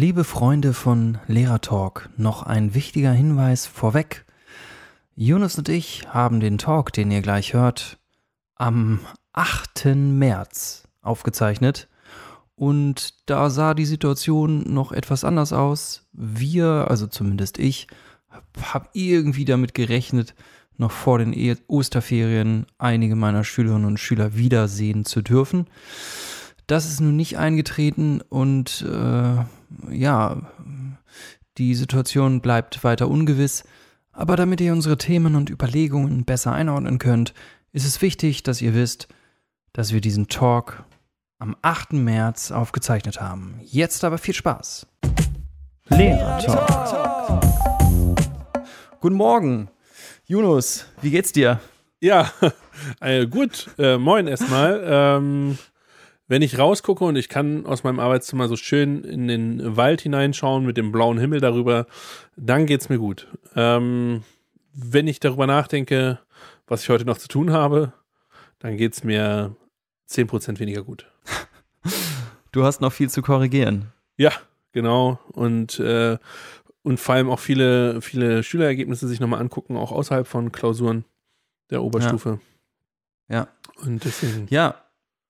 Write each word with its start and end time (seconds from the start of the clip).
Liebe 0.00 0.22
Freunde 0.22 0.74
von 0.74 1.18
Lehrertalk, 1.26 2.08
noch 2.16 2.44
ein 2.44 2.72
wichtiger 2.72 3.10
Hinweis 3.10 3.66
vorweg. 3.66 4.26
Jonas 5.16 5.58
und 5.58 5.68
ich 5.68 6.06
haben 6.06 6.38
den 6.38 6.56
Talk, 6.56 6.92
den 6.92 7.10
ihr 7.10 7.20
gleich 7.20 7.52
hört, 7.52 7.98
am 8.54 9.00
8. 9.32 9.96
März 9.96 10.84
aufgezeichnet. 11.02 11.88
Und 12.54 13.28
da 13.28 13.50
sah 13.50 13.74
die 13.74 13.86
Situation 13.86 14.72
noch 14.72 14.92
etwas 14.92 15.24
anders 15.24 15.52
aus. 15.52 16.06
Wir, 16.12 16.86
also 16.88 17.08
zumindest 17.08 17.58
ich, 17.58 17.88
habe 18.62 18.88
irgendwie 18.92 19.46
damit 19.46 19.74
gerechnet, 19.74 20.36
noch 20.76 20.92
vor 20.92 21.18
den 21.18 21.32
e- 21.32 21.56
Osterferien 21.66 22.66
einige 22.78 23.16
meiner 23.16 23.42
Schülerinnen 23.42 23.84
und 23.86 23.98
Schüler 23.98 24.36
wiedersehen 24.36 25.04
zu 25.04 25.22
dürfen. 25.22 25.66
Das 26.68 26.88
ist 26.88 27.00
nun 27.00 27.16
nicht 27.16 27.36
eingetreten 27.36 28.20
und 28.20 28.82
äh, 28.82 29.42
ja, 29.90 30.42
die 31.58 31.74
Situation 31.74 32.40
bleibt 32.40 32.84
weiter 32.84 33.08
ungewiss. 33.08 33.64
Aber 34.12 34.36
damit 34.36 34.60
ihr 34.60 34.72
unsere 34.72 34.98
Themen 34.98 35.36
und 35.36 35.50
Überlegungen 35.50 36.24
besser 36.24 36.52
einordnen 36.52 36.98
könnt, 36.98 37.34
ist 37.72 37.86
es 37.86 38.02
wichtig, 38.02 38.42
dass 38.42 38.60
ihr 38.60 38.74
wisst, 38.74 39.08
dass 39.72 39.92
wir 39.92 40.00
diesen 40.00 40.28
Talk 40.28 40.84
am 41.38 41.56
8. 41.62 41.92
März 41.92 42.50
aufgezeichnet 42.50 43.20
haben. 43.20 43.60
Jetzt 43.62 44.02
aber 44.02 44.18
viel 44.18 44.34
Spaß. 44.34 44.86
Lehrer 45.88 46.38
Talk. 46.40 47.40
Guten 49.00 49.14
Morgen. 49.14 49.68
Yunus, 50.26 50.86
wie 51.00 51.10
geht's 51.10 51.32
dir? 51.32 51.60
Ja, 52.00 52.32
äh, 53.00 53.26
gut. 53.26 53.70
Äh, 53.78 53.98
moin 53.98 54.26
erstmal. 54.26 54.82
Ähm, 54.84 55.58
wenn 56.28 56.42
ich 56.42 56.58
rausgucke 56.58 57.04
und 57.04 57.16
ich 57.16 57.28
kann 57.28 57.66
aus 57.66 57.82
meinem 57.84 58.00
Arbeitszimmer 58.00 58.48
so 58.48 58.56
schön 58.56 59.02
in 59.02 59.28
den 59.28 59.76
Wald 59.76 60.02
hineinschauen 60.02 60.64
mit 60.64 60.76
dem 60.76 60.92
blauen 60.92 61.18
Himmel 61.18 61.40
darüber, 61.40 61.86
dann 62.36 62.66
geht's 62.66 62.90
mir 62.90 62.98
gut. 62.98 63.26
Ähm, 63.56 64.22
wenn 64.74 65.08
ich 65.08 65.20
darüber 65.20 65.46
nachdenke, 65.46 66.20
was 66.66 66.82
ich 66.82 66.90
heute 66.90 67.06
noch 67.06 67.18
zu 67.18 67.28
tun 67.28 67.50
habe, 67.50 67.94
dann 68.58 68.76
geht's 68.76 69.02
mir 69.02 69.56
10% 70.08 70.60
weniger 70.60 70.84
gut. 70.84 71.06
Du 72.50 72.64
hast 72.64 72.80
noch 72.80 72.92
viel 72.92 73.10
zu 73.10 73.20
korrigieren. 73.20 73.92
Ja, 74.16 74.32
genau. 74.72 75.20
Und, 75.32 75.78
äh, 75.80 76.16
und 76.82 76.98
vor 76.98 77.14
allem 77.14 77.28
auch 77.28 77.40
viele, 77.40 78.00
viele 78.00 78.42
Schülerergebnisse 78.42 79.06
sich 79.06 79.20
nochmal 79.20 79.40
angucken, 79.40 79.76
auch 79.76 79.92
außerhalb 79.92 80.26
von 80.26 80.50
Klausuren 80.50 81.04
der 81.70 81.82
Oberstufe. 81.82 82.40
Ja. 83.28 83.36
ja. 83.36 83.48
Und 83.84 84.02
deswegen. 84.02 84.46
Ja, 84.48 84.76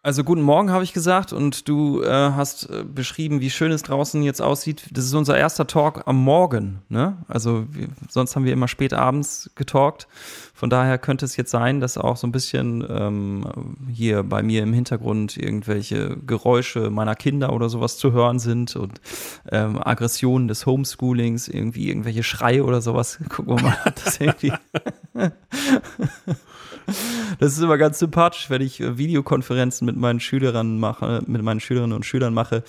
also 0.03 0.23
guten 0.23 0.43
Morgen 0.43 0.71
habe 0.71 0.85
ich 0.85 0.93
gesagt 0.93 1.33
und 1.33 1.69
du 1.69 2.03
äh, 2.03 2.09
hast 2.09 2.71
äh, 2.71 2.85
beschrieben, 2.85 3.41
wie 3.41 3.51
schön 3.51 3.73
es 3.73 3.83
draußen 3.83 4.23
jetzt 4.23 4.41
aussieht. 4.41 4.85
Das 4.93 5.05
ist 5.05 5.15
unser 5.15 5.37
erster 5.37 5.67
Talk 5.67 6.03
am 6.07 6.23
Morgen. 6.23 6.83
Ne? 6.89 7.19
Also 7.27 7.67
wir, 7.73 7.89
sonst 8.09 8.37
haben 8.37 8.45
wir 8.45 8.53
immer 8.53 8.69
spät 8.69 8.95
abends 8.95 9.51
getalkt. 9.57 10.07
Von 10.55 10.71
daher 10.71 10.99
könnte 10.99 11.25
es 11.25 11.37
jetzt 11.37 11.51
sein, 11.51 11.81
dass 11.81 11.99
auch 11.99 12.17
so 12.17 12.29
ein 12.29 12.33
bisschen 12.33 12.87
ähm, 12.89 13.77
hier 13.93 14.23
bei 14.23 14.43
mir 14.43 14.63
im 14.63 14.73
Hintergrund 14.73 15.37
irgendwelche 15.37 16.17
Geräusche 16.17 16.91
meiner 16.91 17.17
Kinder 17.17 17.53
oder 17.53 17.69
sowas 17.69 17.99
zu 17.99 18.13
hören 18.13 18.39
sind 18.39 18.77
und 18.77 19.01
ähm, 19.51 19.81
Aggressionen 19.83 20.47
des 20.47 20.65
Homeschoolings, 20.65 21.49
irgendwie 21.49 21.89
irgendwelche 21.89 22.23
Schreie 22.23 22.65
oder 22.65 22.81
sowas. 22.81 23.19
Gucken 23.29 23.57
wir 23.57 23.63
mal, 23.63 23.95
das 24.05 24.21
irgendwie 24.21 24.53
das 27.39 27.53
ist 27.53 27.61
immer 27.61 27.79
ganz 27.79 27.99
sympathisch, 27.99 28.51
wenn 28.51 28.63
ich 28.63 28.81
äh, 28.81 28.99
Videokonferenzen 28.99 29.87
mit 29.87 29.97
meinen 29.97 30.21
Schülern 30.21 30.79
mache, 30.79 31.23
mit 31.27 31.43
meinen 31.43 31.61
Schülerinnen 31.61 31.95
und 31.95 32.07
Schülern 32.07 32.35
mache, 32.35 32.65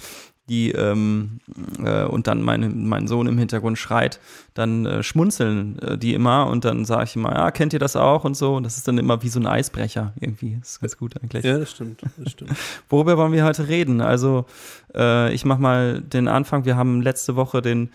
die 0.50 0.72
ähm, 0.72 1.40
äh, 1.84 2.04
und 2.04 2.28
dann 2.28 2.42
meine, 2.42 2.70
mein 2.70 3.08
Sohn 3.08 3.28
im 3.28 3.38
Hintergrund 3.38 3.78
schreit, 3.78 4.20
dann 4.54 4.86
äh, 4.86 5.04
schmunzeln 5.04 5.80
äh, 5.80 5.98
die 5.98 6.14
immer 6.14 6.48
und 6.48 6.66
dann 6.66 6.86
sage 6.86 7.06
ich 7.06 7.16
immer, 7.16 7.34
ja, 7.34 7.52
kennt 7.52 7.74
ihr 7.74 7.80
das 7.80 7.96
auch 7.96 8.26
und 8.26 8.36
so. 8.36 8.56
Und 8.56 8.64
das 8.64 8.78
ist 8.78 8.88
dann 8.88 8.98
immer 8.98 9.22
wie 9.24 9.30
so 9.30 9.40
ein 9.40 9.48
Eisbrecher 9.48 10.14
irgendwie. 10.20 10.58
Das 10.60 10.72
ist 10.72 10.80
ganz 10.82 10.98
gut 10.98 11.16
eigentlich. 11.22 11.46
Ja, 11.46 11.58
das 11.58 11.72
stimmt, 11.72 12.02
das 12.18 12.32
stimmt. 12.32 12.52
Worüber 12.90 13.18
wollen 13.18 13.32
wir 13.32 13.46
heute 13.46 13.68
reden? 13.68 14.02
Also 14.02 14.46
äh, 14.94 15.34
ich 15.34 15.46
mache 15.46 15.62
mal 15.62 16.02
den 16.02 16.28
Anfang. 16.28 16.66
Wir 16.66 16.76
haben 16.76 17.02
letzte 17.02 17.36
Woche 17.36 17.62
den 17.62 17.92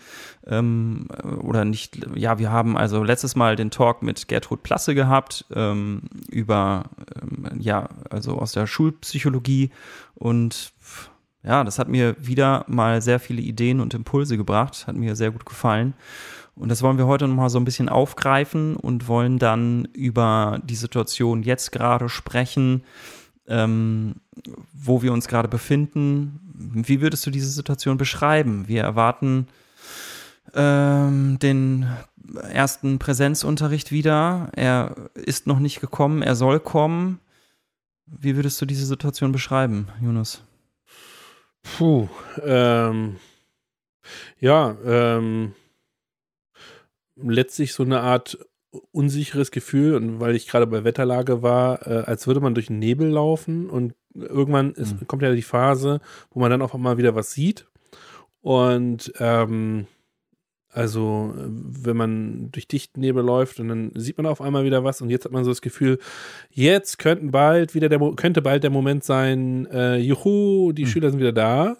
ähm, 0.47 1.07
oder 1.41 1.65
nicht, 1.65 1.99
ja, 2.15 2.39
wir 2.39 2.51
haben 2.51 2.77
also 2.77 3.03
letztes 3.03 3.35
Mal 3.35 3.55
den 3.55 3.71
Talk 3.71 4.01
mit 4.01 4.27
Gertrud 4.27 4.63
Plasse 4.63 4.95
gehabt 4.95 5.45
ähm, 5.53 6.03
über 6.29 6.85
ähm, 7.21 7.59
ja, 7.59 7.89
also 8.09 8.37
aus 8.39 8.51
der 8.53 8.67
Schulpsychologie 8.67 9.71
und 10.15 10.71
ja, 11.45 11.63
das 11.63 11.79
hat 11.79 11.87
mir 11.87 12.15
wieder 12.19 12.65
mal 12.67 13.01
sehr 13.01 13.19
viele 13.19 13.41
Ideen 13.41 13.79
und 13.79 13.93
Impulse 13.93 14.37
gebracht, 14.37 14.87
hat 14.87 14.95
mir 14.95 15.15
sehr 15.15 15.31
gut 15.31 15.45
gefallen. 15.45 15.93
Und 16.55 16.69
das 16.69 16.81
wollen 16.81 16.97
wir 16.97 17.05
heute 17.05 17.27
nochmal 17.27 17.49
so 17.49 17.59
ein 17.59 17.65
bisschen 17.65 17.89
aufgreifen 17.89 18.77
und 18.77 19.07
wollen 19.07 19.39
dann 19.39 19.85
über 19.93 20.59
die 20.63 20.75
Situation 20.75 21.43
jetzt 21.43 21.71
gerade 21.71 22.07
sprechen, 22.07 22.83
ähm, 23.47 24.15
wo 24.73 25.01
wir 25.01 25.11
uns 25.11 25.27
gerade 25.27 25.49
befinden. 25.49 26.39
Wie 26.53 27.01
würdest 27.01 27.25
du 27.25 27.31
diese 27.31 27.49
Situation 27.49 27.97
beschreiben? 27.97 28.67
Wir 28.67 28.83
erwarten 28.83 29.47
ähm, 30.53 31.37
den 31.39 31.87
ersten 32.49 32.99
Präsenzunterricht 32.99 33.91
wieder. 33.91 34.49
Er 34.55 34.95
ist 35.13 35.47
noch 35.47 35.59
nicht 35.59 35.81
gekommen, 35.81 36.21
er 36.21 36.35
soll 36.35 36.59
kommen. 36.59 37.19
Wie 38.07 38.35
würdest 38.35 38.61
du 38.61 38.65
diese 38.65 38.85
Situation 38.85 39.31
beschreiben, 39.31 39.89
Jonas? 40.01 40.41
Puh, 41.65 42.07
ähm, 42.43 43.17
ja, 44.39 44.77
ähm, 44.85 45.53
letztlich 47.15 47.73
so 47.73 47.83
eine 47.83 48.01
Art 48.01 48.37
unsicheres 48.91 49.51
Gefühl 49.51 49.95
und 49.95 50.19
weil 50.19 50.35
ich 50.35 50.47
gerade 50.47 50.67
bei 50.67 50.83
Wetterlage 50.83 51.41
war, 51.41 51.87
äh, 51.87 52.03
als 52.05 52.27
würde 52.27 52.41
man 52.41 52.53
durch 52.53 52.67
den 52.67 52.79
Nebel 52.79 53.09
laufen 53.09 53.69
und 53.69 53.93
irgendwann 54.13 54.73
ist, 54.73 54.99
mhm. 54.99 55.07
kommt 55.07 55.21
ja 55.21 55.33
die 55.33 55.41
Phase, 55.41 56.01
wo 56.31 56.39
man 56.39 56.51
dann 56.51 56.61
auch 56.61 56.73
mal 56.75 56.97
wieder 56.97 57.15
was 57.15 57.31
sieht 57.31 57.67
und 58.41 59.11
ähm, 59.19 59.87
also, 60.75 61.33
wenn 61.37 61.95
man 61.95 62.51
durch 62.51 62.67
dichten 62.67 62.99
Nebel 62.99 63.23
läuft 63.23 63.61
und 63.61 63.69
dann 63.69 63.91
sieht 63.95 64.17
man 64.17 64.25
auf 64.25 64.41
einmal 64.41 64.65
wieder 64.65 64.83
was 64.83 64.99
und 64.99 65.09
jetzt 65.09 65.23
hat 65.23 65.31
man 65.31 65.45
so 65.45 65.51
das 65.51 65.61
Gefühl, 65.61 65.99
jetzt 66.49 66.99
könnten 66.99 67.31
bald 67.31 67.75
wieder 67.75 67.87
der 67.87 67.99
könnte 68.17 68.41
bald 68.41 68.63
der 68.63 68.71
Moment 68.71 69.05
sein, 69.05 69.67
äh, 69.67 69.95
juhu, 69.95 70.73
die 70.73 70.83
mhm. 70.83 70.87
Schüler 70.87 71.11
sind 71.11 71.19
wieder 71.21 71.31
da. 71.31 71.77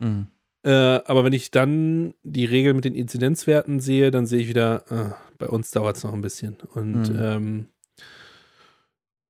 Mhm. 0.00 0.28
Äh, 0.64 0.70
aber 0.70 1.24
wenn 1.24 1.34
ich 1.34 1.50
dann 1.50 2.14
die 2.22 2.46
Regel 2.46 2.72
mit 2.72 2.86
den 2.86 2.94
Inzidenzwerten 2.94 3.80
sehe, 3.80 4.10
dann 4.10 4.24
sehe 4.24 4.40
ich 4.40 4.48
wieder, 4.48 4.84
äh, 4.90 5.12
bei 5.36 5.48
uns 5.48 5.70
dauert 5.70 5.98
es 5.98 6.04
noch 6.04 6.14
ein 6.14 6.22
bisschen. 6.22 6.56
Und 6.72 7.12
mhm. 7.12 7.18
ähm, 7.20 7.66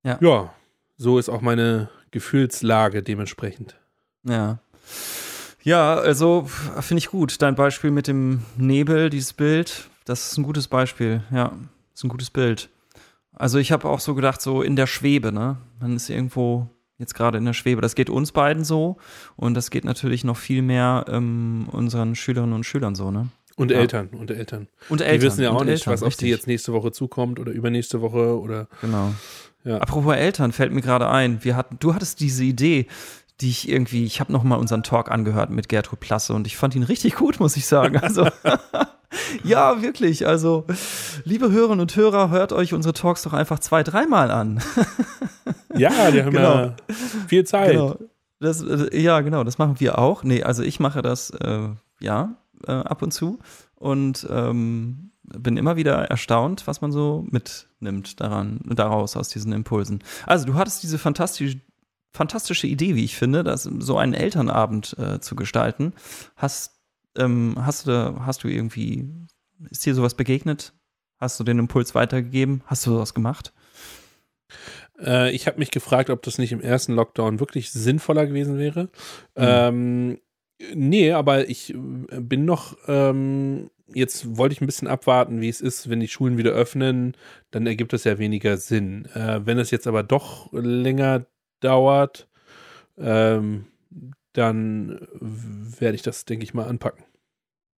ja. 0.04 0.18
ja, 0.20 0.54
so 0.96 1.18
ist 1.18 1.28
auch 1.28 1.40
meine 1.40 1.90
Gefühlslage 2.12 3.02
dementsprechend. 3.02 3.74
Ja. 4.22 4.60
Ja, 5.62 5.94
also 5.94 6.46
finde 6.80 6.98
ich 6.98 7.08
gut. 7.08 7.40
Dein 7.40 7.54
Beispiel 7.54 7.90
mit 7.90 8.08
dem 8.08 8.42
Nebel, 8.56 9.10
dieses 9.10 9.32
Bild, 9.32 9.88
das 10.04 10.32
ist 10.32 10.38
ein 10.38 10.42
gutes 10.42 10.68
Beispiel. 10.68 11.22
Ja, 11.32 11.52
ist 11.94 12.04
ein 12.04 12.08
gutes 12.08 12.30
Bild. 12.30 12.68
Also 13.32 13.58
ich 13.58 13.72
habe 13.72 13.88
auch 13.88 14.00
so 14.00 14.14
gedacht, 14.14 14.42
so 14.42 14.62
in 14.62 14.76
der 14.76 14.86
Schwebe, 14.86 15.32
ne? 15.32 15.56
Man 15.80 15.96
ist 15.96 16.10
irgendwo 16.10 16.68
jetzt 16.98 17.14
gerade 17.14 17.38
in 17.38 17.44
der 17.44 17.54
Schwebe. 17.54 17.80
Das 17.80 17.94
geht 17.94 18.10
uns 18.10 18.32
beiden 18.32 18.64
so 18.64 18.96
und 19.36 19.54
das 19.54 19.70
geht 19.70 19.84
natürlich 19.84 20.24
noch 20.24 20.36
viel 20.36 20.62
mehr 20.62 21.04
ähm, 21.08 21.68
unseren 21.70 22.14
Schülerinnen 22.14 22.54
und 22.54 22.64
Schülern 22.64 22.94
so, 22.94 23.10
ne? 23.10 23.28
Und 23.56 23.70
ja. 23.70 23.78
Eltern, 23.78 24.08
und 24.08 24.30
Eltern. 24.30 24.68
Und 24.88 25.00
Eltern. 25.00 25.20
Die 25.20 25.26
wissen 25.26 25.42
ja 25.42 25.50
auch 25.50 25.64
nicht, 25.64 25.72
Eltern, 25.72 25.92
was 25.92 26.02
auf 26.02 26.16
die 26.16 26.28
jetzt 26.28 26.46
nächste 26.46 26.72
Woche 26.72 26.90
zukommt 26.90 27.38
oder 27.38 27.52
übernächste 27.52 28.00
Woche 28.00 28.40
oder. 28.40 28.66
Genau. 28.80 29.12
Ja. 29.64 29.78
Apropos 29.78 30.16
Eltern, 30.16 30.52
fällt 30.52 30.72
mir 30.72 30.80
gerade 30.80 31.08
ein. 31.08 31.44
Wir 31.44 31.54
hatten, 31.54 31.76
du 31.78 31.94
hattest 31.94 32.20
diese 32.20 32.42
Idee, 32.42 32.86
die 33.42 33.50
ich 33.50 33.68
irgendwie, 33.68 34.04
ich 34.04 34.20
habe 34.20 34.32
noch 34.32 34.44
mal 34.44 34.56
unseren 34.56 34.82
Talk 34.82 35.10
angehört 35.10 35.50
mit 35.50 35.68
Gertrud 35.68 36.00
Plasse 36.00 36.32
und 36.32 36.46
ich 36.46 36.56
fand 36.56 36.74
ihn 36.74 36.84
richtig 36.84 37.16
gut, 37.16 37.40
muss 37.40 37.56
ich 37.56 37.66
sagen. 37.66 37.98
Also 37.98 38.28
ja, 39.44 39.82
wirklich. 39.82 40.26
Also 40.26 40.64
liebe 41.24 41.50
Hörerinnen 41.50 41.80
und 41.80 41.94
Hörer, 41.94 42.30
hört 42.30 42.52
euch 42.52 42.72
unsere 42.72 42.94
Talks 42.94 43.22
doch 43.22 43.32
einfach 43.32 43.58
zwei, 43.58 43.82
dreimal 43.82 44.30
an. 44.30 44.62
ja, 45.74 46.10
die 46.10 46.22
haben 46.22 46.32
genau. 46.32 46.54
ja 46.54 46.76
viel 47.26 47.44
Zeit. 47.44 47.72
Genau. 47.72 47.98
Das, 48.38 48.62
äh, 48.62 48.98
ja, 48.98 49.20
genau, 49.20 49.44
das 49.44 49.58
machen 49.58 49.78
wir 49.78 49.98
auch. 49.98 50.22
Nee, 50.22 50.42
also 50.42 50.62
ich 50.62 50.80
mache 50.80 51.02
das 51.02 51.30
äh, 51.30 51.68
ja 52.00 52.36
äh, 52.66 52.72
ab 52.72 53.02
und 53.02 53.12
zu 53.12 53.38
und 53.74 54.26
ähm, 54.30 55.10
bin 55.22 55.56
immer 55.56 55.76
wieder 55.76 56.04
erstaunt, 56.04 56.66
was 56.66 56.80
man 56.80 56.92
so 56.92 57.24
mitnimmt 57.30 58.20
daran, 58.20 58.60
daraus 58.64 59.16
aus 59.16 59.28
diesen 59.28 59.52
Impulsen. 59.52 60.02
Also 60.26 60.46
du 60.46 60.54
hattest 60.54 60.82
diese 60.82 60.98
fantastische 60.98 61.60
fantastische 62.12 62.66
Idee, 62.66 62.94
wie 62.94 63.04
ich 63.04 63.16
finde, 63.16 63.42
das, 63.42 63.62
so 63.62 63.98
einen 63.98 64.14
Elternabend 64.14 64.96
äh, 64.98 65.20
zu 65.20 65.34
gestalten. 65.36 65.92
Hast, 66.36 66.80
ähm, 67.16 67.56
hast, 67.58 67.86
du, 67.86 68.20
hast 68.24 68.44
du 68.44 68.48
irgendwie, 68.48 69.08
ist 69.70 69.84
dir 69.86 69.94
sowas 69.94 70.14
begegnet? 70.14 70.72
Hast 71.18 71.38
du 71.40 71.44
den 71.44 71.58
Impuls 71.58 71.94
weitergegeben? 71.94 72.62
Hast 72.66 72.86
du 72.86 72.90
sowas 72.90 73.14
gemacht? 73.14 73.52
Äh, 75.00 75.30
ich 75.32 75.46
habe 75.46 75.58
mich 75.58 75.70
gefragt, 75.70 76.10
ob 76.10 76.22
das 76.22 76.38
nicht 76.38 76.52
im 76.52 76.60
ersten 76.60 76.92
Lockdown 76.94 77.40
wirklich 77.40 77.70
sinnvoller 77.70 78.26
gewesen 78.26 78.58
wäre. 78.58 78.84
Mhm. 78.84 78.88
Ähm, 79.36 80.18
Nee, 80.74 81.12
aber 81.12 81.48
ich 81.48 81.74
äh, 81.74 81.76
bin 82.20 82.44
noch, 82.44 82.76
ähm, 82.86 83.70
jetzt 83.92 84.36
wollte 84.36 84.54
ich 84.54 84.60
ein 84.60 84.66
bisschen 84.66 84.88
abwarten, 84.88 85.40
wie 85.40 85.48
es 85.48 85.60
ist, 85.60 85.90
wenn 85.90 86.00
die 86.00 86.08
Schulen 86.08 86.38
wieder 86.38 86.52
öffnen, 86.52 87.16
dann 87.50 87.66
ergibt 87.66 87.92
das 87.92 88.04
ja 88.04 88.18
weniger 88.18 88.56
Sinn. 88.56 89.06
Äh, 89.14 89.40
wenn 89.44 89.58
es 89.58 89.70
jetzt 89.70 89.86
aber 89.86 90.02
doch 90.02 90.52
länger 90.52 91.26
dauert, 91.62 92.28
ähm, 92.98 93.66
dann 94.32 95.06
werde 95.20 95.94
ich 95.94 96.02
das, 96.02 96.24
denke 96.24 96.44
ich 96.44 96.54
mal, 96.54 96.66
anpacken. 96.66 97.04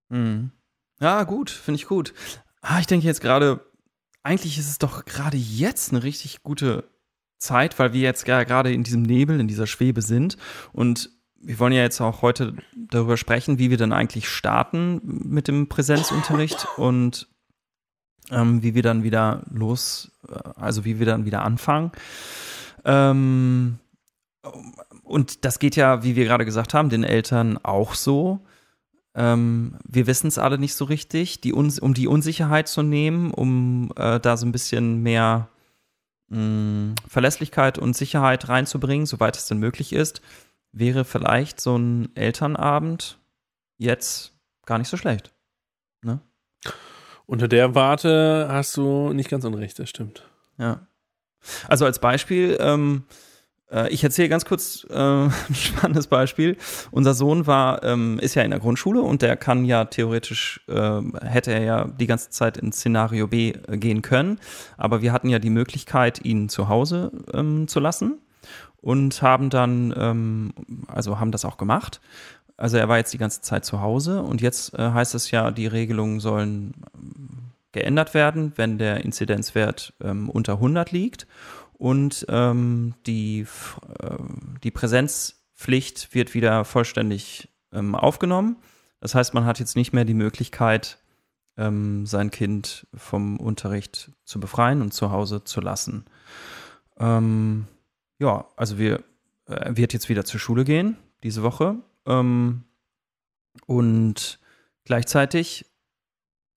Mhm. 0.09 0.51
Ja, 0.99 1.23
gut, 1.23 1.49
finde 1.49 1.79
ich 1.79 1.87
gut. 1.87 2.13
Ah, 2.61 2.79
ich 2.79 2.87
denke 2.87 3.05
jetzt 3.05 3.21
gerade, 3.21 3.65
eigentlich 4.23 4.57
ist 4.57 4.69
es 4.69 4.79
doch 4.79 5.05
gerade 5.05 5.37
jetzt 5.37 5.91
eine 5.91 6.03
richtig 6.03 6.41
gute 6.43 6.89
Zeit, 7.37 7.77
weil 7.77 7.93
wir 7.93 8.01
jetzt 8.01 8.25
gerade 8.25 8.73
in 8.73 8.83
diesem 8.83 9.03
Nebel, 9.03 9.39
in 9.39 9.47
dieser 9.47 9.67
Schwebe 9.67 10.01
sind. 10.01 10.37
Und 10.71 11.09
wir 11.35 11.59
wollen 11.59 11.73
ja 11.73 11.81
jetzt 11.81 12.01
auch 12.01 12.21
heute 12.21 12.55
darüber 12.75 13.17
sprechen, 13.17 13.59
wie 13.59 13.69
wir 13.69 13.77
dann 13.77 13.93
eigentlich 13.93 14.29
starten 14.29 15.01
mit 15.03 15.47
dem 15.47 15.67
Präsenzunterricht 15.67 16.67
und 16.77 17.27
ähm, 18.31 18.63
wie 18.63 18.73
wir 18.73 18.81
dann 18.81 19.03
wieder 19.03 19.43
los, 19.51 20.11
äh, 20.27 20.39
also 20.55 20.85
wie 20.85 20.97
wir 20.97 21.05
dann 21.05 21.25
wieder 21.25 21.43
anfangen. 21.43 21.91
Ähm, 22.85 23.79
und 25.03 25.43
das 25.43 25.59
geht 25.59 25.75
ja, 25.75 26.03
wie 26.03 26.15
wir 26.15 26.25
gerade 26.25 26.45
gesagt 26.45 26.73
haben, 26.73 26.89
den 26.89 27.03
Eltern 27.03 27.57
auch 27.63 27.95
so. 27.95 28.39
Ähm, 29.15 29.77
wir 29.87 30.07
wissen 30.07 30.27
es 30.27 30.37
alle 30.37 30.57
nicht 30.57 30.75
so 30.75 30.85
richtig, 30.85 31.41
die 31.41 31.53
um 31.53 31.93
die 31.93 32.07
Unsicherheit 32.07 32.67
zu 32.67 32.83
nehmen, 32.83 33.31
um 33.31 33.91
äh, 33.95 34.19
da 34.19 34.37
so 34.37 34.45
ein 34.45 34.51
bisschen 34.51 35.01
mehr 35.03 35.49
mh, 36.27 36.39
mm, 36.39 36.95
Verlässlichkeit 37.07 37.77
und 37.77 37.95
Sicherheit 37.95 38.49
reinzubringen, 38.49 39.05
soweit 39.05 39.37
es 39.37 39.47
denn 39.47 39.57
möglich 39.57 39.93
ist, 39.93 40.21
wäre 40.71 41.05
vielleicht 41.05 41.61
so 41.61 41.77
ein 41.77 42.13
Elternabend 42.15 43.17
jetzt 43.77 44.33
gar 44.65 44.77
nicht 44.77 44.89
so 44.89 44.97
schlecht. 44.97 45.33
Ne? 46.01 46.19
Unter 47.25 47.47
der 47.47 47.73
Warte 47.73 48.47
hast 48.51 48.75
du 48.75 49.13
nicht 49.13 49.29
ganz 49.29 49.45
unrecht, 49.45 49.79
das 49.79 49.89
stimmt. 49.89 50.27
Ja. 50.57 50.87
Also 51.67 51.85
als 51.85 51.99
Beispiel, 51.99 52.57
ähm, 52.59 53.03
äh, 53.71 53.89
ich 53.89 54.03
erzähle 54.03 54.29
ganz 54.29 54.45
kurz 54.45 54.85
äh, 54.89 54.93
ein 54.95 55.31
spannendes 55.53 56.07
Beispiel. 56.07 56.57
Unser 56.91 57.13
Sohn 57.13 57.47
war, 57.47 57.83
ähm, 57.83 58.19
ist 58.19 58.35
ja 58.35 58.43
in 58.43 58.51
der 58.51 58.59
Grundschule 58.59 59.01
und 59.01 59.21
der 59.21 59.35
kann 59.35 59.65
ja 59.65 59.85
theoretisch, 59.85 60.61
äh, 60.67 61.01
hätte 61.21 61.51
er 61.51 61.63
ja 61.63 61.85
die 61.85 62.07
ganze 62.07 62.29
Zeit 62.29 62.57
in 62.57 62.71
Szenario 62.71 63.27
B 63.27 63.51
äh, 63.51 63.77
gehen 63.77 64.01
können. 64.01 64.39
Aber 64.77 65.01
wir 65.01 65.11
hatten 65.11 65.29
ja 65.29 65.39
die 65.39 65.49
Möglichkeit, 65.49 66.23
ihn 66.23 66.49
zu 66.49 66.69
Hause 66.69 67.11
ähm, 67.33 67.67
zu 67.67 67.79
lassen 67.79 68.19
und 68.81 69.21
haben 69.21 69.49
dann, 69.49 69.93
ähm, 69.97 70.53
also 70.87 71.19
haben 71.19 71.31
das 71.31 71.45
auch 71.45 71.57
gemacht. 71.57 72.01
Also 72.57 72.77
er 72.77 72.87
war 72.87 72.97
jetzt 72.97 73.13
die 73.13 73.17
ganze 73.17 73.41
Zeit 73.41 73.65
zu 73.65 73.81
Hause 73.81 74.21
und 74.21 74.41
jetzt 74.41 74.73
äh, 74.75 74.91
heißt 74.91 75.13
es 75.15 75.31
ja, 75.31 75.51
die 75.51 75.67
Regelungen 75.67 76.21
sollen 76.21 76.73
geändert 77.75 78.13
werden, 78.13 78.53
wenn 78.55 78.77
der 78.77 79.03
Inzidenzwert 79.03 79.93
ähm, 80.01 80.29
unter 80.29 80.53
100 80.53 80.91
liegt 80.91 81.27
und 81.73 82.25
ähm, 82.29 82.95
die, 83.05 83.45
äh, 83.99 84.17
die 84.63 84.71
Präsenzpflicht 84.71 86.15
wird 86.15 86.33
wieder 86.33 86.63
vollständig 86.63 87.49
ähm, 87.73 87.93
aufgenommen. 87.93 88.55
Das 89.01 89.13
heißt, 89.13 89.33
man 89.33 89.45
hat 89.45 89.59
jetzt 89.59 89.75
nicht 89.75 89.91
mehr 89.91 90.05
die 90.05 90.13
Möglichkeit, 90.13 90.99
ähm, 91.57 92.05
sein 92.05 92.31
Kind 92.31 92.87
vom 92.93 93.37
Unterricht 93.37 94.11
zu 94.23 94.39
befreien 94.39 94.81
und 94.81 94.93
zu 94.93 95.11
Hause 95.11 95.43
zu 95.43 95.59
lassen. 95.59 96.05
Ähm, 96.97 97.67
ja, 98.19 98.45
also 98.55 98.77
wir 98.77 99.03
äh, 99.47 99.75
wird 99.75 99.91
jetzt 99.91 100.07
wieder 100.07 100.23
zur 100.23 100.39
Schule 100.39 100.63
gehen 100.63 100.97
diese 101.23 101.43
Woche 101.43 101.77
und 103.65 104.39
gleichzeitig 104.83 105.65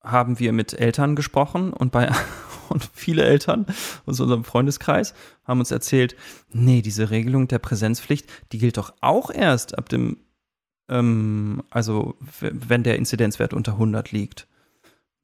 haben 0.03 0.39
wir 0.39 0.53
mit 0.53 0.75
Eltern 0.75 1.17
gesprochen 1.17 1.73
und 1.73 1.93
bei 1.93 2.11
und 2.69 2.89
viele 2.93 3.25
Eltern 3.25 3.67
aus 4.07 4.21
unserem 4.21 4.45
Freundeskreis 4.45 5.15
haben 5.45 5.61
uns 5.61 5.71
erzählt, 5.71 6.17
nee, 6.53 6.83
diese 6.83 7.11
Regelung 7.11 7.49
der 7.49 7.59
Präsenzpflicht, 7.59 8.29
die 8.53 8.59
gilt 8.59 8.77
doch 8.77 8.93
auch 9.01 9.31
erst 9.31 9.79
ab 9.79 9.89
dem, 9.89 10.19
ähm, 10.89 11.63
also 11.71 12.17
wenn 12.41 12.83
der 12.83 12.97
Inzidenzwert 12.97 13.55
unter 13.55 13.73
100 13.73 14.13
liegt. 14.13 14.47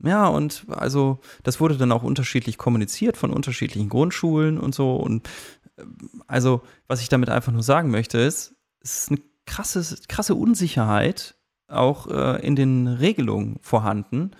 Ja, 0.02 0.26
und 0.26 0.66
also 0.68 1.20
das 1.44 1.60
wurde 1.60 1.76
dann 1.76 1.92
auch 1.92 2.02
unterschiedlich 2.02 2.58
kommuniziert 2.58 3.16
von 3.16 3.32
unterschiedlichen 3.32 3.88
Grundschulen 3.88 4.58
und 4.58 4.74
so. 4.74 4.96
Und 4.96 5.28
ähm, 5.78 6.22
also, 6.26 6.62
was 6.88 7.00
ich 7.00 7.08
damit 7.08 7.30
einfach 7.30 7.52
nur 7.52 7.62
sagen 7.62 7.90
möchte, 7.90 8.18
ist, 8.18 8.54
es 8.80 9.02
ist 9.02 9.10
eine 9.10 9.20
krasse, 9.46 9.96
krasse 10.08 10.34
Unsicherheit 10.34 11.36
auch 11.68 12.06
äh, 12.08 12.46
in 12.46 12.56
den 12.56 12.86
Regelungen 12.86 13.58
vorhanden. 13.62 14.32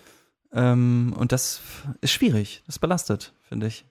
Ähm, 0.54 1.14
und 1.18 1.32
das 1.32 1.60
ist 2.00 2.12
schwierig, 2.12 2.62
das 2.66 2.78
belastet, 2.78 3.34
finde 3.42 3.66
ich. 3.66 3.84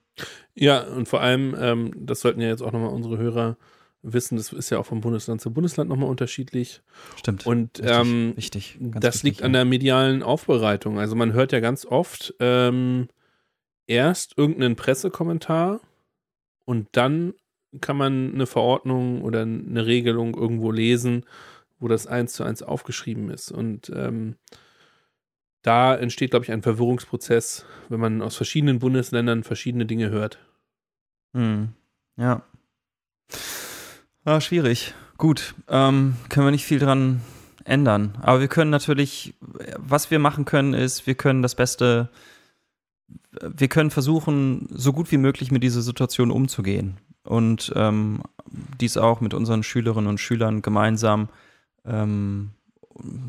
Ja, 0.54 0.82
und 0.82 1.08
vor 1.08 1.20
allem, 1.20 1.54
ähm, 1.58 1.92
das 1.96 2.20
sollten 2.20 2.40
ja 2.40 2.48
jetzt 2.48 2.62
auch 2.62 2.72
nochmal 2.72 2.90
unsere 2.90 3.18
Hörer 3.18 3.56
wissen, 4.02 4.36
das 4.36 4.52
ist 4.52 4.70
ja 4.70 4.78
auch 4.78 4.86
vom 4.86 5.00
Bundesland 5.00 5.40
zu 5.40 5.52
Bundesland 5.52 5.88
nochmal 5.90 6.08
unterschiedlich. 6.08 6.82
Stimmt. 7.16 7.46
Und 7.46 7.78
wichtig, 7.78 7.90
ähm, 7.90 8.36
wichtig, 8.36 8.78
das 8.80 9.22
liegt 9.22 9.42
an 9.42 9.52
der 9.52 9.64
medialen 9.64 10.22
Aufbereitung. 10.22 10.98
Also 10.98 11.16
man 11.16 11.32
hört 11.32 11.52
ja 11.52 11.60
ganz 11.60 11.86
oft 11.86 12.34
ähm, 12.38 13.08
erst 13.86 14.36
irgendeinen 14.38 14.76
Pressekommentar 14.76 15.80
und 16.64 16.88
dann 16.92 17.34
kann 17.80 17.96
man 17.96 18.32
eine 18.34 18.46
Verordnung 18.46 19.22
oder 19.22 19.42
eine 19.42 19.86
Regelung 19.86 20.34
irgendwo 20.34 20.70
lesen, 20.70 21.24
wo 21.80 21.88
das 21.88 22.06
eins 22.06 22.34
zu 22.34 22.44
eins 22.44 22.62
aufgeschrieben 22.62 23.30
ist. 23.30 23.50
Und 23.50 23.90
ähm, 23.94 24.36
da 25.64 25.96
entsteht, 25.96 26.30
glaube 26.30 26.44
ich, 26.44 26.52
ein 26.52 26.62
Verwirrungsprozess, 26.62 27.64
wenn 27.88 27.98
man 27.98 28.22
aus 28.22 28.36
verschiedenen 28.36 28.78
Bundesländern 28.78 29.42
verschiedene 29.42 29.86
Dinge 29.86 30.10
hört. 30.10 30.38
Hm. 31.32 31.70
Ja. 32.16 32.42
Ah, 34.24 34.40
schwierig. 34.40 34.94
Gut. 35.16 35.54
Ähm, 35.68 36.16
können 36.28 36.46
wir 36.46 36.50
nicht 36.50 36.66
viel 36.66 36.78
dran 36.78 37.22
ändern. 37.64 38.18
Aber 38.20 38.40
wir 38.40 38.48
können 38.48 38.70
natürlich, 38.70 39.34
was 39.78 40.10
wir 40.10 40.18
machen 40.18 40.44
können, 40.44 40.74
ist, 40.74 41.06
wir 41.06 41.14
können 41.14 41.40
das 41.40 41.54
Beste, 41.54 42.10
wir 43.40 43.68
können 43.68 43.90
versuchen, 43.90 44.68
so 44.70 44.92
gut 44.92 45.10
wie 45.12 45.18
möglich 45.18 45.50
mit 45.50 45.62
dieser 45.62 45.80
Situation 45.82 46.30
umzugehen. 46.30 46.98
Und 47.24 47.72
ähm, 47.74 48.22
dies 48.80 48.98
auch 48.98 49.22
mit 49.22 49.32
unseren 49.32 49.62
Schülerinnen 49.62 50.10
und 50.10 50.20
Schülern 50.20 50.60
gemeinsam 50.60 51.30
ähm, 51.86 52.50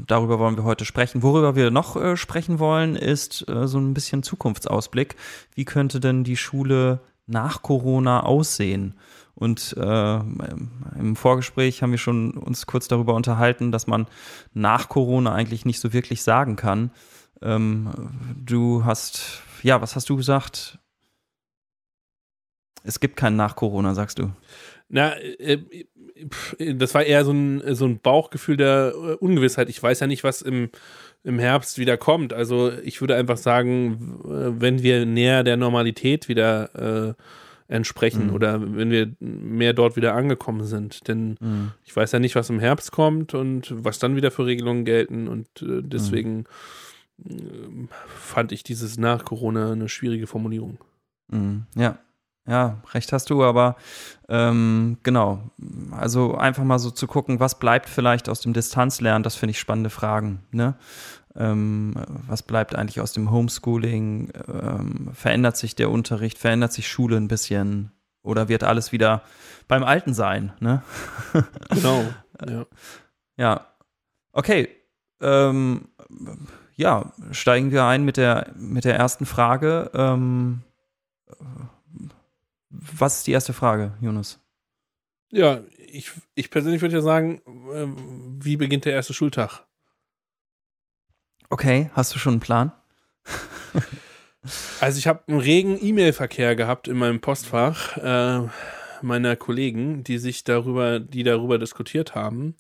darüber 0.08 0.40
wollen 0.40 0.58
wir 0.58 0.64
heute 0.64 0.86
sprechen. 0.86 1.24
Worüber 1.24 1.56
wir 1.56 1.72
noch 1.72 1.96
äh, 1.96 2.18
sprechen 2.18 2.60
wollen, 2.60 2.96
ist 2.96 3.48
äh, 3.50 3.68
so 3.68 3.80
ein 3.80 3.94
bisschen 3.94 4.24
Zukunftsausblick. 4.24 5.16
Wie 5.54 5.66
könnte 5.66 6.00
denn 6.00 6.24
die 6.24 6.38
Schule 6.38 7.00
nach 7.28 7.62
Corona 7.62 8.24
aussehen? 8.24 8.96
Und 9.34 9.76
äh, 9.78 10.16
im 10.16 11.16
Vorgespräch 11.16 11.82
haben 11.82 11.92
wir 11.92 11.98
schon 11.98 12.32
uns 12.32 12.66
kurz 12.68 12.88
darüber 12.88 13.14
unterhalten, 13.16 13.72
dass 13.72 13.86
man 13.86 14.08
nach 14.54 14.88
Corona 14.88 15.34
eigentlich 15.34 15.66
nicht 15.66 15.82
so 15.82 15.92
wirklich 15.92 16.24
sagen 16.24 16.56
kann. 16.56 16.92
Ähm, 17.42 17.90
du 18.38 18.86
hast, 18.86 19.42
ja, 19.62 19.82
was 19.82 19.96
hast 19.96 20.10
du 20.10 20.16
gesagt? 20.16 20.80
Es 22.84 23.00
gibt 23.00 23.18
keinen 23.18 23.36
nach 23.36 23.58
Corona, 23.58 23.94
sagst 23.94 24.20
du. 24.20 24.32
Na, 24.88 25.18
äh, 25.18 25.86
das 26.60 26.94
war 26.94 27.04
eher 27.04 27.26
so 27.26 27.32
ein, 27.32 27.76
so 27.76 27.86
ein 27.86 28.00
Bauchgefühl 28.00 28.58
der 28.58 28.94
äh, 28.96 29.14
Ungewissheit. 29.16 29.70
Ich 29.70 29.82
weiß 29.82 30.00
ja 30.00 30.08
nicht, 30.08 30.24
was 30.24 30.42
im, 30.42 30.70
im 31.24 31.40
Herbst 31.40 31.78
wieder 31.78 31.98
kommt. 31.98 32.34
Also 32.34 32.72
ich 32.84 33.02
würde 33.02 33.16
einfach 33.16 33.38
sagen, 33.38 34.20
wenn 34.60 34.84
wir 34.84 35.06
näher 35.06 35.44
der 35.44 35.58
Normalität 35.58 36.30
wieder 36.30 37.14
äh, 37.18 37.22
entsprechen 37.68 38.28
mhm. 38.28 38.34
oder 38.34 38.62
wenn 38.62 38.92
wir 38.92 39.12
mehr 39.20 39.74
dort 39.74 39.96
wieder 39.96 40.14
angekommen 40.14 40.66
sind. 40.66 41.08
Denn 41.08 41.38
mhm. 41.40 41.72
ich 41.84 41.96
weiß 41.96 42.12
ja 42.12 42.20
nicht, 42.20 42.36
was 42.36 42.50
im 42.50 42.60
Herbst 42.60 42.92
kommt 42.92 43.34
und 43.34 43.74
was 43.76 44.00
dann 44.00 44.16
wieder 44.16 44.32
für 44.32 44.46
Regelungen 44.46 44.86
gelten 44.86 45.28
und 45.28 45.48
äh, 45.62 45.82
deswegen 45.82 46.46
mhm. 47.18 47.90
fand 48.20 48.52
ich 48.52 48.64
dieses 48.64 48.98
nach 48.98 49.26
Corona 49.26 49.72
eine 49.72 49.90
schwierige 49.90 50.28
Formulierung. 50.28 50.78
Mhm. 51.30 51.64
Ja, 51.76 51.98
ja, 52.48 52.78
recht 52.94 53.12
hast 53.12 53.30
du, 53.30 53.44
aber 53.44 53.76
ähm, 54.30 54.98
genau. 55.04 55.40
Also 55.92 56.36
einfach 56.36 56.64
mal 56.64 56.80
so 56.80 56.92
zu 56.92 57.08
gucken, 57.08 57.40
was 57.40 57.60
bleibt 57.60 57.90
vielleicht 57.90 58.30
aus 58.30 58.42
dem 58.42 58.54
Distanzlernen, 58.54 59.24
das 59.24 59.36
finde 59.36 59.52
ich 59.52 59.60
spannende 59.60 59.90
Fragen. 59.90 60.44
Ne? 60.52 60.76
Ähm, 61.36 61.96
was 62.28 62.44
bleibt 62.44 62.76
eigentlich 62.76 63.02
aus 63.02 63.14
dem 63.14 63.32
Homeschooling? 63.32 64.32
Ähm, 64.48 65.10
verändert 65.14 65.58
sich 65.58 65.76
der 65.76 65.90
Unterricht? 65.90 66.38
Verändert 66.38 66.72
sich 66.72 66.88
Schule 66.88 67.18
ein 67.18 67.28
bisschen? 67.28 67.92
Oder 68.22 68.48
wird 68.48 68.64
alles 68.64 68.92
wieder 68.92 69.22
beim 69.68 69.84
Alten 69.84 70.14
sein? 70.14 70.54
Ne? 70.60 70.82
Genau. 71.70 72.06
Ja. 72.48 72.66
ja. 73.38 73.68
Okay. 74.32 74.70
Ähm, 75.22 75.88
ja, 76.76 77.14
steigen 77.32 77.72
wir 77.72 77.86
ein 77.86 78.04
mit 78.04 78.18
der, 78.18 78.52
mit 78.56 78.86
der 78.86 78.96
ersten 78.96 79.26
Frage. 79.26 79.90
Was 82.98 83.18
ist 83.18 83.28
die 83.28 83.32
erste 83.32 83.54
Frage, 83.54 83.94
Jonas? 84.02 84.40
Ja, 85.32 85.62
ich, 85.78 86.12
ich 86.36 86.50
persönlich 86.50 86.82
würde 86.82 86.96
ja 86.96 87.02
sagen, 87.02 87.42
äh, 87.74 87.88
wie 88.44 88.58
beginnt 88.58 88.86
der 88.86 88.94
erste 88.94 89.14
Schultag? 89.14 89.66
Okay, 91.50 91.90
hast 91.94 92.14
du 92.14 92.20
schon 92.20 92.34
einen 92.34 92.42
Plan? 92.42 92.72
Also 94.80 95.00
ich 95.00 95.08
habe 95.08 95.24
einen 95.28 95.40
regen 95.40 95.78
E-Mail-Verkehr 95.82 96.56
gehabt 96.56 96.88
in 96.88 96.98
meinem 96.98 97.20
Postfach 97.20 97.98
äh, 97.98 98.48
meiner 99.02 99.36
Kollegen, 99.36 100.04
die 100.04 100.18
sich 100.18 100.44
darüber, 100.44 101.00
die 101.00 101.24
darüber 101.24 101.58
diskutiert 101.58 102.16
haben, 102.16 102.56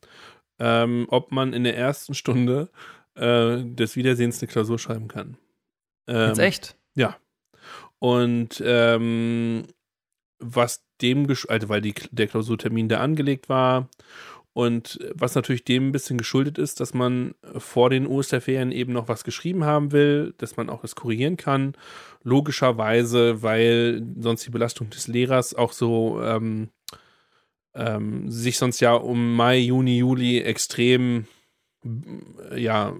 ähm, 0.60 1.05
ob 1.10 1.31
man 1.31 1.53
in 1.53 1.63
der 1.63 1.77
ersten 1.77 2.13
Stunde 2.13 2.69
äh, 3.15 3.63
des 3.63 3.95
Wiedersehens 3.95 4.41
eine 4.41 4.48
Klausur 4.51 4.79
schreiben 4.79 5.07
kann. 5.07 5.38
Ähm, 6.07 6.29
Jetzt 6.29 6.39
echt? 6.39 6.75
Ja. 6.95 7.17
Und 8.00 8.62
ähm, 8.65 9.65
was 10.39 10.86
dem, 11.01 11.27
also 11.48 11.70
weil 11.70 11.82
die, 11.82 11.94
der 12.12 12.27
Klausurtermin 12.27 12.89
da 12.89 13.00
angelegt 13.00 13.50
war 13.50 13.89
und 14.56 15.00
was 15.13 15.36
natürlich 15.36 15.65
dem 15.65 15.89
ein 15.89 15.92
bisschen 15.92 16.18
geschuldet 16.18 16.58
ist, 16.58 16.80
dass 16.80 16.94
man 16.94 17.36
vor 17.58 17.89
den 17.89 18.08
Osterferien 18.08 18.72
eben 18.72 18.94
noch 18.94 19.10
was 19.10 19.25
geschrieben 19.25 19.65
haben 19.65 19.92
will, 19.92 20.34
dass 20.38 20.56
man 20.56 20.70
auch 20.70 20.82
das 20.82 20.96
korrigieren 20.96 21.36
kann. 21.36 21.74
Logischerweise, 22.24 23.44
weil 23.44 24.01
sonst 24.18 24.46
die 24.46 24.51
Belastung 24.51 24.89
des 24.89 25.08
Lehrers 25.08 25.56
auch 25.56 25.74
so 25.74 26.22
ähm, 26.24 26.70
ähm, 27.74 28.32
sich 28.32 28.58
sonst 28.58 28.80
ja 28.80 28.94
um 28.94 29.36
Mai, 29.36 29.58
Juni, 29.58 29.98
Juli 29.98 30.39
extrem 30.39 31.27
ja 32.56 32.94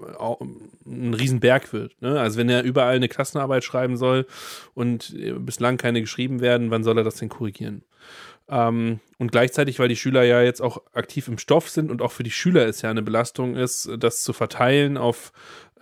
ein 0.86 1.14
Riesenberg 1.14 1.74
wird. 1.74 2.02
Ne? 2.02 2.20
Also 2.20 2.38
wenn 2.38 2.50
er 2.50 2.64
überall 2.64 2.96
eine 2.96 3.10
Klassenarbeit 3.10 3.64
schreiben 3.64 3.98
soll 3.98 4.28
und 4.74 5.16
bislang 5.40 5.78
keine 5.78 6.02
geschrieben 6.02 6.42
werden, 6.42 6.72
wann 6.72 6.84
soll 6.84 6.98
er 6.98 7.04
das 7.04 7.16
denn 7.16 7.30
korrigieren? 7.30 7.84
Ähm, 8.48 9.00
und 9.18 9.32
gleichzeitig, 9.32 9.80
weil 9.80 9.88
die 9.88 9.96
Schüler 9.96 10.24
ja 10.24 10.42
jetzt 10.42 10.62
auch 10.62 10.82
aktiv 10.94 11.28
im 11.28 11.38
Stoff 11.38 11.70
sind 11.70 11.90
und 11.90 12.02
auch 12.02 12.12
für 12.12 12.24
die 12.24 12.32
Schüler 12.32 12.68
es 12.68 12.82
ja 12.82 12.92
eine 12.92 13.02
Belastung 13.02 13.56
ist, 13.56 13.90
das 13.98 14.22
zu 14.22 14.34
verteilen 14.34 14.98
auf 14.98 15.32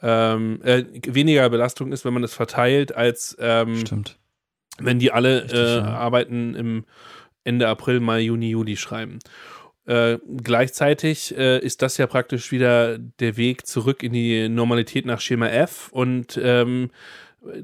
ähm, 0.01 0.61
äh, 0.63 0.83
weniger 1.07 1.49
Belastung 1.49 1.91
ist, 1.91 2.05
wenn 2.05 2.13
man 2.13 2.23
es 2.23 2.33
verteilt, 2.33 2.95
als 2.95 3.35
ähm, 3.39 3.83
wenn 4.79 4.99
die 4.99 5.11
alle 5.11 5.43
Richtig, 5.43 5.59
äh, 5.59 5.77
ja. 5.77 5.85
Arbeiten 5.85 6.55
im 6.55 6.85
Ende 7.43 7.67
April, 7.67 7.99
Mai, 7.99 8.21
Juni, 8.21 8.49
Juli 8.49 8.77
schreiben. 8.77 9.19
Äh, 9.85 10.17
gleichzeitig 10.41 11.37
äh, 11.37 11.59
ist 11.59 11.81
das 11.81 11.97
ja 11.97 12.07
praktisch 12.07 12.51
wieder 12.51 12.97
der 12.97 13.35
Weg 13.35 13.67
zurück 13.67 14.01
in 14.01 14.13
die 14.13 14.47
Normalität 14.47 15.05
nach 15.05 15.19
Schema 15.19 15.47
F 15.47 15.89
und 15.91 16.39
ähm, 16.41 16.89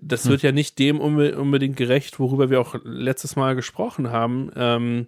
das 0.01 0.25
Hm. 0.25 0.31
wird 0.31 0.41
ja 0.41 0.51
nicht 0.51 0.77
dem 0.79 0.99
unbe 0.99 1.37
unbedingt 1.37 1.77
gerecht, 1.77 2.19
worüber 2.19 2.49
wir 2.49 2.59
auch 2.59 2.75
letztes 2.83 3.37
Mal 3.37 3.55
gesprochen 3.55 4.09
haben, 4.09 4.51
ähm, 4.55 5.07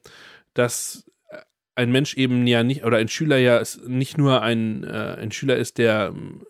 dass 0.54 1.12
ein 1.76 1.92
Mensch 1.92 2.16
eben 2.16 2.48
ja 2.48 2.64
nicht, 2.64 2.84
oder 2.86 2.98
ein 2.98 3.08
Schüler 3.08 3.38
ja 3.38 3.62
nicht 3.88 4.18
nur 4.18 4.42
ein, 4.42 4.84
äh, 4.84 5.18
ein 5.20 5.32
Schüler 5.32 5.58
ist, 5.58 5.78
der 5.78 6.14
ähm, 6.14 6.46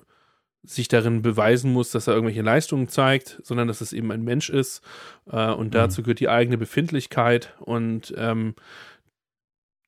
sich 0.64 0.88
darin 0.88 1.22
beweisen 1.22 1.74
muss, 1.74 1.92
dass 1.92 2.08
er 2.08 2.14
irgendwelche 2.14 2.44
Leistungen 2.44 2.88
zeigt, 2.88 3.40
sondern 3.44 3.68
dass 3.68 3.82
es 3.82 3.94
eben 3.94 4.12
ein 4.12 4.24
Mensch 4.24 4.50
ist. 4.50 4.82
Äh, 5.32 5.52
und 5.52 5.74
dazu 5.74 6.04
gehört 6.04 6.20
die 6.20 6.30
eigene 6.30 6.58
Befindlichkeit. 6.58 7.56
Und 7.60 8.14
ähm, 8.16 8.56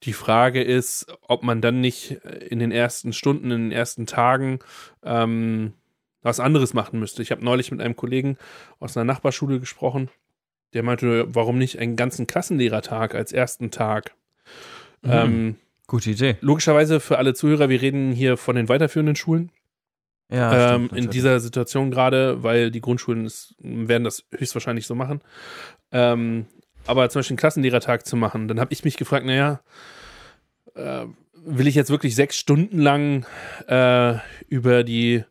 die 0.03 0.13
Frage 0.13 0.62
ist, 0.62 1.07
ob 1.22 1.43
man 1.43 1.62
dann 1.62 1.81
nicht 1.81 2.12
in 2.12 2.60
den 2.60 2.72
ersten 2.72 3.13
Stunden, 3.13 3.51
in 3.51 3.69
den 3.69 3.72
ersten 3.72 4.05
Tagen 4.05 4.60
ähm, 5.03 5.74
was 6.22 6.39
anderes 6.39 6.74
machen 6.74 7.00
müsste. 7.00 7.22
Ich 7.22 7.31
habe 7.31 7.43
neulich 7.43 7.72
mit 7.72 7.81
einem 7.81 7.95
Kollegen 7.95 8.38
aus 8.79 8.98
einer 8.98 9.05
Nachbarschule 9.05 9.60
gesprochen, 9.60 10.10
der 10.74 10.83
meinte, 10.83 11.25
warum 11.33 11.57
nicht 11.57 11.79
einen 11.79 11.95
ganzen 11.95 12.27
Klassenlehrertag 12.27 13.15
als 13.15 13.31
ersten 13.31 13.72
Tag? 13.72 14.15
Mhm. 15.01 15.12
Ähm, 15.12 15.55
Gute 15.88 16.12
Idee. 16.12 16.38
logischerweise 16.41 17.00
für 17.00 17.17
alle 17.17 17.33
Zuhörer, 17.33 17.69
wir 17.69 17.81
reden 17.81 18.12
hier 18.13 18.38
von 18.38 18.55
den 18.55 18.69
weiterführenden 18.69 19.15
Schulen. 19.15 19.51
Ja, 20.31 20.75
ähm, 20.75 20.89
in 20.95 21.10
dieser 21.10 21.39
Situation 21.39 21.91
gerade, 21.91 22.41
weil 22.41 22.72
die 22.72 22.81
Grundschulen 22.81 23.25
es, 23.25 23.53
werden 23.60 24.03
das 24.03 24.24
höchstwahrscheinlich 24.36 24.88
so 24.88 24.95
machen. 24.95 25.22
Ähm, 25.91 26.48
aber 26.85 27.09
zum 27.09 27.19
Beispiel 27.19 27.33
einen 27.33 27.39
Klassenlehrertag 27.39 28.05
zu 28.05 28.15
machen, 28.15 28.47
dann 28.47 28.59
habe 28.59 28.73
ich 28.73 28.83
mich 28.83 28.97
gefragt, 28.97 29.25
naja, 29.25 29.61
äh, 30.75 31.05
will 31.45 31.67
ich 31.67 31.75
jetzt 31.75 31.89
wirklich 31.89 32.15
sechs 32.15 32.37
Stunden 32.37 32.79
lang 32.79 33.25
äh, 33.67 34.15
über 34.47 34.83
die 34.83 35.23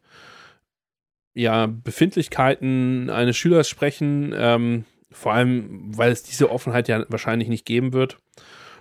ja, 1.34 1.66
Befindlichkeiten 1.66 3.10
eines 3.10 3.36
Schülers 3.36 3.68
sprechen, 3.68 4.34
ähm, 4.36 4.84
vor 5.10 5.32
allem, 5.32 5.96
weil 5.96 6.12
es 6.12 6.22
diese 6.22 6.50
Offenheit 6.50 6.88
ja 6.88 7.04
wahrscheinlich 7.08 7.48
nicht 7.48 7.64
geben 7.64 7.92
wird. 7.92 8.18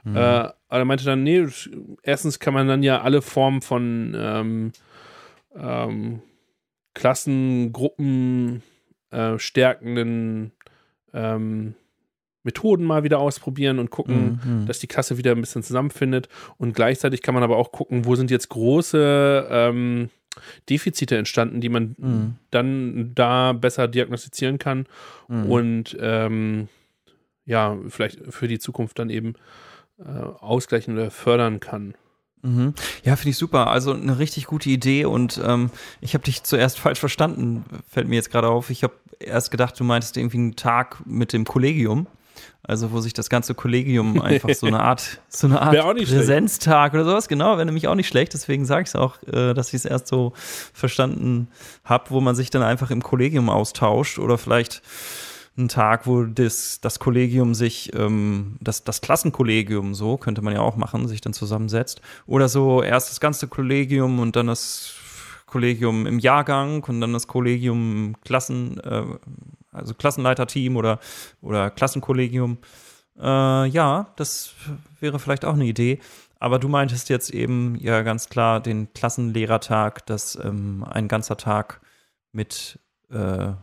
Mhm. 0.03 0.15
Äh, 0.15 0.19
aber 0.19 0.55
er 0.69 0.85
meinte 0.85 1.05
dann, 1.05 1.23
nee, 1.23 1.45
erstens 2.03 2.39
kann 2.39 2.53
man 2.53 2.67
dann 2.67 2.83
ja 2.83 3.01
alle 3.01 3.21
Formen 3.21 3.61
von 3.61 4.15
ähm, 4.17 4.71
ähm, 5.55 6.21
Klassen, 6.93 7.71
Gruppen, 7.71 8.63
äh, 9.11 9.37
stärkenden 9.37 10.51
ähm, 11.13 11.75
Methoden 12.43 12.83
mal 12.86 13.03
wieder 13.03 13.19
ausprobieren 13.19 13.77
und 13.79 13.89
gucken, 13.91 14.39
Mhm. 14.43 14.65
dass 14.65 14.79
die 14.79 14.88
Klasse 14.88 15.17
wieder 15.17 15.31
ein 15.31 15.41
bisschen 15.41 15.63
zusammenfindet. 15.63 16.27
Und 16.57 16.74
gleichzeitig 16.74 17.21
kann 17.21 17.33
man 17.36 17.43
aber 17.43 17.57
auch 17.57 17.71
gucken, 17.71 18.05
wo 18.05 18.15
sind 18.15 18.31
jetzt 18.31 18.50
große 18.50 19.48
ähm, 19.50 20.10
Defizite 20.69 21.17
entstanden, 21.17 21.62
die 21.62 21.69
man 21.69 21.95
Mhm. 21.98 22.36
dann 22.51 23.12
da 23.15 23.53
besser 23.53 23.88
diagnostizieren 23.88 24.57
kann 24.60 24.86
Mhm. 25.27 25.45
und 25.45 25.98
ähm, 26.00 26.67
ja, 27.45 27.77
vielleicht 27.89 28.19
für 28.29 28.48
die 28.48 28.60
Zukunft 28.60 28.98
dann 29.00 29.10
eben 29.10 29.33
äh, 30.00 30.03
ausgleichen 30.39 30.93
oder 30.95 31.12
fördern 31.12 31.60
kann. 31.60 31.95
Mhm. 32.43 32.74
Ja, 33.03 33.15
finde 33.17 33.29
ich 33.31 33.38
super. 33.38 33.67
Also 33.67 33.93
eine 33.93 34.17
richtig 34.17 34.48
gute 34.48 34.69
Idee 34.69 35.05
und 35.05 35.39
ähm, 35.45 35.69
ich 36.00 36.15
habe 36.15 36.24
dich 36.24 36.41
zuerst 36.43 36.79
falsch 36.79 37.00
verstanden, 37.00 37.65
fällt 37.88 38.07
mir 38.07 38.15
jetzt 38.15 38.31
gerade 38.31 38.48
auf. 38.48 38.69
Ich 38.71 38.83
habe 38.83 38.93
erst 39.19 39.51
gedacht, 39.51 39.79
du 39.79 39.83
meintest 39.83 40.17
irgendwie 40.17 40.38
einen 40.38 40.55
Tag 40.55 41.05
mit 41.05 41.33
dem 41.33 41.45
Kollegium. 41.45 42.07
Also 42.63 42.91
wo 42.91 43.01
sich 43.01 43.13
das 43.13 43.29
ganze 43.29 43.55
Kollegium 43.55 44.21
einfach 44.21 44.53
so 44.53 44.67
eine 44.67 44.81
Art, 44.81 45.19
so 45.29 45.48
eine 45.48 45.62
Art 45.62 45.74
nicht 45.74 46.07
schlecht. 46.07 46.19
Präsenztag 46.21 46.93
oder 46.93 47.05
sowas, 47.05 47.27
genau, 47.27 47.57
wäre 47.57 47.65
nämlich 47.65 47.88
auch 47.88 47.95
nicht 47.95 48.07
schlecht. 48.07 48.33
Deswegen 48.33 48.65
sage 48.65 48.83
ich 48.83 48.89
es 48.89 48.95
auch, 48.95 49.21
äh, 49.24 49.53
dass 49.53 49.69
ich 49.69 49.75
es 49.75 49.86
erst 49.86 50.07
so 50.07 50.33
verstanden 50.74 51.48
habe, 51.83 52.10
wo 52.10 52.21
man 52.21 52.36
sich 52.36 52.50
dann 52.50 52.63
einfach 52.63 52.91
im 52.91 53.01
Kollegium 53.01 53.50
austauscht 53.50 54.19
oder 54.19 54.38
vielleicht 54.38 54.81
ein 55.57 55.67
Tag, 55.67 56.07
wo 56.07 56.24
das, 56.24 56.79
das 56.81 57.00
Kollegium 57.00 57.53
sich, 57.53 57.93
ähm, 57.93 58.57
das, 58.62 58.83
das 58.83 59.01
Klassenkollegium, 59.01 59.93
so 59.93 60.17
könnte 60.17 60.41
man 60.41 60.53
ja 60.53 60.62
auch 60.62 60.77
machen, 60.77 61.07
sich 61.07 61.21
dann 61.21 61.33
zusammensetzt. 61.33 62.01
Oder 62.25 62.48
so 62.48 62.81
erst 62.81 63.10
das 63.10 63.19
ganze 63.19 63.48
Kollegium 63.48 64.19
und 64.19 64.36
dann 64.36 64.48
das 64.48 64.95
Kollegium 65.45 66.05
im 66.07 66.19
Jahrgang 66.19 66.83
und 66.83 67.01
dann 67.01 67.12
das 67.12 67.27
Kollegium 67.27 68.15
Klassen, 68.24 68.79
äh, 68.79 69.03
also 69.71 69.93
Klassenleiterteam 69.93 70.75
oder, 70.77 70.99
oder 71.41 71.69
Klassenkollegium. 71.69 72.57
Äh, 73.19 73.67
ja, 73.67 74.13
das 74.15 74.53
wäre 74.99 75.19
vielleicht 75.19 75.45
auch 75.45 75.53
eine 75.53 75.65
Idee. 75.65 75.99
Aber 76.39 76.57
du 76.57 76.67
meintest 76.67 77.09
jetzt 77.09 77.29
eben 77.29 77.75
ja 77.75 78.01
ganz 78.01 78.29
klar 78.29 78.61
den 78.61 78.91
Klassenlehrertag, 78.93 80.05
dass 80.07 80.35
ähm, 80.43 80.83
ein 80.89 81.07
ganzer 81.07 81.37
Tag 81.37 81.81
mit, 82.31 82.79
äh, 83.11 83.53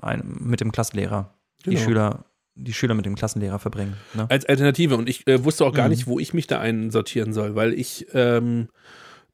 ein, 0.00 0.36
mit 0.40 0.60
dem 0.60 0.72
Klassenlehrer 0.72 1.32
die 1.64 1.70
Genau. 1.70 1.80
Schüler 1.82 2.24
die 2.58 2.72
Schüler 2.72 2.94
mit 2.94 3.04
dem 3.04 3.16
Klassenlehrer 3.16 3.58
verbringen. 3.58 3.96
Ne? 4.14 4.24
Als 4.30 4.46
Alternative. 4.46 4.96
Und 4.96 5.10
ich 5.10 5.26
äh, 5.26 5.44
wusste 5.44 5.66
auch 5.66 5.74
gar 5.74 5.84
Mhm. 5.84 5.90
nicht, 5.90 6.06
wo 6.06 6.18
ich 6.18 6.32
mich 6.32 6.46
da 6.46 6.58
einsortieren 6.58 7.34
soll, 7.34 7.54
weil 7.54 7.74
ich 7.74 8.06
ähm, 8.14 8.68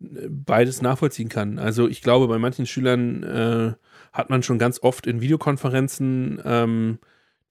beides 0.01 0.83
nachvollziehen 0.83 1.29
kann. 1.29 1.61
Also 1.61 1.87
ich 1.87 2.03
glaube, 2.03 2.27
bei 2.27 2.41
manchen 2.41 2.67
Schülern 2.67 3.23
äh, 3.23 3.73
hat 4.13 4.31
man 4.31 4.43
schon 4.43 4.59
ganz 4.59 4.83
oft 4.83 5.07
in 5.07 5.21
Videokonferenzen 5.21 6.41
ähm, 6.45 6.99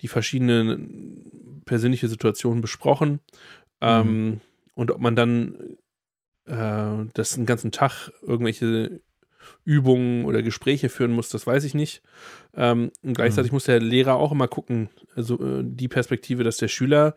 die 0.02 0.08
verschiedenen 0.08 1.62
persönliche 1.66 2.08
Situationen 2.08 2.62
besprochen. 2.62 3.20
Ähm, 3.82 4.42
und 4.76 4.92
ob 4.92 5.00
man 5.00 5.16
dann 5.16 5.56
äh, 6.46 7.06
das 7.14 7.36
einen 7.36 7.46
ganzen 7.46 7.72
Tag 7.72 8.12
irgendwelche 8.22 9.02
Übungen 9.64 10.26
oder 10.26 10.42
Gespräche 10.42 10.90
führen 10.90 11.12
muss, 11.12 11.30
das 11.30 11.46
weiß 11.48 11.64
ich 11.64 11.74
nicht. 11.74 12.02
Ähm, 12.56 12.92
und 13.04 13.16
gleichzeitig 13.16 13.52
muss 13.52 13.66
der 13.66 13.80
Lehrer 13.80 14.16
auch 14.16 14.32
immer 14.32 14.48
gucken, 14.48 14.90
also 15.16 15.40
äh, 15.44 15.64
die 15.64 15.88
Perspektive, 15.88 16.44
dass 16.44 16.58
der 16.58 16.68
Schüler 16.68 17.16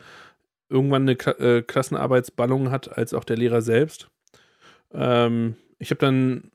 irgendwann 0.68 1.02
eine 1.02 1.16
Kla 1.16 1.32
äh, 1.32 1.62
Klassenarbeitsballung 1.62 2.70
hat, 2.70 2.96
als 2.96 3.14
auch 3.14 3.24
der 3.24 3.36
Lehrer 3.36 3.62
selbst. 3.62 4.08
Ähm, 4.92 5.56
ich 5.78 5.90
habe 5.90 6.00
dann 6.00 6.50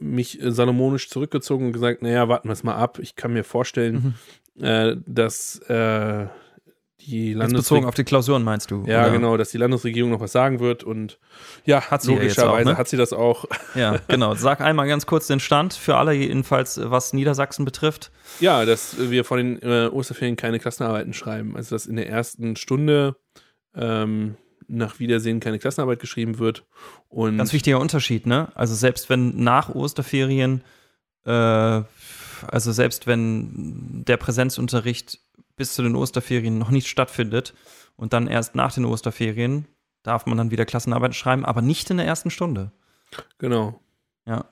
mich 0.00 0.38
salomonisch 0.42 1.08
zurückgezogen 1.10 1.66
und 1.66 1.72
gesagt, 1.72 2.02
naja, 2.02 2.28
warten 2.28 2.48
wir 2.48 2.52
es 2.52 2.62
mal 2.64 2.76
ab. 2.76 2.98
Ich 3.00 3.16
kann 3.16 3.32
mir 3.32 3.44
vorstellen, 3.44 4.14
Mhm. 4.56 4.64
äh, 4.64 4.96
dass 5.06 5.58
äh, 5.68 6.26
die 7.00 7.28
Jetzt 7.28 7.38
bezogen 7.38 7.38
Landesregierung 7.38 7.84
auf 7.86 7.94
die 7.94 8.04
Klausuren 8.04 8.42
meinst 8.44 8.70
du? 8.70 8.84
ja, 8.86 9.02
oder? 9.04 9.12
genau, 9.12 9.36
dass 9.36 9.50
die 9.50 9.56
Landesregierung 9.58 10.10
noch 10.10 10.20
was 10.20 10.32
sagen 10.32 10.60
wird 10.60 10.82
und 10.84 11.18
ja, 11.64 11.80
Hat 11.90 12.02
sie 12.02 12.12
ja 12.12 12.18
logischerweise 12.18 12.68
auch, 12.70 12.72
ne? 12.72 12.76
hat 12.78 12.88
sie 12.88 12.96
das 12.96 13.12
auch. 13.12 13.44
Ja, 13.74 13.98
genau. 14.08 14.34
Sag 14.34 14.60
einmal 14.60 14.88
ganz 14.88 15.06
kurz 15.06 15.26
den 15.28 15.40
Stand 15.40 15.74
für 15.74 15.96
alle, 15.96 16.12
jedenfalls 16.12 16.78
was 16.82 17.12
Niedersachsen 17.12 17.64
betrifft. 17.64 18.10
Ja, 18.40 18.64
dass 18.64 18.96
wir 19.10 19.24
vor 19.24 19.36
den 19.36 19.62
äh, 19.62 19.88
Osterferien 19.92 20.36
keine 20.36 20.58
Klassenarbeiten 20.58 21.12
schreiben. 21.14 21.56
Also 21.56 21.74
dass 21.74 21.86
in 21.86 21.96
der 21.96 22.08
ersten 22.10 22.56
Stunde 22.56 23.16
ähm, 23.74 24.36
nach 24.68 24.98
Wiedersehen 24.98 25.40
keine 25.40 25.58
Klassenarbeit 25.58 25.98
geschrieben 26.00 26.38
wird. 26.38 26.64
Und 27.08 27.38
Ganz 27.38 27.52
wichtiger 27.52 27.80
Unterschied, 27.80 28.26
ne? 28.26 28.52
Also 28.54 28.74
selbst 28.74 29.08
wenn 29.10 29.42
nach 29.42 29.74
Osterferien, 29.74 30.62
äh, 31.24 31.30
also 31.30 32.72
selbst 32.72 33.06
wenn 33.06 34.04
der 34.06 34.16
Präsenzunterricht 34.18 35.18
bis 35.56 35.74
zu 35.74 35.82
den 35.82 35.96
Osterferien 35.96 36.58
noch 36.58 36.70
nicht 36.70 36.86
stattfindet 36.88 37.54
und 37.96 38.12
dann 38.12 38.28
erst 38.28 38.54
nach 38.54 38.72
den 38.72 38.84
Osterferien 38.84 39.66
darf 40.04 40.26
man 40.26 40.38
dann 40.38 40.50
wieder 40.52 40.64
Klassenarbeit 40.64 41.14
schreiben, 41.14 41.44
aber 41.44 41.62
nicht 41.62 41.90
in 41.90 41.96
der 41.96 42.06
ersten 42.06 42.30
Stunde. 42.30 42.70
genau. 43.38 43.80
Ja. 44.26 44.44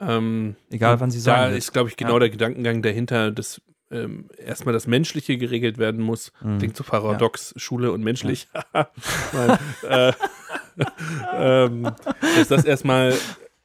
Ähm, 0.00 0.56
Egal, 0.70 1.00
wann 1.00 1.10
sie 1.10 1.18
Da 1.18 1.22
sein 1.24 1.50
wird. 1.50 1.58
ist, 1.58 1.72
glaube 1.72 1.88
ich, 1.88 1.96
genau 1.96 2.14
Ja. 2.14 2.18
der 2.20 2.30
Gedankengang 2.30 2.82
dahinter, 2.82 3.30
dass 3.30 3.60
ähm, 3.90 4.28
erstmal 4.38 4.72
das 4.72 4.86
Menschliche 4.86 5.36
geregelt 5.36 5.78
werden 5.78 6.00
muss. 6.02 6.32
Mhm. 6.42 6.58
Klingt 6.58 6.76
so 6.76 6.84
paradox, 6.84 7.54
Schule 7.56 7.92
und 7.92 8.02
menschlich. 8.02 8.48
Nein, 8.72 9.58
äh, 9.88 10.12
ähm, 11.34 11.84
dass 12.36 12.48
das 12.48 12.64
erstmal 12.64 13.14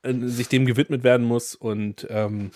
äh, 0.04 0.14
sich 0.26 0.48
dem 0.50 0.66
gewidmet 0.66 1.04
werden 1.04 1.26
muss 1.26 1.56
und 1.56 2.06
ähm, 2.10 2.52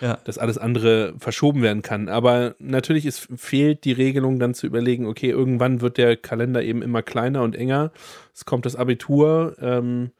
Ja. 0.00 0.18
dass 0.24 0.38
alles 0.38 0.58
andere 0.58 1.14
verschoben 1.18 1.62
werden 1.62 1.82
kann. 1.82 2.08
Aber 2.08 2.56
natürlich 2.58 3.06
ist, 3.06 3.28
fehlt 3.36 3.84
die 3.84 3.92
Regelung 3.92 4.38
dann 4.40 4.54
zu 4.54 4.66
überlegen, 4.66 5.06
okay, 5.06 5.30
irgendwann 5.30 5.80
wird 5.80 5.98
der 5.98 6.16
Kalender 6.16 6.62
eben 6.62 6.82
immer 6.82 7.02
kleiner 7.02 7.42
und 7.42 7.54
enger. 7.54 7.92
Es 8.34 8.44
kommt 8.44 8.66
das 8.66 8.74
Abitur. 8.74 9.56
Ähm, 9.60 10.10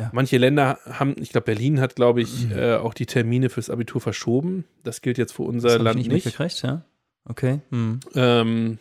Ja. 0.00 0.06
Mhm. 0.06 0.10
Manche 0.12 0.38
Länder 0.38 0.78
haben, 0.86 1.14
ich 1.20 1.30
glaube, 1.30 1.44
Berlin 1.44 1.80
hat, 1.80 1.94
glaube 1.94 2.22
ich, 2.22 2.50
äh, 2.50 2.76
auch 2.76 2.94
die 2.94 3.06
Termine 3.06 3.50
fürs 3.50 3.70
Abitur 3.70 4.00
verschoben. 4.00 4.64
Das 4.82 5.00
gilt 5.02 5.18
jetzt 5.18 5.32
für 5.32 5.42
unser 5.42 5.68
Das 5.68 5.74
hab 5.74 5.80
ich 5.80 5.84
Land 5.84 5.96
nicht, 5.98 6.08
nicht. 6.08 6.24
mitgekriegt, 6.24 6.62
ja? 6.62 6.82
Okay. 7.24 7.60
Hm. 7.70 8.00
Ähm, 8.14 8.78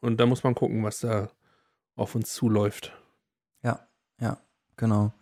und 0.00 0.18
da 0.18 0.26
muss 0.26 0.42
man 0.44 0.54
gucken, 0.54 0.82
was 0.84 1.00
da 1.00 1.30
auf 1.96 2.14
uns 2.14 2.34
zuläuft. 2.34 2.92
Genau. 4.82 5.12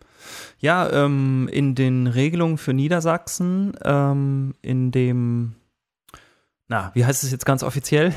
Ja, 0.59 0.89
ähm, 0.91 1.47
in 1.51 1.75
den 1.75 2.07
Regelungen 2.07 2.57
für 2.57 2.73
Niedersachsen, 2.73 3.73
ähm, 3.83 4.55
in 4.61 4.91
dem, 4.91 5.55
na, 6.67 6.91
wie 6.93 7.05
heißt 7.05 7.23
es 7.23 7.31
jetzt 7.31 7.45
ganz 7.45 7.61
offiziell? 7.63 8.13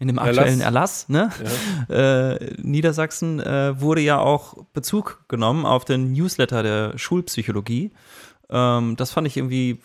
In 0.00 0.06
dem 0.08 0.18
Erlass. 0.18 0.38
aktuellen 0.38 0.60
Erlass, 0.60 1.08
ne? 1.08 1.30
Ja. 1.42 1.50
Äh, 1.94 2.54
Niedersachsen 2.58 3.40
äh, 3.40 3.80
wurde 3.80 4.00
ja 4.00 4.18
auch 4.18 4.64
Bezug 4.72 5.24
genommen 5.28 5.64
auf 5.64 5.84
den 5.84 6.12
Newsletter 6.12 6.62
der 6.62 6.98
Schulpsychologie. 6.98 7.92
Ähm, 8.50 8.96
das 8.96 9.10
fand 9.10 9.26
ich 9.26 9.36
irgendwie 9.36 9.80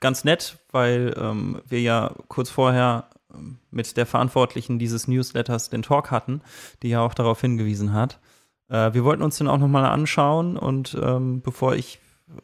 ganz 0.00 0.24
nett, 0.24 0.58
weil 0.70 1.14
ähm, 1.16 1.62
wir 1.68 1.80
ja 1.80 2.12
kurz 2.28 2.50
vorher 2.50 3.08
ähm, 3.34 3.58
mit 3.70 3.96
der 3.96 4.06
Verantwortlichen 4.06 4.78
dieses 4.78 5.08
Newsletters 5.08 5.70
den 5.70 5.82
Talk 5.82 6.10
hatten, 6.10 6.42
die 6.82 6.90
ja 6.90 7.00
auch 7.00 7.14
darauf 7.14 7.40
hingewiesen 7.40 7.92
hat. 7.92 8.20
Äh, 8.68 8.94
wir 8.94 9.04
wollten 9.04 9.22
uns 9.22 9.38
den 9.38 9.48
auch 9.48 9.58
nochmal 9.58 9.86
anschauen 9.86 10.56
und 10.56 10.96
ähm, 11.00 11.40
bevor 11.42 11.74
ich, 11.74 11.98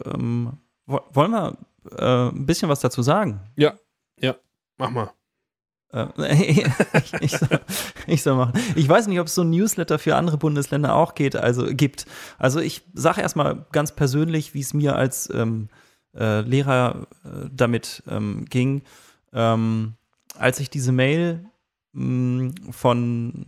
ähm, 0.05 0.59
wo, 0.87 1.00
wollen 1.12 1.33
wir 1.33 1.59
äh, 1.97 2.31
ein 2.31 2.47
bisschen 2.47 2.69
was 2.69 2.81
dazu 2.81 3.02
sagen? 3.02 3.40
Mach 4.78 4.90
mal. 4.90 5.11
Äh, 5.92 6.07
ich, 7.21 7.33
soll, 7.33 7.61
ich 8.07 8.23
soll 8.23 8.37
machen. 8.37 8.61
Ich 8.75 8.88
weiß 8.88 9.07
nicht, 9.07 9.21
ob 9.21 9.26
es 9.26 9.35
so 9.35 9.42
ein 9.42 9.50
Newsletter 9.50 9.99
für 9.99 10.16
andere 10.16 10.38
Bundesländer 10.38 10.95
auch 10.95 11.14
geht, 11.14 11.37
also 11.37 11.66
gibt. 11.66 12.07
Also 12.38 12.61
ich 12.61 12.83
sage 12.95 13.21
erstmal 13.21 13.66
ganz 13.73 13.92
persönlich, 13.92 14.54
wie 14.54 14.61
es 14.61 14.75
mir 14.75 14.97
als 14.97 15.33
ähm, 15.33 15.68
äh, 16.16 16.40
Lehrer 16.40 17.07
äh, 17.25 17.49
damit 17.52 18.02
ähm, 18.09 18.45
ging. 18.49 18.83
Ähm, 19.33 19.95
als 20.37 20.61
ich 20.61 20.71
diese 20.71 20.92
Mail 20.92 21.45
mh, 21.92 22.52
von, 22.71 23.47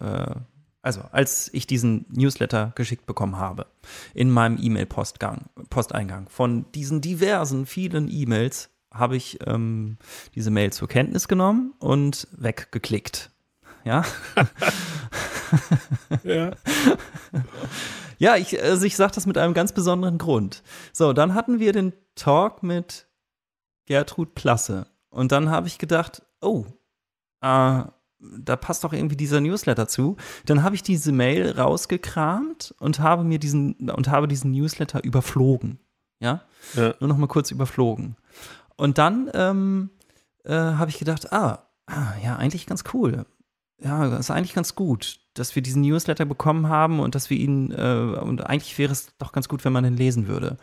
äh, 0.00 0.34
also 0.82 1.02
als 1.12 1.52
ich 1.52 1.66
diesen 1.66 2.06
Newsletter 2.10 2.72
geschickt 2.74 3.06
bekommen 3.06 3.36
habe, 3.36 3.66
in 4.14 4.30
meinem 4.30 4.58
E-Mail-Postgang, 4.60 5.46
Posteingang, 5.70 6.28
von 6.28 6.70
diesen 6.72 7.00
diversen, 7.00 7.66
vielen 7.66 8.08
E-Mails 8.08 8.70
habe 8.92 9.16
ich 9.16 9.38
ähm, 9.46 9.98
diese 10.34 10.50
Mail 10.50 10.72
zur 10.72 10.88
Kenntnis 10.88 11.28
genommen 11.28 11.74
und 11.78 12.26
weggeklickt. 12.32 13.30
Ja. 13.84 14.04
Ja. 16.24 16.50
Ja, 18.20 18.34
ich, 18.36 18.60
also 18.60 18.84
ich 18.84 18.96
sage 18.96 19.12
das 19.14 19.26
mit 19.26 19.38
einem 19.38 19.54
ganz 19.54 19.72
besonderen 19.72 20.18
Grund. 20.18 20.64
So, 20.92 21.12
dann 21.12 21.34
hatten 21.34 21.60
wir 21.60 21.72
den 21.72 21.92
Talk 22.16 22.64
mit 22.64 23.06
Gertrud 23.86 24.34
Plasse. 24.34 24.88
Und 25.08 25.30
dann 25.30 25.50
habe 25.50 25.68
ich 25.68 25.78
gedacht, 25.78 26.22
oh, 26.40 26.64
äh, 27.42 27.82
da 28.18 28.56
passt 28.60 28.82
doch 28.82 28.92
irgendwie 28.92 29.16
dieser 29.16 29.40
Newsletter 29.40 29.86
zu. 29.86 30.16
Dann 30.46 30.64
habe 30.64 30.74
ich 30.74 30.82
diese 30.82 31.12
Mail 31.12 31.52
rausgekramt 31.52 32.74
und 32.80 32.98
habe 32.98 33.22
mir 33.22 33.38
diesen 33.38 33.88
und 33.88 34.08
habe 34.08 34.26
diesen 34.26 34.50
Newsletter 34.50 35.04
überflogen. 35.04 35.78
Ja, 36.18 36.42
Ja. 36.74 36.94
nur 36.98 37.06
noch 37.08 37.18
mal 37.18 37.28
kurz 37.28 37.52
überflogen. 37.52 38.16
Und 38.78 38.96
dann 38.96 39.28
ähm, 39.34 39.90
äh, 40.44 40.54
habe 40.54 40.88
ich 40.90 40.98
gedacht, 40.98 41.32
ah, 41.32 41.66
ah, 41.86 42.12
ja, 42.24 42.36
eigentlich 42.36 42.66
ganz 42.66 42.84
cool. 42.94 43.26
Ja, 43.80 44.08
das 44.08 44.20
ist 44.20 44.30
eigentlich 44.30 44.54
ganz 44.54 44.74
gut, 44.74 45.18
dass 45.34 45.54
wir 45.54 45.62
diesen 45.62 45.82
Newsletter 45.82 46.24
bekommen 46.24 46.68
haben 46.68 47.00
und 47.00 47.14
dass 47.14 47.28
wir 47.28 47.36
ihn, 47.36 47.72
äh, 47.72 48.18
und 48.20 48.46
eigentlich 48.46 48.78
wäre 48.78 48.92
es 48.92 49.16
doch 49.18 49.32
ganz 49.32 49.48
gut, 49.48 49.64
wenn 49.64 49.72
man 49.72 49.84
den 49.84 49.96
lesen 49.96 50.28
würde. 50.28 50.56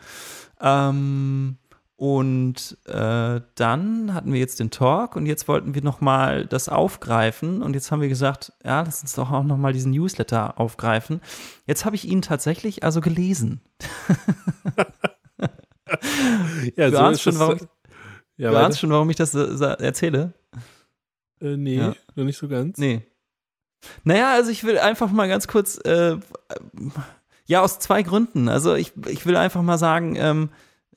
Ähm, 0.60 1.58
und 1.96 2.76
äh, 2.86 3.40
dann 3.54 4.14
hatten 4.14 4.32
wir 4.32 4.40
jetzt 4.40 4.60
den 4.60 4.70
Talk 4.70 5.16
und 5.16 5.24
jetzt 5.26 5.46
wollten 5.48 5.74
wir 5.74 5.82
nochmal 5.82 6.46
das 6.46 6.68
aufgreifen 6.68 7.62
und 7.62 7.74
jetzt 7.74 7.90
haben 7.90 8.02
wir 8.02 8.08
gesagt, 8.08 8.52
ja, 8.64 8.82
lass 8.82 9.00
uns 9.02 9.14
doch 9.14 9.30
auch 9.30 9.44
nochmal 9.44 9.72
diesen 9.72 9.92
Newsletter 9.92 10.58
aufgreifen. 10.58 11.20
Jetzt 11.66 11.84
habe 11.84 11.96
ich 11.96 12.06
ihn 12.06 12.22
tatsächlich 12.22 12.82
also 12.82 13.00
gelesen. 13.00 13.60
Ja, 16.76 16.90
Du 16.90 16.96
so 16.96 17.08
ist 17.08 17.22
schon, 17.22 17.38
warum, 17.38 17.58
Ja, 18.36 18.50
du 18.50 18.58
ahnst 18.58 18.78
schon, 18.80 18.90
warum 18.90 19.08
ich 19.10 19.16
das 19.16 19.34
äh, 19.34 19.82
erzähle? 19.82 20.32
Äh, 21.40 21.56
nee, 21.56 21.76
Ja. 21.78 21.94
noch 22.14 22.24
nicht 22.24 22.38
so 22.38 22.48
ganz. 22.48 22.78
Nee. 22.78 23.02
Naja, 24.04 24.32
also 24.32 24.50
ich 24.50 24.64
will 24.64 24.78
einfach 24.78 25.10
mal 25.10 25.28
ganz 25.28 25.48
kurz, 25.48 25.78
äh, 25.84 26.16
ja, 27.46 27.62
aus 27.62 27.78
zwei 27.78 28.02
Gründen. 28.02 28.48
Also 28.48 28.74
ich, 28.74 28.92
ich 29.08 29.26
will 29.26 29.36
einfach 29.36 29.62
mal 29.62 29.78
sagen, 29.78 30.16
ähm, 30.16 30.50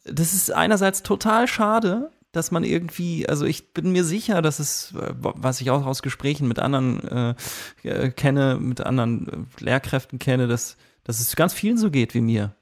das 0.06 0.34
ist 0.34 0.52
einerseits 0.52 1.04
total 1.04 1.48
schade, 1.48 2.10
dass 2.32 2.52
man 2.52 2.64
irgendwie, 2.64 3.28
also 3.28 3.46
ich 3.46 3.74
bin 3.74 3.92
mir 3.92 4.04
sicher, 4.04 4.42
dass 4.42 4.60
es, 4.60 4.94
äh, 4.96 5.14
was 5.18 5.62
ich 5.62 5.72
auch 5.72 5.86
aus 5.86 6.02
Gesprächen 6.02 6.48
mit 6.48 6.60
anderen 6.60 7.36
äh, 7.84 7.88
äh, 7.88 8.10
kenne, 8.12 8.58
mit 8.60 8.82
anderen 8.82 9.48
äh, 9.60 9.64
Lehrkräften 9.64 10.20
kenne, 10.20 10.48
dass, 10.48 10.78
dass 11.04 11.20
es 11.20 11.36
ganz 11.36 11.54
vielen 11.54 11.78
so 11.78 11.92
geht 11.92 12.14
wie 12.14 12.22
mir. 12.22 12.56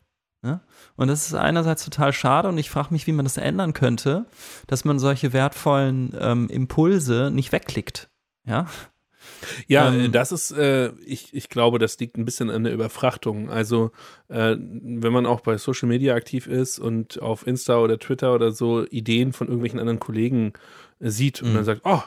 Ne? 0.44 0.62
Und 0.96 1.08
das 1.08 1.26
ist 1.28 1.34
einerseits 1.34 1.84
total 1.84 2.14
schade 2.14 2.48
und 2.48 2.58
ich 2.58 2.70
frage 2.70 2.90
mich, 2.92 3.08
wie 3.08 3.12
man 3.12 3.26
das 3.26 3.38
ändern 3.38 3.74
könnte, 3.74 4.26
dass 4.68 4.86
man 4.86 5.00
solche 5.00 5.34
wertvollen 5.34 6.16
ähm, 6.20 6.48
Impulse 6.50 7.32
nicht 7.34 7.52
wegklickt. 7.52 8.10
Ja, 8.46 8.68
Ja, 9.68 9.90
Ähm, 9.92 10.00
äh, 10.06 10.10
das 10.10 10.32
ist, 10.32 10.52
äh, 10.52 10.92
ich, 11.06 11.34
ich 11.34 11.50
glaube, 11.50 11.80
das 11.80 12.00
liegt 12.00 12.18
ein 12.18 12.24
bisschen 12.26 12.50
an 12.50 12.64
der 12.64 12.74
Überfrachtung. 12.74 13.50
Also, 13.50 13.92
äh, 14.30 14.56
wenn 14.58 15.12
man 15.12 15.26
auch 15.26 15.42
bei 15.42 15.58
Social 15.58 15.90
Media 15.90 16.16
aktiv 16.16 16.48
ist 16.48 16.80
und 16.80 17.22
auf 17.22 17.46
Insta 17.46 17.78
oder 17.80 18.00
Twitter 18.00 18.34
oder 18.34 18.52
so 18.52 18.86
Ideen 18.86 19.34
von 19.34 19.48
irgendwelchen 19.48 19.80
anderen 19.80 20.00
Kollegen 20.00 20.54
äh, 21.00 21.10
sieht 21.10 21.42
und 21.42 21.50
Mhm. 21.52 21.56
dann 21.56 21.64
sagt, 21.66 21.82
oh, 21.84 22.02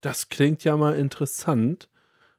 das 0.00 0.28
klingt 0.30 0.64
ja 0.64 0.76
mal 0.76 0.94
interessant, 0.96 1.88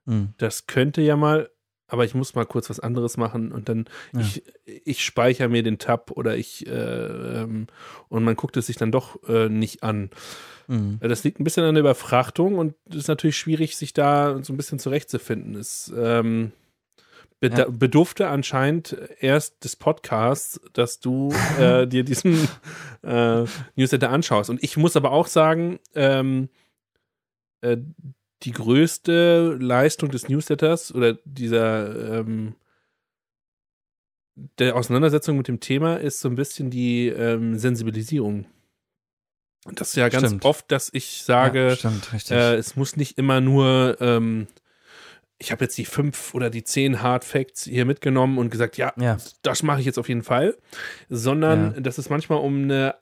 Mhm. 0.05 0.33
das 0.37 0.67
könnte 0.67 1.01
ja 1.01 1.15
mal, 1.15 1.49
aber 1.87 2.03
ich 2.05 2.15
muss 2.15 2.35
mal 2.35 2.45
kurz 2.45 2.69
was 2.69 2.79
anderes 2.79 3.17
machen 3.17 3.51
und 3.51 3.69
dann 3.69 3.85
Ja. 4.13 4.21
ich, 4.21 4.43
ich 4.65 5.03
speichere 5.05 5.49
mir 5.49 5.63
den 5.63 5.77
Tab 5.77 6.11
oder 6.11 6.35
ich 6.35 6.65
äh, 6.67 6.71
ähm, 6.71 7.67
und 8.09 8.23
man 8.23 8.35
guckt 8.35 8.57
es 8.57 8.67
sich 8.67 8.77
dann 8.77 8.91
doch 8.91 9.21
äh, 9.29 9.49
nicht 9.49 9.83
an. 9.83 10.09
Mhm. 10.67 10.97
Das 11.01 11.23
liegt 11.23 11.39
ein 11.39 11.43
bisschen 11.43 11.63
an 11.63 11.75
der 11.75 11.81
Überfrachtung 11.81 12.57
und 12.57 12.73
es 12.89 12.95
ist 12.95 13.07
natürlich 13.07 13.37
schwierig, 13.37 13.77
sich 13.77 13.93
da 13.93 14.39
so 14.43 14.51
ein 14.51 14.57
bisschen 14.57 14.79
zurechtzufinden. 14.79 15.55
Es 15.55 15.93
ähm, 15.95 16.51
beda- 17.39 17.59
Ja. 17.59 17.69
bedurfte 17.69 18.29
anscheinend 18.29 18.97
erst 19.19 19.63
des 19.63 19.75
Podcasts, 19.75 20.59
dass 20.73 20.99
du 20.99 21.31
äh, 21.59 21.85
dir 21.87 22.03
diesen 22.03 22.47
äh, 23.03 23.43
Newsletter 23.75 24.09
anschaust. 24.09 24.49
Und 24.49 24.63
ich 24.63 24.75
muss 24.75 24.95
aber 24.95 25.11
auch 25.11 25.27
sagen, 25.27 25.77
ähm, 25.93 26.49
äh, 27.61 27.77
die 28.43 28.51
größte 28.51 29.57
Leistung 29.59 30.09
des 30.11 30.27
Newsletters 30.29 30.93
oder 30.93 31.13
dieser 31.25 32.19
ähm, 32.19 32.55
der 34.59 34.75
Auseinandersetzung 34.75 35.37
mit 35.37 35.47
dem 35.47 35.59
Thema 35.59 35.95
ist 35.95 36.19
so 36.19 36.27
ein 36.29 36.35
bisschen 36.35 36.69
die 36.69 37.07
ähm, 37.07 37.57
Sensibilisierung. 37.57 38.45
Und 39.65 39.79
das 39.81 39.89
ist 39.89 39.95
ja 39.95 40.09
ganz 40.09 40.27
Stimmt. 40.27 40.45
oft, 40.45 40.71
dass 40.71 40.89
ich 40.93 41.23
sage, 41.23 41.69
ja, 41.69 41.75
stimmt, 41.75 42.31
äh, 42.31 42.55
es 42.55 42.75
muss 42.75 42.97
nicht 42.97 43.17
immer 43.17 43.41
nur, 43.41 43.97
ähm, 43.99 44.47
ich 45.39 45.51
habe 45.51 45.63
jetzt 45.65 45.77
die 45.77 45.85
fünf 45.85 46.33
oder 46.35 46.49
die 46.49 46.63
zehn 46.63 47.01
Hard 47.01 47.23
Facts 47.25 47.63
hier 47.63 47.85
mitgenommen 47.85 48.37
und 48.37 48.49
gesagt, 48.51 48.77
ja, 48.77 48.93
Ja. 48.99 49.17
das 49.41 49.63
mache 49.63 49.79
ich 49.79 49.85
jetzt 49.85 49.97
auf 49.97 50.09
jeden 50.09 50.21
Fall, 50.23 50.55
sondern 51.09 51.73
Ja. 51.75 51.79
dass 51.79 51.97
es 51.97 52.09
manchmal 52.09 52.39
um 52.39 52.63
eine, 52.63 52.95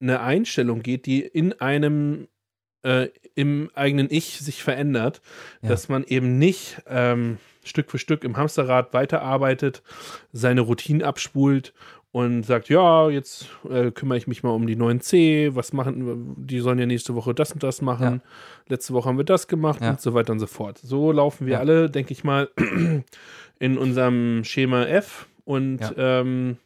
eine 0.00 0.20
Einstellung 0.20 0.82
geht, 0.82 1.06
die 1.06 1.20
in 1.22 1.52
einem 1.60 2.28
äh, 2.84 3.08
im 3.34 3.70
eigenen 3.74 4.06
Ich 4.10 4.38
sich 4.40 4.62
verändert, 4.62 5.20
Ja. 5.62 5.70
dass 5.70 5.88
man 5.88 6.04
eben 6.04 6.38
nicht 6.38 6.82
ähm, 6.88 7.38
Stück 7.64 7.90
für 7.90 7.98
Stück 7.98 8.24
im 8.24 8.36
Hamsterrad 8.36 8.92
weiterarbeitet, 8.92 9.82
seine 10.32 10.60
Routinen 10.60 11.02
abspult 11.02 11.72
und 12.12 12.44
sagt, 12.44 12.68
ja, 12.68 13.10
jetzt 13.10 13.48
äh, 13.68 13.90
kümmere 13.90 14.18
ich 14.18 14.28
mich 14.28 14.44
mal 14.44 14.50
um 14.50 14.68
die 14.68 14.76
neuen 14.76 15.00
C, 15.00 15.50
was 15.54 15.72
machen, 15.72 16.36
die 16.38 16.60
sollen 16.60 16.78
ja 16.78 16.86
nächste 16.86 17.16
Woche 17.16 17.34
das 17.34 17.50
und 17.52 17.62
das 17.64 17.82
machen. 17.82 18.20
Ja. 18.22 18.30
Letzte 18.68 18.94
Woche 18.94 19.08
haben 19.08 19.16
wir 19.16 19.24
das 19.24 19.48
gemacht 19.48 19.80
ja. 19.80 19.90
und 19.90 20.00
so 20.00 20.14
weiter 20.14 20.32
und 20.32 20.38
so 20.38 20.46
fort. 20.46 20.78
So 20.78 21.10
laufen 21.10 21.46
wir 21.48 21.58
alle, 21.58 21.90
denke 21.90 22.12
ich 22.12 22.22
mal, 22.22 22.50
in 23.58 23.78
unserem 23.78 24.44
Schema 24.44 24.84
F 24.84 25.26
und 25.44 25.80
ähm, 25.96 26.58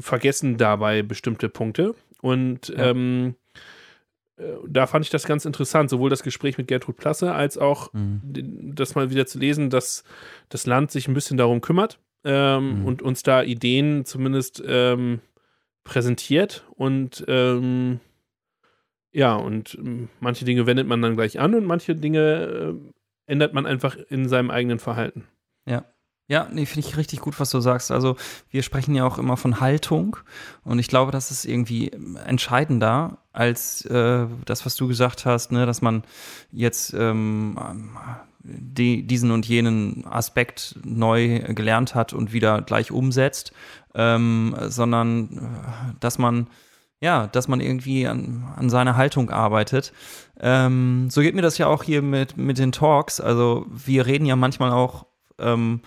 vergessen 0.00 0.56
dabei 0.56 1.02
bestimmte 1.02 1.48
Punkte. 1.48 1.94
Und 2.20 2.72
ähm, 2.76 3.34
äh, 3.36 3.39
da 4.68 4.86
fand 4.86 5.04
ich 5.04 5.10
das 5.10 5.26
ganz 5.26 5.44
interessant, 5.44 5.90
sowohl 5.90 6.10
das 6.10 6.22
Gespräch 6.22 6.58
mit 6.58 6.68
Gertrud 6.68 6.96
Plasse 6.96 7.32
als 7.32 7.58
auch 7.58 7.92
mhm. 7.92 8.72
das 8.74 8.94
mal 8.94 9.10
wieder 9.10 9.26
zu 9.26 9.38
lesen, 9.38 9.70
dass 9.70 10.04
das 10.48 10.66
Land 10.66 10.90
sich 10.90 11.08
ein 11.08 11.14
bisschen 11.14 11.36
darum 11.36 11.60
kümmert 11.60 11.98
ähm, 12.24 12.80
mhm. 12.80 12.86
und 12.86 13.02
uns 13.02 13.22
da 13.22 13.42
Ideen 13.42 14.04
zumindest 14.04 14.62
ähm, 14.66 15.20
präsentiert 15.84 16.64
und 16.76 17.24
ähm, 17.28 18.00
ja, 19.12 19.34
und 19.34 19.74
ähm, 19.74 20.08
manche 20.20 20.44
Dinge 20.44 20.66
wendet 20.66 20.86
man 20.86 21.02
dann 21.02 21.16
gleich 21.16 21.40
an 21.40 21.54
und 21.54 21.64
manche 21.64 21.96
Dinge 21.96 22.20
äh, 22.78 23.32
ändert 23.32 23.54
man 23.54 23.66
einfach 23.66 23.96
in 23.96 24.28
seinem 24.28 24.50
eigenen 24.50 24.78
Verhalten. 24.78 25.24
Ja. 25.66 25.84
Ja, 26.30 26.46
nee, 26.48 26.64
finde 26.64 26.86
ich 26.86 26.96
richtig 26.96 27.18
gut, 27.18 27.40
was 27.40 27.50
du 27.50 27.58
sagst. 27.58 27.90
Also 27.90 28.14
wir 28.50 28.62
sprechen 28.62 28.94
ja 28.94 29.04
auch 29.04 29.18
immer 29.18 29.36
von 29.36 29.60
Haltung 29.60 30.16
und 30.62 30.78
ich 30.78 30.86
glaube, 30.86 31.10
das 31.10 31.32
ist 31.32 31.44
irgendwie 31.44 31.90
entscheidender 32.24 33.18
als 33.32 33.84
äh, 33.86 34.28
das, 34.44 34.64
was 34.64 34.76
du 34.76 34.86
gesagt 34.86 35.26
hast, 35.26 35.50
ne, 35.50 35.66
dass 35.66 35.82
man 35.82 36.04
jetzt 36.52 36.94
ähm, 36.94 37.58
die, 38.44 39.08
diesen 39.08 39.32
und 39.32 39.44
jenen 39.48 40.06
Aspekt 40.06 40.76
neu 40.84 41.40
gelernt 41.48 41.96
hat 41.96 42.12
und 42.12 42.32
wieder 42.32 42.62
gleich 42.62 42.92
umsetzt, 42.92 43.50
ähm, 43.96 44.54
sondern 44.68 45.36
äh, 45.36 45.94
dass 45.98 46.18
man 46.18 46.46
ja, 47.00 47.26
dass 47.26 47.48
man 47.48 47.60
irgendwie 47.60 48.06
an, 48.06 48.44
an 48.54 48.70
seiner 48.70 48.96
Haltung 48.96 49.30
arbeitet. 49.30 49.92
Ähm, 50.38 51.08
so 51.10 51.22
geht 51.22 51.34
mir 51.34 51.42
das 51.42 51.58
ja 51.58 51.66
auch 51.66 51.82
hier 51.82 52.02
mit, 52.02 52.36
mit 52.36 52.58
den 52.58 52.70
Talks. 52.70 53.20
Also 53.20 53.66
wir 53.68 54.06
reden 54.06 54.26
ja 54.26 54.36
manchmal 54.36 54.70
auch 54.70 55.06
ähm, 55.40 55.80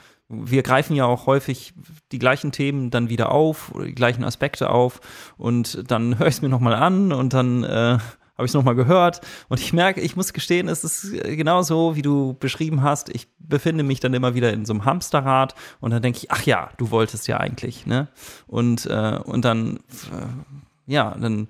wir 0.46 0.64
greifen 0.64 0.96
ja 0.96 1.06
auch 1.06 1.26
häufig 1.26 1.74
die 2.12 2.20
gleichen 2.20 2.52
Themen 2.52 2.90
dann 2.90 3.10
wieder 3.10 3.32
auf 3.32 3.72
oder 3.74 3.86
die 3.86 3.96
gleichen 3.96 4.24
Aspekte 4.24 4.70
auf 4.70 5.00
und 5.38 5.90
dann 5.90 6.20
höre 6.20 6.28
ich 6.28 6.36
es 6.36 6.42
mir 6.42 6.50
nochmal 6.50 6.76
an 6.76 7.12
und 7.12 7.34
dann 7.34 7.64
äh, 7.64 7.98
habe 8.36 8.46
ich 8.46 8.50
es 8.50 8.56
nochmal 8.56 8.76
gehört 8.76 9.22
und 9.48 9.60
ich 9.60 9.74
merke, 9.74 10.02
ich 10.02 10.16
muss 10.16 10.34
gestehen, 10.34 10.68
es 10.68 10.84
ist 10.84 11.12
genauso, 11.12 11.96
wie 11.96 12.02
du 12.02 12.36
beschrieben 12.40 12.82
hast. 12.82 13.10
Ich 13.10 13.28
befinde 13.38 13.84
mich 13.84 14.00
dann 14.00 14.14
immer 14.14 14.34
wieder 14.34 14.52
in 14.52 14.66
so 14.66 14.74
einem 14.74 14.86
Hamsterrad 14.86 15.54
und 15.80 15.92
dann 15.92 16.02
denke 16.02 16.18
ich, 16.18 16.32
ach 16.32 16.44
ja, 16.44 16.72
du 16.78 16.90
wolltest 16.90 17.28
ja 17.28 17.38
eigentlich, 17.38 17.86
ne? 17.86 18.08
Und, 18.48 18.88
äh, 18.88 19.20
und 19.24 19.46
dann, 19.46 19.78
äh, 20.12 20.92
ja, 20.92 21.16
dann 21.20 21.48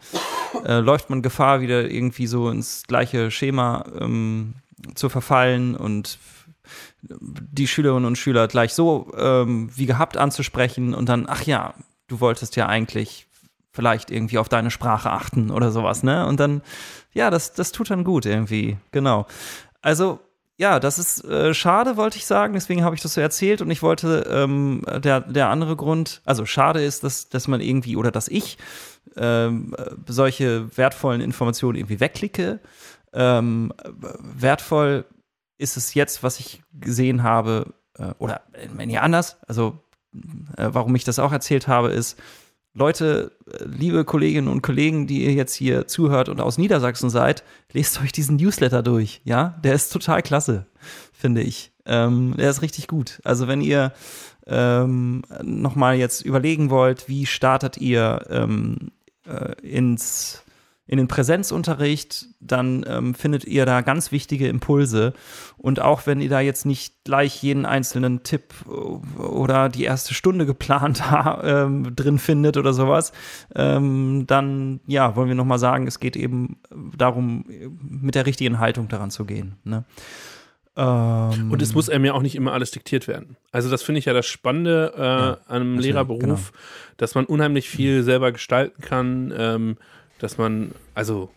äh, 0.66 0.80
läuft 0.80 1.10
man 1.10 1.22
Gefahr, 1.22 1.62
wieder 1.62 1.90
irgendwie 1.90 2.28
so 2.28 2.50
ins 2.50 2.84
gleiche 2.86 3.32
Schema 3.32 3.86
ähm, 4.00 4.56
zu 4.96 5.08
verfallen 5.08 5.76
und 5.76 6.20
die 7.04 7.68
Schülerinnen 7.68 8.06
und 8.06 8.18
Schüler 8.18 8.48
gleich 8.48 8.74
so 8.74 9.12
ähm, 9.18 9.70
wie 9.76 9.86
gehabt 9.86 10.18
anzusprechen 10.18 10.94
und 10.94 11.10
dann, 11.10 11.26
ach 11.28 11.44
ja, 11.44 11.74
du 12.08 12.20
wolltest 12.20 12.56
ja 12.56 12.68
eigentlich 12.68 13.28
vielleicht 13.72 14.12
irgendwie 14.12 14.38
auf 14.38 14.50
deine 14.50 14.72
Sprache 14.72 15.12
achten 15.12 15.50
oder 15.50 15.72
sowas, 15.72 16.04
ne? 16.04 16.26
Und 16.28 16.40
dann, 16.40 16.62
ja, 17.14 17.30
das, 17.30 17.54
das 17.54 17.72
tut 17.72 17.90
dann 17.90 18.04
gut 18.04 18.26
irgendwie, 18.26 18.78
genau. 18.92 19.26
Also, 19.82 20.20
ja, 20.58 20.80
das 20.80 21.00
ist 21.00 21.26
äh, 21.26 21.54
schade, 21.54 21.98
wollte 21.98 22.18
ich 22.18 22.26
sagen, 22.28 22.54
deswegen 22.54 22.84
habe 22.84 22.96
ich 22.96 23.02
das 23.02 23.16
so 23.16 23.22
erzählt 23.22 23.62
und 23.62 23.72
ich 23.72 23.82
wollte, 23.82 24.28
ähm, 24.30 24.84
der, 25.04 25.22
der 25.22 25.50
andere 25.50 25.76
Grund, 25.76 26.22
also 26.26 26.46
schade 26.46 26.84
ist, 26.84 27.04
dass, 27.04 27.30
dass 27.30 27.48
man 27.48 27.60
irgendwie 27.60 27.96
oder 27.96 28.12
dass 28.12 28.28
ich 28.28 28.58
ähm, 29.18 29.76
solche 30.08 30.78
wertvollen 30.78 31.22
Informationen 31.22 31.78
irgendwie 31.78 32.00
wegklicke. 32.00 32.60
Ähm, 33.14 33.74
wertvoll 34.22 35.06
ist 35.58 35.78
es 35.78 35.94
jetzt, 35.94 36.24
was 36.24 36.40
ich 36.40 36.62
gesehen 36.74 37.24
habe, 37.24 37.74
äh, 37.98 38.12
oder 38.20 38.42
wenn 38.74 38.90
ihr 38.90 39.04
anders, 39.04 39.38
also 39.48 39.80
äh, 40.58 40.70
warum 40.72 40.96
ich 40.96 41.04
das 41.04 41.20
auch 41.20 41.32
erzählt 41.32 41.68
habe, 41.68 41.90
ist, 41.90 42.20
Leute, 42.74 43.32
äh, 43.52 43.66
liebe 43.66 44.04
Kolleginnen 44.04 44.48
und 44.48 44.64
Kollegen, 44.64 45.06
die 45.06 45.24
ihr 45.24 45.34
jetzt 45.34 45.54
hier 45.54 45.88
zuhört 45.88 46.28
und 46.30 46.42
aus 46.42 46.58
Niedersachsen 46.58 47.10
seid, 47.10 47.44
lest 47.72 48.02
euch 48.02 48.12
diesen 48.12 48.38
Newsletter 48.38 48.82
durch, 48.82 49.22
ja? 49.24 49.60
Der 49.64 49.74
ist 49.74 49.90
total 49.90 50.22
klasse, 50.24 50.66
finde 51.12 51.42
ich. 51.42 51.72
Ähm, 51.86 52.36
der 52.38 52.50
ist 52.50 52.62
richtig 52.62 52.88
gut. 52.88 53.20
Also 53.24 53.48
wenn 53.48 53.62
ihr 53.62 53.94
ähm, 54.48 55.24
nochmal 55.44 55.96
jetzt 55.96 56.22
überlegen 56.22 56.70
wollt, 56.70 57.08
wie 57.08 57.26
startet 57.26 57.78
ihr 57.78 58.26
ähm, 58.30 58.92
äh, 59.28 59.54
ins 59.62 60.44
in 60.86 60.98
den 60.98 61.08
Präsenzunterricht, 61.08 62.28
dann 62.42 62.86
ähm, 62.88 63.16
findet 63.16 63.46
ihr 63.46 63.66
da 63.66 63.82
ganz 63.82 64.12
wichtige 64.12 64.50
Impulse. 64.50 65.14
Und 65.58 65.80
auch 65.80 66.06
wenn 66.06 66.20
ihr 66.20 66.30
da 66.30 66.42
jetzt 66.42 66.66
nicht 66.66 67.06
gleich 67.06 67.42
jeden 67.42 67.66
einzelnen 67.66 68.24
Tipp 68.24 68.54
äh, 68.68 68.72
oder 69.22 69.70
die 69.70 69.86
erste 69.86 70.14
Stunde 70.14 70.46
geplant 70.46 71.02
ähm, 71.44 71.96
drin 71.96 72.20
findet 72.20 72.58
oder 72.58 72.74
sowas, 72.74 73.14
ähm, 73.56 74.26
dann 74.28 74.82
ja, 74.86 75.16
wollen 75.16 75.30
wir 75.30 75.36
nochmal 75.36 75.60
sagen, 75.60 75.88
es 75.88 76.02
geht 76.02 76.18
eben 76.18 76.58
darum, 76.98 77.46
mit 77.82 78.16
der 78.16 78.26
richtigen 78.26 78.60
Haltung 78.60 78.90
daran 78.90 79.10
zu 79.10 79.24
gehen. 79.24 79.56
Ne? 79.64 79.86
Ähm, 80.76 81.50
und 81.50 81.62
es 81.62 81.74
muss 81.74 81.90
einem 81.90 82.04
ja 82.04 82.14
auch 82.14 82.22
nicht 82.22 82.36
immer 82.36 82.52
alles 82.52 82.72
diktiert 82.72 83.08
werden. 83.08 83.38
Also 83.54 83.70
das 83.70 83.84
finde 83.84 84.00
ich 84.00 84.06
ja 84.06 84.14
das 84.14 84.26
Spannende 84.26 84.94
äh, 84.98 85.02
ja, 85.02 85.38
an 85.48 85.62
einem 85.62 85.80
Lehrerberuf, 85.80 86.22
genau. 86.22 86.40
dass 86.98 87.16
man 87.16 87.24
unheimlich 87.24 87.70
viel 87.70 88.04
selber 88.04 88.34
gestalten 88.34 88.82
kann. 88.82 89.78
Dass 90.24 90.38
man 90.38 90.72
also 90.94 91.30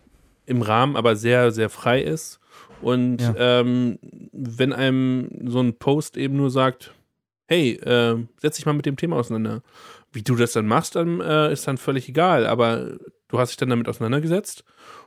im 0.46 0.62
Rahmen 0.62 0.94
aber 0.94 1.16
sehr, 1.16 1.50
sehr 1.50 1.68
frei 1.68 2.00
ist. 2.00 2.38
Und 2.80 3.18
ja. 3.18 3.34
ähm, 3.36 3.98
wenn 4.30 4.72
einem 4.72 5.28
so 5.44 5.60
ein 5.60 5.76
Post 5.76 6.16
eben 6.16 6.36
nur 6.36 6.52
sagt, 6.52 6.94
hey, 7.48 7.72
äh, 7.72 8.16
setz 8.40 8.56
dich 8.56 8.64
mal 8.64 8.74
mit 8.74 8.86
dem 8.86 8.96
Thema 8.96 9.16
auseinander. 9.16 9.62
Wie 10.12 10.22
du 10.22 10.36
das 10.36 10.52
dann 10.52 10.68
machst, 10.68 10.94
dann 10.94 11.20
äh, 11.20 11.52
ist 11.52 11.66
dann 11.66 11.78
völlig 11.78 12.08
egal. 12.08 12.46
Aber 12.46 12.96
du 13.26 13.38
hast 13.40 13.50
dich 13.50 13.56
dann 13.56 13.70
damit 13.70 13.88
auseinandergesetzt 13.88 14.62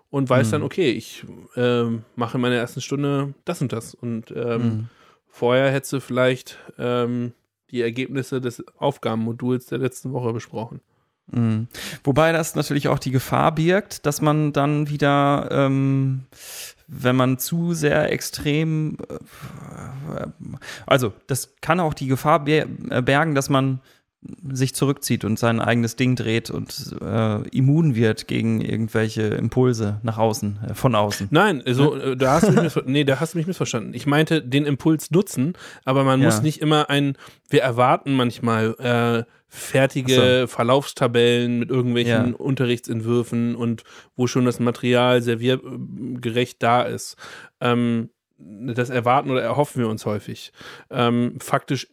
und 0.09 0.29
weißt 0.29 0.49
mhm. 0.49 0.51
dann, 0.51 0.63
okay, 0.63 0.91
ich 0.91 1.25
äh, 1.55 1.85
mache 2.17 2.37
in 2.37 2.41
meiner 2.41 2.55
ersten 2.55 2.81
Stunde 2.81 3.33
das 3.45 3.61
und 3.61 3.71
das. 3.71 3.95
Und 3.95 4.31
ähm, 4.31 4.61
mhm. 4.61 4.89
vorher 5.29 5.71
hättest 5.71 5.93
du 5.93 6.01
vielleicht 6.01 6.57
ähm, 6.77 7.31
die 7.71 7.81
Ergebnisse 7.81 8.41
des 8.41 8.61
Aufgabenmoduls 8.77 9.67
der 9.67 9.77
letzten 9.77 10.11
Woche 10.11 10.33
besprochen. 10.33 10.81
Mhm. 11.31 11.67
Wobei 12.03 12.31
das 12.31 12.55
natürlich 12.55 12.87
auch 12.87 12.99
die 12.99 13.11
Gefahr 13.11 13.53
birgt, 13.53 14.05
dass 14.05 14.21
man 14.21 14.53
dann 14.53 14.89
wieder, 14.89 15.49
ähm, 15.51 16.25
wenn 16.87 17.15
man 17.15 17.37
zu 17.37 17.73
sehr 17.73 18.11
extrem, 18.11 18.97
äh, 19.09 20.25
also 20.85 21.13
das 21.27 21.55
kann 21.61 21.79
auch 21.79 21.93
die 21.93 22.07
Gefahr 22.07 22.47
äh, 22.47 22.65
bergen, 23.01 23.35
dass 23.35 23.49
man 23.49 23.79
sich 24.51 24.75
zurückzieht 24.75 25.23
und 25.23 25.39
sein 25.39 25.61
eigenes 25.61 25.95
Ding 25.95 26.15
dreht 26.15 26.49
und 26.49 26.95
äh, 27.01 27.47
immun 27.49 27.95
wird 27.95 28.27
gegen 28.27 28.59
irgendwelche 28.59 29.21
Impulse 29.23 30.01
nach 30.03 30.17
außen, 30.17 30.59
äh, 30.69 30.73
von 30.73 30.93
außen. 30.93 31.29
Nein, 31.31 31.63
also 31.65 31.95
äh, 31.95 32.17
da 32.17 32.33
hast 32.33 32.49
du 32.49 32.61
mich 32.61 32.75
nee, 32.85 33.05
da 33.05 33.19
hast 33.19 33.33
du 33.33 33.37
mich 33.37 33.47
missverstanden. 33.47 33.93
Ich 33.93 34.05
meinte 34.05 34.41
den 34.41 34.65
Impuls 34.65 35.11
nutzen, 35.11 35.53
aber 35.85 36.03
man 36.03 36.19
ja. 36.19 36.25
muss 36.25 36.41
nicht 36.41 36.59
immer 36.59 36.89
ein, 36.89 37.15
wir 37.49 37.61
erwarten 37.61 38.13
manchmal 38.15 38.75
äh, 38.79 39.23
fertige 39.47 40.41
so. 40.41 40.47
Verlaufstabellen 40.47 41.59
mit 41.59 41.69
irgendwelchen 41.69 42.31
ja. 42.31 42.35
Unterrichtsentwürfen 42.35 43.55
und 43.55 43.83
wo 44.17 44.27
schon 44.27 44.43
das 44.43 44.59
Material 44.59 45.21
serviergerecht 45.21 46.61
da 46.61 46.81
ist. 46.81 47.15
Ähm, 47.61 48.09
das 48.39 48.89
erwarten 48.89 49.29
oder 49.31 49.41
erhoffen 49.41 49.81
wir 49.81 49.89
uns 49.89 50.05
häufig. 50.05 50.53
Ähm, 50.89 51.35
faktisch 51.39 51.87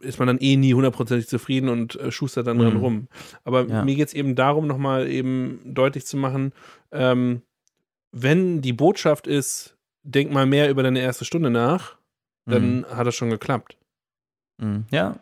ist 0.00 0.18
man 0.18 0.26
dann 0.26 0.38
eh 0.38 0.56
nie 0.56 0.74
hundertprozentig 0.74 1.28
zufrieden 1.28 1.68
und 1.68 1.94
äh, 1.96 2.10
schustert 2.10 2.46
dann 2.46 2.56
mhm. 2.56 2.62
dran 2.62 2.76
rum. 2.76 3.08
Aber 3.44 3.66
ja. 3.66 3.84
mir 3.84 3.94
geht 3.94 4.08
es 4.08 4.14
eben 4.14 4.34
darum, 4.34 4.66
nochmal 4.66 5.08
eben 5.08 5.60
deutlich 5.64 6.06
zu 6.06 6.16
machen, 6.16 6.52
ähm, 6.90 7.42
wenn 8.12 8.60
die 8.60 8.72
Botschaft 8.72 9.26
ist, 9.26 9.76
denk 10.02 10.30
mal 10.30 10.46
mehr 10.46 10.70
über 10.70 10.82
deine 10.82 11.00
erste 11.00 11.24
Stunde 11.24 11.50
nach, 11.50 11.96
dann 12.46 12.78
mhm. 12.78 12.86
hat 12.86 13.06
das 13.06 13.14
schon 13.14 13.30
geklappt. 13.30 13.76
Mhm. 14.58 14.84
Ja, 14.90 15.18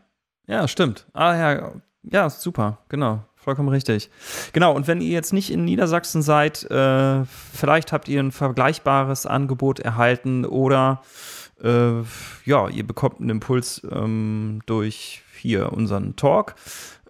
ja, 0.46 0.68
stimmt. 0.68 1.06
Ah 1.12 1.34
ja, 1.34 1.72
ja, 2.02 2.30
super, 2.30 2.78
genau. 2.88 3.24
Vollkommen 3.42 3.70
richtig. 3.70 4.08
Genau, 4.52 4.72
und 4.72 4.86
wenn 4.86 5.00
ihr 5.00 5.10
jetzt 5.10 5.32
nicht 5.32 5.50
in 5.50 5.64
Niedersachsen 5.64 6.22
seid, 6.22 6.70
äh, 6.70 7.24
vielleicht 7.24 7.92
habt 7.92 8.08
ihr 8.08 8.20
ein 8.20 8.30
vergleichbares 8.30 9.26
Angebot 9.26 9.80
erhalten 9.80 10.44
oder 10.44 11.02
äh, 11.60 12.02
ja, 12.44 12.68
ihr 12.68 12.86
bekommt 12.86 13.20
einen 13.20 13.30
Impuls 13.30 13.82
ähm, 13.90 14.60
durch 14.66 15.22
hier 15.40 15.72
unseren 15.72 16.14
Talk. 16.14 16.54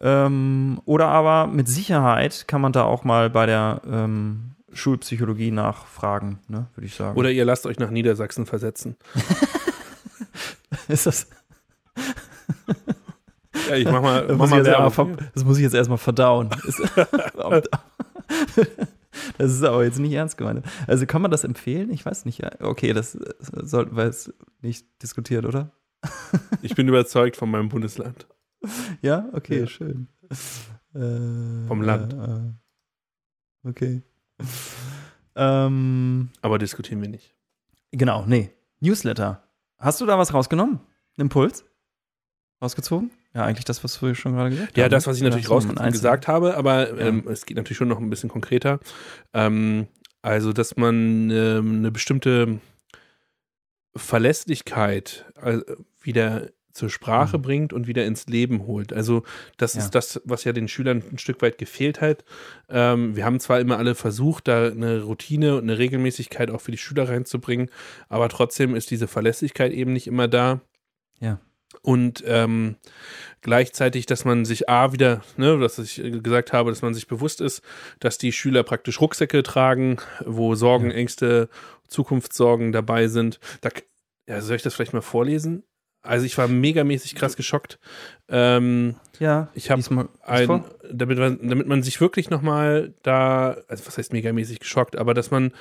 Ähm, 0.01 0.81
oder 0.87 1.09
aber 1.09 1.49
mit 1.49 1.69
Sicherheit 1.69 2.49
kann 2.49 2.63
man 2.63 2.73
da 2.73 2.85
auch 2.85 3.05
mal 3.05 3.29
bei 3.29 3.45
der 3.45 3.83
ähm, 3.87 4.53
Schulpsychologie 4.73 5.51
nachfragen, 5.51 6.39
ne, 6.49 6.67
würde 6.75 6.87
ich 6.87 6.95
sagen. 6.95 7.19
Oder 7.19 7.31
ihr 7.31 7.45
lasst 7.45 7.67
euch 7.67 7.79
nach 7.79 7.91
Niedersachsen 7.91 8.47
versetzen. 8.47 8.97
Ist 10.89 11.05
das. 11.05 11.29
Ja, 13.69 13.77
ich 13.77 13.85
mach 13.85 14.03
mal, 14.03 14.27
Das 14.27 14.37
mach 14.37 14.39
muss, 14.39 14.47
ich 14.49 14.51
mal 14.53 14.59
jetzt 14.59 14.69
erstmal 14.69 15.07
Werbung. 15.09 15.27
das 15.35 15.45
muss 15.45 15.57
ich 15.59 15.63
jetzt 15.63 15.75
erstmal 15.75 15.99
verdauen. 15.99 16.51
Das 19.37 19.53
ist 19.53 19.63
aber 19.63 19.85
jetzt 19.85 19.99
nicht 19.99 20.13
ernst 20.15 20.39
gemeint. 20.39 20.65
Also 20.87 21.05
kann 21.05 21.21
man 21.21 21.31
das 21.31 21.45
empfehlen? 21.45 21.91
Ich 21.93 22.05
weiß 22.07 22.25
nicht. 22.25 22.43
Okay, 22.63 22.95
das 22.95 23.13
sollten 23.41 23.95
wir 23.97 24.05
jetzt 24.07 24.33
nicht 24.63 24.87
diskutiert, 25.03 25.45
oder? 25.45 25.71
Ich 26.63 26.75
bin 26.75 26.89
überzeugt 26.89 27.37
von 27.37 27.51
meinem 27.51 27.69
Bundesland. 27.69 28.27
Ja, 29.03 29.29
okay, 29.33 29.61
Ja. 29.61 29.67
schön. 29.67 30.09
Äh, 30.95 31.67
Vom 31.69 31.83
Land. 31.83 32.15
Äh, 32.15 33.69
okay. 33.69 34.03
Ähm, 35.37 36.31
Aber 36.41 36.59
diskutieren 36.59 37.03
wir 37.03 37.09
nicht. 37.09 37.35
genau, 37.91 38.25
nee. 38.27 38.51
Newsletter. 38.81 39.43
Hast 39.79 40.01
du 40.01 40.07
da 40.07 40.19
was 40.19 40.33
rausgenommen? 40.33 40.81
Impuls? 41.17 41.65
Rausgezogen? 42.63 43.11
Ja, 43.35 43.45
eigentlich 43.45 43.65
das, 43.65 43.83
was 43.83 44.01
wir 44.03 44.15
schon 44.15 44.35
gerade 44.35 44.51
gesagt 44.51 44.77
Ja, 44.77 44.85
haben. 44.85 44.91
das, 44.91 45.07
was 45.07 45.17
ich 45.17 45.23
natürlich 45.23 45.49
raus 45.51 45.67
gesagt 45.91 46.29
habe, 46.29 46.57
aber 46.57 46.99
ähm, 46.99 47.27
es 47.29 47.47
geht 47.47 47.57
natürlich 47.57 47.79
schon 47.79 47.89
noch 47.89 47.99
ein 47.99 48.11
bisschen 48.11 48.29
konkreter. 48.29 48.79
Ähm, 49.33 49.87
also, 50.21 50.53
dass 50.53 50.77
man 50.77 51.31
ähm, 51.31 51.77
eine 51.79 51.91
bestimmte 51.91 52.61
Verlässlichkeit 53.97 55.27
äh, 55.43 55.59
wieder 56.01 56.51
zur 56.73 56.89
Sprache 56.89 57.37
Mhm. 57.37 57.43
bringt 57.43 57.73
und 57.75 57.87
wieder 57.87 58.07
ins 58.07 58.27
Leben 58.27 58.67
holt. 58.67 58.95
Also 58.95 59.25
das 59.59 59.75
Ja. 59.75 59.81
ist 59.81 59.95
das, 59.95 60.23
was 60.25 60.45
ja 60.45 60.53
den 60.53 60.69
Schülern 60.69 61.03
ein 61.13 61.19
Stück 61.19 61.43
weit 61.43 61.59
gefehlt 61.59 62.01
hat. 62.01 62.25
Ähm, 62.71 63.15
wir 63.15 63.27
haben 63.27 63.41
zwar 63.41 63.61
immer 63.61 63.77
alle 63.77 63.95
versucht, 63.95 64.49
da 64.49 64.69
eine 64.69 65.03
Routine 65.03 65.57
und 65.57 65.65
eine 65.65 65.77
Regelmäßigkeit 65.77 66.51
auch 66.51 66.63
für 66.63 66.71
die 66.73 66.79
Schüler 66.79 67.11
reinzubringen, 67.11 67.71
aber 68.09 68.31
trotzdem 68.31 68.75
ist 68.75 68.91
diese 68.91 69.07
Verlässlichkeit 69.07 69.73
eben 69.73 69.93
nicht 69.93 70.07
immer 70.07 70.29
da. 70.29 70.63
Ja. 71.21 71.39
Und 71.81 72.23
ähm, 72.27 72.77
gleichzeitig, 73.41 74.07
dass 74.07 74.25
man 74.25 74.45
sich 74.45 74.69
A 74.69 74.93
wieder, 74.93 75.23
ne, 75.37 75.61
was 75.61 75.79
ich 75.79 76.03
äh, 76.03 76.11
gesagt 76.11 76.53
habe, 76.53 76.71
dass 76.71 76.83
man 76.83 76.95
sich 76.95 77.07
bewusst 77.07 77.41
ist, 77.41 77.63
dass 78.01 78.19
die 78.19 78.33
Schüler 78.33 78.63
praktisch 78.63 79.01
Rucksäcke 79.01 79.43
tragen, 79.43 79.97
wo 80.25 80.55
Sorgen, 80.55 80.91
Ja. 80.91 80.97
Ängste, 80.97 81.49
Zukunftssorgen 81.89 82.73
dabei 82.73 83.09
sind. 83.09 83.41
Da, 83.61 83.71
ja, 84.27 84.41
soll 84.41 84.57
ich 84.57 84.63
das 84.63 84.75
vielleicht 84.75 84.93
mal 84.95 85.01
vorlesen? 85.03 85.65
Also 86.05 86.27
ich 86.27 86.37
war 86.37 86.49
megamäßig 86.49 87.15
krass 87.15 87.37
geschockt. 87.37 87.79
Ähm, 88.29 88.97
Ja, 89.21 89.51
ich 89.55 89.71
habe 89.71 90.09
ein, 90.23 90.65
damit, 90.91 91.19
man, 91.19 91.49
damit 91.49 91.69
man 91.69 91.83
sich 91.85 92.01
wirklich 92.01 92.29
nochmal 92.29 92.93
da, 93.03 93.57
also 93.69 93.87
was 93.87 93.99
heißt 93.99 94.13
megamäßig 94.13 94.59
geschockt, 94.59 94.97
aber 94.97 95.15
dass 95.15 95.31
man, 95.31 95.53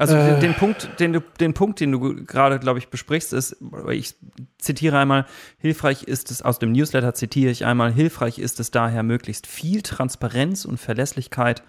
Also 0.00 0.16
Äh. 0.16 0.40
den, 0.40 0.54
Punkt, 0.54 0.88
den 0.98 1.12
du, 1.12 1.20
den 1.20 1.52
Punkt, 1.52 1.78
den 1.80 1.92
du 1.92 2.24
gerade, 2.24 2.58
glaube 2.58 2.78
ich, 2.78 2.88
besprichst, 2.88 3.34
ist, 3.34 3.56
ich 3.90 4.14
zitiere 4.58 4.98
einmal, 4.98 5.26
hilfreich 5.58 6.04
ist 6.04 6.30
es, 6.30 6.40
aus 6.40 6.58
dem 6.58 6.72
Newsletter 6.72 7.12
zitiere 7.12 7.50
ich 7.50 7.66
einmal, 7.66 7.92
hilfreich 7.92 8.38
ist 8.38 8.60
es 8.60 8.70
daher, 8.70 9.02
möglichst 9.02 9.46
viel 9.46 9.82
Transparenz 9.82 10.64
und 10.64 10.78
Verlässlichkeit 10.78 11.62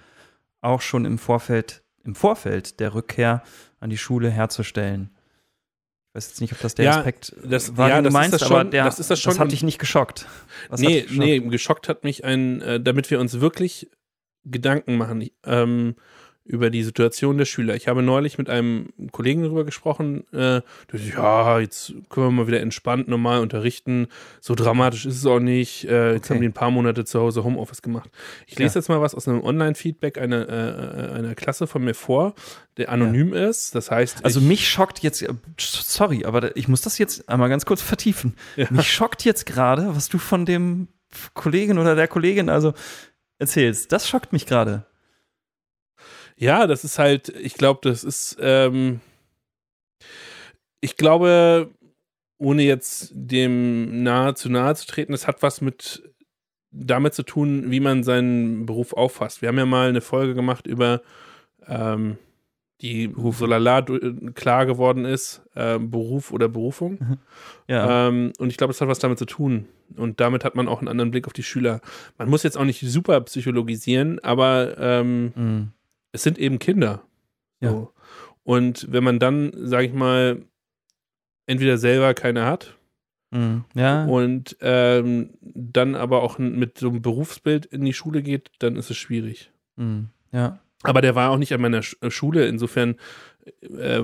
auch 0.62 0.80
schon 0.80 1.04
im 1.04 1.18
Vorfeld, 1.18 1.84
im 2.06 2.16
Vorfeld 2.16 2.80
der 2.80 2.94
Rückkehr 2.94 3.44
an 3.82 3.90
die 3.90 3.98
Schule 3.98 4.30
herzustellen. 4.30 5.10
Ich 6.10 6.16
weiß 6.16 6.28
jetzt 6.30 6.40
nicht, 6.42 6.54
ob 6.54 6.60
das 6.62 6.76
der 6.76 6.86
Ja, 6.86 6.98
Aspekt 7.00 7.34
das- 7.44 7.76
war, 7.76 7.90
ja, 7.90 7.96
den 7.96 8.04
du 8.06 8.08
das 8.10 8.14
meinst, 8.14 8.34
das 8.34 8.44
aber 8.44 8.62
schon- 8.62 8.72
der, 8.72 8.86
das 8.86 9.00
ist 9.00 9.10
das 9.12 9.20
schon 9.20 9.34
hat 9.40 9.42
im- 9.44 9.50
dich 9.50 9.64
nicht 9.64 9.78
geschockt. 9.80 10.26
Was 10.70 10.80
hat 10.82 10.88
nee, 10.88 11.02
geschockt? 11.02 11.18
nee, 11.20 11.40
geschockt 11.40 11.90
hat 11.90 12.04
mich 12.06 12.24
ein, 12.24 12.62
äh, 12.62 12.80
damit 12.80 13.10
wir 13.12 13.20
uns 13.20 13.42
wirklich 13.42 13.90
Gedanken 14.46 14.98
machen 14.98 15.28
ähm, 15.46 15.96
über 16.44 16.70
die 16.72 16.84
Situation 16.84 17.38
der 17.38 17.46
Schüler. 17.46 17.76
Ich 17.76 17.88
habe 17.88 18.02
neulich 18.02 18.38
mit 18.38 18.50
einem 18.50 18.90
Kollegen 19.12 19.44
darüber 19.44 19.64
gesprochen, 19.64 20.22
äh, 20.34 20.62
der 20.62 20.64
sagt, 20.92 21.14
ja, 21.16 21.60
jetzt 21.60 21.94
können 22.10 22.28
wir 22.28 22.32
mal 22.32 22.48
wieder 22.48 22.60
entspannt 22.62 23.08
normal 23.08 23.42
unterrichten. 23.42 24.08
So 24.40 24.56
dramatisch 24.56 25.06
ist 25.06 25.18
es 25.18 25.26
auch 25.26 25.40
nicht. 25.40 25.86
Äh, 25.86 26.14
jetzt 26.14 26.26
Okay. 26.26 26.34
haben 26.34 26.42
die 26.42 26.50
ein 26.50 26.54
paar 26.54 26.72
Monate 26.72 27.06
zu 27.06 27.20
Hause 27.20 27.44
Homeoffice 27.44 27.82
gemacht. 27.84 28.10
Ich 28.48 28.58
lese 28.58 28.76
Ja. 28.76 28.80
jetzt 28.82 28.90
mal 28.90 29.00
was 29.02 29.14
aus 29.14 29.28
einem 29.28 29.42
Online-Feedback 29.44 30.18
einer, 30.18 30.50
äh, 30.50 31.14
einer 31.14 31.36
Klasse 31.36 31.68
von 31.68 31.84
mir 31.84 31.94
vor, 31.94 32.34
der 32.78 32.90
anonym 32.90 33.34
ist. 33.34 33.76
Das 33.76 33.92
heißt, 33.92 34.26
Also 34.26 34.40
ich, 34.40 34.46
mich 34.48 34.68
schockt 34.70 35.00
jetzt, 35.00 35.22
äh, 35.22 35.30
sorry, 35.60 36.26
aber 36.26 36.58
ich 36.58 36.68
muss 36.68 36.82
das 36.82 36.98
jetzt 36.98 37.30
einmal 37.30 37.50
ganz 37.50 37.66
kurz 37.66 37.82
vertiefen. 37.82 38.34
Ja. 38.56 38.66
Mich 38.72 38.92
schockt 38.92 39.24
jetzt 39.26 39.46
gerade, 39.46 39.96
was 39.96 40.10
du 40.10 40.18
von 40.18 40.46
dem 40.46 40.88
Kollegen 41.34 41.78
oder 41.78 41.94
der 41.96 42.08
Kollegin 42.08 42.50
also 42.50 42.74
erzählst. 43.38 43.92
Das 43.92 44.08
schockt 44.10 44.34
mich 44.34 44.46
gerade. 44.46 44.86
Ja, 46.42 46.66
das 46.66 46.84
ist 46.84 46.98
halt, 46.98 47.30
ich 47.30 47.54
glaube, 47.54 47.82
das 47.84 48.04
ist, 48.04 48.38
ähm, 48.42 49.00
ich 50.82 50.98
glaube, 50.98 51.70
ohne 52.40 52.64
jetzt 52.64 53.12
dem 53.14 54.02
nahe 54.02 54.34
zu 54.34 54.50
nahe 54.50 54.76
zu 54.76 54.88
treten, 54.88 55.12
das 55.12 55.28
hat 55.28 55.44
was 55.44 55.62
mit 55.62 56.02
damit 56.72 57.14
zu 57.14 57.22
tun, 57.24 57.70
wie 57.70 57.80
man 57.80 58.04
seinen 58.04 58.66
Beruf 58.66 58.94
auffasst. 58.94 59.42
Wir 59.42 59.50
haben 59.50 59.58
ja 59.60 59.66
mal 59.66 59.90
eine 59.90 60.02
Folge 60.02 60.34
gemacht 60.34 60.66
über 60.66 61.02
ähm, 61.68 62.18
die 62.82 63.14
so 63.34 63.46
lala 63.46 63.82
du- 63.82 64.32
klar 64.34 64.66
geworden 64.66 65.06
ist, 65.06 65.44
äh, 65.54 65.78
Beruf 65.78 66.32
oder 66.32 66.50
Berufung. 66.50 67.20
Ja. 67.68 68.08
Ähm, 68.08 68.34
und 68.40 68.50
ich 68.50 68.58
glaube, 68.58 68.74
das 68.74 68.82
hat 68.82 68.88
was 68.88 68.98
damit 68.98 69.20
zu 69.20 69.26
tun. 69.26 69.68
Und 69.96 70.20
damit 70.20 70.44
hat 70.44 70.56
man 70.56 70.68
auch 70.68 70.80
einen 70.80 70.88
anderen 70.88 71.12
Blick 71.12 71.28
auf 71.28 71.34
die 71.34 71.44
Schüler. 71.44 71.82
Man 72.18 72.30
muss 72.30 72.42
jetzt 72.42 72.58
auch 72.58 72.64
nicht 72.64 72.80
super 72.82 73.22
psychologisieren, 73.22 74.18
aber 74.24 74.76
ähm, 74.80 75.34
Mhm. 75.36 75.72
Es 76.12 76.24
sind 76.24 76.38
eben 76.38 76.60
Kinder. 76.60 77.04
Ja. 77.60 77.72
So. 77.72 77.94
Und 78.44 78.88
wenn 78.92 79.04
man 79.04 79.20
dann, 79.20 79.52
sage 79.56 79.86
ich 79.88 79.94
mal, 79.94 80.44
entweder 81.46 81.78
selber 81.78 82.14
keine 82.14 82.46
hat 82.46 82.76
Mhm. 83.34 83.64
Ja. 83.76 84.04
und 84.06 84.58
ähm, 84.60 85.30
dann 85.40 85.96
aber 85.96 86.22
auch 86.22 86.38
mit 86.38 86.78
so 86.80 86.90
einem 86.90 87.02
Berufsbild 87.02 87.66
in 87.66 87.86
die 87.86 87.94
Schule 87.94 88.24
geht, 88.24 88.52
dann 88.60 88.76
ist 88.76 88.90
es 88.92 88.98
schwierig. 88.98 89.52
Mhm. 89.78 90.10
Ja. 90.34 90.60
Aber 90.84 91.00
der 91.02 91.16
war 91.16 91.30
auch 91.30 91.38
nicht 91.38 91.54
an 91.54 91.62
meiner 91.62 91.82
Sch 91.82 91.96
Schule, 92.10 92.46
insofern 92.48 92.96
äh, 93.62 94.04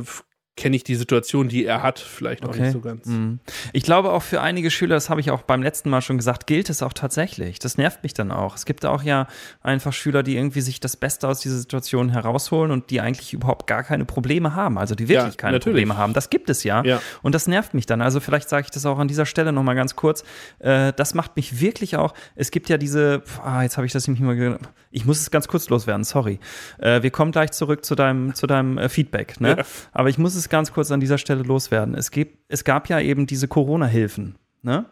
kenne 0.57 0.75
ich 0.75 0.83
die 0.83 0.95
Situation, 0.95 1.47
die 1.47 1.65
er 1.65 1.83
hat, 1.83 1.99
vielleicht 1.99 2.43
auch 2.43 2.49
Okay. 2.49 2.63
nicht 2.63 2.71
so 2.73 2.81
ganz. 2.81 3.05
Mhm. 3.05 3.39
Ich 3.73 3.83
glaube 3.83 4.11
auch 4.11 4.23
für 4.23 4.41
einige 4.41 4.71
Schüler, 4.71 4.95
das 4.95 5.09
habe 5.09 5.21
ich 5.21 5.31
auch 5.31 5.43
beim 5.43 5.61
letzten 5.63 5.89
Mal 5.89 6.01
schon 6.01 6.17
gesagt, 6.17 6.47
gilt 6.47 6.69
es 6.69 6.83
auch 6.83 6.93
tatsächlich. 6.93 7.59
Das 7.59 7.77
nervt 7.77 8.03
mich 8.03 8.13
dann 8.13 8.31
auch. 8.31 8.55
Es 8.55 8.65
gibt 8.65 8.85
auch 8.85 9.03
ja 9.03 9.27
einfach 9.61 9.93
Schüler, 9.93 10.23
die 10.23 10.35
irgendwie 10.35 10.61
sich 10.61 10.79
das 10.79 10.97
Beste 10.97 11.27
aus 11.27 11.39
dieser 11.39 11.57
Situation 11.57 12.09
herausholen 12.09 12.71
und 12.71 12.89
die 12.89 12.99
eigentlich 12.99 13.33
überhaupt 13.33 13.67
gar 13.67 13.83
keine 13.83 14.03
Probleme 14.05 14.55
haben. 14.55 14.77
Also 14.77 14.95
die 14.95 15.07
wirklich 15.07 15.33
Ja, 15.33 15.37
keine 15.37 15.53
natürlich. 15.53 15.75
Probleme 15.83 15.97
haben. 15.97 16.13
Das 16.13 16.29
gibt 16.29 16.49
es 16.49 16.63
ja. 16.63 16.83
Ja. 16.83 17.01
Und 17.21 17.35
das 17.35 17.47
nervt 17.47 17.73
mich 17.73 17.85
dann. 17.85 18.01
Also 18.01 18.19
vielleicht 18.19 18.49
sage 18.49 18.63
ich 18.65 18.71
das 18.71 18.85
auch 18.85 18.99
an 18.99 19.07
dieser 19.07 19.25
Stelle 19.27 19.51
nochmal 19.53 19.75
ganz 19.75 19.95
kurz. 19.95 20.23
Äh, 20.59 20.91
das 20.93 21.13
macht 21.13 21.35
mich 21.35 21.61
wirklich 21.61 21.95
auch. 21.95 22.13
Es 22.35 22.49
gibt 22.51 22.67
ja 22.69 22.77
diese, 22.77 23.21
ah, 23.43 23.61
jetzt 23.61 23.77
habe 23.77 23.85
ich 23.85 23.93
das 23.93 24.07
nämlich 24.07 24.23
mal, 24.23 24.59
ich 24.89 25.05
muss 25.05 25.19
es 25.19 25.29
ganz 25.29 25.47
kurz 25.47 25.69
loswerden, 25.69 26.03
sorry. 26.03 26.39
Äh, 26.79 27.03
wir 27.03 27.11
kommen 27.11 27.31
gleich 27.31 27.51
zurück 27.51 27.85
zu 27.85 27.93
deinem, 27.93 28.33
zu 28.33 28.47
deinem 28.47 28.77
äh, 28.77 28.89
Feedback. 28.89 29.39
Ne? 29.39 29.57
Ja. 29.59 29.63
Aber 29.91 30.09
ich 30.09 30.17
muss 30.17 30.33
es 30.35 30.46
ganz 30.49 30.71
kurz 30.71 30.91
an 30.91 30.99
dieser 30.99 31.17
Stelle 31.17 31.43
loswerden. 31.43 31.95
Es, 31.95 32.11
gibt, 32.11 32.37
es 32.47 32.63
gab 32.63 32.89
ja 32.89 32.99
eben 32.99 33.27
diese 33.27 33.47
Corona-Hilfen. 33.47 34.35
Ne? 34.61 34.85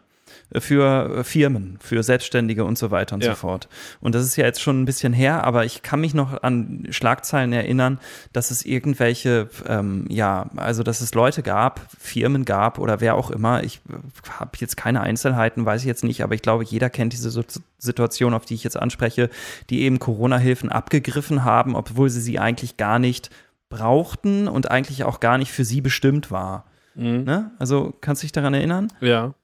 für 0.58 1.18
äh, 1.18 1.24
Firmen, 1.24 1.78
für 1.80 2.02
Selbstständige 2.02 2.64
und 2.64 2.78
so 2.78 2.90
weiter 2.90 3.14
und 3.14 3.24
Ja. 3.24 3.30
so 3.30 3.36
fort. 3.36 3.68
Und 4.00 4.14
das 4.14 4.24
ist 4.24 4.36
ja 4.36 4.44
jetzt 4.44 4.60
schon 4.60 4.82
ein 4.82 4.84
bisschen 4.84 5.12
her, 5.12 5.44
aber 5.44 5.64
ich 5.64 5.82
kann 5.82 6.00
mich 6.00 6.14
noch 6.14 6.42
an 6.42 6.86
Schlagzeilen 6.90 7.52
erinnern, 7.52 7.98
dass 8.32 8.50
es 8.50 8.64
irgendwelche, 8.64 9.48
ähm, 9.66 10.06
ja, 10.08 10.48
also 10.56 10.82
dass 10.82 11.00
es 11.00 11.14
Leute 11.14 11.42
gab, 11.42 11.80
Firmen 11.98 12.44
gab 12.44 12.78
oder 12.78 13.00
wer 13.00 13.16
auch 13.16 13.30
immer. 13.30 13.62
Ich 13.64 13.80
habe 14.38 14.52
jetzt 14.58 14.76
keine 14.76 15.00
Einzelheiten, 15.00 15.64
weiß 15.64 15.82
ich 15.82 15.86
jetzt 15.86 16.04
nicht, 16.04 16.22
aber 16.22 16.34
ich 16.34 16.42
glaube, 16.42 16.64
jeder 16.64 16.90
kennt 16.90 17.12
diese 17.12 17.30
so 17.30 17.42
Situation, 17.78 18.34
auf 18.34 18.44
die 18.44 18.54
ich 18.54 18.64
jetzt 18.64 18.76
anspreche, 18.76 19.30
die 19.70 19.82
eben 19.82 19.98
Corona-Hilfen 19.98 20.70
abgegriffen 20.70 21.44
haben, 21.44 21.74
obwohl 21.74 22.08
sie 22.08 22.20
sie 22.20 22.38
eigentlich 22.38 22.76
gar 22.76 22.98
nicht 22.98 23.30
brauchten 23.68 24.48
und 24.48 24.70
eigentlich 24.70 25.04
auch 25.04 25.20
gar 25.20 25.38
nicht 25.38 25.52
für 25.52 25.64
sie 25.64 25.80
bestimmt 25.80 26.30
war. 26.30 26.66
Mhm. 26.94 27.24
Ne? 27.24 27.50
Also 27.58 27.94
kannst 28.00 28.22
du 28.22 28.24
dich 28.24 28.32
daran 28.32 28.54
erinnern? 28.54 28.92
Ja. 29.00 29.34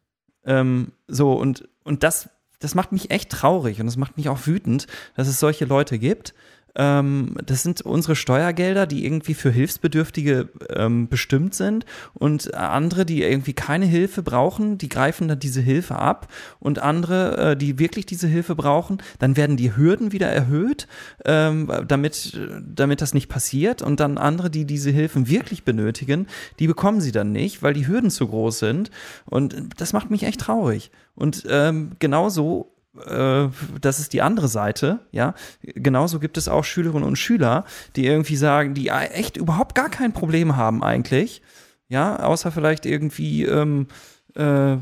Ähm, 0.44 0.92
so, 1.08 1.32
und, 1.34 1.68
und 1.84 2.02
das, 2.02 2.30
das 2.58 2.74
macht 2.74 2.92
mich 2.92 3.10
echt 3.10 3.30
traurig 3.30 3.80
und 3.80 3.86
das 3.86 3.96
macht 3.96 4.16
mich 4.16 4.28
auch 4.28 4.46
wütend, 4.46 4.86
dass 5.14 5.28
es 5.28 5.38
solche 5.38 5.64
Leute 5.64 5.98
gibt. 5.98 6.34
Ähm, 6.74 7.36
das 7.44 7.62
sind 7.62 7.82
unsere 7.82 8.16
Steuergelder, 8.16 8.86
die 8.86 9.04
irgendwie 9.04 9.34
für 9.34 9.50
Hilfsbedürftige 9.50 10.48
ähm, 10.70 11.08
bestimmt 11.08 11.54
sind. 11.54 11.84
Und 12.14 12.54
andere, 12.54 13.04
die 13.04 13.22
irgendwie 13.22 13.52
keine 13.52 13.86
Hilfe 13.86 14.22
brauchen, 14.22 14.78
die 14.78 14.88
greifen 14.88 15.28
dann 15.28 15.38
diese 15.38 15.60
Hilfe 15.60 15.96
ab. 15.96 16.28
Und 16.60 16.78
andere, 16.78 17.52
äh, 17.52 17.56
die 17.56 17.78
wirklich 17.78 18.06
diese 18.06 18.26
Hilfe 18.26 18.54
brauchen, 18.54 18.98
dann 19.18 19.36
werden 19.36 19.56
die 19.56 19.76
Hürden 19.76 20.12
wieder 20.12 20.28
erhöht, 20.28 20.86
ähm, 21.24 21.70
damit, 21.86 22.38
damit 22.60 23.00
das 23.00 23.14
nicht 23.14 23.28
passiert. 23.28 23.82
Und 23.82 24.00
dann 24.00 24.18
andere, 24.18 24.50
die 24.50 24.64
diese 24.64 24.90
Hilfen 24.90 25.28
wirklich 25.28 25.64
benötigen, 25.64 26.26
die 26.58 26.66
bekommen 26.66 27.00
sie 27.00 27.12
dann 27.12 27.32
nicht, 27.32 27.62
weil 27.62 27.74
die 27.74 27.86
Hürden 27.86 28.10
zu 28.10 28.26
groß 28.26 28.58
sind. 28.58 28.90
Und 29.26 29.54
das 29.76 29.92
macht 29.92 30.10
mich 30.10 30.22
echt 30.22 30.40
traurig. 30.40 30.90
Und 31.14 31.44
ähm, 31.48 31.92
genauso 31.98 32.72
das 32.94 34.00
ist 34.00 34.12
die 34.12 34.22
andere 34.22 34.48
Seite, 34.48 35.00
ja. 35.12 35.34
Genauso 35.62 36.20
gibt 36.20 36.36
es 36.36 36.48
auch 36.48 36.64
Schülerinnen 36.64 37.06
und 37.06 37.16
Schüler, 37.16 37.64
die 37.96 38.06
irgendwie 38.06 38.36
sagen, 38.36 38.74
die 38.74 38.88
echt 38.88 39.36
überhaupt 39.36 39.74
gar 39.74 39.88
kein 39.88 40.12
Problem 40.12 40.56
haben 40.56 40.82
eigentlich, 40.82 41.42
Ja, 41.88 42.16
außer 42.20 42.52
vielleicht 42.52 42.84
irgendwie, 42.86 43.44
ähm, 43.44 43.86
äh, 44.34 44.76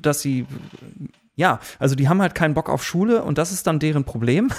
dass 0.00 0.20
sie 0.20 0.46
ja, 1.38 1.60
also 1.78 1.94
die 1.94 2.08
haben 2.08 2.20
halt 2.20 2.34
keinen 2.34 2.54
Bock 2.54 2.68
auf 2.68 2.84
Schule 2.84 3.22
und 3.22 3.38
das 3.38 3.52
ist 3.52 3.68
dann 3.68 3.78
deren 3.78 4.02
Problem. 4.02 4.50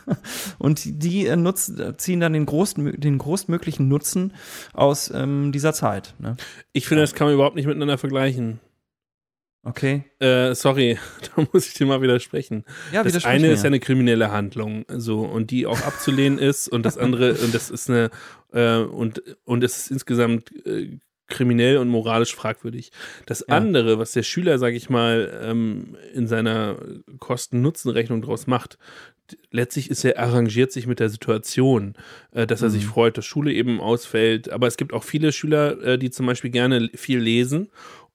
und 0.58 0.82
die 0.84 1.26
äh, 1.26 1.36
nutzen, 1.36 1.94
ziehen 1.96 2.20
dann 2.20 2.34
den, 2.34 2.44
großen, 2.44 3.00
den 3.00 3.16
größtmöglichen 3.16 3.88
Nutzen 3.88 4.34
aus 4.74 5.10
ähm, 5.10 5.52
dieser 5.52 5.72
Zeit. 5.72 6.14
Ne? 6.18 6.36
Ich 6.74 6.86
finde, 6.86 7.02
das 7.02 7.14
kann 7.14 7.28
man 7.28 7.34
überhaupt 7.34 7.56
nicht 7.56 7.64
miteinander 7.64 7.96
vergleichen. 7.96 8.60
Okay. 9.64 10.04
Äh, 10.18 10.54
sorry, 10.54 10.98
da 11.36 11.46
muss 11.52 11.66
ich 11.66 11.74
dir 11.74 11.86
mal 11.86 12.00
widersprechen. 12.00 12.64
Ja, 12.92 13.02
das 13.02 13.24
eine 13.24 13.48
mir. 13.48 13.52
ist 13.52 13.64
eine 13.64 13.80
kriminelle 13.80 14.30
Handlung, 14.30 14.84
so 14.88 15.22
und 15.22 15.50
die 15.50 15.66
auch 15.66 15.80
abzulehnen 15.82 16.38
ist 16.38 16.68
und 16.68 16.84
das 16.84 16.96
andere 16.96 17.34
und 17.34 17.54
das 17.54 17.70
ist 17.70 17.90
eine 17.90 18.10
äh, 18.52 18.78
und 18.78 19.22
und 19.44 19.64
es 19.64 19.78
ist 19.78 19.90
insgesamt 19.90 20.52
äh, 20.66 20.98
kriminell 21.28 21.76
und 21.76 21.88
moralisch 21.88 22.34
fragwürdig. 22.34 22.90
Das 23.26 23.44
ja. 23.46 23.56
andere, 23.56 23.98
was 23.98 24.12
der 24.12 24.22
Schüler, 24.22 24.58
sag 24.58 24.72
ich 24.72 24.88
mal, 24.88 25.38
ähm, 25.42 25.96
in 26.14 26.26
seiner 26.26 26.76
Kosten-Nutzen-Rechnung 27.18 28.22
draus 28.22 28.46
macht, 28.46 28.78
letztlich 29.50 29.90
ist 29.90 30.04
er 30.04 30.18
arrangiert 30.18 30.72
sich 30.72 30.86
mit 30.86 31.00
der 31.00 31.10
Situation, 31.10 31.94
äh, 32.32 32.46
dass 32.46 32.62
er 32.62 32.68
mhm. 32.68 32.72
sich 32.72 32.86
freut, 32.86 33.18
dass 33.18 33.26
Schule 33.26 33.52
eben 33.52 33.80
ausfällt. 33.80 34.50
Aber 34.50 34.66
es 34.66 34.76
gibt 34.76 34.92
auch 34.92 35.04
viele 35.04 35.32
Schüler, 35.32 35.80
äh, 35.82 35.98
die 35.98 36.10
zum 36.10 36.26
Beispiel 36.26 36.50
gerne 36.50 36.88
viel 36.94 37.18
lesen 37.18 37.68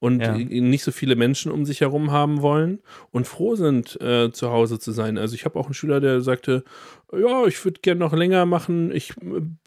und 0.04 0.20
ja. 0.20 0.38
nicht 0.38 0.84
so 0.84 0.92
viele 0.92 1.16
Menschen 1.16 1.50
um 1.50 1.66
sich 1.66 1.80
herum 1.80 2.12
haben 2.12 2.42
wollen 2.42 2.80
und 3.12 3.26
froh 3.26 3.56
sind, 3.56 4.02
äh, 4.02 4.34
zu 4.34 4.52
Hause 4.52 4.78
zu 4.78 4.92
sein. 4.92 5.18
Also 5.18 5.34
ich 5.34 5.46
habe 5.46 5.58
auch 5.58 5.68
einen 5.68 5.74
Schüler, 5.74 6.02
der 6.02 6.20
sagte, 6.20 6.66
ja, 7.14 7.46
ich 7.48 7.64
würde 7.64 7.80
gerne 7.80 8.00
noch 8.00 8.12
länger 8.12 8.46
machen. 8.46 8.94
Ich, 8.94 9.14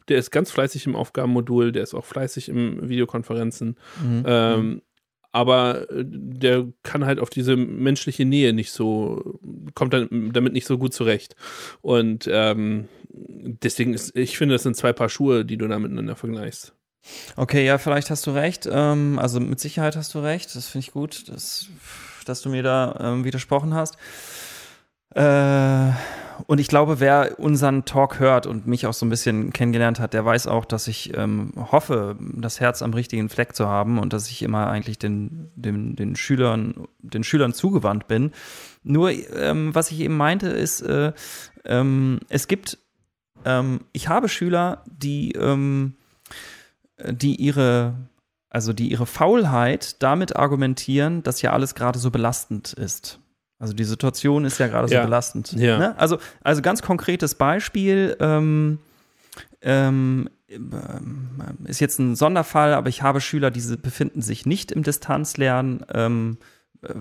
der 0.09 0.19
ist 0.19 0.29
ganz 0.29 0.51
fleißig 0.51 0.85
im 0.85 0.95
Aufgabenmodul, 0.95 1.71
der 1.71 1.81
ist 1.81 1.95
auch 1.95 2.05
fleißig 2.05 2.49
im 2.49 2.87
Videokonferenzen. 2.87 3.77
Mhm. 3.99 4.23
Ähm, 4.27 4.81
aber 5.31 5.89
äh, 5.89 6.03
der 6.05 6.67
kann 6.83 7.03
halt 7.03 7.17
auf 7.17 7.31
diese 7.31 7.55
menschliche 7.55 8.25
Nähe 8.25 8.53
nicht 8.53 8.69
so, 8.69 9.39
kommt 9.73 9.93
dann 9.93 10.29
damit 10.33 10.53
nicht 10.53 10.67
so 10.67 10.77
gut 10.77 10.93
zurecht. 10.93 11.35
Und 11.81 12.29
ähm, 12.31 12.89
deswegen 13.09 13.95
ist, 13.95 14.15
ich 14.15 14.37
finde, 14.37 14.53
das 14.53 14.61
sind 14.61 14.75
zwei 14.75 14.93
Paar 14.93 15.09
Schuhe, 15.09 15.45
die 15.45 15.57
du 15.57 15.67
da 15.67 15.79
miteinander 15.79 16.15
vergleichst. 16.15 16.75
Okay, 17.35 17.65
ja, 17.65 17.77
vielleicht 17.77 18.09
hast 18.09 18.25
du 18.27 18.31
recht. 18.31 18.67
Ähm, 18.71 19.19
also 19.19 19.39
mit 19.39 19.59
Sicherheit 19.59 19.95
hast 19.95 20.13
du 20.13 20.19
recht. 20.19 20.55
Das 20.55 20.67
finde 20.67 20.85
ich 20.85 20.91
gut, 20.91 21.29
dass, 21.29 21.67
dass 22.25 22.41
du 22.41 22.49
mir 22.49 22.63
da 22.63 22.95
ähm, 22.99 23.23
widersprochen 23.23 23.73
hast. 23.73 23.97
Äh, 25.15 25.91
und 26.45 26.59
ich 26.59 26.67
glaube, 26.67 26.99
wer 26.99 27.39
unseren 27.39 27.85
Talk 27.85 28.19
hört 28.19 28.45
und 28.45 28.67
mich 28.67 28.85
auch 28.85 28.93
so 28.93 29.05
ein 29.05 29.09
bisschen 29.09 29.51
kennengelernt 29.51 29.99
hat, 29.99 30.13
der 30.13 30.23
weiß 30.23 30.45
auch, 30.47 30.65
dass 30.65 30.87
ich 30.87 31.17
ähm, 31.17 31.51
hoffe, 31.71 32.15
das 32.19 32.59
Herz 32.59 32.81
am 32.83 32.93
richtigen 32.93 33.29
Fleck 33.29 33.55
zu 33.55 33.67
haben 33.67 33.97
und 33.97 34.13
dass 34.13 34.29
ich 34.29 34.43
immer 34.43 34.67
eigentlich 34.67 34.99
den, 34.99 35.51
den, 35.55 35.95
den 35.95 36.15
Schülern, 36.15 36.87
den 36.99 37.23
Schülern 37.23 37.53
zugewandt 37.53 38.07
bin. 38.07 38.31
Nur, 38.83 39.11
ähm, 39.11 39.73
was 39.73 39.91
ich 39.91 39.99
eben 40.01 40.15
meinte, 40.15 40.47
ist, 40.49 40.81
äh, 40.81 41.13
ähm, 41.65 42.19
es 42.29 42.47
gibt, 42.47 42.77
ähm, 43.43 43.81
ich 43.93 44.07
habe 44.07 44.29
Schüler, 44.29 44.83
die 44.85 45.31
ähm, 45.31 45.96
die 47.05 47.35
ihre, 47.35 47.95
also 48.49 48.73
die 48.73 48.91
ihre 48.91 49.05
Faulheit 49.05 50.01
damit 50.01 50.35
argumentieren, 50.35 51.23
dass 51.23 51.41
ja 51.41 51.51
alles 51.51 51.75
gerade 51.75 51.99
so 51.99 52.11
belastend 52.11 52.73
ist. 52.73 53.19
Also 53.59 53.73
die 53.73 53.83
Situation 53.83 54.45
ist 54.45 54.59
ja 54.59 54.67
gerade 54.67 54.87
so 54.87 54.95
belastend. 54.95 55.53
Ja. 55.53 55.77
Ne? 55.79 55.99
Also, 55.99 56.19
also 56.43 56.61
ganz 56.61 56.81
konkretes 56.81 57.35
Beispiel, 57.35 58.15
ähm, 58.19 58.79
ähm, 59.61 60.29
ist 61.65 61.81
jetzt 61.81 61.99
ein 61.99 62.15
Sonderfall, 62.15 62.73
aber 62.73 62.89
ich 62.89 63.01
habe 63.01 63.19
Schüler, 63.19 63.51
die 63.51 63.61
befinden 63.77 64.21
sich 64.21 64.45
nicht 64.45 64.71
im 64.71 64.83
Distanzlernen. 64.83 65.85
Ähm, 65.93 66.37
äh, 66.83 66.93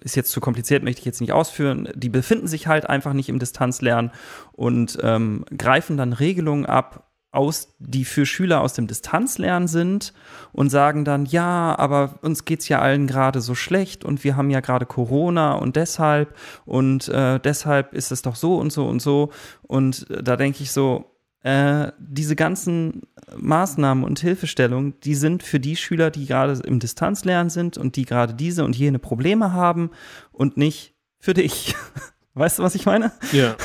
ist 0.00 0.16
jetzt 0.16 0.30
zu 0.30 0.40
kompliziert, 0.40 0.82
möchte 0.82 1.00
ich 1.00 1.04
jetzt 1.04 1.20
nicht 1.20 1.32
ausführen. 1.32 1.88
Die 1.94 2.08
befinden 2.08 2.46
sich 2.46 2.66
halt 2.66 2.88
einfach 2.88 3.12
nicht 3.12 3.28
im 3.28 3.38
Distanzlernen 3.38 4.10
und 4.52 4.98
ähm, 5.02 5.44
greifen 5.56 5.96
dann 5.96 6.12
Regelungen 6.12 6.66
ab, 6.66 7.11
aus, 7.32 7.74
die 7.78 8.04
für 8.04 8.26
Schüler 8.26 8.60
aus 8.60 8.74
dem 8.74 8.86
Distanzlernen 8.86 9.66
sind 9.66 10.12
und 10.52 10.68
sagen 10.68 11.04
dann, 11.04 11.24
ja, 11.24 11.74
aber 11.78 12.18
uns 12.20 12.44
geht's 12.44 12.68
ja 12.68 12.78
allen 12.80 13.06
gerade 13.06 13.40
so 13.40 13.54
schlecht 13.54 14.04
und 14.04 14.22
wir 14.22 14.36
haben 14.36 14.50
ja 14.50 14.60
gerade 14.60 14.84
Corona 14.84 15.54
und 15.54 15.76
deshalb 15.76 16.36
und 16.66 17.08
äh, 17.08 17.40
deshalb 17.40 17.94
ist 17.94 18.12
es 18.12 18.20
doch 18.20 18.36
so 18.36 18.56
und 18.56 18.70
so 18.70 18.86
und 18.86 19.00
so. 19.00 19.30
Und 19.62 20.08
äh, 20.10 20.22
da 20.22 20.36
denke 20.36 20.62
ich 20.62 20.72
so, 20.72 21.10
äh, 21.42 21.90
diese 21.98 22.36
ganzen 22.36 23.02
Maßnahmen 23.34 24.04
und 24.04 24.20
Hilfestellungen, 24.20 24.94
die 25.02 25.14
sind 25.14 25.42
für 25.42 25.58
die 25.58 25.76
Schüler, 25.76 26.10
die 26.10 26.26
gerade 26.26 26.60
im 26.64 26.80
Distanzlernen 26.80 27.48
sind 27.48 27.78
und 27.78 27.96
die 27.96 28.04
gerade 28.04 28.34
diese 28.34 28.64
und 28.64 28.76
jene 28.76 28.98
Probleme 28.98 29.52
haben 29.52 29.90
und 30.32 30.58
nicht 30.58 30.94
für 31.18 31.32
dich. 31.32 31.74
Weißt 32.34 32.58
du, 32.58 32.62
was 32.62 32.74
ich 32.74 32.84
meine? 32.84 33.10
Ja. 33.32 33.56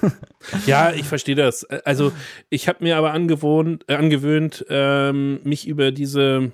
ja, 0.66 0.92
ich 0.92 1.04
verstehe 1.04 1.34
das. 1.34 1.64
Also 1.64 2.12
ich 2.50 2.68
habe 2.68 2.84
mir 2.84 2.96
aber 2.96 3.12
angewohnt, 3.12 3.84
äh, 3.88 3.94
angewöhnt, 3.94 4.64
ähm, 4.68 5.40
mich 5.44 5.66
über 5.66 5.90
diese 5.90 6.52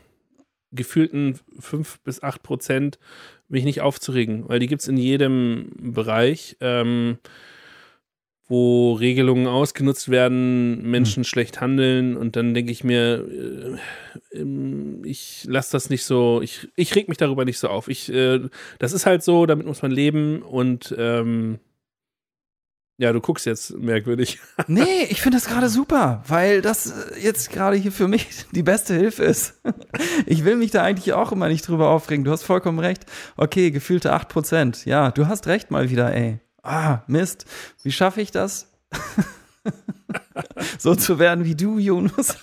gefühlten 0.72 1.38
fünf 1.58 2.00
bis 2.00 2.22
acht 2.22 2.42
Prozent 2.42 2.98
mich 3.48 3.64
nicht 3.64 3.82
aufzuregen, 3.82 4.48
weil 4.48 4.58
die 4.58 4.66
gibt 4.66 4.82
es 4.82 4.88
in 4.88 4.96
jedem 4.96 5.70
Bereich, 5.78 6.56
ähm, 6.60 7.18
wo 8.48 8.94
Regelungen 8.94 9.46
ausgenutzt 9.46 10.10
werden, 10.10 10.82
Menschen 10.82 11.22
hm. 11.22 11.24
schlecht 11.24 11.60
handeln 11.60 12.16
und 12.16 12.36
dann 12.36 12.54
denke 12.54 12.72
ich 12.72 12.84
mir, 12.84 13.78
äh, 14.32 14.38
ähm, 14.38 15.02
ich 15.04 15.44
lasse 15.46 15.72
das 15.72 15.90
nicht 15.90 16.04
so, 16.04 16.40
ich, 16.42 16.68
ich 16.76 16.94
reg 16.94 17.08
mich 17.08 17.18
darüber 17.18 17.44
nicht 17.44 17.58
so 17.58 17.68
auf. 17.68 17.88
Ich, 17.88 18.12
äh, 18.12 18.40
das 18.78 18.92
ist 18.92 19.06
halt 19.06 19.22
so, 19.22 19.46
damit 19.46 19.66
muss 19.66 19.82
man 19.82 19.90
leben 19.90 20.42
und 20.42 20.94
ähm, 20.98 21.60
ja, 22.98 23.12
du 23.12 23.20
guckst 23.20 23.46
jetzt 23.46 23.76
merkwürdig. 23.76 24.38
nee, 24.66 25.04
ich 25.08 25.20
finde 25.22 25.38
das 25.38 25.46
gerade 25.46 25.68
super, 25.68 26.22
weil 26.28 26.62
das 26.62 26.92
jetzt 27.20 27.50
gerade 27.50 27.76
hier 27.76 27.92
für 27.92 28.08
mich 28.08 28.28
die 28.52 28.62
beste 28.62 28.94
Hilfe 28.94 29.24
ist. 29.24 29.60
Ich 30.26 30.44
will 30.44 30.56
mich 30.56 30.70
da 30.70 30.82
eigentlich 30.82 31.12
auch 31.12 31.32
immer 31.32 31.48
nicht 31.48 31.66
drüber 31.66 31.90
aufregen. 31.90 32.24
Du 32.24 32.30
hast 32.30 32.42
vollkommen 32.42 32.78
recht. 32.78 33.04
Okay, 33.36 33.70
gefühlte 33.70 34.14
8%. 34.14 34.88
Ja, 34.88 35.10
du 35.10 35.26
hast 35.26 35.46
recht 35.46 35.70
mal 35.70 35.90
wieder, 35.90 36.14
ey. 36.14 36.40
Ah, 36.62 37.00
Mist. 37.06 37.44
Wie 37.82 37.92
schaffe 37.92 38.20
ich 38.20 38.30
das? 38.30 38.72
so 40.78 40.94
zu 40.94 41.18
werden 41.18 41.44
wie 41.44 41.54
du, 41.54 41.78
Jonas. 41.78 42.38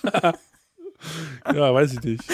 ja, 1.52 1.74
weiß 1.74 1.94
ich 1.94 2.02
nicht. 2.02 2.24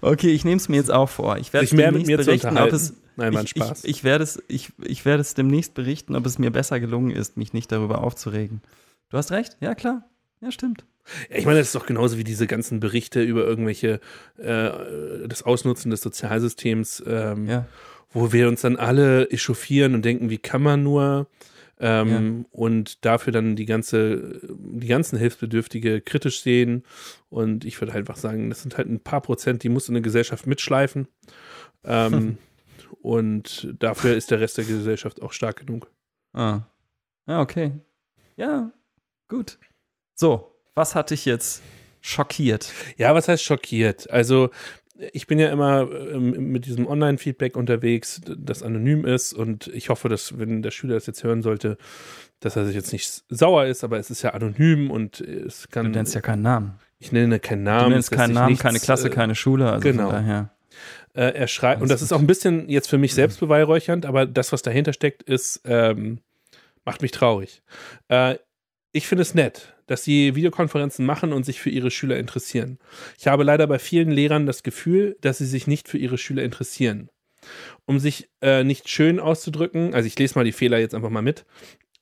Okay, 0.00 0.30
ich 0.30 0.44
nehme 0.44 0.56
es 0.56 0.68
mir 0.68 0.76
jetzt 0.76 0.90
auch 0.90 1.08
vor. 1.08 1.38
Ich 1.38 1.52
werde 1.52 1.74
mehr 1.74 1.92
mit 1.92 2.06
mir 2.06 2.18
berichten, 2.18 2.58
ob 2.58 2.72
es. 2.72 2.94
Nein, 3.16 3.32
mein 3.32 3.46
Spaß. 3.46 3.84
Ich, 3.84 3.90
ich, 3.90 4.04
werde 4.04 4.24
es, 4.24 4.42
ich, 4.48 4.72
ich 4.82 5.04
werde 5.04 5.20
es 5.20 5.34
demnächst 5.34 5.74
berichten, 5.74 6.16
ob 6.16 6.26
es 6.26 6.38
mir 6.38 6.50
besser 6.50 6.80
gelungen 6.80 7.10
ist, 7.10 7.36
mich 7.36 7.52
nicht 7.52 7.70
darüber 7.70 8.02
aufzuregen. 8.02 8.60
Du 9.10 9.16
hast 9.16 9.30
recht, 9.30 9.56
ja 9.60 9.74
klar. 9.74 10.04
Ja, 10.40 10.50
stimmt. 10.50 10.84
Ja, 11.30 11.36
ich 11.36 11.46
meine, 11.46 11.58
das 11.58 11.68
ist 11.68 11.74
doch 11.74 11.86
genauso 11.86 12.18
wie 12.18 12.24
diese 12.24 12.46
ganzen 12.46 12.80
Berichte 12.80 13.22
über 13.22 13.44
irgendwelche, 13.44 14.00
äh, 14.38 14.70
das 15.28 15.42
Ausnutzen 15.42 15.90
des 15.90 16.00
Sozialsystems, 16.00 17.02
ähm, 17.06 17.46
ja. 17.46 17.66
wo 18.10 18.32
wir 18.32 18.48
uns 18.48 18.62
dann 18.62 18.76
alle 18.76 19.30
echauffieren 19.30 19.94
und 19.94 20.04
denken, 20.04 20.30
wie 20.30 20.38
kann 20.38 20.62
man 20.62 20.82
nur 20.82 21.28
ähm, 21.80 22.38
ja. 22.38 22.44
und 22.52 23.04
dafür 23.04 23.32
dann 23.32 23.56
die 23.56 23.66
ganze, 23.66 24.40
die 24.48 24.86
ganzen 24.86 25.18
Hilfsbedürftige 25.18 26.00
kritisch 26.00 26.40
sehen. 26.40 26.84
Und 27.30 27.64
ich 27.64 27.80
würde 27.80 27.92
halt 27.92 28.02
einfach 28.02 28.16
sagen, 28.16 28.48
das 28.48 28.62
sind 28.62 28.76
halt 28.76 28.88
ein 28.88 29.00
paar 29.00 29.20
Prozent, 29.20 29.62
die 29.62 29.68
muss 29.68 29.88
in 29.88 29.94
der 29.94 30.02
Gesellschaft 30.02 30.46
mitschleifen. 30.46 31.08
Ähm, 31.84 32.38
und 33.00 33.74
dafür 33.78 34.16
ist 34.16 34.30
der 34.30 34.40
Rest 34.40 34.58
der 34.58 34.64
Gesellschaft 34.64 35.22
auch 35.22 35.32
stark 35.32 35.56
genug. 35.56 35.90
Ah. 36.32 36.62
Ja, 37.26 37.40
okay. 37.40 37.72
Ja, 38.36 38.72
gut. 39.28 39.58
So, 40.14 40.52
was 40.74 40.94
hat 40.94 41.10
dich 41.10 41.24
jetzt 41.24 41.62
schockiert? 42.00 42.72
Ja, 42.96 43.14
was 43.14 43.28
heißt 43.28 43.42
schockiert? 43.42 44.10
Also, 44.10 44.50
ich 45.12 45.26
bin 45.26 45.38
ja 45.38 45.48
immer 45.50 45.90
ähm, 45.90 46.52
mit 46.52 46.66
diesem 46.66 46.86
Online-Feedback 46.86 47.56
unterwegs, 47.56 48.20
das 48.24 48.62
anonym 48.62 49.04
ist 49.04 49.32
und 49.32 49.66
ich 49.68 49.88
hoffe, 49.88 50.08
dass, 50.08 50.38
wenn 50.38 50.62
der 50.62 50.70
Schüler 50.70 50.94
das 50.94 51.06
jetzt 51.06 51.24
hören 51.24 51.42
sollte, 51.42 51.76
dass 52.40 52.56
er 52.56 52.66
sich 52.66 52.76
jetzt 52.76 52.92
nicht 52.92 53.24
sauer 53.28 53.66
ist, 53.66 53.82
aber 53.82 53.98
es 53.98 54.10
ist 54.10 54.22
ja 54.22 54.30
anonym 54.30 54.90
und 54.90 55.20
es 55.20 55.68
kann. 55.68 55.86
Du 55.86 55.90
nennst 55.90 56.14
ja 56.14 56.20
keinen 56.20 56.42
Namen. 56.42 56.74
Ich 56.98 57.10
nenne 57.10 57.40
keinen 57.40 57.64
Namen. 57.64 57.88
Du 57.88 57.90
nennst 57.90 58.12
keinen 58.12 58.34
Namen, 58.34 58.50
nichts, 58.50 58.62
keine 58.62 58.78
Klasse, 58.78 59.08
äh, 59.08 59.10
keine 59.10 59.34
Schule. 59.34 59.70
Also 59.70 59.82
genau. 59.82 60.10
Daher. 60.10 60.53
Äh, 61.14 61.34
er 61.34 61.48
schreibt, 61.48 61.80
und 61.80 61.90
das 61.90 62.02
ist 62.02 62.12
auch 62.12 62.18
ein 62.18 62.26
bisschen 62.26 62.68
jetzt 62.68 62.88
für 62.88 62.98
mich 62.98 63.14
selbst 63.14 63.40
beweihräuchernd, 63.40 64.04
aber 64.04 64.26
das, 64.26 64.52
was 64.52 64.62
dahinter 64.62 64.92
steckt, 64.92 65.22
ist, 65.22 65.60
ähm, 65.64 66.18
macht 66.84 67.02
mich 67.02 67.12
traurig. 67.12 67.62
Äh, 68.08 68.36
ich 68.92 69.06
finde 69.06 69.22
es 69.22 69.34
nett, 69.34 69.74
dass 69.86 70.04
sie 70.04 70.34
Videokonferenzen 70.34 71.04
machen 71.04 71.32
und 71.32 71.44
sich 71.44 71.60
für 71.60 71.70
ihre 71.70 71.90
Schüler 71.90 72.18
interessieren. 72.18 72.78
Ich 73.18 73.26
habe 73.26 73.44
leider 73.44 73.66
bei 73.66 73.78
vielen 73.78 74.10
Lehrern 74.10 74.46
das 74.46 74.62
Gefühl, 74.62 75.16
dass 75.20 75.38
sie 75.38 75.46
sich 75.46 75.66
nicht 75.66 75.88
für 75.88 75.98
ihre 75.98 76.18
Schüler 76.18 76.42
interessieren. 76.42 77.10
Um 77.84 77.98
sich 77.98 78.30
äh, 78.40 78.64
nicht 78.64 78.88
schön 78.88 79.20
auszudrücken, 79.20 79.94
also 79.94 80.06
ich 80.06 80.18
lese 80.18 80.36
mal 80.36 80.44
die 80.44 80.52
Fehler 80.52 80.78
jetzt 80.78 80.94
einfach 80.94 81.10
mal 81.10 81.22
mit. 81.22 81.44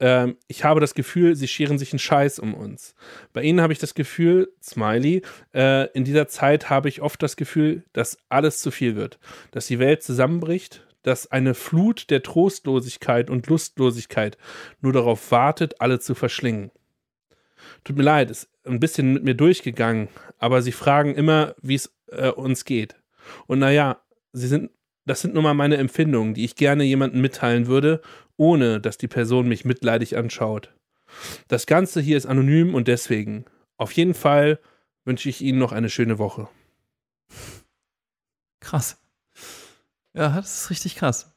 Ähm, 0.03 0.37
ich 0.49 0.65
habe 0.65 0.81
das 0.81 0.95
Gefühl, 0.95 1.37
sie 1.37 1.47
scheren 1.47 1.79
sich 1.79 1.93
einen 1.93 2.01
Scheiß 2.01 2.41
um 2.41 2.55
uns. 2.55 2.97
Bei 3.33 3.43
ihnen 3.43 3.61
habe 3.61 3.73
ich 3.73 3.79
das 3.79 3.95
Gefühl, 3.95 4.53
Smiley, 4.61 5.23
äh, 5.55 5.89
in 5.93 6.03
dieser 6.03 6.27
Zeit 6.27 6.69
habe 6.69 6.89
ich 6.89 7.01
oft 7.01 7.23
das 7.23 7.37
Gefühl, 7.37 7.85
dass 7.93 8.19
alles 8.29 8.59
zu 8.59 8.73
viel 8.73 8.97
wird. 8.97 9.21
Dass 9.53 9.69
die 9.69 9.79
Welt 9.79 10.03
zusammenbricht, 10.03 10.85
dass 11.05 11.31
eine 11.31 11.55
Flut 11.55 12.11
der 12.11 12.25
Trostlosigkeit 12.25 13.31
und 13.31 13.47
Lustlosigkeit 13.47 14.39
nur 14.81 14.93
darauf 14.93 15.31
wartet, 15.31 15.81
alle 15.81 16.01
zu 16.01 16.17
verschlingen. 16.17 16.73
Tut 17.85 17.97
mir 17.97 18.03
leid, 18.03 18.33
ist 18.33 18.49
ein 18.65 18.81
bisschen 18.81 19.13
mit 19.13 19.23
mir 19.23 19.35
durchgegangen, 19.35 20.09
aber 20.39 20.63
sie 20.63 20.73
fragen 20.73 21.15
immer, 21.15 21.55
wie 21.63 21.77
es 21.77 21.95
äh, 22.09 22.29
uns 22.29 22.65
geht. 22.65 22.97
Und 23.47 23.61
naja, 23.61 24.03
sie 24.33 24.49
sind, 24.49 24.71
das 25.05 25.21
sind 25.21 25.35
nun 25.35 25.43
mal 25.43 25.55
meine 25.55 25.77
Empfindungen, 25.77 26.35
die 26.35 26.45
ich 26.45 26.57
gerne 26.57 26.85
jemandem 26.85 27.21
mitteilen 27.21 27.67
würde, 27.67 28.01
ohne 28.37 28.81
dass 28.81 28.99
die 28.99 29.09
Person 29.09 29.49
mich 29.49 29.65
mitleidig 29.65 30.17
anschaut. 30.17 30.73
Das 31.49 31.67
Ganze 31.67 32.01
hier 32.01 32.17
ist 32.17 32.27
anonym 32.27 32.75
und 32.75 32.89
deswegen. 32.89 33.45
Auf 33.77 33.93
jeden 33.93 34.15
Fall 34.15 34.59
wünsche 35.05 35.29
ich 35.29 35.43
Ihnen 35.43 35.59
noch 35.59 35.73
eine 35.73 35.91
schöne 35.91 36.19
Woche. 36.19 36.49
Krass. 38.61 38.99
Ja, 40.15 40.29
das 40.37 40.63
ist 40.63 40.71
richtig 40.71 40.97
krass. 40.97 41.35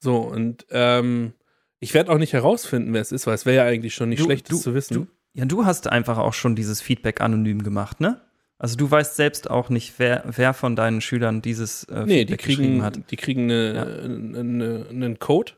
So, 0.00 0.18
und 0.18 0.66
ähm, 0.70 1.32
ich 1.80 1.94
werde 1.94 2.12
auch 2.12 2.18
nicht 2.18 2.32
herausfinden, 2.32 2.92
wer 2.92 3.00
es 3.00 3.12
ist, 3.12 3.26
weil 3.26 3.34
es 3.34 3.46
wäre 3.46 3.56
ja 3.56 3.64
eigentlich 3.64 3.94
schon 3.94 4.08
nicht 4.10 4.20
Du- 4.20 4.24
schlecht, 4.24 4.50
das 4.50 4.58
du- 4.58 4.62
zu 4.62 4.74
wissen. 4.74 4.94
Du, 4.94 5.06
ja, 5.32 5.44
du 5.44 5.64
hast 5.64 5.86
einfach 5.88 6.18
auch 6.18 6.34
schon 6.34 6.54
dieses 6.56 6.80
Feedback 6.80 7.20
anonym 7.20 7.62
gemacht, 7.62 8.00
ne? 8.00 8.20
Also 8.58 8.76
du 8.76 8.90
weißt 8.90 9.16
selbst 9.16 9.50
auch 9.50 9.68
nicht, 9.68 9.94
wer, 9.98 10.24
wer 10.26 10.54
von 10.54 10.76
deinen 10.76 11.00
Schülern 11.02 11.42
dieses 11.42 11.84
äh, 11.84 12.04
nee, 12.06 12.24
die 12.24 12.32
Feedback 12.32 12.38
geschrieben 12.38 12.62
kriegen, 12.62 12.82
hat. 12.82 13.10
die 13.10 13.16
kriegen 13.16 13.42
eine, 13.44 13.74
Ja. 13.74 13.82
eine, 13.84 14.38
eine, 14.40 14.86
einen 14.90 15.18
Code 15.18 15.52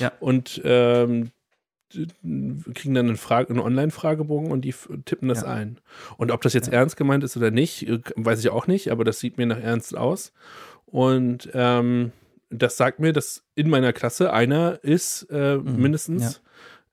Ja. 0.00 0.12
und 0.20 0.60
ähm, 0.64 1.30
kriegen 2.74 2.94
dann 2.94 3.06
einen, 3.08 3.16
Frage, 3.16 3.50
einen 3.50 3.58
Online-Fragebogen 3.60 4.50
und 4.50 4.62
die 4.64 4.74
tippen 5.04 5.28
das 5.28 5.42
Ja. 5.42 5.48
ein. 5.48 5.78
Und 6.16 6.30
ob 6.30 6.40
das 6.42 6.52
jetzt 6.52 6.68
Ja. 6.68 6.74
ernst 6.74 6.96
gemeint 6.96 7.24
ist 7.24 7.36
oder 7.36 7.50
nicht, 7.50 7.88
äh, 7.88 8.00
weiß 8.16 8.40
ich 8.40 8.48
auch 8.50 8.66
nicht, 8.66 8.90
aber 8.90 9.04
das 9.04 9.20
sieht 9.20 9.38
mir 9.38 9.46
nach 9.46 9.60
Ernst 9.60 9.96
aus. 9.96 10.32
Und 10.86 11.48
ähm, 11.54 12.12
das 12.48 12.76
sagt 12.76 12.98
mir, 12.98 13.12
dass 13.12 13.44
in 13.54 13.68
meiner 13.70 13.92
Klasse 13.92 14.32
einer 14.32 14.80
ist, 14.82 15.28
äh, 15.30 15.56
Mhm. 15.56 15.76
mindestens, 15.82 16.40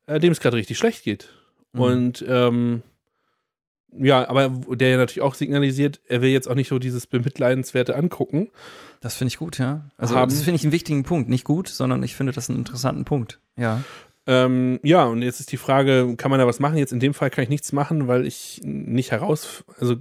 äh, 0.06 0.20
dem 0.20 0.32
es 0.32 0.40
gerade 0.40 0.58
richtig 0.58 0.78
schlecht 0.78 1.04
geht. 1.04 1.30
Mhm. 1.74 1.80
Und 1.82 2.26
ähm, 2.28 2.84
ja, 3.92 4.28
aber 4.30 4.50
der 4.76 4.90
ja 4.90 4.98
natürlich 4.98 5.22
auch 5.22 5.36
signalisiert, 5.36 6.02
er 6.08 6.22
will 6.22 6.30
jetzt 6.30 6.48
auch 6.48 6.56
nicht 6.56 6.68
so 6.70 6.80
dieses 6.80 7.08
bemitleidenswerte 7.08 7.96
angucken. 7.96 8.50
Das 9.02 9.16
finde 9.16 9.30
ich 9.30 9.38
gut, 9.38 9.58
ja. 9.60 9.90
Also 9.98 10.16
Haben- 10.16 10.30
das 10.30 10.42
finde 10.42 10.56
ich 10.58 10.64
einen 10.64 10.72
wichtigen 10.74 11.04
Punkt. 11.04 11.30
Nicht 11.30 11.44
gut, 11.44 11.68
sondern 11.68 12.02
ich 12.04 12.16
finde 12.16 12.34
das 12.34 12.50
einen 12.50 12.60
interessanten 12.60 13.06
Punkt. 13.06 13.40
Ja. 13.56 13.84
Ähm, 14.26 14.80
ja, 14.84 15.06
und 15.06 15.22
jetzt 15.22 15.40
ist 15.40 15.52
die 15.54 15.58
Frage, 15.58 16.16
kann 16.18 16.32
man 16.32 16.40
da 16.40 16.48
was 16.48 16.60
machen? 16.60 16.78
Jetzt 16.78 16.92
in 16.92 17.00
dem 17.00 17.14
Fall 17.14 17.30
kann 17.30 17.44
ich 17.44 17.50
nichts 17.50 17.72
machen, 17.72 18.08
weil 18.08 18.26
ich 18.26 18.60
nicht 18.64 19.12
heraus, 19.12 19.64
also 19.80 19.96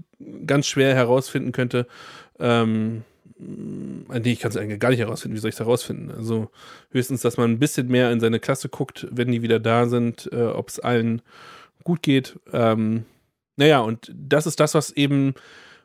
ganz 0.47 0.67
schwer 0.67 0.95
herausfinden 0.95 1.53
könnte, 1.53 1.87
ähm, 2.41 3.03
nee, 3.39 4.33
ich 4.33 4.41
kann 4.41 4.51
es 4.51 4.57
eigentlich 4.57 4.81
gar 4.81 4.91
nicht 4.91 4.99
herausfinden. 4.99 5.37
Wie 5.37 5.41
soll 5.41 5.51
ich 5.51 5.55
es 5.57 5.61
herausfinden? 5.61 6.11
Also 6.11 6.51
höchstens, 6.91 7.21
dass 7.21 7.37
man 7.37 7.51
ein 7.53 7.59
bisschen 7.59 7.87
mehr 7.89 8.11
in 8.11 8.19
seine 8.19 8.41
Klasse 8.41 8.69
guckt, 8.69 9.07
wenn 9.11 9.31
die 9.31 9.43
wieder 9.43 9.61
da 9.61 9.87
sind, 9.87 10.29
äh, 10.33 10.43
ob 10.47 10.71
es 10.71 10.81
allen 10.81 11.23
gut 11.85 12.03
geht. 12.03 12.39
Ähm, 12.53 13.05
naja, 13.57 13.81
und 13.81 14.13
das 14.15 14.47
ist 14.47 14.61
das, 14.61 14.75
was 14.75 14.91
eben, 14.93 15.35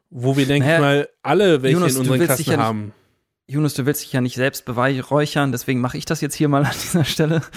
wo 0.09 0.37
wir, 0.37 0.45
denke 0.45 0.67
Naja, 0.67 0.77
ich 0.77 0.81
mal, 0.81 1.09
alle 1.23 1.61
welche 1.63 1.77
Jonas, 1.77 1.93
in 1.93 1.99
unseren 1.99 2.19
Klassen 2.19 2.43
ja 2.49 2.57
nicht- 2.57 2.65
haben. 2.65 2.93
Jonas, 3.47 3.73
du 3.73 3.85
willst 3.85 4.03
dich 4.03 4.13
ja 4.13 4.21
nicht 4.21 4.35
selbst 4.35 4.63
beweihräuchern, 4.63 5.51
deswegen 5.51 5.81
mache 5.81 5.97
ich 5.97 6.05
das 6.05 6.21
jetzt 6.21 6.35
hier 6.35 6.47
mal 6.47 6.63
an 6.63 6.71
dieser 6.83 7.03
Stelle. 7.03 7.41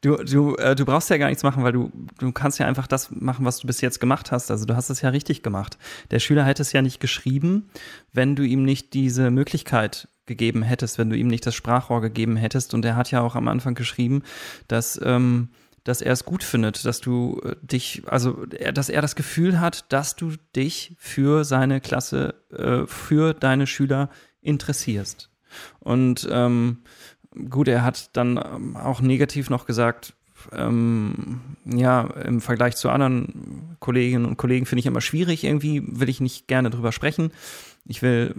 Du, 0.00 0.14
du, 0.14 0.54
äh, 0.56 0.76
du 0.76 0.84
brauchst 0.84 1.10
ja 1.10 1.16
gar 1.16 1.26
nichts 1.26 1.42
machen, 1.42 1.64
weil 1.64 1.72
du, 1.72 1.90
du 2.18 2.30
kannst 2.30 2.60
ja 2.60 2.66
einfach 2.66 2.86
das 2.86 3.10
machen, 3.10 3.44
was 3.44 3.58
du 3.58 3.66
bis 3.66 3.80
jetzt 3.80 3.98
gemacht 3.98 4.30
hast. 4.30 4.48
Also 4.48 4.64
du 4.64 4.76
hast 4.76 4.90
es 4.90 5.00
ja 5.00 5.08
richtig 5.08 5.42
gemacht. 5.42 5.76
Der 6.12 6.20
Schüler 6.20 6.44
hätte 6.44 6.62
es 6.62 6.72
ja 6.72 6.82
nicht 6.82 7.00
geschrieben, 7.00 7.68
wenn 8.12 8.36
du 8.36 8.44
ihm 8.44 8.64
nicht 8.64 8.94
diese 8.94 9.32
Möglichkeit 9.32 10.06
gegeben 10.26 10.62
hättest, 10.62 10.98
wenn 10.98 11.10
du 11.10 11.16
ihm 11.16 11.26
nicht 11.26 11.44
das 11.46 11.56
Sprachrohr 11.56 12.00
gegeben 12.00 12.36
hättest. 12.36 12.74
Und 12.74 12.84
er 12.84 12.94
hat 12.94 13.10
ja 13.10 13.22
auch 13.22 13.34
am 13.34 13.48
Anfang 13.48 13.74
geschrieben, 13.74 14.22
dass, 14.68 15.00
ähm, 15.02 15.48
dass 15.88 16.02
er 16.02 16.12
es 16.12 16.26
gut 16.26 16.44
findet, 16.44 16.84
dass 16.84 17.00
du 17.00 17.40
äh, 17.42 17.56
dich, 17.62 18.02
also 18.06 18.44
er, 18.50 18.72
dass 18.72 18.90
er 18.90 19.00
das 19.00 19.16
Gefühl 19.16 19.58
hat, 19.58 19.90
dass 19.90 20.16
du 20.16 20.32
dich 20.54 20.94
für 20.98 21.44
seine 21.44 21.80
Klasse, 21.80 22.34
äh, 22.50 22.86
für 22.86 23.32
deine 23.32 23.66
Schüler 23.66 24.10
interessierst. 24.42 25.30
Und 25.80 26.28
ähm, 26.30 26.82
gut, 27.48 27.68
er 27.68 27.84
hat 27.84 28.14
dann 28.16 28.36
ähm, 28.36 28.76
auch 28.76 29.00
negativ 29.00 29.48
noch 29.48 29.64
gesagt, 29.64 30.12
ähm, 30.52 31.40
ja, 31.64 32.02
im 32.02 32.42
Vergleich 32.42 32.76
zu 32.76 32.90
anderen 32.90 33.76
Kolleginnen 33.80 34.26
und 34.26 34.36
Kollegen 34.36 34.66
finde 34.66 34.80
ich 34.80 34.86
immer 34.86 35.00
schwierig 35.00 35.42
irgendwie, 35.42 35.82
will 35.86 36.10
ich 36.10 36.20
nicht 36.20 36.48
gerne 36.48 36.68
drüber 36.68 36.92
sprechen. 36.92 37.32
Ich 37.86 38.02
will 38.02 38.34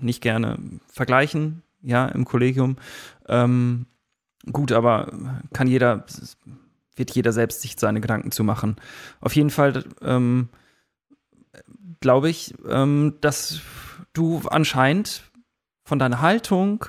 nicht 0.00 0.20
gerne 0.20 0.58
vergleichen, 0.88 1.62
ja, 1.80 2.06
im 2.06 2.24
Kollegium. 2.24 2.76
Ähm, 3.28 3.86
gut, 4.50 4.72
aber 4.72 5.12
kann 5.52 5.68
jeder, 5.68 6.04
wird 6.98 7.10
jeder 7.12 7.32
selbst 7.32 7.62
sich 7.62 7.76
seine 7.78 8.00
Gedanken 8.00 8.32
zu 8.32 8.44
machen. 8.44 8.76
Auf 9.20 9.36
jeden 9.36 9.50
Fall 9.50 9.84
ähm, 10.02 10.48
glaube 12.00 12.28
ich, 12.28 12.54
ähm, 12.68 13.14
dass 13.20 13.60
du 14.12 14.42
anscheinend 14.48 15.22
von 15.84 15.98
deiner 15.98 16.20
Haltung, 16.20 16.84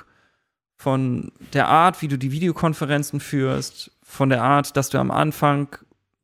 von 0.76 1.32
der 1.52 1.68
Art, 1.68 2.00
wie 2.02 2.08
du 2.08 2.16
die 2.16 2.32
Videokonferenzen 2.32 3.20
führst, 3.20 3.90
von 4.02 4.28
der 4.30 4.42
Art, 4.42 4.76
dass 4.76 4.88
du 4.88 4.98
am 4.98 5.10
Anfang 5.10 5.76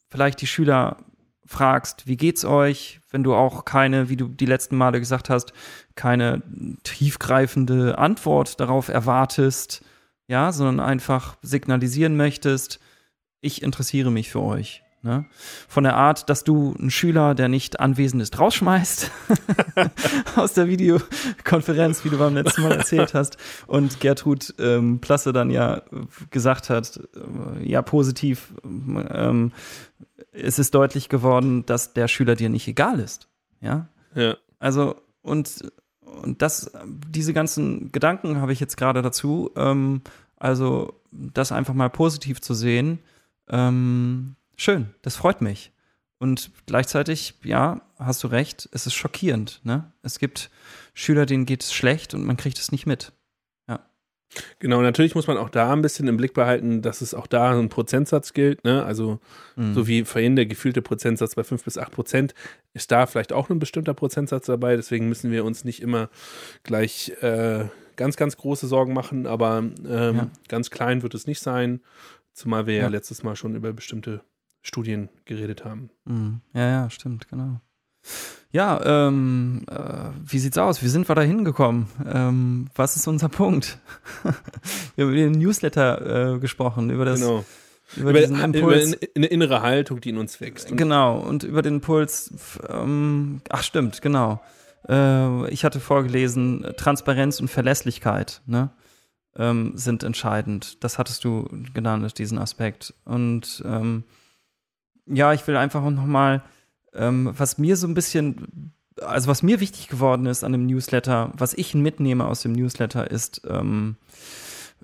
vielleicht 0.09 0.41
die 0.41 0.47
Schüler 0.47 0.97
fragst, 1.45 2.07
wie 2.07 2.17
geht's 2.17 2.45
euch, 2.45 3.01
wenn 3.11 3.23
du 3.23 3.35
auch 3.35 3.65
keine, 3.65 4.09
wie 4.09 4.17
du 4.17 4.29
die 4.29 4.47
letzten 4.47 4.77
Male 4.77 4.99
gesagt 4.99 5.31
hast, 5.31 5.53
keine 5.95 6.43
tiefgreifende 6.83 7.99
Antwort 7.99 8.59
darauf 8.61 8.89
erwartest, 8.89 9.85
ja, 10.27 10.53
sondern 10.53 10.81
einfach 10.81 11.37
signalisieren 11.43 12.17
möchtest, 12.17 12.81
ich 13.47 13.63
interessiere 13.63 14.11
mich 14.11 14.31
für 14.31 14.43
euch. 14.43 14.83
Ne? 15.07 15.25
Von 15.69 15.85
der 15.85 15.95
Art, 15.95 16.29
dass 16.29 16.43
du 16.43 16.75
einen 16.79 16.91
Schüler, 16.91 17.37
der 17.37 17.47
nicht 17.49 17.79
anwesend 17.79 18.21
ist, 18.21 18.41
rausschmeißt 18.41 19.11
aus 20.37 20.55
der 20.55 20.67
Videokonferenz, 20.67 22.05
wie 22.05 22.09
du 22.09 22.19
beim 22.19 22.35
letzten 22.35 22.63
Mal 22.63 22.73
erzählt 22.73 23.15
hast. 23.15 23.37
Und 23.69 24.01
Gertrud 24.01 24.53
ähm, 24.59 24.99
Plasse 24.99 25.33
dann 25.33 25.51
ja 25.51 25.83
gesagt 26.31 26.71
hat, 26.71 26.99
äh, 27.15 27.69
ja, 27.69 27.83
positiv, 27.83 28.53
ähm, 28.65 29.53
es 30.33 30.59
ist 30.59 30.75
deutlich 30.75 31.09
geworden, 31.09 31.65
dass 31.67 31.93
der 31.93 32.09
Schüler 32.09 32.35
dir 32.35 32.49
nicht 32.49 32.67
egal 32.67 32.99
ist. 32.99 33.29
Ja. 33.61 33.89
Ja. 34.17 34.37
Also, 34.59 34.97
und, 35.23 35.71
und 36.01 36.43
das, 36.43 36.73
diese 36.85 37.33
ganzen 37.33 37.93
Gedanken 37.93 38.41
habe 38.41 38.53
ich 38.53 38.59
jetzt 38.59 38.77
gerade 38.77 39.03
dazu. 39.03 39.53
Ähm, 39.55 40.03
also, 40.37 41.01
das 41.13 41.53
einfach 41.53 41.75
mal 41.75 41.91
positiv 41.91 42.41
zu 42.41 42.55
sehen, 42.55 42.99
ähm, 43.49 44.37
schön, 44.57 44.95
das 45.03 45.17
freut 45.17 45.41
mich. 45.41 45.73
Und 46.19 46.51
gleichzeitig, 46.67 47.35
ja, 47.45 47.83
hast 47.99 48.25
du 48.25 48.29
recht, 48.29 48.69
es 48.73 48.87
ist 48.87 48.95
schockierend. 48.95 49.61
Ne? 49.65 49.93
Es 50.03 50.19
gibt 50.19 50.51
Schüler, 50.95 51.27
denen 51.27 51.45
geht 51.45 51.63
es 51.63 51.73
schlecht 51.75 52.15
und 52.15 52.25
man 52.25 52.37
kriegt 52.39 52.59
es 52.59 52.73
nicht 52.73 52.87
mit. 52.87 53.13
Genau, 54.59 54.83
natürlich 54.83 55.15
muss 55.15 55.29
man 55.29 55.39
auch 55.39 55.49
da 55.49 55.73
ein 55.73 55.81
bisschen 55.83 56.09
im 56.09 56.17
Blick 56.19 56.35
behalten, 56.35 56.83
dass 56.83 57.01
es 57.01 57.15
auch 57.15 57.27
da 57.29 57.57
ein 57.59 57.69
Prozentsatz 57.71 58.35
gilt. 58.35 58.65
Ne? 58.65 58.85
Also, 58.85 59.21
Mhm. 59.55 59.73
so 59.73 59.87
wie 59.87 60.05
vorhin 60.05 60.37
der 60.37 60.45
gefühlte 60.47 60.83
Prozentsatz 60.83 61.37
bei 61.37 61.45
5 61.45 61.65
bis 61.65 61.79
8 61.79 61.93
Prozent, 61.93 62.35
ist 62.75 62.91
da 62.91 63.07
vielleicht 63.07 63.33
auch 63.33 63.49
ein 63.49 63.61
bestimmter 63.61 63.95
Prozentsatz 63.95 64.47
dabei. 64.47 64.77
Deswegen 64.77 65.09
müssen 65.09 65.31
wir 65.31 65.45
uns 65.45 65.65
nicht 65.65 65.81
immer 65.81 66.11
gleich 66.65 67.11
äh, 67.23 67.67
ganz, 67.95 68.17
ganz 68.17 68.37
große 68.37 68.67
Sorgen 68.67 68.93
machen. 68.93 69.27
Aber 69.27 69.59
ähm, 69.59 69.75
Ja. 70.17 70.29
ganz 70.49 70.71
klein 70.71 71.03
wird 71.03 71.15
es 71.15 71.27
nicht 71.27 71.41
sein, 71.41 71.81
zumal 72.37 72.67
wir 72.67 72.75
ja. 72.75 72.83
Ja. 72.83 72.89
letztes 72.89 73.23
Mal 73.23 73.35
schon 73.35 73.57
über 73.57 73.73
bestimmte 73.73 74.21
Studien 74.63 75.09
geredet 75.25 75.65
haben. 75.65 75.91
Mhm. 76.05 76.41
Ja, 76.53 76.69
ja, 76.69 76.91
stimmt, 76.91 77.29
genau. 77.29 77.61
Ja, 78.53 79.09
ähm, 79.09 79.65
äh, 79.69 80.11
wie 80.25 80.39
sieht's 80.39 80.59
aus? 80.59 80.83
Wie 80.83 80.89
sind 80.89 81.09
wir 81.09 81.15
da 81.15 81.23
hingekommen? 81.23 81.89
Ähm, 82.07 82.69
was 82.75 82.97
ist 82.97 83.07
unser 83.09 83.29
Punkt? 83.29 83.79
wir 84.95 85.05
haben 85.05 85.13
über 85.13 85.15
den 85.15 85.33
Newsletter 85.33 86.35
äh, 86.35 86.39
gesprochen, 86.39 86.91
über 86.91 87.05
das, 87.05 87.21
genau. 87.21 87.45
über, 87.97 88.11
Über, 88.11 88.21
diesen 88.21 88.37
über 88.37 88.45
Impuls. 88.45 88.87
eine, 88.87 88.99
eine 89.17 89.27
innere 89.27 89.63
Haltung, 89.63 90.01
die 90.01 90.11
in 90.11 90.19
uns 90.19 90.41
wächst. 90.41 90.71
Und 90.71 90.77
Genau, 90.77 91.19
und 91.19 91.43
über 91.43 91.63
den 91.63 91.77
Impuls, 91.77 92.33
ähm, 92.69 93.41
ach 93.49 93.63
stimmt, 93.63 94.03
genau. 94.03 94.41
Äh, 94.89 95.51
ich 95.51 95.65
hatte 95.65 95.81
vorgelesen, 95.81 96.67
Transparenz 96.77 97.41
und 97.41 97.49
Verlässlichkeit 97.49 98.43
ne, 98.47 98.71
ähm, 99.39 99.73
sind 99.75 100.03
entscheidend. 100.03 100.83
Das 100.85 100.99
hattest 100.99 101.25
du 101.25 101.49
genannt, 101.75 102.19
diesen 102.19 102.39
Aspekt. 102.39 102.95
Und 103.05 103.63
ähm, 103.67 104.05
ja, 105.07 105.33
ich 105.33 105.47
will 105.47 105.57
einfach 105.57 105.83
noch 105.89 106.07
mal, 106.07 106.43
ähm, 106.95 107.33
was 107.37 107.59
mir 107.59 107.77
so 107.77 107.87
ein 107.87 107.95
bisschen, 107.95 108.73
also 109.01 109.29
was 109.29 109.43
mir 109.43 109.61
wichtig 109.61 109.89
geworden 109.89 110.27
ist 110.27 110.45
an 110.45 110.53
dem 110.53 110.67
Newsletter, 110.67 111.33
was 111.37 111.55
ich 111.55 111.75
mitnehme 111.75 112.27
aus 112.27 112.43
dem 112.43 112.53
Newsletter, 112.53 113.11
ist 113.11 113.43
ähm, 113.49 113.97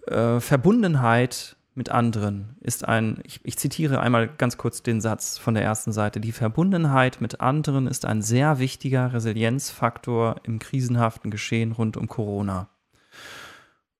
äh, 0.07 0.40
Verbundenheit 0.40 1.57
mit 1.74 1.90
anderen 1.90 2.57
ist 2.61 2.86
ein, 2.86 3.20
ich, 3.24 3.40
ich, 3.44 3.57
zitiere 3.57 4.00
einmal 4.00 4.28
ganz 4.28 4.59
kurz 4.59 4.82
den 4.82 5.00
Satz 5.00 5.38
von 5.38 5.55
der 5.55 5.62
ersten 5.62 5.92
Seite, 5.92 6.20
die 6.20 6.32
Verbundenheit 6.32 7.20
mit 7.20 7.40
anderen 7.40 7.86
ist 7.86 8.05
ein 8.05 8.20
sehr 8.20 8.59
wichtiger 8.59 9.12
Resilienzfaktor 9.12 10.36
im 10.42 10.59
krisenhaften 10.59 11.30
Geschehen 11.30 11.72
rund 11.72 11.96
um 11.96 12.09
Corona. 12.09 12.68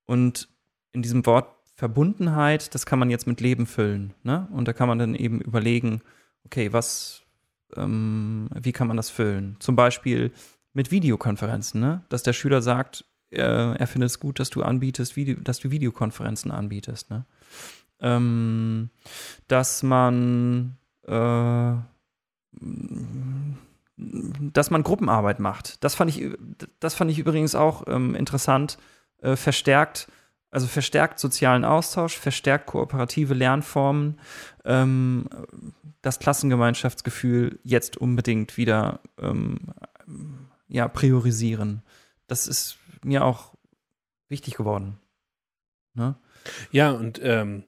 Und 0.07 0.48
in 0.92 1.03
diesem 1.03 1.24
Wort 1.26 1.48
Verbundenheit, 1.74 2.74
das 2.74 2.86
kann 2.86 2.98
man 2.98 3.11
jetzt 3.11 3.26
mit 3.26 3.40
Leben 3.40 3.66
füllen. 3.66 4.14
Ne? 4.22 4.46
Und 4.53 4.68
da 4.68 4.72
kann 4.72 4.88
man 4.88 4.98
dann 4.98 5.14
eben 5.14 5.40
überlegen, 5.40 6.03
okay, 6.44 6.72
was, 6.72 7.22
ähm, 7.76 8.48
wie 8.55 8.72
kann 8.72 8.88
man 8.88 8.96
das 8.96 9.11
füllen? 9.11 9.57
Zum 9.59 9.74
Beispiel 9.74 10.32
mit 10.74 10.90
Videokonferenzen, 10.90 11.80
ne? 11.80 12.05
dass 12.09 12.22
der 12.22 12.32
Schüler 12.32 12.62
sagt, 12.62 13.05
äh, 13.30 13.40
er 13.40 13.86
findet 13.86 14.11
es 14.11 14.20
gut, 14.20 14.38
dass 14.38 14.50
du 14.50 14.62
anbietest, 14.62 15.16
Video, 15.16 15.36
dass 15.40 15.59
du 15.59 15.70
Videokonferenzen 15.70 16.50
anbietest. 16.50 17.11
Ne? 17.11 17.24
ähm, 18.03 18.90
dass 19.48 19.82
man 19.82 20.76
äh, 21.07 21.74
dass 24.53 24.70
man 24.70 24.82
Gruppenarbeit 24.82 25.38
macht. 25.38 25.82
Das 25.84 25.94
fand 25.94 26.14
ich, 26.14 26.30
das 26.80 26.94
fand 26.94 27.11
ich 27.11 27.18
übrigens 27.18 27.55
auch 27.55 27.84
ähm, 27.86 28.14
interessant. 28.14 28.78
Äh, 29.22 29.36
verstärkt, 29.36 30.08
also 30.50 30.66
verstärkt 30.66 31.20
sozialen 31.20 31.64
Austausch, 31.64 32.18
verstärkt 32.18 32.66
kooperative 32.66 33.34
Lernformen, 33.34 34.18
ähm, 34.64 35.28
das 36.02 36.18
Klassengemeinschaftsgefühl 36.18 37.60
jetzt 37.62 37.96
unbedingt 37.96 38.56
wieder 38.56 39.00
ähm, 39.18 39.58
ja, 40.66 40.88
priorisieren. 40.88 41.82
Das 42.26 42.48
ist 42.48 42.78
mir 43.04 43.24
auch 43.24 43.54
wichtig 44.28 44.56
geworden. 44.56 44.98
Ne? 45.94 46.16
Ja, 46.72 46.90
und 46.90 47.20
ähm, 47.22 47.62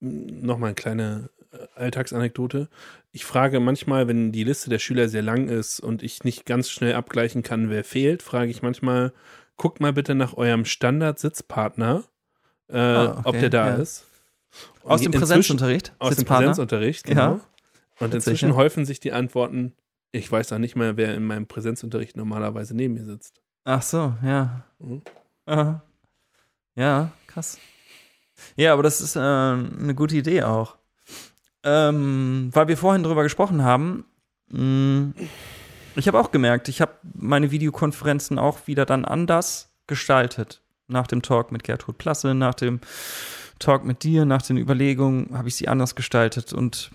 nochmal 0.00 0.70
eine 0.70 0.74
kleine 0.74 1.30
äh, 1.52 1.58
Alltagsanekdote. 1.76 2.68
Ich 3.12 3.24
frage 3.24 3.60
manchmal, 3.60 4.08
wenn 4.08 4.32
die 4.32 4.44
Liste 4.44 4.68
der 4.68 4.80
Schüler 4.80 5.08
sehr 5.08 5.22
lang 5.22 5.48
ist 5.48 5.78
und 5.78 6.02
ich 6.02 6.24
nicht 6.24 6.44
ganz 6.44 6.70
schnell 6.70 6.94
abgleichen 6.94 7.44
kann, 7.44 7.70
wer 7.70 7.84
fehlt, 7.84 8.22
frage 8.22 8.50
ich 8.50 8.62
manchmal, 8.62 9.12
guckt 9.58 9.80
mal 9.80 9.92
bitte 9.92 10.14
nach 10.14 10.34
eurem 10.34 10.64
Standard-Sitzpartner, 10.64 12.04
äh, 12.68 12.78
ah, 12.78 13.18
okay, 13.18 13.22
ob 13.24 13.38
der 13.38 13.50
da 13.50 13.68
ja. 13.68 13.74
ist. 13.74 14.06
Und 14.82 14.92
aus 14.92 15.02
dem 15.02 15.12
Präsenzunterricht? 15.12 15.94
Aus 15.98 16.16
dem 16.16 16.24
Präsenzunterricht, 16.24 17.04
genau. 17.04 17.34
Ja. 17.34 17.40
Und 18.00 18.14
inzwischen 18.14 18.54
häufen 18.54 18.86
sich 18.86 19.00
die 19.00 19.12
Antworten, 19.12 19.74
ich 20.12 20.30
weiß 20.30 20.52
auch 20.52 20.58
nicht 20.58 20.76
mehr, 20.76 20.96
wer 20.96 21.14
in 21.14 21.24
meinem 21.24 21.46
Präsenzunterricht 21.46 22.16
normalerweise 22.16 22.74
neben 22.74 22.94
mir 22.94 23.04
sitzt. 23.04 23.42
Ach 23.64 23.82
so, 23.82 24.14
ja. 24.22 24.64
Mhm. 24.78 25.02
Ja, 26.74 27.10
krass. 27.26 27.58
Ja, 28.56 28.72
aber 28.72 28.82
das 28.82 29.00
ist 29.00 29.16
äh, 29.16 29.18
eine 29.18 29.94
gute 29.94 30.16
Idee 30.16 30.44
auch. 30.44 30.76
Ähm, 31.64 32.50
weil 32.52 32.68
wir 32.68 32.76
vorhin 32.76 33.02
drüber 33.02 33.24
gesprochen 33.24 33.64
haben, 33.64 34.04
mh, 34.48 34.62
mm, 34.62 35.14
ich 35.98 36.08
habe 36.08 36.18
auch 36.18 36.30
gemerkt, 36.30 36.68
ich 36.68 36.80
habe 36.80 36.92
meine 37.14 37.50
Videokonferenzen 37.50 38.38
auch 38.38 38.66
wieder 38.66 38.86
dann 38.86 39.04
anders 39.04 39.72
gestaltet. 39.86 40.62
Nach 40.86 41.06
dem 41.06 41.22
Talk 41.22 41.52
mit 41.52 41.64
Gertrud 41.64 41.98
Plasse, 41.98 42.34
nach 42.34 42.54
dem 42.54 42.80
Talk 43.58 43.84
mit 43.84 44.02
dir, 44.02 44.24
nach 44.24 44.42
den 44.42 44.56
Überlegungen 44.56 45.36
habe 45.36 45.48
ich 45.48 45.56
sie 45.56 45.68
anders 45.68 45.94
gestaltet 45.94 46.52
und 46.52 46.90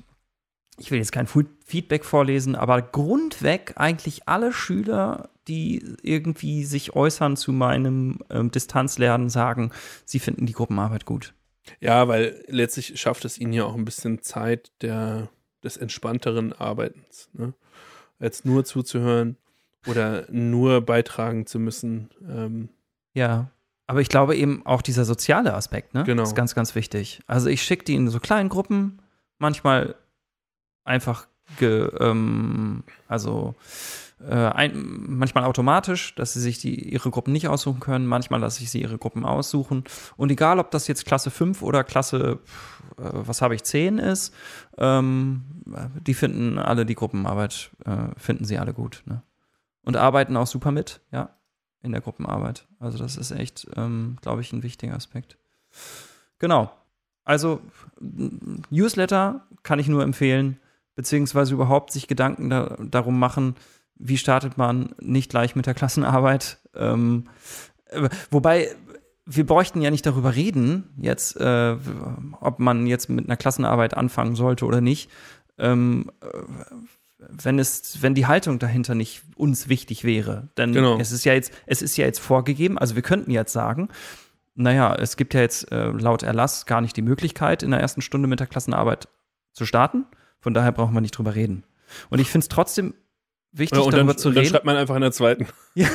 ich 0.77 0.89
will 0.89 0.97
jetzt 0.97 1.11
kein 1.11 1.27
Feedback 1.27 2.03
vorlesen, 2.03 2.55
aber 2.55 2.81
grundweg 2.81 3.73
eigentlich 3.75 4.27
alle 4.27 4.51
Schüler, 4.51 5.29
die 5.47 5.83
irgendwie 6.01 6.65
sich 6.65 6.95
äußern 6.95 7.37
zu 7.37 7.51
meinem 7.51 8.19
ähm, 8.29 8.49
Distanzlernen, 8.49 9.29
sagen, 9.29 9.71
sie 10.05 10.19
finden 10.19 10.45
die 10.45 10.53
Gruppenarbeit 10.53 11.05
gut. 11.05 11.33
Ja, 11.79 12.07
weil 12.07 12.43
letztlich 12.47 12.99
schafft 12.99 13.25
es 13.25 13.37
ihnen 13.37 13.53
ja 13.53 13.65
auch 13.65 13.75
ein 13.75 13.85
bisschen 13.85 14.21
Zeit 14.23 14.71
der, 14.81 15.29
des 15.63 15.77
entspannteren 15.77 16.53
Arbeitens. 16.53 17.29
Ne? 17.33 17.53
Als 18.23 18.45
nur 18.45 18.63
zuzuhören 18.63 19.35
oder 19.85 20.25
nur 20.31 20.81
beitragen 20.81 21.45
zu 21.45 21.59
müssen. 21.59 22.09
Ähm. 22.27 22.69
Ja, 23.13 23.51
aber 23.85 23.99
ich 23.99 24.07
glaube 24.07 24.35
eben 24.35 24.65
auch 24.65 24.81
dieser 24.81 25.03
soziale 25.03 25.53
Aspekt, 25.53 25.93
ne? 25.93 26.03
Genau. 26.05 26.23
Ist 26.23 26.35
ganz, 26.35 26.55
ganz 26.55 26.73
wichtig. 26.73 27.21
Also 27.27 27.49
ich 27.49 27.61
schicke 27.63 27.83
die 27.83 27.95
in 27.95 28.07
so 28.07 28.19
kleinen 28.19 28.47
Gruppen, 28.47 29.01
manchmal 29.39 29.95
einfach 30.85 31.27
ge, 31.59 31.89
ähm, 31.99 32.83
also 33.07 33.55
äh, 34.27 34.33
ein, 34.33 34.73
manchmal 35.07 35.43
automatisch, 35.43 36.15
dass 36.15 36.33
sie 36.33 36.39
sich 36.39 36.57
die, 36.57 36.91
ihre 36.91 37.09
Gruppen 37.09 37.31
nicht 37.31 37.47
aussuchen 37.47 37.79
können, 37.79 38.05
manchmal 38.05 38.39
lasse 38.39 38.63
ich 38.63 38.71
sie 38.71 38.81
ihre 38.81 38.97
Gruppen 38.97 39.25
aussuchen. 39.25 39.83
Und 40.17 40.31
egal, 40.31 40.59
ob 40.59 40.71
das 40.71 40.87
jetzt 40.87 41.05
Klasse 41.05 41.31
5 41.31 41.61
oder 41.61 41.83
Klasse, 41.83 42.39
äh, 42.97 43.09
was 43.13 43.41
habe 43.41 43.55
ich, 43.55 43.63
10 43.63 43.97
ist, 43.97 44.33
ähm, 44.77 45.43
die 46.05 46.13
finden 46.13 46.57
alle 46.57 46.85
die 46.85 46.95
Gruppenarbeit, 46.95 47.71
äh, 47.85 48.07
finden 48.17 48.45
sie 48.45 48.57
alle 48.57 48.73
gut. 48.73 49.03
Ne? 49.05 49.23
Und 49.83 49.97
arbeiten 49.97 50.37
auch 50.37 50.47
super 50.47 50.71
mit, 50.71 51.01
ja, 51.11 51.37
in 51.81 51.91
der 51.91 52.01
Gruppenarbeit. 52.01 52.67
Also 52.79 52.97
das 52.97 53.17
ist 53.17 53.31
echt, 53.31 53.67
ähm, 53.75 54.17
glaube 54.21 54.41
ich, 54.41 54.53
ein 54.53 54.63
wichtiger 54.63 54.95
Aspekt. 54.95 55.37
Genau. 56.39 56.71
Also 57.25 57.61
Newsletter 57.99 59.47
kann 59.63 59.79
ich 59.79 59.87
nur 59.87 60.03
empfehlen 60.03 60.59
beziehungsweise 60.95 61.53
überhaupt 61.53 61.91
sich 61.91 62.07
Gedanken 62.07 62.49
da, 62.49 62.77
darum 62.79 63.17
machen, 63.17 63.55
wie 63.95 64.17
startet 64.17 64.57
man 64.57 64.95
nicht 64.99 65.29
gleich 65.29 65.55
mit 65.55 65.65
der 65.65 65.73
Klassenarbeit. 65.73 66.59
Ähm, 66.75 67.25
äh, 67.87 68.09
wobei 68.31 68.75
wir 69.25 69.45
bräuchten 69.45 69.81
ja 69.81 69.89
nicht 69.89 70.05
darüber 70.05 70.35
reden, 70.35 70.93
jetzt, 70.97 71.37
äh, 71.37 71.77
ob 72.41 72.59
man 72.59 72.87
jetzt 72.87 73.09
mit 73.09 73.25
einer 73.25 73.37
Klassenarbeit 73.37 73.95
anfangen 73.95 74.35
sollte 74.35 74.65
oder 74.65 74.81
nicht. 74.81 75.09
Ähm, 75.57 76.11
äh, 76.21 76.27
wenn 77.29 77.57
es, 77.57 78.01
wenn 78.01 78.15
die 78.15 78.25
Haltung 78.25 78.59
dahinter 78.59 78.95
nicht 78.95 79.23
uns 79.35 79.69
wichtig 79.69 80.03
wäre. 80.03 80.49
Denn 80.57 80.73
genau. 80.73 80.99
es 80.99 81.11
ist 81.11 81.23
ja 81.23 81.33
jetzt, 81.33 81.53
es 81.65 81.81
ist 81.81 81.95
ja 81.95 82.05
jetzt 82.05 82.19
vorgegeben, 82.19 82.77
also 82.77 82.95
wir 82.95 83.01
könnten 83.01 83.31
jetzt 83.31 83.53
sagen, 83.53 83.87
naja, 84.55 84.93
es 84.95 85.15
gibt 85.15 85.33
ja 85.33 85.41
jetzt 85.41 85.71
äh, 85.71 85.87
laut 85.87 86.21
Erlass 86.21 86.65
gar 86.65 86.81
nicht 86.81 86.95
die 86.97 87.01
Möglichkeit, 87.01 87.63
in 87.63 87.71
der 87.71 87.79
ersten 87.79 88.01
Stunde 88.01 88.27
mit 88.27 88.39
der 88.39 88.47
Klassenarbeit 88.47 89.07
zu 89.53 89.65
starten. 89.65 90.05
Von 90.41 90.53
daher 90.53 90.71
brauchen 90.71 90.93
wir 90.93 91.01
nicht 91.01 91.17
drüber 91.17 91.33
reden. 91.33 91.63
Und 92.09 92.19
ich 92.19 92.29
finde 92.29 92.43
es 92.43 92.49
trotzdem 92.49 92.93
wichtig, 93.53 93.77
ja, 93.77 93.89
darüber 93.91 94.13
dann, 94.13 94.17
zu 94.17 94.29
reden. 94.29 94.43
Dann 94.43 94.45
schreibt 94.45 94.65
man 94.65 94.75
einfach 94.75 94.95
in 94.95 95.01
der 95.01 95.11
zweiten. 95.11 95.47
Ja. 95.75 95.87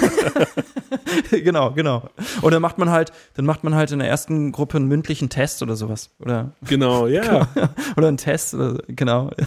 genau, 1.30 1.72
genau. 1.72 2.08
Und 2.42 2.52
dann 2.52 2.62
macht 2.62 2.78
man 2.78 2.90
halt, 2.90 3.12
dann 3.34 3.44
macht 3.44 3.64
man 3.64 3.74
halt 3.74 3.90
in 3.92 3.98
der 3.98 4.08
ersten 4.08 4.52
Gruppe 4.52 4.78
einen 4.78 4.86
mündlichen 4.86 5.28
Test 5.28 5.62
oder 5.62 5.76
sowas. 5.76 6.10
Oder 6.18 6.52
genau, 6.62 7.06
ja. 7.06 7.48
oder 7.96 8.08
einen 8.08 8.16
Test, 8.16 8.54
oder, 8.54 8.82
genau. 8.88 9.30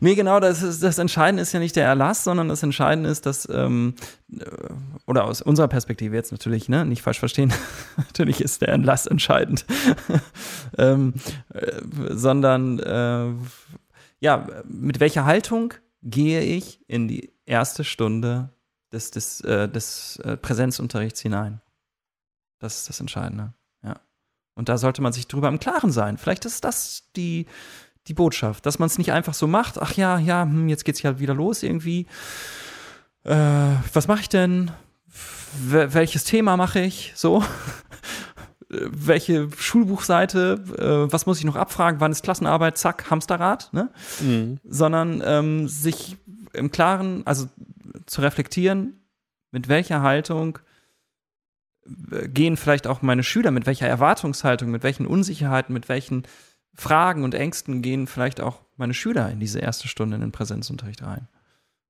Nee, 0.00 0.14
genau, 0.14 0.40
das, 0.40 0.62
ist, 0.62 0.82
das 0.82 0.98
Entscheidende 0.98 1.42
ist 1.42 1.52
ja 1.52 1.60
nicht 1.60 1.76
der 1.76 1.86
Erlass, 1.86 2.24
sondern 2.24 2.48
das 2.48 2.62
Entscheidende 2.62 3.08
ist, 3.08 3.24
dass, 3.24 3.48
ähm, 3.50 3.94
äh, 4.30 4.44
oder 5.06 5.24
aus 5.24 5.40
unserer 5.40 5.68
Perspektive 5.68 6.14
jetzt 6.14 6.32
natürlich, 6.32 6.68
ne, 6.68 6.84
nicht 6.84 7.02
falsch 7.02 7.18
verstehen, 7.18 7.52
natürlich 7.96 8.40
ist 8.40 8.60
der 8.60 8.68
Erlass 8.68 9.06
entscheidend, 9.06 9.64
ähm, 10.76 11.14
äh, 11.54 11.80
sondern 12.10 12.78
äh, 12.80 13.32
ja, 14.20 14.46
mit 14.68 15.00
welcher 15.00 15.24
Haltung 15.24 15.72
gehe 16.06 16.40
ich 16.40 16.80
in 16.88 17.08
die 17.08 17.32
erste 17.44 17.84
Stunde 17.84 18.50
des, 18.92 19.10
des, 19.10 19.40
äh, 19.42 19.68
des 19.68 20.16
äh, 20.20 20.36
Präsenzunterrichts 20.36 21.20
hinein? 21.20 21.60
Das 22.58 22.78
ist 22.78 22.88
das 22.88 23.00
Entscheidende, 23.00 23.52
ja. 23.82 24.00
Und 24.54 24.68
da 24.68 24.78
sollte 24.78 25.02
man 25.02 25.12
sich 25.12 25.26
drüber 25.26 25.48
im 25.48 25.58
Klaren 25.58 25.92
sein. 25.92 26.16
Vielleicht 26.16 26.46
ist 26.46 26.64
das 26.64 27.10
die, 27.16 27.46
die 28.06 28.14
Botschaft, 28.14 28.64
dass 28.64 28.78
man 28.78 28.86
es 28.86 28.98
nicht 28.98 29.12
einfach 29.12 29.34
so 29.34 29.46
macht, 29.46 29.78
ach 29.78 29.94
ja, 29.94 30.18
ja, 30.18 30.42
hm, 30.42 30.68
jetzt 30.68 30.84
geht's 30.84 31.02
ja 31.02 31.18
wieder 31.18 31.34
los 31.34 31.62
irgendwie. 31.62 32.06
Äh, 33.24 33.34
was 33.92 34.08
mache 34.08 34.20
ich 34.20 34.28
denn? 34.28 34.70
W 35.58 35.88
welches 35.90 36.24
Thema 36.24 36.56
mache 36.56 36.80
ich? 36.80 37.12
So. 37.16 37.42
Welche 38.68 39.48
Schulbuchseite? 39.56 40.64
Äh, 40.78 41.12
was 41.12 41.26
muss 41.26 41.38
ich 41.38 41.44
noch 41.44 41.56
abfragen? 41.56 42.00
Wann 42.00 42.12
ist 42.12 42.24
Klassenarbeit? 42.24 42.78
Zack, 42.78 43.10
Hamsterrad. 43.10 43.72
Ne? 43.72 43.90
Mhm. 44.20 44.58
Sondern 44.64 45.22
ähm, 45.24 45.68
sich 45.68 46.16
im 46.52 46.70
Klaren, 46.70 47.24
also 47.26 47.48
zu 48.06 48.22
reflektieren, 48.22 49.00
mit 49.52 49.68
welcher 49.68 50.02
Haltung 50.02 50.58
äh, 52.10 52.28
gehen 52.28 52.56
vielleicht 52.56 52.86
auch 52.86 53.02
meine 53.02 53.22
Schüler, 53.22 53.50
mit 53.50 53.66
welcher 53.66 53.86
Erwartungshaltung, 53.86 54.70
mit 54.70 54.82
welchen 54.82 55.06
Unsicherheiten, 55.06 55.72
mit 55.72 55.88
welchen 55.88 56.24
Fragen 56.74 57.24
und 57.24 57.34
Ängsten 57.34 57.82
gehen 57.82 58.06
vielleicht 58.06 58.40
auch 58.40 58.62
meine 58.76 58.94
Schüler 58.94 59.30
in 59.30 59.40
diese 59.40 59.60
erste 59.60 59.88
Stunde 59.88 60.16
in 60.16 60.20
den 60.20 60.32
Präsenzunterricht 60.32 61.02
rein. 61.02 61.28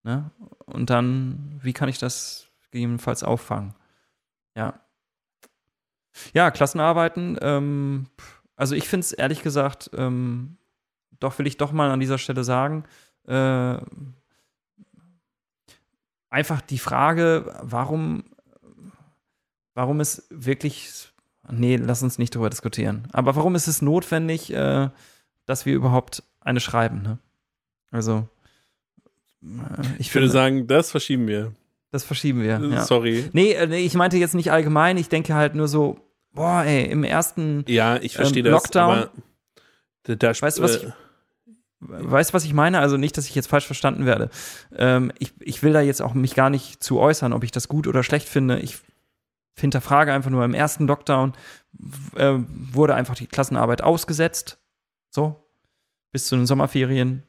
Ne? 0.05 0.31
Und 0.67 0.91
dann, 0.91 1.59
wie 1.63 1.73
kann 1.73 1.89
ich 1.89 1.99
das 1.99 2.47
gegebenenfalls 2.71 3.25
auffangen? 3.25 3.75
Ja. 4.55 4.81
Ja, 6.35 6.51
Klassenarbeiten, 6.51 7.39
ähm, 7.41 8.07
also 8.57 8.75
ich 8.75 8.89
finde 8.89 9.05
es 9.05 9.13
ehrlich 9.13 9.43
gesagt, 9.43 9.91
ähm, 9.95 10.57
doch 11.21 11.39
will 11.39 11.47
ich 11.47 11.57
doch 11.57 11.73
mal 11.73 11.91
an 11.91 12.01
dieser 12.01 12.19
Stelle 12.19 12.45
sagen, 12.45 12.85
äh, 13.27 13.77
einfach 16.31 16.61
die 16.61 16.79
Frage, 16.79 17.55
warum, 17.63 18.25
warum 19.75 20.01
es 20.01 20.27
wirklich 20.31 21.13
nee, 21.51 21.77
lass 21.77 22.03
uns 22.03 22.19
nicht 22.19 22.35
darüber 22.35 22.51
diskutieren. 22.51 23.09
Aber 23.13 23.37
warum 23.37 23.55
ist 23.55 23.67
es 23.67 23.83
notwendig, 23.83 24.53
äh, 24.53 24.89
dass 25.45 25.67
wir 25.67 25.75
überhaupt 25.75 26.23
eine 26.41 26.61
schreiben? 26.61 27.03
Ne? 27.03 27.19
Also, 27.91 28.29
äh, 29.43 29.47
ich, 29.99 30.09
ich 30.09 30.15
würde 30.15 30.29
sagen, 30.29 30.67
das 30.67 30.91
verschieben 30.91 31.27
wir. 31.27 31.53
Das 31.93 32.05
verschieben 32.05 32.43
wir. 32.43 32.59
Ja. 32.59 32.85
Sorry. 32.85 33.21
Äh, 33.33 33.67
nee, 33.67 33.79
ich 33.79 33.95
meinte 33.95 34.17
jetzt 34.17 34.35
nicht 34.35 34.51
allgemein. 34.51 34.97
Ich 34.97 35.09
denke 35.09 35.35
halt 35.35 35.55
nur 35.55 35.69
so, 35.69 36.01
boah, 36.37 36.63
ey, 36.63 36.85
im 36.85 37.03
ersten 37.03 37.65
ja, 37.67 37.97
ich 37.97 38.15
verstehe 38.15 38.45
ähm, 38.45 38.53
Lockdown. 38.53 39.09
Das, 40.05 40.19
da, 40.19 40.29
weißt 40.29 40.59
du, 40.59 40.63
was 40.63 40.77
ich, 40.77 40.93
weißt, 41.81 42.35
was 42.35 42.45
ich 42.45 42.55
meine? 42.55 42.79
Also 42.79 42.97
nicht, 42.97 43.17
dass 43.17 43.27
ich 43.27 43.35
jetzt 43.35 43.49
falsch 43.49 43.67
verstanden 43.67 44.07
werde. 44.07 44.31
Ähm, 44.77 45.11
ich, 45.19 45.33
ich 45.41 45.65
will 45.65 45.73
da 45.73 45.81
jetzt 45.81 46.01
auch 46.01 46.15
mich 46.15 46.37
gar 46.37 46.51
nicht 46.51 46.83
zu 46.83 47.01
äußern, 47.01 47.33
ob 47.33 47.43
ich 47.43 47.51
das 47.51 47.67
gut 47.67 47.89
oder 47.89 48.05
schlecht 48.05 48.29
finde. 48.29 48.61
Ich 48.61 48.79
hinterfrage 49.59 50.13
einfach 50.13 50.31
nur, 50.31 50.45
im 50.45 50.55
ersten 50.55 50.87
Lockdown 50.87 51.33
äh, 52.15 52.35
wurde 52.39 52.95
einfach 52.95 53.17
die 53.17 53.27
Klassenarbeit 53.27 53.83
ausgesetzt. 53.83 54.59
So. 55.11 55.43
Bis 56.13 56.27
zu 56.27 56.37
den 56.37 56.47
Sommerferien 56.47 57.25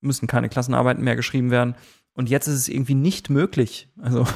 müssen 0.00 0.26
keine 0.26 0.48
Klassenarbeiten 0.48 1.02
mehr 1.02 1.16
geschrieben 1.16 1.50
werden. 1.50 1.74
Und 2.14 2.28
jetzt 2.28 2.46
ist 2.46 2.54
es 2.54 2.68
irgendwie 2.68 2.94
nicht 2.94 3.30
möglich. 3.30 3.88
Also, 4.00 4.26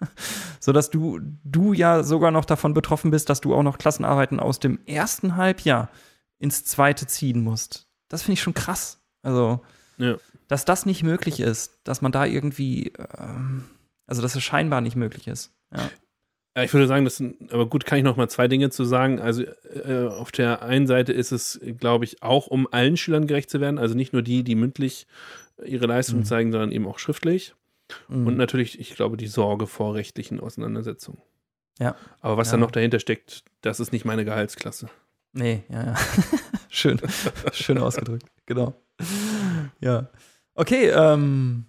so 0.60 0.72
dass 0.72 0.90
du, 0.90 1.20
du 1.44 1.72
ja 1.72 2.02
sogar 2.02 2.30
noch 2.30 2.44
davon 2.44 2.74
betroffen 2.74 3.10
bist, 3.10 3.28
dass 3.28 3.40
du 3.40 3.54
auch 3.54 3.62
noch 3.62 3.78
Klassenarbeiten 3.78 4.40
aus 4.40 4.60
dem 4.60 4.78
ersten 4.86 5.36
Halbjahr 5.36 5.90
ins 6.38 6.64
zweite 6.64 7.06
ziehen 7.06 7.42
musst. 7.42 7.86
Das 8.08 8.22
finde 8.22 8.34
ich 8.34 8.42
schon 8.42 8.54
krass. 8.54 9.02
Also, 9.22 9.60
ja. 9.98 10.16
dass 10.46 10.64
das 10.64 10.86
nicht 10.86 11.02
möglich 11.02 11.40
ist, 11.40 11.80
dass 11.84 12.00
man 12.00 12.12
da 12.12 12.24
irgendwie, 12.24 12.92
ähm, 13.18 13.64
also 14.06 14.22
dass 14.22 14.34
es 14.34 14.42
scheinbar 14.42 14.80
nicht 14.80 14.96
möglich 14.96 15.26
ist. 15.26 15.52
Ja. 15.74 15.90
Ja, 16.56 16.64
ich 16.64 16.72
würde 16.72 16.88
sagen, 16.88 17.04
das 17.04 17.18
sind, 17.18 17.52
aber 17.52 17.66
gut, 17.66 17.86
kann 17.86 17.98
ich 17.98 18.04
noch 18.04 18.16
mal 18.16 18.28
zwei 18.28 18.48
Dinge 18.48 18.70
zu 18.70 18.84
sagen. 18.84 19.20
Also 19.20 19.44
äh, 19.44 20.08
auf 20.08 20.32
der 20.32 20.62
einen 20.62 20.88
Seite 20.88 21.12
ist 21.12 21.30
es, 21.30 21.60
glaube 21.78 22.04
ich, 22.04 22.20
auch 22.24 22.48
um 22.48 22.66
allen 22.72 22.96
Schülern 22.96 23.28
gerecht 23.28 23.48
zu 23.48 23.60
werden, 23.60 23.78
also 23.78 23.94
nicht 23.94 24.12
nur 24.12 24.22
die, 24.22 24.42
die 24.42 24.56
mündlich 24.56 25.06
ihre 25.64 25.86
Leistung 25.86 26.20
mhm. 26.20 26.24
zeigen, 26.24 26.52
sondern 26.52 26.72
eben 26.72 26.86
auch 26.86 26.98
schriftlich. 26.98 27.54
Mhm. 28.08 28.26
Und 28.26 28.36
natürlich, 28.36 28.78
ich 28.80 28.94
glaube, 28.94 29.16
die 29.16 29.26
Sorge 29.26 29.66
vor 29.66 29.94
rechtlichen 29.94 30.40
Auseinandersetzungen. 30.40 31.20
Ja. 31.78 31.96
Aber 32.20 32.36
was 32.36 32.48
ja. 32.48 32.52
da 32.52 32.58
noch 32.58 32.70
dahinter 32.70 32.98
steckt, 33.00 33.44
das 33.60 33.80
ist 33.80 33.92
nicht 33.92 34.04
meine 34.04 34.24
Gehaltsklasse. 34.24 34.88
Nee, 35.32 35.62
ja, 35.68 35.86
ja. 35.86 35.94
Schön. 36.68 37.00
Schön 37.52 37.78
ausgedrückt. 37.78 38.26
Genau. 38.46 38.74
Ja. 39.80 40.08
Okay, 40.54 40.88
ähm, 40.88 41.66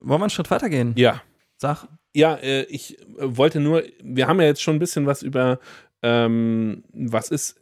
wollen 0.00 0.20
wir 0.20 0.24
einen 0.24 0.30
Schritt 0.30 0.50
weitergehen? 0.50 0.94
Ja. 0.96 1.22
Sag. 1.56 1.86
Ja, 2.14 2.34
äh, 2.36 2.62
ich 2.64 2.98
wollte 3.16 3.60
nur, 3.60 3.84
wir 4.02 4.26
haben 4.26 4.40
ja 4.40 4.46
jetzt 4.46 4.62
schon 4.62 4.76
ein 4.76 4.80
bisschen 4.80 5.06
was 5.06 5.22
über, 5.22 5.60
ähm, 6.02 6.84
was 6.92 7.30
ist, 7.30 7.60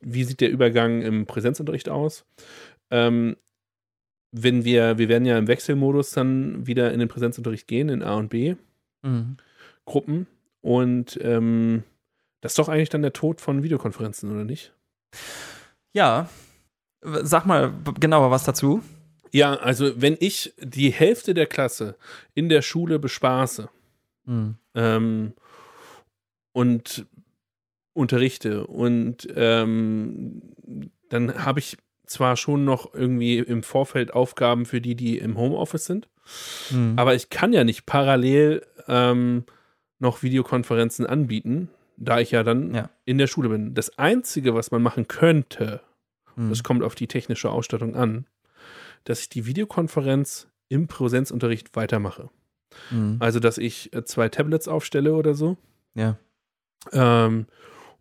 wie 0.00 0.24
sieht 0.24 0.40
der 0.40 0.50
Übergang 0.50 1.02
im 1.02 1.26
Präsenzunterricht 1.26 1.88
aus? 1.88 2.24
Ähm, 2.90 3.36
wenn 4.32 4.64
wir, 4.64 4.98
wir 4.98 5.08
werden 5.08 5.26
ja 5.26 5.38
im 5.38 5.46
Wechselmodus 5.46 6.10
dann 6.10 6.66
wieder 6.66 6.92
in 6.92 6.98
den 6.98 7.08
Präsenzunterricht 7.08 7.68
gehen, 7.68 7.90
in 7.90 8.02
A 8.02 8.14
und 8.14 8.30
B 8.30 8.56
mhm. 9.02 9.36
Gruppen. 9.84 10.26
Und 10.62 11.18
ähm, 11.22 11.82
das 12.40 12.52
ist 12.52 12.58
doch 12.58 12.68
eigentlich 12.68 12.88
dann 12.88 13.02
der 13.02 13.12
Tod 13.12 13.40
von 13.40 13.62
Videokonferenzen, 13.62 14.32
oder 14.32 14.44
nicht? 14.44 14.72
Ja. 15.92 16.28
Sag 17.02 17.46
mal 17.46 17.74
genauer 18.00 18.30
was 18.30 18.44
dazu. 18.44 18.82
Ja, 19.32 19.54
also 19.54 20.00
wenn 20.00 20.16
ich 20.20 20.54
die 20.58 20.90
Hälfte 20.90 21.34
der 21.34 21.46
Klasse 21.46 21.96
in 22.34 22.48
der 22.48 22.62
Schule 22.62 22.98
bespaße 22.98 23.68
mhm. 24.24 24.56
ähm, 24.74 25.32
und 26.52 27.06
unterrichte 27.94 28.66
und 28.66 29.26
ähm, 29.34 30.42
dann 31.08 31.44
habe 31.44 31.60
ich 31.60 31.76
zwar 32.12 32.36
schon 32.36 32.64
noch 32.64 32.94
irgendwie 32.94 33.38
im 33.38 33.62
Vorfeld 33.62 34.12
Aufgaben 34.12 34.66
für 34.66 34.80
die, 34.80 34.94
die 34.94 35.18
im 35.18 35.36
Homeoffice 35.36 35.86
sind, 35.86 36.08
mhm. 36.70 36.94
aber 36.96 37.14
ich 37.14 37.30
kann 37.30 37.52
ja 37.52 37.64
nicht 37.64 37.86
parallel 37.86 38.64
ähm, 38.88 39.44
noch 39.98 40.22
Videokonferenzen 40.22 41.06
anbieten, 41.06 41.68
da 41.96 42.20
ich 42.20 42.30
ja 42.30 42.42
dann 42.42 42.74
ja. 42.74 42.90
in 43.04 43.18
der 43.18 43.26
Schule 43.26 43.48
bin. 43.48 43.74
Das 43.74 43.98
Einzige, 43.98 44.54
was 44.54 44.70
man 44.70 44.82
machen 44.82 45.08
könnte, 45.08 45.80
mhm. 46.36 46.50
das 46.50 46.62
kommt 46.62 46.82
auf 46.82 46.94
die 46.94 47.06
technische 47.06 47.50
Ausstattung 47.50 47.96
an, 47.96 48.26
dass 49.04 49.20
ich 49.20 49.28
die 49.28 49.46
Videokonferenz 49.46 50.48
im 50.68 50.86
Präsenzunterricht 50.88 51.74
weitermache. 51.76 52.30
Mhm. 52.90 53.16
Also, 53.20 53.40
dass 53.40 53.58
ich 53.58 53.92
äh, 53.92 54.04
zwei 54.04 54.28
Tablets 54.28 54.68
aufstelle 54.68 55.14
oder 55.14 55.34
so. 55.34 55.56
Ja. 55.94 56.18
Ähm, 56.92 57.46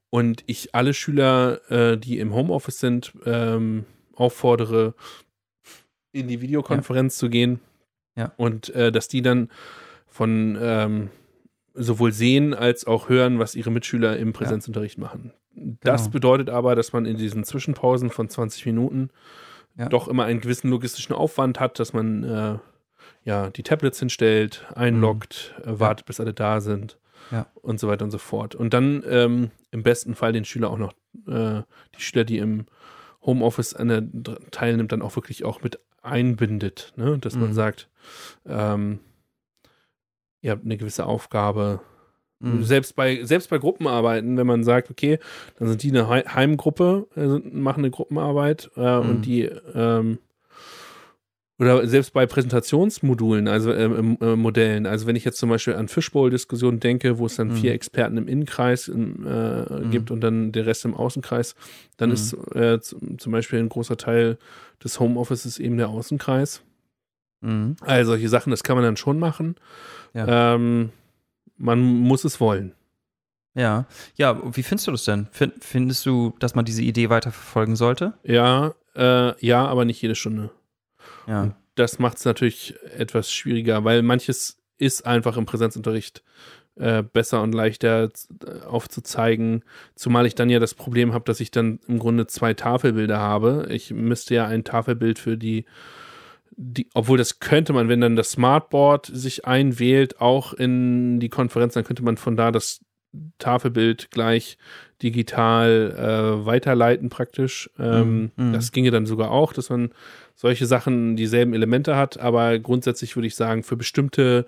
und 0.10 0.44
ich 0.48 0.76
alle 0.76 0.94
Schüler, 0.94 1.62
äh, 1.70 1.98
die 1.98 2.20
im 2.20 2.34
Homeoffice 2.34 2.80
sind, 2.80 3.14
ähm, 3.26 3.86
auffordere, 4.22 4.94
in 6.12 6.28
die 6.28 6.42
Videokonferenz 6.42 7.16
ja. 7.16 7.20
zu 7.20 7.30
gehen. 7.30 7.60
Ja. 8.16 8.34
Und 8.38 8.70
äh, 8.76 8.92
dass 8.92 9.08
die 9.08 9.22
dann 9.22 9.50
von 10.08 10.58
ähm, 10.62 11.10
sowohl 11.74 12.12
sehen 12.12 12.54
als 12.54 12.86
auch 12.86 13.10
hören, 13.10 13.40
was 13.40 13.56
ihre 13.56 13.72
Mitschüler 13.72 14.18
im 14.18 14.34
Präsenzunterricht 14.34 14.98
ja. 14.98 15.04
machen. 15.04 15.34
Das 15.82 16.04
genau. 16.04 16.14
bedeutet 16.14 16.50
aber, 16.50 16.76
dass 16.76 16.94
man 16.94 17.06
in 17.06 17.18
diesen 17.18 17.44
Zwischenpausen 17.44 18.10
von 18.10 18.30
20 18.30 18.66
Minuten 18.66 19.10
ja. 19.78 19.90
doch 19.90 20.08
immer 20.08 20.26
einen 20.26 20.42
gewissen 20.42 20.70
logistischen 20.70 21.16
Aufwand 21.16 21.60
hat, 21.60 21.80
dass 21.80 21.94
man 21.94 22.24
äh, 22.24 22.58
ja 23.24 23.50
die 23.50 23.64
Tablets 23.64 24.00
hinstellt, 24.00 24.66
einloggt, 24.76 25.56
mhm. 25.58 25.72
äh, 25.72 25.80
wartet, 25.80 26.06
bis 26.06 26.20
alle 26.20 26.34
da 26.34 26.62
sind 26.62 26.98
ja. 27.32 27.48
und 27.56 27.80
so 27.80 27.88
weiter 27.88 28.06
und 28.06 28.12
so 28.12 28.18
fort. 28.18 28.56
Und 28.56 28.74
dann 28.74 29.04
ähm, 29.08 29.52
im 29.72 29.84
besten 29.84 30.16
Fall 30.16 30.34
den 30.34 30.46
Schüler 30.46 30.70
auch 30.70 30.78
noch, 30.78 30.94
äh, 31.28 31.64
die 31.96 32.02
Schüler, 32.02 32.24
die 32.24 32.38
im 32.38 32.66
Homeoffice 33.24 33.74
an 33.74 33.88
der 33.88 34.04
teilnimmt, 34.52 34.92
dann 34.92 35.02
auch 35.02 35.16
wirklich 35.16 35.46
auch 35.46 35.62
mit 35.62 35.80
einbindet, 36.02 36.94
ne? 36.96 37.18
dass 37.20 37.36
mhm. 37.36 37.42
man 37.42 37.54
sagt, 37.54 37.90
ähm, 38.46 39.00
ihr 40.42 40.52
habt 40.52 40.66
eine 40.66 40.78
gewisse 40.78 41.06
Aufgabe. 41.06 41.82
Mhm. 42.40 42.64
Selbst 42.64 42.96
bei, 42.96 43.24
selbst 43.24 43.50
bei 43.52 43.60
Gruppenarbeiten, 43.60 44.38
wenn 44.38 44.48
man 44.48 44.64
sagt, 44.64 44.90
okay, 44.90 45.20
dann 45.58 45.68
sind 45.68 45.84
die 45.84 45.90
eine 45.90 46.08
Heimgruppe, 46.10 47.08
also 47.16 47.40
machen 47.44 47.82
eine 47.82 47.92
Gruppenarbeit 47.92 48.72
äh, 48.76 49.00
mhm. 49.00 49.10
und 49.10 49.22
die 49.26 49.44
ähm, 49.44 50.18
oder 51.62 51.88
selbst 51.88 52.14
bei 52.14 52.26
Präsentationsmodulen, 52.26 53.48
also 53.48 53.72
äh, 53.72 53.84
äh, 53.84 54.36
Modellen, 54.36 54.88
also 54.88 55.06
wenn 55.06 55.16
ich 55.16 55.24
jetzt 55.24 55.38
zum 55.38 55.52
Beispiel 55.52 55.76
an 55.76 55.88
Fishbowl-Diskussionen 55.88 56.80
denke, 56.80 57.20
wo 57.20 57.28
es 57.28 57.36
dann 57.36 57.50
mhm. 57.50 57.56
vier 57.56 57.74
Experten 57.74 58.18
im 58.18 58.28
Innenkreis 58.28 58.88
äh, 58.88 58.94
mhm. 58.94 59.92
gibt 59.92 60.10
und 60.10 60.22
dann 60.22 60.52
der 60.52 60.66
Rest 60.66 60.86
im 60.86 60.96
Außenkreis, 60.96 61.54
dann 61.98 62.10
mhm. 62.10 62.16
ist 62.16 62.34
äh, 62.56 62.80
zum 62.82 63.32
Beispiel 63.32 63.60
ein 63.60 63.70
großer 63.70 63.96
Teil 63.96 64.40
des 64.84 65.00
Homeoffices 65.00 65.60
eben 65.60 65.78
der 65.78 65.90
Außenkreis. 65.90 66.64
Mhm. 67.42 67.76
Also 67.82 68.14
solche 68.14 68.30
Sachen, 68.30 68.50
das 68.50 68.64
kann 68.64 68.76
man 68.76 68.84
dann 68.84 68.98
schon 68.98 69.20
machen. 69.20 69.54
Ja. 70.16 70.56
Ähm, 70.56 70.90
man 71.58 71.80
muss 71.80 72.24
es 72.24 72.40
wollen. 72.40 72.74
Ja, 73.54 73.86
ja, 74.16 74.42
wie 74.56 74.64
findest 74.64 74.88
du 74.88 74.92
das 74.92 75.04
denn? 75.04 75.28
Findest 75.32 76.08
du, 76.08 76.34
dass 76.40 76.56
man 76.56 76.66
diese 76.66 76.82
Idee 76.82 77.12
weiterverfolgen 77.12 77.76
sollte? 77.76 78.14
Ja, 78.24 78.74
äh, 78.96 79.46
ja, 79.46 79.68
aber 79.68 79.86
nicht 79.86 80.02
jede 80.02 80.16
Stunde. 80.16 80.50
Ja. 81.32 81.44
Und 81.44 81.56
das 81.76 81.98
macht 81.98 82.18
es 82.18 82.26
natürlich 82.26 82.76
etwas 82.98 83.32
schwieriger, 83.32 83.84
weil 83.86 84.02
manches 84.02 84.58
ist 84.78 85.06
einfach 85.06 85.38
im 85.38 85.46
Präsenzunterricht 85.46 86.24
äh, 86.76 87.04
besser 87.04 87.42
und 87.42 87.54
leichter 87.54 88.10
äh, 88.46 88.66
aufzuzeigen. 88.66 89.64
Zumal 89.96 90.26
ich 90.26 90.36
dann 90.36 90.50
ja 90.50 90.60
das 90.60 90.74
Problem 90.74 91.14
habe, 91.14 91.24
dass 91.26 91.40
ich 91.40 91.52
dann 91.52 91.80
im 91.88 92.00
Grunde 92.00 92.28
zwei 92.28 92.54
Tafelbilder 92.54 93.18
habe. 93.18 93.68
Ich 93.70 93.92
müsste 93.92 94.36
ja 94.36 94.48
ein 94.48 94.64
Tafelbild 94.64 95.20
für 95.20 95.38
die, 95.38 95.66
die, 96.52 96.90
obwohl 96.94 97.18
das 97.18 97.40
könnte 97.40 97.72
man, 97.72 97.88
wenn 97.88 98.02
dann 98.02 98.16
das 98.16 98.32
Smartboard 98.32 99.10
sich 99.14 99.46
einwählt, 99.46 100.20
auch 100.20 100.54
in 100.54 101.20
die 101.20 101.30
Konferenz, 101.30 101.74
dann 101.76 101.86
könnte 101.86 102.04
man 102.04 102.18
von 102.18 102.36
da 102.36 102.52
das 102.52 102.82
Tafelbild 103.38 104.12
gleich 104.12 104.58
digital 105.02 105.96
äh, 105.98 106.46
weiterleiten 106.46 107.10
praktisch. 107.10 107.70
Ähm, 107.80 108.32
mm, 108.36 108.50
mm. 108.50 108.54
Das 108.54 108.72
ginge 108.72 108.92
dann 108.92 109.06
sogar 109.06 109.32
auch, 109.32 109.54
dass 109.54 109.70
man 109.70 109.92
solche 110.36 110.66
Sachen 110.66 111.16
dieselben 111.16 111.54
Elemente 111.54 111.96
hat, 111.96 112.20
aber 112.20 112.60
grundsätzlich 112.60 113.16
würde 113.16 113.28
ich 113.28 113.36
sagen, 113.36 113.64
für 113.64 113.78
bestimmte 113.78 114.46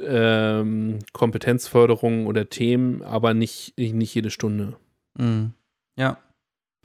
ähm, 0.00 0.98
Kompetenzförderungen 1.12 2.26
oder 2.26 2.48
Themen, 2.48 3.02
aber 3.02 3.34
nicht, 3.34 3.74
nicht 3.76 4.14
jede 4.14 4.30
Stunde. 4.30 4.76
Mm. 5.16 5.46
Ja. 5.96 6.18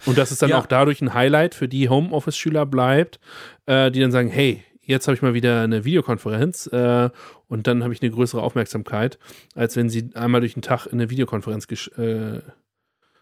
Und 0.06 0.18
dass 0.18 0.32
es 0.32 0.40
dann 0.40 0.52
ja. 0.52 0.60
auch 0.60 0.66
dadurch 0.66 1.02
ein 1.02 1.14
Highlight 1.14 1.56
für 1.56 1.68
die 1.68 1.90
Homeoffice-Schüler 1.90 2.66
bleibt, 2.66 3.20
äh, 3.66 3.92
die 3.92 4.00
dann 4.00 4.12
sagen, 4.12 4.30
hey, 4.30 4.64
jetzt 4.82 5.08
habe 5.08 5.16
ich 5.16 5.22
mal 5.22 5.34
wieder 5.34 5.62
eine 5.62 5.86
Videokonferenz 5.86 6.68
äh, 6.68 7.10
und 7.48 7.68
dann 7.68 7.84
habe 7.84 7.94
ich 7.94 8.02
eine 8.02 8.12
größere 8.12 8.42
Aufmerksamkeit, 8.42 9.20
als 9.56 9.76
wenn 9.76 9.90
sie 9.90 10.12
einmal 10.14 10.42
durch 10.42 10.54
den 10.54 10.62
Tag 10.62 10.88
in 10.88 10.94
eine 10.94 11.10
Videokonferenz 11.10 11.68
äh, 11.98 12.40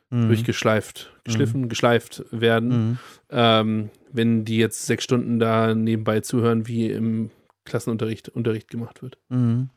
mhm. 0.09 0.27
durchgeschleift, 0.27 1.11
geschliffen, 1.23 1.61
mhm. 1.61 1.69
geschleift 1.69 2.25
werden. 2.31 2.69
Mhm. 2.69 2.97
Ähm, 3.29 3.89
wenn 4.11 4.45
die 4.45 4.57
jetzt 4.57 4.85
sechs 4.85 5.03
Stunden 5.03 5.39
da 5.39 5.75
nebenbei 5.75 6.21
zuhören, 6.21 6.67
wie 6.67 6.89
im 6.89 7.29
Klassenunterricht 7.65 8.29
Unterricht 8.29 8.69
gemacht 8.69 9.01
wird. 9.01 9.17
Mhm. 9.29 9.69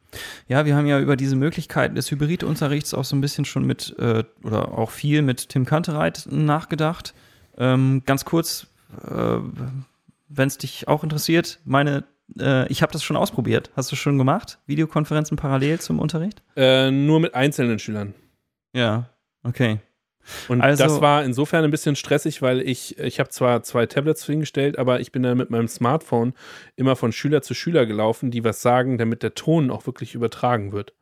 Ja, 0.49 0.65
wir 0.65 0.77
haben 0.77 0.87
ja 0.87 0.99
über 1.01 1.17
diese 1.17 1.37
Möglichkeiten 1.37 1.95
des 1.95 2.11
Hybridunterrichts 2.11 2.95
auch 2.95 3.05
so 3.05 3.17
ein 3.17 3.21
bisschen 3.21 3.45
schon 3.45 3.65
mit 3.65 3.95
äh, 3.99 4.25
oder 4.43 4.77
auch 4.77 4.91
viel 4.91 5.23
mit 5.23 5.51
Tim 5.51 5.67
Kantereit 5.67 6.27
nachgedacht. 6.31 7.15
Ähm, 7.59 8.03
ganz 8.07 8.25
kurz, 8.25 8.69
äh, 9.05 9.39
wenn 10.29 10.49
es 10.49 10.59
dich 10.59 10.89
auch 10.89 11.05
interessiert, 11.05 11.61
meine, 11.65 12.05
äh, 12.39 12.67
ich 12.69 12.83
habe 12.83 12.93
das 12.93 13.03
schon 13.03 13.17
ausprobiert. 13.17 13.71
Hast 13.77 13.93
du 13.93 13.97
schon 13.97 14.19
gemacht? 14.19 14.59
Videokonferenzen 14.67 15.37
parallel 15.37 15.81
zum 15.81 15.99
Unterricht? 15.99 16.43
Äh, 16.57 16.91
nur 16.91 17.21
mit 17.21 17.35
einzelnen 17.35 17.79
Schülern. 17.79 18.15
Ja, 18.73 19.11
okay. 19.43 19.81
Und 20.49 20.61
Also- 20.61 20.85
das 20.85 21.01
war 21.01 21.25
insofern 21.25 21.65
ein 21.65 21.71
bisschen 21.71 21.97
stressig, 21.97 22.43
weil 22.43 22.61
ich, 22.61 22.99
ich 22.99 23.21
habe 23.21 23.31
zwar 23.31 23.63
zwei 23.63 23.87
Tablets 23.87 24.25
hingestellt, 24.27 24.79
aber 24.79 25.01
ich 25.01 25.13
bin 25.13 25.23
dann 25.23 25.39
mit 25.39 25.51
meinem 25.51 25.69
Smartphone 25.69 26.35
immer 26.77 26.97
von 26.97 27.13
Schüler 27.13 27.43
zu 27.43 27.55
Schüler 27.55 27.87
gelaufen, 27.87 28.31
die 28.31 28.45
was 28.45 28.63
sagen, 28.63 28.99
damit 28.99 29.23
der 29.23 29.35
Ton 29.35 29.71
auch 29.71 29.87
wirklich 29.87 30.15
übertragen 30.15 30.73
wird. 30.73 30.93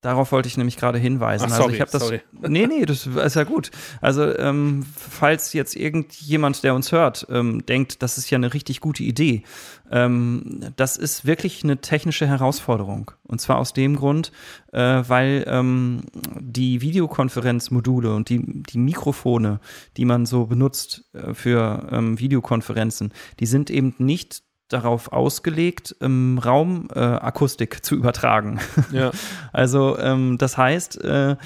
Darauf 0.00 0.30
wollte 0.30 0.46
ich 0.46 0.56
nämlich 0.56 0.76
gerade 0.76 0.96
hinweisen. 0.96 1.46
Ach, 1.48 1.50
also 1.50 1.62
sorry, 1.62 1.74
ich 1.74 1.80
habe 1.80 1.90
das. 1.90 2.02
sorry. 2.02 2.20
Nee, 2.48 2.68
nee, 2.68 2.86
das 2.86 3.04
ist 3.06 3.34
ja 3.34 3.42
gut. 3.42 3.72
Also, 4.00 4.36
ähm, 4.38 4.86
falls 4.96 5.52
jetzt 5.54 5.74
irgendjemand, 5.74 6.62
der 6.62 6.76
uns 6.76 6.92
hört, 6.92 7.26
ähm, 7.30 7.66
denkt, 7.66 8.00
das 8.00 8.16
ist 8.16 8.30
ja 8.30 8.36
eine 8.36 8.54
richtig 8.54 8.80
gute 8.80 9.02
Idee, 9.02 9.42
ähm, 9.90 10.72
das 10.76 10.96
ist 10.96 11.26
wirklich 11.26 11.64
eine 11.64 11.80
technische 11.80 12.28
Herausforderung. 12.28 13.10
Und 13.24 13.40
zwar 13.40 13.58
aus 13.58 13.72
dem 13.72 13.96
Grund, 13.96 14.30
äh, 14.72 15.02
weil 15.06 15.44
ähm, 15.48 16.02
die 16.38 16.80
Videokonferenzmodule 16.80 18.14
und 18.14 18.28
die, 18.28 18.62
die 18.62 18.78
Mikrofone, 18.78 19.58
die 19.96 20.04
man 20.04 20.26
so 20.26 20.46
benutzt 20.46 21.06
äh, 21.12 21.34
für 21.34 21.88
ähm, 21.90 22.20
Videokonferenzen, 22.20 23.12
die 23.40 23.46
sind 23.46 23.68
eben 23.68 23.94
nicht 23.98 24.42
darauf 24.68 25.12
ausgelegt, 25.12 25.96
ähm, 26.00 26.38
Raumakustik 26.38 27.84
zu 27.84 27.94
übertragen. 27.94 28.60
Ja. 28.92 29.10
Also 29.52 29.98
ähm, 29.98 30.38
das 30.38 30.56
heißt, 30.56 31.02
äh, 31.04 31.36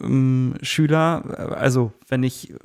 ähm, 0.00 0.54
Schüler, 0.60 1.24
äh, 1.26 1.54
also 1.54 1.92
wenn 2.08 2.22
ich 2.22 2.50
äh, 2.50 2.56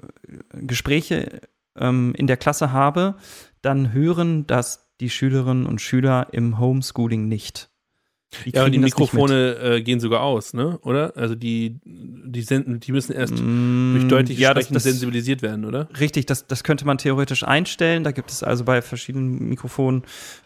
Gespräche 0.53 1.41
ähm, 1.77 2.13
in 2.17 2.27
der 2.27 2.37
Klasse 2.37 2.71
habe, 2.71 3.15
dann 3.61 3.93
hören 3.93 4.45
das 4.47 4.89
die 4.99 5.09
Schülerinnen 5.09 5.65
und 5.65 5.81
Schüler 5.81 6.27
im 6.31 6.59
Homeschooling 6.59 7.27
nicht. 7.27 7.69
Ja, 8.45 8.65
und 8.65 8.71
die 8.71 8.79
das. 8.79 8.85
Mikrofone 8.85 9.55
äh, 9.55 9.81
gehen 9.81 9.99
sogar 9.99 10.21
aus, 10.21 10.53
ne? 10.53 10.79
Oder? 10.81 11.13
Also 11.15 11.35
die, 11.35 11.79
die 11.85 12.41
senden, 12.41 12.79
die 12.79 12.91
müssen 12.91 13.13
erst 13.13 13.35
Mm, 13.45 13.93
durch 13.93 14.07
deutliches 14.07 14.41
ja, 14.41 14.53
das, 14.53 14.63
Sprechen 14.63 14.73
das, 14.73 14.83
sensibilisiert 14.83 15.41
werden, 15.41 15.65
oder? 15.65 15.87
Richtig, 15.99 16.25
das, 16.25 16.47
das 16.47 16.63
könnte 16.63 16.85
man 16.85 16.97
theoretisch 16.97 17.43
einstellen. 17.43 18.03
Da 18.03 18.11
gibt 18.11 18.31
es 18.31 18.43
also 18.43 18.63
bei 18.63 18.81
verschiedenen 18.81 19.49
Mikrofonen 19.49 20.03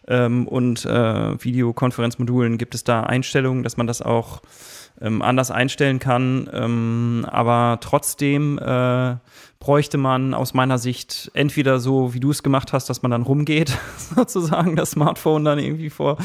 ähm, 0.08 0.48
und 0.48 0.86
äh, 0.86 1.44
Videokonferenzmodulen 1.44 2.58
gibt 2.58 2.76
es 2.76 2.84
da 2.84 3.04
Einstellungen, 3.04 3.64
dass 3.64 3.78
man 3.78 3.88
das 3.88 4.02
auch 4.02 4.42
ähm, 5.02 5.22
anders 5.22 5.52
einstellen 5.52 6.00
kann. 6.00 6.50
Ähm, 6.52 7.26
aber 7.30 7.80
trotzdem 7.82 8.58
äh, 8.60 9.16
bräuchte 9.60 9.98
man 9.98 10.34
aus 10.34 10.54
meiner 10.54 10.78
Sicht 10.78 11.32
entweder 11.34 11.80
so, 11.80 12.14
wie 12.14 12.20
du 12.20 12.32
es 12.32 12.44
gemacht 12.44 12.72
hast, 12.72 12.90
dass 12.90 13.02
man 13.02 13.12
dann 13.12 13.24
rumgeht, 13.24 13.78
sozusagen 14.16 14.76
das 14.76 14.92
Smartphone 14.92 15.44
dann 15.44 15.60
irgendwie 15.60 15.90
vor, 15.90 16.18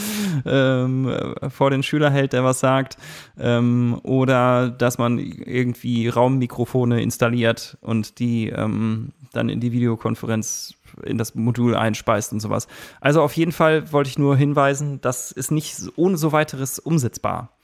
ähm, 0.47 1.09
äh, 1.09 1.51
vor 1.51 1.71
den 1.71 1.83
Schüler 1.83 2.11
hält, 2.11 2.33
der 2.33 2.45
was 2.45 2.61
sagt, 2.61 2.97
ähm, 3.39 3.99
oder 4.05 4.71
dass 4.71 4.99
man 4.99 5.19
irgendwie 5.19 6.09
Raummikrofone 6.09 7.03
installiert 7.03 7.77
und 7.81 8.19
die 8.21 8.51
ähm, 8.51 9.13
dann 9.33 9.49
in 9.49 9.61
die 9.61 9.73
Videokonferenz 9.73 10.75
in 11.03 11.19
das 11.19 11.35
Modul 11.35 11.75
einspeist 11.77 12.33
und 12.33 12.41
sowas. 12.41 12.69
Also 13.01 13.23
auf 13.23 13.37
jeden 13.37 13.53
Fall 13.53 13.93
wollte 13.93 14.11
ich 14.11 14.19
nur 14.19 14.37
hinweisen, 14.37 15.01
das 15.01 15.33
ist 15.33 15.51
nicht 15.51 15.77
ohne 15.97 16.17
so 16.17 16.33
weiteres 16.33 16.79
umsetzbar. 16.79 17.57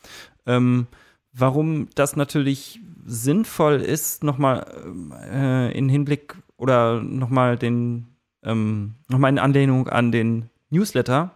Ähm, 0.46 0.86
warum 1.32 1.88
das 1.94 2.16
natürlich 2.16 2.80
sinnvoll 3.04 3.80
ist, 3.80 4.24
nochmal 4.24 4.66
äh, 5.32 5.76
in 5.76 5.88
Hinblick 5.88 6.36
oder 6.56 7.00
nochmal 7.00 7.56
den, 7.56 8.08
ähm, 8.42 8.94
nochmal 9.08 9.30
in 9.30 9.38
Anlehnung 9.38 9.88
an 9.88 10.12
den 10.12 10.50
Newsletter. 10.70 11.34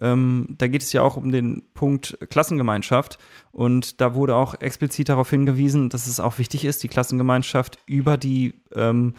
Ähm, 0.00 0.56
da 0.58 0.66
geht 0.66 0.82
es 0.82 0.92
ja 0.92 1.02
auch 1.02 1.16
um 1.16 1.30
den 1.30 1.62
Punkt 1.72 2.18
Klassengemeinschaft 2.28 3.18
und 3.52 4.00
da 4.00 4.14
wurde 4.14 4.34
auch 4.34 4.60
explizit 4.60 5.08
darauf 5.08 5.30
hingewiesen, 5.30 5.88
dass 5.88 6.06
es 6.08 6.18
auch 6.18 6.38
wichtig 6.38 6.64
ist, 6.64 6.82
die 6.82 6.88
Klassengemeinschaft 6.88 7.78
über 7.86 8.16
die 8.16 8.54
ähm, 8.74 9.14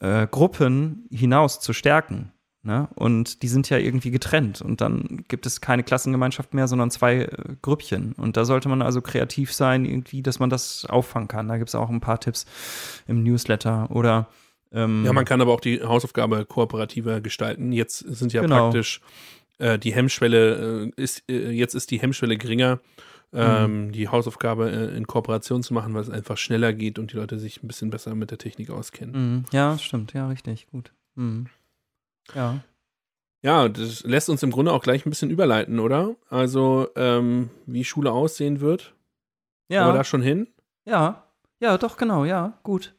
äh, 0.00 0.26
Gruppen 0.26 1.06
hinaus 1.10 1.60
zu 1.60 1.72
stärken. 1.72 2.32
Ne? 2.62 2.88
Und 2.96 3.42
die 3.42 3.48
sind 3.48 3.70
ja 3.70 3.78
irgendwie 3.78 4.10
getrennt 4.10 4.60
und 4.60 4.80
dann 4.80 5.24
gibt 5.28 5.46
es 5.46 5.60
keine 5.60 5.84
Klassengemeinschaft 5.84 6.52
mehr, 6.52 6.66
sondern 6.66 6.90
zwei 6.90 7.18
äh, 7.22 7.28
Grüppchen. 7.62 8.12
Und 8.14 8.36
da 8.36 8.44
sollte 8.44 8.68
man 8.68 8.82
also 8.82 9.00
kreativ 9.02 9.52
sein, 9.52 9.84
irgendwie, 9.84 10.20
dass 10.20 10.40
man 10.40 10.50
das 10.50 10.84
auffangen 10.86 11.28
kann. 11.28 11.46
Da 11.46 11.58
gibt 11.58 11.68
es 11.68 11.76
auch 11.76 11.88
ein 11.90 12.00
paar 12.00 12.18
Tipps 12.18 12.44
im 13.06 13.22
Newsletter 13.22 13.88
oder 13.92 14.28
ähm, 14.72 15.04
Ja, 15.04 15.12
man 15.12 15.24
kann 15.24 15.40
aber 15.40 15.52
auch 15.52 15.60
die 15.60 15.80
Hausaufgabe 15.80 16.44
kooperativer 16.44 17.20
gestalten. 17.20 17.70
Jetzt 17.70 17.98
sind 17.98 18.32
ja 18.32 18.42
Genau. 18.42 18.64
praktisch 18.64 19.00
äh, 19.58 19.78
die 19.78 19.94
Hemmschwelle, 19.94 20.90
äh, 20.96 21.00
ist, 21.00 21.22
äh, 21.30 21.50
jetzt 21.50 21.74
ist 21.74 21.92
die 21.92 22.00
Hemmschwelle 22.00 22.36
geringer, 22.36 22.80
ähm, 23.32 23.92
die 23.92 24.08
Hausaufgabe 24.08 24.70
äh, 24.70 24.96
in 24.96 25.06
Kooperation 25.06 25.62
zu 25.62 25.74
machen, 25.74 25.94
weil 25.94 26.02
es 26.02 26.10
einfach 26.10 26.36
schneller 26.38 26.72
geht 26.72 26.98
und 26.98 27.12
die 27.12 27.16
Leute 27.16 27.38
sich 27.38 27.62
ein 27.62 27.68
bisschen 27.68 27.90
besser 27.90 28.14
mit 28.14 28.30
der 28.30 28.38
Technik 28.38 28.70
auskennen. 28.70 29.14
Mhm. 29.36 29.44
Ja, 29.52 29.78
stimmt, 29.78 30.12
ja, 30.12 30.28
richtig, 30.28 30.68
gut. 30.68 30.92
Mhm. 31.14 31.46
Ja. 32.34 32.60
Ja, 33.42 33.68
das 33.68 34.02
lässt 34.04 34.28
uns 34.30 34.42
im 34.42 34.50
Grunde 34.50 34.72
auch 34.72 34.82
gleich 34.82 35.06
ein 35.06 35.10
bisschen 35.10 35.30
überleiten, 35.30 35.78
oder? 35.78 36.16
Also, 36.28 36.88
ähm, 36.96 37.50
wie 37.66 37.84
Schule 37.84 38.10
aussehen 38.10 38.60
wird. 38.60 38.94
Ja, 39.68 39.84
Aber 39.84 39.92
da 39.98 40.04
schon 40.04 40.22
hin. 40.22 40.48
ja, 40.84 41.22
ja, 41.60 41.78
doch, 41.78 41.96
genau, 41.96 42.24
ja, 42.24 42.58
gut. 42.62 42.94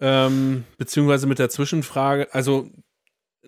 Ähm, 0.00 0.64
beziehungsweise 0.76 1.26
mit 1.28 1.38
der 1.38 1.50
Zwischenfrage, 1.50 2.32
also, 2.34 2.68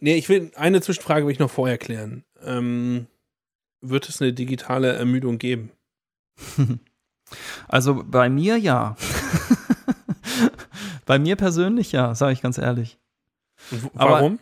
nee, 0.00 0.14
ich 0.16 0.28
will, 0.28 0.52
eine 0.54 0.80
Zwischenfrage 0.80 1.26
will 1.26 1.32
ich 1.32 1.40
noch 1.40 1.50
vorher 1.50 1.78
klären. 1.78 2.24
Ähm, 2.40 3.06
wird 3.80 4.08
es 4.08 4.22
eine 4.22 4.32
digitale 4.32 4.92
Ermüdung 4.92 5.38
geben? 5.38 5.72
Also 7.68 8.04
bei 8.06 8.28
mir 8.28 8.58
ja. 8.58 8.96
bei 11.06 11.18
mir 11.18 11.36
persönlich 11.36 11.90
ja, 11.90 12.14
sage 12.14 12.32
ich 12.32 12.42
ganz 12.42 12.58
ehrlich. 12.58 12.98
Und 13.70 13.84
w- 13.84 13.90
Aber- 13.96 14.10
warum? 14.12 14.38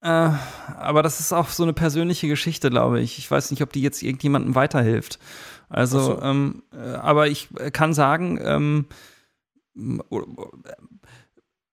Äh, 0.00 0.30
aber 0.78 1.02
das 1.02 1.18
ist 1.18 1.32
auch 1.32 1.48
so 1.48 1.64
eine 1.64 1.72
persönliche 1.72 2.28
Geschichte, 2.28 2.70
glaube 2.70 3.00
ich. 3.00 3.18
Ich 3.18 3.28
weiß 3.28 3.50
nicht, 3.50 3.62
ob 3.62 3.72
die 3.72 3.82
jetzt 3.82 4.00
irgendjemandem 4.02 4.54
weiterhilft. 4.54 5.18
Also, 5.68 6.00
so. 6.00 6.22
ähm, 6.22 6.62
äh, 6.72 6.92
aber 6.94 7.26
ich 7.26 7.48
äh, 7.58 7.72
kann 7.72 7.92
sagen, 7.92 8.38
ähm, 8.40 8.86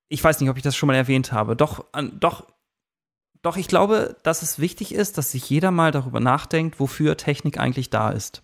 ich 0.09 0.23
weiß 0.23 0.39
nicht, 0.41 0.49
ob 0.49 0.57
ich 0.57 0.63
das 0.63 0.75
schon 0.75 0.87
mal 0.87 0.95
erwähnt 0.95 1.31
habe. 1.31 1.55
Doch, 1.55 1.85
an, 1.91 2.19
doch, 2.19 2.47
doch, 3.43 3.57
ich 3.57 3.67
glaube, 3.67 4.17
dass 4.23 4.41
es 4.41 4.57
wichtig 4.59 4.93
ist, 4.95 5.19
dass 5.19 5.31
sich 5.31 5.47
jeder 5.49 5.69
mal 5.69 5.91
darüber 5.91 6.19
nachdenkt, 6.19 6.79
wofür 6.79 7.17
Technik 7.17 7.59
eigentlich 7.59 7.91
da 7.91 8.09
ist. 8.09 8.41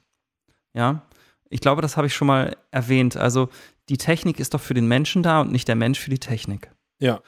Ja, 0.74 1.06
ich 1.50 1.60
glaube, 1.60 1.82
das 1.82 1.98
habe 1.98 2.08
ich 2.08 2.16
schon 2.16 2.28
mal 2.28 2.56
erwähnt. 2.72 3.18
Also, 3.18 3.50
die 3.90 3.98
Technik 3.98 4.40
ist 4.40 4.54
doch 4.54 4.62
für 4.62 4.74
den 4.74 4.88
Menschen 4.88 5.22
da 5.22 5.42
und 5.42 5.52
nicht 5.52 5.68
der 5.68 5.76
Mensch 5.76 6.00
für 6.00 6.10
die 6.10 6.20
Technik. 6.20 6.72
Ja. 7.00 7.22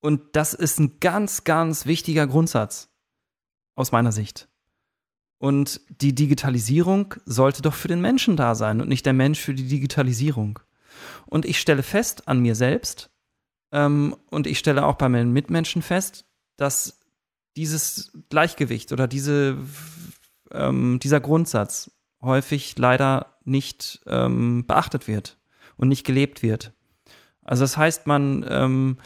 Und 0.00 0.22
das 0.32 0.54
ist 0.54 0.78
ein 0.78 0.98
ganz, 1.00 1.44
ganz 1.44 1.86
wichtiger 1.86 2.26
Grundsatz 2.26 2.90
aus 3.74 3.92
meiner 3.92 4.12
Sicht. 4.12 4.48
Und 5.38 5.80
die 6.02 6.14
Digitalisierung 6.14 7.14
sollte 7.24 7.62
doch 7.62 7.74
für 7.74 7.88
den 7.88 8.00
Menschen 8.00 8.36
da 8.36 8.56
sein 8.56 8.80
und 8.80 8.88
nicht 8.88 9.06
der 9.06 9.12
Mensch 9.12 9.38
für 9.38 9.54
die 9.54 9.68
Digitalisierung. 9.68 10.58
Und 11.26 11.44
ich 11.44 11.60
stelle 11.60 11.84
fest 11.84 12.26
an 12.26 12.40
mir 12.40 12.56
selbst 12.56 13.10
ähm, 13.70 14.16
und 14.30 14.48
ich 14.48 14.58
stelle 14.58 14.84
auch 14.84 14.96
bei 14.96 15.08
meinen 15.08 15.32
Mitmenschen 15.32 15.82
fest, 15.82 16.24
dass 16.56 16.98
dieses 17.56 18.12
Gleichgewicht 18.30 18.92
oder 18.92 19.06
diese, 19.06 19.58
ähm, 20.50 20.98
dieser 21.00 21.20
Grundsatz 21.20 21.90
häufig 22.20 22.76
leider 22.78 23.34
nicht 23.44 24.00
ähm, 24.06 24.66
beachtet 24.66 25.08
wird 25.08 25.38
und 25.76 25.88
nicht 25.88 26.04
gelebt 26.04 26.42
wird. 26.42 26.72
Also 27.44 27.64
das 27.64 27.76
heißt, 27.76 28.06
man, 28.06 28.44
ähm, 28.48 28.98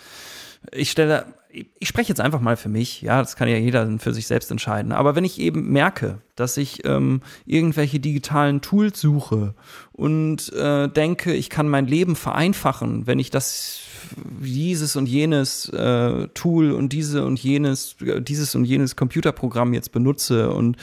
ich 0.70 0.90
stelle, 0.90 1.26
ich 1.52 1.88
spreche 1.88 2.08
jetzt 2.08 2.20
einfach 2.20 2.40
mal 2.40 2.56
für 2.56 2.70
mich, 2.70 3.02
ja, 3.02 3.18
das 3.18 3.36
kann 3.36 3.48
ja 3.48 3.56
jeder 3.56 3.98
für 3.98 4.14
sich 4.14 4.26
selbst 4.26 4.50
entscheiden. 4.50 4.92
Aber 4.92 5.14
wenn 5.14 5.24
ich 5.24 5.38
eben 5.38 5.70
merke, 5.70 6.22
dass 6.34 6.56
ich 6.56 6.84
ähm, 6.86 7.20
irgendwelche 7.44 8.00
digitalen 8.00 8.62
Tools 8.62 9.00
suche 9.00 9.54
und 9.92 10.50
äh, 10.54 10.88
denke, 10.88 11.34
ich 11.34 11.50
kann 11.50 11.68
mein 11.68 11.86
Leben 11.86 12.16
vereinfachen, 12.16 13.06
wenn 13.06 13.18
ich 13.18 13.30
das 13.30 13.80
dieses 14.16 14.96
und 14.96 15.06
jenes 15.06 15.68
äh, 15.68 16.28
Tool 16.28 16.72
und 16.72 16.92
diese 16.92 17.24
und 17.24 17.38
jenes, 17.38 17.96
äh, 18.00 18.22
dieses 18.22 18.54
und 18.54 18.64
jenes 18.64 18.96
Computerprogramm 18.96 19.74
jetzt 19.74 19.92
benutze 19.92 20.50
und, 20.50 20.76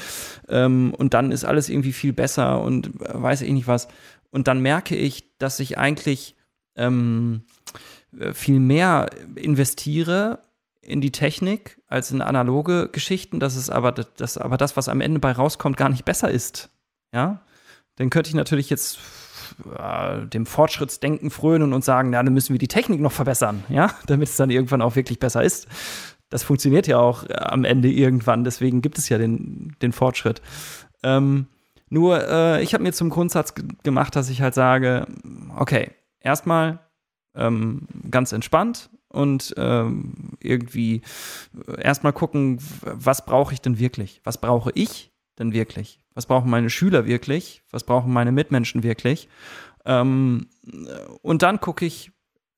ähm, 0.50 0.94
und 0.96 1.16
dann 1.16 1.32
ist 1.32 1.46
alles 1.46 1.70
irgendwie 1.70 1.94
viel 1.94 2.14
besser 2.14 2.62
und 2.62 3.02
äh, 3.02 3.22
weiß 3.22 3.42
ich 3.42 3.52
nicht 3.52 3.68
was. 3.68 3.88
Und 4.30 4.48
dann 4.48 4.62
merke 4.62 4.96
ich, 4.96 5.38
dass 5.40 5.60
ich 5.60 5.80
eigentlich 5.80 6.36
ähm, 6.76 7.42
äh, 8.18 8.34
viel 8.34 8.60
mehr 8.60 9.10
investiere 9.36 10.44
in 10.90 11.02
die 11.02 11.12
Technik 11.12 11.82
als 11.88 12.12
in 12.12 12.22
analoge 12.22 12.90
Geschichten, 12.90 13.40
dass 13.40 13.56
es 13.56 13.70
aber, 13.70 13.92
dass 13.92 14.38
aber 14.38 14.58
das, 14.58 14.76
was 14.76 14.90
am 14.90 15.02
Ende 15.02 15.20
bei 15.20 15.32
rauskommt, 15.32 15.78
gar 15.78 15.90
nicht 15.90 16.06
besser 16.06 16.30
ist. 16.30 16.70
Ja, 17.14 17.42
dann 17.96 18.10
könnte 18.10 18.30
ich 18.30 18.36
natürlich 18.36 18.70
jetzt 18.70 19.00
äh, 19.78 20.26
dem 20.26 20.46
Fortschrittsdenken 20.46 21.30
frönen 21.30 21.74
und 21.74 21.84
sagen, 21.84 22.12
na, 22.12 22.24
dann 22.24 22.34
müssen 22.34 22.54
wir 22.54 22.60
die 22.60 22.68
Technik 22.68 23.02
noch 23.02 23.12
verbessern, 23.12 23.64
ja, 23.70 23.92
damit 24.08 24.30
es 24.30 24.38
dann 24.38 24.50
irgendwann 24.50 24.82
auch 24.82 24.96
wirklich 24.96 25.20
besser 25.20 25.44
ist. 25.44 25.68
Das 26.30 26.44
funktioniert 26.44 26.88
ja 26.88 26.98
auch 26.98 27.24
äh, 27.24 27.34
am 27.34 27.66
Ende 27.66 27.90
irgendwann, 27.90 28.44
deswegen 28.44 28.82
gibt 28.82 28.98
es 28.98 29.10
ja 29.10 29.18
den, 29.18 29.76
den 29.82 29.92
Fortschritt. 29.92 30.42
Ähm, 31.04 31.48
nur, 31.90 32.28
äh, 32.28 32.62
ich 32.62 32.74
habe 32.74 32.84
mir 32.84 32.94
zum 32.94 33.10
Grundsatz 33.10 33.54
gemacht, 33.84 34.16
dass 34.16 34.30
ich 34.30 34.42
halt 34.42 34.54
sage, 34.54 35.08
okay, 35.58 35.92
erstmal 36.20 36.80
ähm, 37.36 37.88
ganz 38.10 38.32
entspannt 38.32 38.90
und 39.10 39.54
ähm, 39.58 40.38
irgendwie 40.40 41.02
äh, 41.68 41.82
erstmal 41.82 42.14
gucken, 42.14 42.60
was 42.82 43.26
brauche 43.26 43.54
ich 43.54 43.62
denn 43.62 43.80
wirklich? 43.80 44.22
Was 44.24 44.40
brauche 44.40 44.72
ich 44.74 45.12
denn 45.38 45.54
wirklich? 45.54 46.00
Was 46.14 46.26
brauchen 46.26 46.50
meine 46.50 46.70
Schüler 46.70 47.06
wirklich? 47.06 47.64
Was 47.72 47.84
brauchen 47.84 48.14
meine 48.14 48.32
Mitmenschen 48.32 48.84
wirklich? 48.84 49.30
Ähm, 49.86 50.48
und 51.22 51.42
dann 51.42 51.60
gucke 51.60 51.86
ich, 51.86 52.12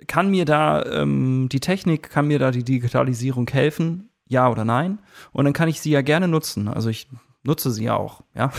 kann 0.08 0.30
mir 0.32 0.45
da 0.45 0.84
ähm, 0.86 1.47
die 1.52 1.60
Technik, 1.60 2.10
kann 2.10 2.28
mir 2.28 2.39
da 2.39 2.52
die 2.52 2.64
Digitalisierung 2.64 3.47
helfen? 3.49 4.10
Ja 4.28 4.49
oder 4.49 4.66
nein? 4.66 4.99
Und 5.32 5.45
dann 5.45 5.54
kann 5.54 5.70
ich 5.70 5.82
sie 5.82 5.91
ja 5.91 6.02
gerne 6.02 6.28
nutzen. 6.28 6.68
Also 6.68 6.89
ich 6.89 7.08
nutze 7.43 7.72
sie 7.72 7.89
auch, 7.89 8.24
ja, 8.34 8.52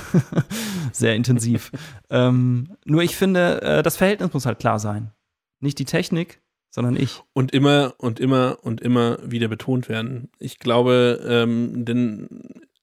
sehr 0.93 1.15
intensiv. 1.17 1.73
ähm, 2.11 2.77
nur 2.85 3.03
ich 3.03 3.17
finde, 3.17 3.63
äh, 3.63 3.83
das 3.83 3.97
Verhältnis 3.97 4.33
muss 4.33 4.47
halt 4.47 4.59
klar 4.59 4.79
sein. 4.79 5.13
Nicht 5.61 5.79
die 5.79 5.85
Technik, 5.85 6.42
sondern 6.73 6.97
ich. 6.97 7.23
Und 7.35 7.53
immer 7.53 7.95
und 7.99 8.19
immer 8.19 8.59
und 8.63 8.81
immer 8.81 9.19
wieder 9.23 9.47
betont 9.47 9.89
werden. 9.89 10.31
Ich 10.39 10.59
glaube, 10.59 11.23
ähm, 11.25 11.85
denn 11.85 12.29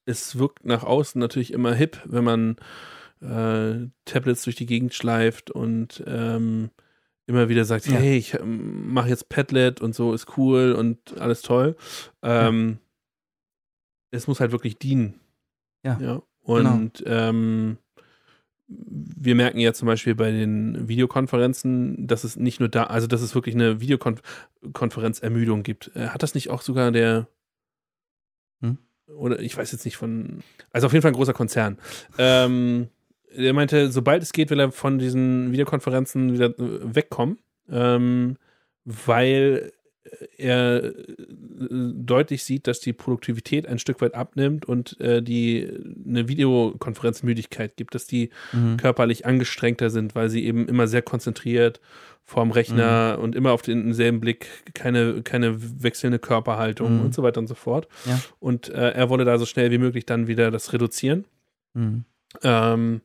es 0.06 0.38
wirkt 0.38 0.64
nach 0.64 0.84
außen 0.84 1.20
natürlich 1.20 1.52
immer 1.52 1.74
hip, 1.74 2.00
wenn 2.06 2.24
man 2.24 2.56
äh, 3.22 3.90
Tablets 4.06 4.44
durch 4.44 4.56
die 4.56 4.68
Gegend 4.68 4.94
schleift 4.94 5.50
und 5.50 6.04
ähm, 6.06 6.70
immer 7.26 7.50
wieder 7.50 7.66
sagt, 7.66 7.88
ja. 7.88 7.94
hey, 7.94 8.16
ich 8.16 8.36
ähm, 8.36 8.94
mache 8.94 9.10
jetzt 9.10 9.28
Padlet 9.28 9.82
und 9.82 9.96
so 9.96 10.14
ist 10.14 10.38
cool 10.38 10.74
und 10.74 11.20
alles 11.20 11.42
toll. 11.42 11.76
Ähm, 12.22 12.78
ja. 12.80 12.88
Es 14.12 14.28
muss 14.28 14.40
halt 14.40 14.52
wirklich 14.52 14.78
dienen. 14.78 15.20
Ja. 15.84 16.00
ja. 16.00 16.22
Und 16.42 17.04
genau. 17.04 17.78
Wir 18.70 19.36
merken 19.36 19.60
ja 19.60 19.74
zum 19.74 19.88
Beispiel 19.88 20.16
bei 20.16 20.32
den 20.32 20.88
Videokonferenzen, 20.88 22.08
dass 22.08 22.24
es 22.24 22.36
nicht 22.36 22.60
nur 22.60 22.70
da, 22.70 22.84
also 22.84 23.08
dass 23.08 23.22
es 23.22 23.34
wirklich 23.34 23.56
eine 23.56 23.82
Videokonferenzermüdung 23.82 25.64
gibt. 25.64 25.92
Äh, 25.96 26.10
hat 26.10 26.24
das 26.24 26.36
nicht 26.36 26.50
auch 26.50 26.62
sogar 26.62 26.92
der 26.92 27.28
hm? 28.62 28.78
oder 29.08 29.40
ich 29.40 29.58
weiß 29.58 29.72
jetzt 29.72 29.86
nicht 29.86 29.98
von, 29.98 30.44
also 30.72 30.88
auf 30.88 30.94
jeden 30.94 31.02
Fall 31.02 31.12
ein 31.12 31.16
großer 31.16 31.34
Konzern. 31.34 31.80
Ähm, 32.18 32.90
der 33.36 33.54
meinte, 33.54 33.92
sobald 33.92 34.24
es 34.24 34.34
geht, 34.34 34.50
will 34.50 34.60
er 34.60 34.72
von 34.72 35.00
diesen 35.00 35.52
Videokonferenzen 35.52 36.34
wieder 36.34 36.48
äh, 36.60 36.96
wegkommen, 36.96 37.40
ähm, 37.70 38.38
weil 38.86 39.72
er 40.38 40.84
äh, 40.84 40.94
deutlich 41.70 42.44
sieht, 42.44 42.68
dass 42.68 42.80
die 42.80 42.94
Produktivität 42.94 43.68
ein 43.68 43.80
Stück 43.80 44.02
weit 44.02 44.16
abnimmt 44.16 44.66
und 44.66 45.00
äh, 45.00 45.22
die 45.22 45.70
eine 46.08 46.28
Videokonferenzmüdigkeit 46.28 47.76
gibt, 47.78 47.96
dass 47.96 48.08
die 48.08 48.30
mhm. 48.52 48.78
körperlich 48.78 49.26
angestrengter 49.26 49.90
sind, 49.90 50.16
weil 50.16 50.30
sie 50.30 50.46
eben 50.46 50.68
immer 50.68 50.88
sehr 50.88 51.02
konzentriert 51.02 51.80
vorm 52.30 52.52
Rechner 52.52 53.18
mhm. 53.18 53.24
und 53.24 53.36
immer 53.36 53.52
auf 53.52 53.64
denselben 53.64 54.20
Blick, 54.20 54.48
keine, 54.76 55.24
keine 55.24 55.84
wechselnde 55.84 56.20
Körperhaltung 56.20 56.98
mhm. 56.98 57.06
und 57.06 57.16
so 57.16 57.24
weiter 57.24 57.40
und 57.40 57.48
so 57.48 57.56
fort. 57.56 57.88
Ja. 58.06 58.20
Und 58.40 58.70
äh, 58.70 58.92
er 58.92 59.10
wolle 59.10 59.26
da 59.26 59.38
so 59.40 59.46
schnell 59.46 59.72
wie 59.72 59.80
möglich 59.80 60.06
dann 60.06 60.28
wieder 60.28 60.52
das 60.52 60.72
reduzieren. 60.72 61.26
Mhm. 61.74 62.06
Ähm, 62.44 63.02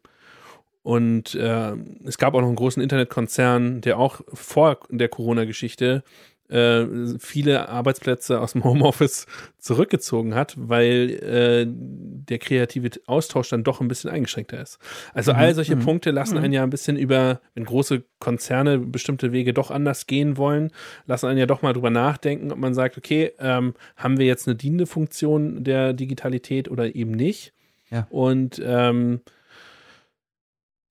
und 0.82 1.34
äh, 1.34 1.72
es 2.04 2.18
gab 2.18 2.34
auch 2.34 2.42
noch 2.42 2.48
einen 2.48 2.56
großen 2.56 2.82
Internetkonzern, 2.82 3.80
der 3.80 3.98
auch 3.98 4.20
vor 4.26 4.80
der 4.90 5.08
Corona-Geschichte 5.08 6.04
äh, 6.48 6.86
viele 7.18 7.68
Arbeitsplätze 7.68 8.40
aus 8.40 8.52
dem 8.52 8.64
Homeoffice 8.64 9.26
zurückgezogen 9.58 10.34
hat, 10.34 10.54
weil 10.58 11.10
äh, 11.10 11.66
der 11.66 12.38
kreative 12.38 12.90
Austausch 13.06 13.48
dann 13.48 13.64
doch 13.64 13.80
ein 13.80 13.88
bisschen 13.88 14.10
eingeschränkter 14.10 14.60
ist. 14.60 14.78
Also 15.12 15.32
mhm. 15.32 15.38
all 15.38 15.54
solche 15.54 15.76
mhm. 15.76 15.80
Punkte 15.80 16.10
lassen 16.10 16.36
mhm. 16.36 16.44
einen 16.44 16.52
ja 16.52 16.62
ein 16.62 16.70
bisschen 16.70 16.96
über, 16.96 17.40
wenn 17.54 17.64
große 17.64 18.04
Konzerne 18.18 18.78
bestimmte 18.78 19.32
Wege 19.32 19.54
doch 19.54 19.70
anders 19.70 20.06
gehen 20.06 20.36
wollen, 20.36 20.70
lassen 21.06 21.26
einen 21.26 21.38
ja 21.38 21.46
doch 21.46 21.62
mal 21.62 21.72
drüber 21.72 21.90
nachdenken, 21.90 22.52
ob 22.52 22.58
man 22.58 22.74
sagt, 22.74 22.98
okay, 22.98 23.32
ähm, 23.38 23.74
haben 23.96 24.18
wir 24.18 24.26
jetzt 24.26 24.46
eine 24.46 24.56
dienende 24.56 24.86
Funktion 24.86 25.64
der 25.64 25.92
Digitalität 25.92 26.70
oder 26.70 26.94
eben 26.94 27.12
nicht? 27.12 27.52
Ja. 27.90 28.06
Und 28.10 28.60
ähm, 28.64 29.20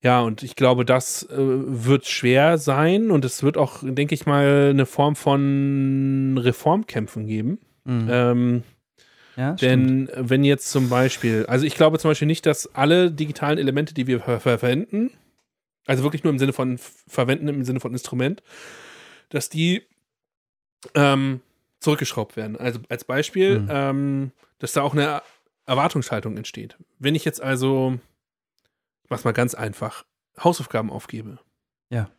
ja, 0.04 0.20
und 0.20 0.44
ich 0.44 0.58
glaube, 0.58 0.84
das 0.84 1.24
äh, 1.24 1.38
wird 1.38 2.06
schwer 2.06 2.58
sein 2.58 3.10
und 3.10 3.24
es 3.24 3.42
wird 3.42 3.58
auch, 3.58 3.80
denke 3.82 4.14
ich 4.14 4.26
mal, 4.26 4.72
eine 4.72 4.86
Form 4.86 5.16
von 5.16 6.38
Reformkämpfen 6.38 7.26
geben. 7.26 7.60
Mhm. 7.86 8.08
Ähm, 8.12 8.64
ja, 9.38 9.54
denn 9.54 10.10
stimmt. 10.12 10.30
wenn 10.30 10.44
jetzt 10.44 10.70
zum 10.72 10.90
Beispiel, 10.90 11.46
also 11.48 11.66
ich 11.66 11.76
glaube 11.76 12.00
zum 12.00 12.12
Beispiel 12.12 12.28
nicht, 12.28 12.46
dass 12.46 12.76
alle 12.76 13.12
digitalen 13.12 13.58
Elemente, 13.58 13.94
die 13.94 14.06
wir 14.06 14.20
ver 14.20 14.42
verwenden, 14.42 15.10
also 15.88 16.04
wirklich 16.04 16.26
nur 16.26 16.34
im 16.34 16.40
Sinne 16.40 16.54
von 16.54 16.78
verwenden, 16.78 17.48
im 17.48 17.64
Sinne 17.64 17.80
von 17.80 17.94
Instrument, 17.94 18.44
dass 19.30 19.48
die 19.50 19.84
ähm, 20.96 21.40
zurückgeschraubt 21.80 22.36
werden. 22.36 22.58
Also 22.58 22.82
als 22.90 23.06
Beispiel, 23.06 23.60
mhm. 23.60 23.68
ähm, 23.70 24.32
dass 24.60 24.74
da 24.74 24.82
auch 24.82 24.94
eine 24.94 25.22
Erwartungshaltung 25.66 26.36
entsteht. 26.36 26.78
Wenn 27.00 27.16
ich 27.16 27.24
jetzt 27.24 27.42
also 27.42 28.00
mach's 29.10 29.24
mal 29.24 29.32
ganz 29.34 29.56
einfach, 29.56 30.06
Hausaufgaben 30.40 30.90
aufgebe. 30.90 31.40
Ja. 31.90 32.10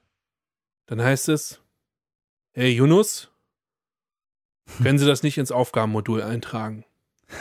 Dann 0.87 1.03
heißt 1.03 1.29
es, 1.29 1.61
hey 2.53 2.71
Yunus, 2.71 3.31
können 4.83 4.99
Sie 4.99 5.07
das 5.07 5.23
nicht 5.23 5.39
ins 5.39 5.53
Aufgabenmodul 5.53 6.23
eintragen? 6.23 6.85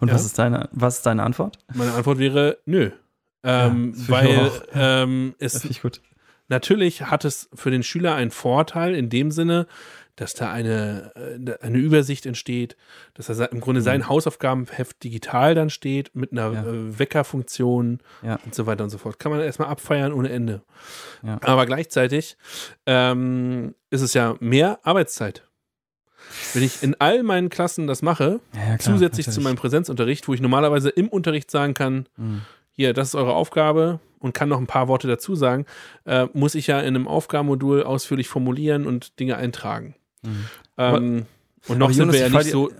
Und 0.00 0.08
ja? 0.08 0.14
was, 0.14 0.24
ist 0.24 0.38
deine, 0.38 0.68
was 0.72 0.98
ist 0.98 1.06
deine 1.06 1.22
Antwort? 1.22 1.58
Meine 1.74 1.92
Antwort 1.92 2.18
wäre 2.18 2.58
nö. 2.64 2.90
Ähm, 3.44 3.94
ja, 3.96 4.08
weil 4.08 4.50
ähm, 4.72 5.34
es 5.38 5.68
natürlich 6.48 7.02
hat 7.02 7.24
es 7.24 7.48
für 7.54 7.70
den 7.70 7.82
Schüler 7.82 8.14
einen 8.14 8.30
Vorteil 8.30 8.94
in 8.94 9.10
dem 9.10 9.30
Sinne, 9.30 9.66
dass 10.20 10.34
da 10.34 10.50
eine, 10.50 11.12
äh, 11.14 11.64
eine 11.64 11.78
Übersicht 11.78 12.26
entsteht, 12.26 12.76
dass 13.14 13.26
da 13.26 13.44
im 13.46 13.60
Grunde 13.60 13.82
sein 13.82 14.00
mhm. 14.00 14.08
Hausaufgabenheft 14.08 15.02
digital 15.02 15.54
dann 15.54 15.70
steht 15.70 16.14
mit 16.14 16.32
einer 16.32 16.52
ja. 16.52 16.62
Äh, 16.62 16.98
Weckerfunktion 16.98 18.00
ja. 18.22 18.38
und 18.44 18.54
so 18.54 18.66
weiter 18.66 18.84
und 18.84 18.90
so 18.90 18.98
fort. 18.98 19.18
Kann 19.18 19.30
man 19.30 19.40
erstmal 19.40 19.68
abfeiern 19.68 20.12
ohne 20.12 20.30
Ende. 20.30 20.62
Ja. 21.22 21.38
Aber 21.42 21.66
gleichzeitig 21.66 22.36
ähm, 22.86 23.74
ist 23.90 24.02
es 24.02 24.12
ja 24.14 24.36
mehr 24.40 24.80
Arbeitszeit. 24.82 25.44
Wenn 26.52 26.64
ich 26.64 26.82
in 26.82 26.96
all 26.98 27.22
meinen 27.22 27.48
Klassen 27.48 27.86
das 27.86 28.02
mache, 28.02 28.40
klar, 28.52 28.78
zusätzlich 28.78 29.26
natürlich. 29.26 29.34
zu 29.34 29.40
meinem 29.40 29.56
Präsenzunterricht, 29.56 30.26
wo 30.26 30.34
ich 30.34 30.40
normalerweise 30.40 30.90
im 30.90 31.08
Unterricht 31.08 31.50
sagen 31.50 31.74
kann, 31.74 32.08
mhm. 32.16 32.42
hier, 32.72 32.92
das 32.92 33.08
ist 33.08 33.14
eure 33.14 33.34
Aufgabe, 33.34 34.00
und 34.18 34.34
kann 34.34 34.48
noch 34.48 34.58
ein 34.58 34.66
paar 34.66 34.88
Worte 34.88 35.08
dazu 35.08 35.34
sagen, 35.34 35.64
äh, 36.04 36.26
muss 36.32 36.54
ich 36.54 36.66
ja 36.66 36.80
in 36.80 36.96
einem 36.96 37.08
Aufgabenmodul 37.08 37.82
ausführlich 37.82 38.28
formulieren 38.28 38.86
und 38.86 39.18
Dinge 39.20 39.36
eintragen. 39.36 39.94
Mhm. 40.28 40.44
Ähm, 40.76 41.26
und 41.68 41.78
noch 41.78 41.92
sind 41.92 42.12
wir 42.12 42.20
ja 42.20 42.28
nicht 42.28 42.50
so. 42.50 42.70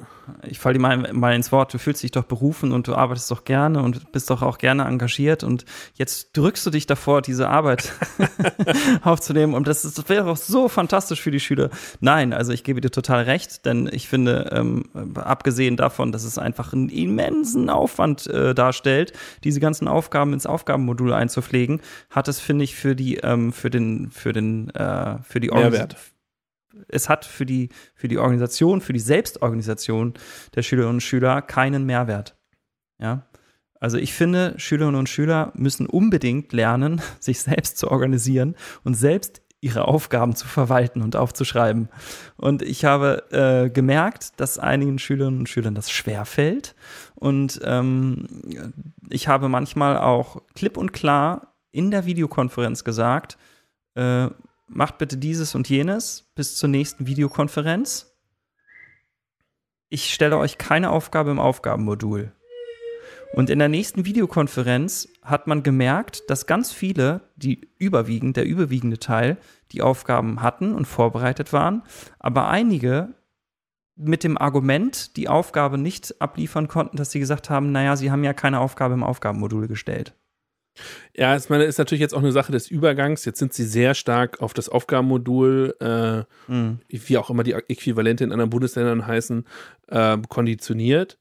Ich 0.47 0.59
falle 0.59 0.75
dir 0.75 0.81
mal, 0.81 1.13
mal 1.15 1.35
ins 1.35 1.53
Wort, 1.53 1.73
du 1.73 1.79
fühlst 1.79 2.03
dich 2.03 2.11
doch 2.11 2.25
berufen 2.25 2.73
und 2.73 2.87
du 2.87 2.95
arbeitest 2.95 3.31
doch 3.31 3.45
gerne 3.45 3.83
und 3.83 4.13
bist 4.13 4.29
doch 4.29 4.43
auch 4.43 4.59
gerne 4.59 4.85
engagiert 4.85 5.43
und 5.43 5.65
jetzt 5.95 6.37
drückst 6.37 6.67
du 6.67 6.71
dich 6.71 6.85
davor, 6.85 7.23
diese 7.23 7.49
Arbeit 7.49 7.95
aufzunehmen 9.03 9.55
und 9.55 9.67
das, 9.67 9.83
das 9.83 10.09
wäre 10.11 10.31
auch 10.31 10.37
so 10.37 10.69
fantastisch 10.69 11.23
für 11.23 11.31
die 11.31 11.41
Schüler. 11.41 11.71
Nein, 12.01 12.35
also 12.35 12.53
ich 12.53 12.63
gebe 12.63 12.83
dir 12.83 12.91
total 12.91 13.23
recht, 13.23 13.65
denn 13.65 13.89
ich 13.91 14.07
finde, 14.07 14.51
ähm, 14.53 14.91
abgesehen 15.15 15.79
davon, 15.79 16.13
dass 16.13 16.25
es 16.25 16.37
einfach 16.37 16.75
einen 16.75 16.91
immensen 16.91 17.71
Aufwand 17.71 18.27
äh, 18.27 18.55
darstellt, 18.55 19.15
diese 19.45 19.61
ganzen 19.61 19.89
Aufgaben 19.89 20.35
ins 20.35 20.45
Aufgabenmodul 20.45 21.15
einzupflegen, 21.15 21.81
hat 22.11 22.29
es, 22.29 22.39
finde 22.39 22.65
ich, 22.65 22.75
für 22.75 22.95
die, 22.95 23.17
ähm, 23.17 23.51
für 23.51 23.71
den, 23.71 24.11
für 24.11 24.35
den, 24.35 24.69
äh, 24.75 25.23
für 25.23 25.41
die 25.41 25.49
Mehrwert 25.49 25.97
es 26.89 27.09
hat 27.09 27.25
für 27.25 27.47
die, 27.47 27.71
für 27.95 28.09
die 28.09 28.19
Organisation, 28.19 28.81
für 28.81 28.93
die 28.93 29.01
Selbstorganisation 29.01 30.15
der 30.55 30.63
Schülerinnen 30.63 30.97
und 30.97 31.01
Schüler 31.03 31.43
keinen 31.43 31.85
Mehrwert. 31.85 32.37
Ja. 33.01 33.27
Also 33.81 33.97
ich 33.97 34.13
finde, 34.13 34.55
Schülerinnen 34.57 34.99
und 34.99 35.09
Schüler 35.09 35.53
müssen 35.55 35.87
unbedingt 35.87 36.53
lernen, 36.53 37.01
sich 37.21 37.41
selbst 37.41 37.79
zu 37.79 37.91
organisieren 37.91 38.57
und 38.85 38.95
selbst 38.95 39.43
ihre 39.61 39.89
Aufgaben 39.89 40.37
zu 40.37 40.47
verwalten 40.47 41.03
und 41.03 41.17
aufzuschreiben. 41.17 41.89
Und 42.37 42.63
ich 42.63 42.85
habe 42.85 43.25
äh, 43.33 43.71
gemerkt, 43.71 44.41
dass 44.41 44.59
einigen 44.59 45.01
Schülerinnen 45.01 45.41
und 45.41 45.49
Schülern 45.49 45.75
das 45.75 45.91
schwer 45.91 46.25
fällt. 46.25 46.77
Und 47.17 47.61
ähm, 47.65 48.27
ich 49.11 49.27
habe 49.27 49.49
manchmal 49.49 49.99
auch 49.99 50.43
klipp 50.55 50.77
und 50.77 50.93
klar 50.93 51.55
in 51.73 51.91
der 51.91 52.07
Videokonferenz 52.07 52.85
gesagt, 52.85 53.37
äh, 53.95 54.29
macht 54.69 54.99
bitte 54.99 55.17
dieses 55.17 55.55
und 55.55 55.69
jenes 55.69 56.31
bis 56.35 56.57
zur 56.57 56.69
nächsten 56.69 57.07
Videokonferenz. 57.07 58.15
ich 59.91 60.13
stelle 60.13 60.37
euch 60.37 60.59
keine 60.59 60.91
Aufgabe 60.91 61.31
im 61.31 61.39
Aufgabenmodul. 61.39 62.33
Und 63.35 63.51
in 63.51 63.59
der 63.59 63.69
nächsten 63.69 64.05
Videokonferenz 64.05 65.09
hat 65.23 65.47
man 65.47 65.63
gemerkt, 65.63 66.29
dass 66.29 66.47
ganz 66.47 66.73
viele, 66.73 67.23
die 67.37 67.69
überwiegend, 67.79 68.37
der 68.37 68.47
überwiegende 68.47 68.99
Teil, 68.99 69.37
die 69.73 69.83
Aufgaben 69.83 70.43
hatten 70.43 70.75
und 70.75 70.87
vorbereitet 70.87 71.53
waren, 71.53 71.83
aber 72.19 72.49
einige 72.49 73.15
mit 73.97 74.25
dem 74.25 74.39
Argument 74.39 75.17
die 75.17 75.29
Aufgabe 75.29 75.77
nicht 75.77 76.21
abliefern 76.23 76.69
konnten, 76.69 76.97
dass 76.97 77.11
sie 77.11 77.19
gesagt 77.19 77.51
haben, 77.51 77.73
naja, 77.73 77.97
sie 77.97 78.11
haben 78.11 78.25
ja 78.25 78.33
keine 78.33 78.61
Aufgabe 78.61 78.95
im 78.95 79.03
Aufgabenmodul 79.03 79.69
gestellt. 79.69 80.15
Ja, 81.15 81.37
ich 81.37 81.49
meine, 81.49 81.65
ist 81.65 81.79
natürlich 81.79 82.01
jetzt 82.01 82.15
auch 82.15 82.23
eine 82.23 82.33
Sache 82.33 82.53
des 82.53 82.71
Übergangs. 82.71 83.25
Jetzt 83.25 83.39
sind 83.39 83.53
sie 83.53 83.65
sehr 83.65 83.95
stark 83.95 84.41
auf 84.41 84.55
das 84.55 84.69
Aufgabenmodul, 84.69 85.75
äh, 85.81 86.51
mhm. 86.51 86.79
wie 86.89 87.19
auch 87.19 87.31
immer 87.31 87.43
die 87.43 87.53
Äquivalente 87.53 88.25
in 88.25 88.33
anderen 88.33 88.51
Bundesländern 88.51 89.07
heißen, 89.07 89.45
äh, 89.89 90.19
konditioniert. 90.29 91.19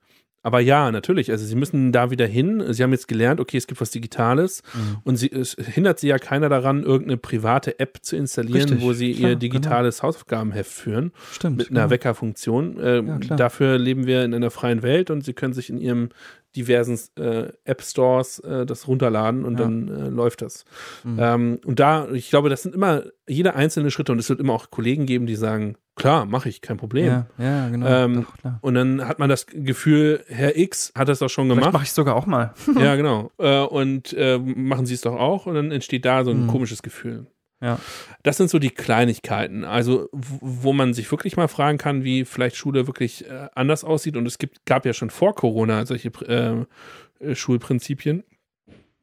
Aber 0.47 0.62
ja, 0.62 0.91
natürlich. 0.91 1.30
Also 1.30 1.45
sie 1.45 1.55
müssen 1.55 1.91
da 1.91 2.10
wieder 2.10 2.26
hin. 2.26 2.64
Sie 2.70 2.82
haben 2.82 2.93
jetzt 2.93 3.10
gelernt, 3.10 3.41
okay, 3.41 3.58
es 3.58 3.68
gibt 3.68 3.82
was 3.82 3.91
Digitales 3.91 4.64
mhm. 4.74 4.97
und 5.03 5.18
sie, 5.18 5.30
es 5.30 5.58
hindert 5.60 5.99
sie 5.99 6.08
ja 6.08 6.20
keiner 6.20 6.47
daran, 6.47 6.84
irgendeine 6.84 7.18
private 7.18 7.82
App 7.82 7.97
zu 8.01 8.16
installieren, 8.16 8.70
Richtig, 8.70 8.82
wo 8.82 8.93
sie 8.93 9.14
klar, 9.14 9.32
ihr 9.32 9.36
digitales 9.36 9.97
genau. 9.97 10.08
Hausaufgabenheft 10.08 10.72
führen. 10.72 11.12
Stimmt. 11.34 11.58
Mit 11.58 11.70
einer 11.70 11.82
genau. 11.82 11.89
Weckerfunktion. 11.89 12.80
Äh, 12.80 13.01
ja, 13.01 13.18
dafür 13.36 13.78
leben 13.78 14.08
wir 14.08 14.24
in 14.24 14.34
einer 14.34 14.49
freien 14.49 14.84
Welt 14.84 15.10
und 15.10 15.26
sie 15.26 15.34
können 15.34 15.53
sich 15.53 15.70
in 15.70 15.80
ihrem 15.80 16.10
diversen 16.58 16.99
äh, 17.18 17.49
App 17.64 17.82
Stores 17.82 18.39
äh, 18.39 18.66
das 18.66 18.88
runterladen 18.88 19.45
und 19.45 19.60
ja. 19.60 19.66
dann 19.66 19.88
äh, 19.88 20.10
läuft 20.10 20.41
das. 20.41 20.66
Mhm. 21.03 21.18
Ähm, 21.20 21.60
und 21.66 21.80
da, 21.80 22.10
ich 22.12 22.30
glaube, 22.30 22.49
das 22.49 22.64
sind 22.64 22.76
immer 22.76 23.03
jeder 23.28 23.55
einzelne 23.55 23.91
Schritte 23.91 24.12
und 24.12 24.20
es 24.20 24.30
wird 24.30 24.39
immer 24.39 24.53
auch 24.53 24.72
Kollegen 24.72 25.05
geben, 25.05 25.28
die 25.28 25.36
sagen, 25.36 25.78
klar, 25.95 26.26
mache 26.26 26.49
ich, 26.49 26.62
kein 26.62 26.78
Problem. 26.78 27.05
Ja, 27.05 27.28
ja 27.38 27.70
genau. 27.70 27.88
Ähm, 27.88 28.26
Doch, 28.43 28.53
und 28.62 28.74
dann 28.74 29.08
hat 29.08 29.20
man 29.20 29.30
das 29.30 29.45
Gefühl, 29.45 30.24
Herr 30.28 30.58
X 30.58 30.91
hat 30.95 31.10
das 31.10 31.20
doch 31.20 31.30
schon 31.30 31.49
gemacht. 31.49 31.74
mache 31.74 31.84
ich 31.84 31.91
sogar 31.91 32.16
auch 32.16 32.26
mal. 32.26 32.53
ja, 32.80 32.95
genau. 32.95 33.32
Äh, 33.38 33.62
und 33.62 34.14
äh, 34.14 34.38
machen 34.39 34.86
Sie 34.86 34.93
es 34.93 35.01
doch 35.01 35.16
auch 35.16 35.45
und 35.45 35.55
dann 35.55 35.72
entsteht 35.72 36.05
da 36.05 36.24
so 36.24 36.32
ein 36.32 36.43
mhm. 36.43 36.47
komisches 36.47 36.82
Gefühl. 36.82 37.28
Ja. 37.60 37.80
Das 38.24 38.38
sind 38.38 38.49
so 38.49 38.60
die 38.60 38.70
Kleinigkeiten, 38.70 39.64
also 39.64 40.10
wo 40.12 40.74
man 40.74 40.93
sich 40.93 41.10
wirklich 41.10 41.38
mal 41.38 41.47
fragen 41.47 41.78
kann, 41.78 42.03
wie 42.03 42.24
vielleicht 42.24 42.55
Schule 42.55 42.86
wirklich 42.86 43.28
äh, 43.28 43.49
anders 43.55 43.84
aussieht. 43.84 44.16
Und 44.16 44.28
es 44.28 44.38
gibt, 44.38 44.66
gab 44.66 44.86
ja 44.86 44.93
schon 44.93 45.10
vor 45.10 45.34
Corona 45.34 45.86
solche 45.86 46.10
äh, 46.10 47.36
Schulprinzipien. 47.36 48.24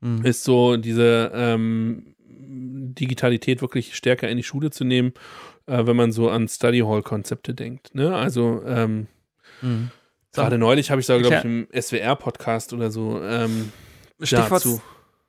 Mhm. 0.00 0.24
Ist 0.24 0.44
so 0.44 0.76
diese 0.76 1.32
ähm, 1.34 2.14
Digitalität 2.28 3.60
wirklich 3.60 3.96
stärker 3.96 4.28
in 4.28 4.36
die 4.36 4.42
Schule 4.44 4.70
zu 4.70 4.84
nehmen, 4.84 5.14
äh, 5.66 5.86
wenn 5.86 5.96
man 5.96 6.12
so 6.12 6.30
an 6.30 6.46
Study 6.46 6.80
Hall-Konzepte 6.80 7.54
denkt. 7.54 7.94
Ne? 7.94 8.14
Also 8.14 8.62
ähm, 8.66 9.08
mhm. 9.62 9.90
so. 10.30 10.42
gerade 10.42 10.58
neulich 10.58 10.92
habe 10.92 11.00
ich 11.00 11.08
da, 11.08 11.18
glaube 11.18 11.36
ich, 11.36 11.44
im 11.44 11.66
SWR-Podcast 11.72 12.72
oder 12.72 12.92
so 12.92 13.20
ähm, 13.20 13.72
Stichwort, 14.20 14.64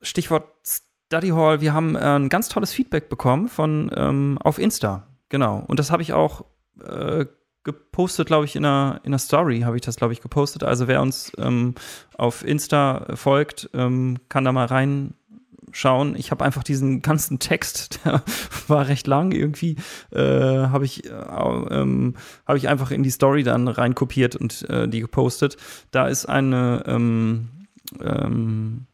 Stichwort 0.01 0.47
Study 1.16 1.30
Hall, 1.30 1.61
wir 1.61 1.74
haben 1.74 1.95
äh, 1.95 1.99
ein 1.99 2.28
ganz 2.28 2.49
tolles 2.49 2.74
Feedback 2.74 3.07
bekommen 3.07 3.47
von 3.47 3.89
ähm, 3.95 4.38
auf 4.43 4.59
Insta. 4.59 5.07
Genau. 5.30 5.63
Und 5.66 5.80
das 5.80 5.89
habe 5.89 6.01
ich 6.01 6.11
auch 6.11 6.43
äh, 6.86 7.26
gepostet, 7.63 8.28
glaube 8.28 8.43
ich, 8.43 8.57
in 8.57 8.66
einer, 8.66 8.99
in 9.03 9.11
einer 9.11 9.18
Story 9.18 9.61
habe 9.61 9.78
ich 9.78 9.82
das, 9.82 9.95
glaube 9.95 10.11
ich, 10.11 10.20
gepostet. 10.20 10.63
Also 10.66 10.89
wer 10.89 11.01
uns 11.01 11.32
ähm, 11.38 11.74
auf 12.18 12.45
Insta 12.45 13.16
folgt, 13.16 13.70
ähm, 13.74 14.18
kann 14.28 14.43
da 14.43 14.51
mal 14.51 14.66
reinschauen. 14.66 16.18
Ich 16.18 16.32
habe 16.32 16.43
einfach 16.43 16.63
diesen 16.63 17.01
ganzen 17.01 17.39
Text, 17.39 18.01
der 18.05 18.22
war 18.68 18.89
recht 18.89 19.07
lang 19.07 19.32
irgendwie, 19.32 19.78
äh, 20.11 20.20
habe 20.20 20.84
ich, 20.84 21.05
äh, 21.05 21.09
ähm, 21.09 22.16
hab 22.45 22.57
ich 22.57 22.68
einfach 22.68 22.91
in 22.91 23.03
die 23.03 23.09
Story 23.09 23.43
dann 23.43 23.70
reinkopiert 23.70 24.36
und 24.36 24.70
äh, 24.70 24.89
die 24.89 24.99
gepostet. 24.99 25.55
Da 25.91 26.09
ist 26.09 26.26
eine 26.26 26.84
ähm, 26.88 27.47
ähm, 28.01 28.88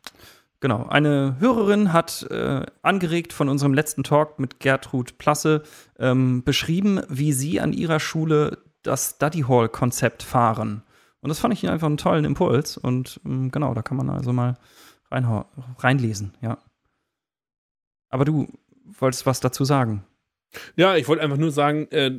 Genau, 0.62 0.86
eine 0.86 1.38
Hörerin 1.40 1.92
hat 1.92 2.22
äh, 2.30 2.64
angeregt 2.84 3.34
von 3.34 3.50
unserem 3.50 3.74
letzten 3.74 4.04
Talk 4.04 4.40
mit 4.40 4.60
Gertrud 4.60 5.18
Plasse 5.18 5.64
ähm, 5.98 6.44
beschrieben, 6.44 7.02
wie 7.10 7.34
sie 7.34 7.60
an 7.60 7.74
ihrer 7.74 8.00
Schule 8.00 8.60
das 8.84 9.16
Study 9.16 9.42
Hall 9.42 9.70
Konzept 9.70 10.22
fahren. 10.22 10.84
Und 11.22 11.30
das 11.30 11.40
fand 11.40 11.56
ich 11.56 11.68
einfach 11.68 11.88
einen 11.88 11.98
tollen 11.98 12.26
Impuls. 12.26 12.78
Und 12.78 13.20
ähm, 13.26 13.50
genau, 13.50 13.74
da 13.74 13.82
kann 13.82 13.98
man 13.98 14.12
also 14.12 14.34
mal 14.34 14.58
reinlesen, 15.10 16.38
ja. 16.42 16.58
Aber 18.10 18.24
du 18.24 18.48
wolltest 19.00 19.26
was 19.26 19.40
dazu 19.40 19.66
sagen. 19.66 20.06
Ja, 20.76 20.96
ich 20.96 21.08
wollte 21.08 21.24
einfach 21.24 21.38
nur 21.38 21.52
sagen, 21.52 21.88
äh, 21.92 22.12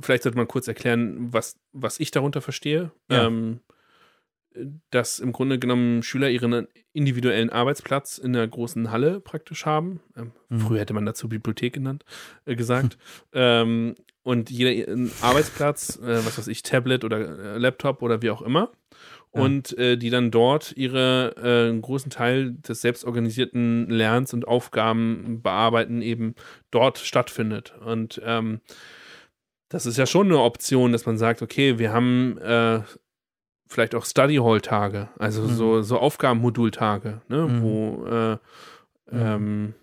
vielleicht 0.00 0.24
sollte 0.24 0.38
man 0.38 0.48
kurz 0.48 0.66
erklären, 0.66 1.32
was, 1.32 1.56
was 1.72 2.00
ich 2.00 2.10
darunter 2.10 2.40
verstehe. 2.40 2.90
Ja. 3.08 3.26
Ähm, 3.26 3.60
dass 4.90 5.18
im 5.20 5.32
Grunde 5.32 5.58
genommen 5.58 6.02
Schüler 6.02 6.28
ihren 6.28 6.66
individuellen 6.92 7.50
Arbeitsplatz 7.50 8.18
in 8.18 8.32
der 8.32 8.46
großen 8.48 8.90
Halle 8.90 9.20
praktisch 9.20 9.64
haben. 9.64 10.00
Ähm, 10.16 10.32
mhm. 10.48 10.60
Früher 10.60 10.80
hätte 10.80 10.94
man 10.94 11.06
dazu 11.06 11.28
Bibliothek 11.28 11.74
genannt, 11.74 12.04
äh, 12.46 12.56
gesagt. 12.56 12.98
ähm, 13.32 13.94
und 14.22 14.50
jeder 14.50 14.72
ihren 14.72 15.10
Arbeitsplatz, 15.22 15.98
äh, 15.98 16.24
was 16.26 16.36
weiß 16.36 16.48
ich, 16.48 16.62
Tablet 16.62 17.04
oder 17.04 17.54
äh, 17.54 17.58
Laptop 17.58 18.02
oder 18.02 18.22
wie 18.22 18.30
auch 18.30 18.42
immer. 18.42 18.70
Ja. 19.32 19.42
Und 19.42 19.78
äh, 19.78 19.96
die 19.96 20.10
dann 20.10 20.32
dort 20.32 20.72
ihre 20.76 21.70
äh, 21.72 21.80
großen 21.80 22.10
Teil 22.10 22.52
des 22.54 22.80
selbstorganisierten 22.80 23.88
Lernens 23.88 24.34
und 24.34 24.48
Aufgaben 24.48 25.40
bearbeiten, 25.42 26.02
eben 26.02 26.34
dort 26.72 26.98
stattfindet. 26.98 27.74
Und 27.84 28.20
ähm, 28.24 28.60
das 29.68 29.86
ist 29.86 29.96
ja 29.96 30.06
schon 30.06 30.26
eine 30.26 30.40
Option, 30.40 30.90
dass 30.90 31.06
man 31.06 31.16
sagt, 31.16 31.42
okay, 31.42 31.78
wir 31.78 31.92
haben 31.92 32.38
äh, 32.38 32.80
vielleicht 33.70 33.94
auch 33.94 34.04
Study 34.04 34.36
Hall 34.36 34.60
Tage, 34.60 35.08
also 35.18 35.42
mhm. 35.42 35.54
so, 35.54 35.82
so 35.82 35.98
Aufgabenmodultage, 35.98 37.20
ne, 37.28 37.46
mhm. 37.46 37.62
wo 37.62 38.06
äh, 38.06 38.36
ähm, 39.12 39.74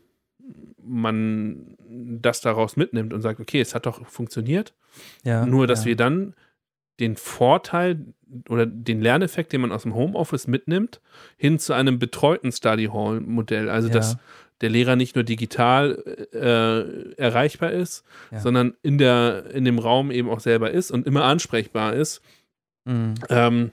man 0.83 1.77
das 1.87 2.41
daraus 2.41 2.75
mitnimmt 2.75 3.13
und 3.13 3.21
sagt, 3.21 3.39
okay, 3.39 3.61
es 3.61 3.73
hat 3.73 3.85
doch 3.85 4.05
funktioniert. 4.07 4.73
Ja, 5.23 5.45
Nur, 5.45 5.67
dass 5.67 5.81
ja. 5.81 5.85
wir 5.87 5.95
dann 5.95 6.33
den 6.99 7.15
Vorteil 7.15 8.05
oder 8.49 8.65
den 8.65 9.01
Lerneffekt, 9.01 9.53
den 9.53 9.61
man 9.61 9.71
aus 9.71 9.83
dem 9.83 9.95
Homeoffice 9.95 10.47
mitnimmt, 10.47 10.99
hin 11.37 11.57
zu 11.57 11.73
einem 11.73 11.97
betreuten 11.97 12.51
Study 12.51 12.89
Hall 12.91 13.21
Modell. 13.21 13.69
Also, 13.69 13.87
ja. 13.87 13.93
dass 13.93 14.17
der 14.61 14.69
Lehrer 14.69 14.95
nicht 14.95 15.15
nur 15.15 15.23
digital 15.23 16.03
äh, 16.33 17.13
erreichbar 17.15 17.71
ist, 17.71 18.03
sondern 18.31 18.73
in, 18.81 18.97
der, 18.97 19.45
in 19.53 19.65
dem 19.65 19.77
Raum 19.77 20.09
eben 20.09 20.29
auch 20.29 20.39
selber 20.39 20.71
ist 20.71 20.89
und 20.89 21.05
immer 21.05 21.23
ansprechbar 21.25 21.93
ist 21.93 22.21
Mhm. 22.87 23.13
Ähm, 23.29 23.71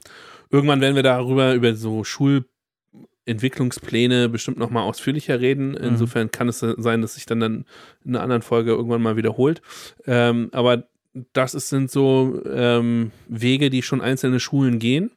irgendwann 0.51 0.81
werden 0.81 0.97
wir 0.97 1.03
darüber, 1.03 1.55
über 1.55 1.75
so 1.75 2.05
Schulentwicklungspläne 2.05 4.29
bestimmt 4.29 4.59
nochmal 4.59 4.83
ausführlicher 4.83 5.41
reden. 5.41 5.71
Mhm. 5.71 5.77
Insofern 5.77 6.31
kann 6.31 6.49
es 6.49 6.59
sein, 6.59 7.01
dass 7.01 7.15
sich 7.15 7.27
dann, 7.27 7.41
dann 7.41 7.65
in 8.05 8.15
einer 8.15 8.23
anderen 8.23 8.43
Folge 8.43 8.73
irgendwann 8.73 9.03
mal 9.03 9.17
wiederholt. 9.17 9.63
Ähm, 10.07 10.51
aber 10.53 10.85
das 11.33 11.55
ist, 11.55 11.69
sind 11.69 11.91
so 11.91 12.43
ähm, 12.45 13.13
Wege, 13.29 13.71
die 13.71 13.83
schon 13.83 14.01
einzelne 14.01 14.41
Schulen 14.41 14.79
gehen, 14.79 15.13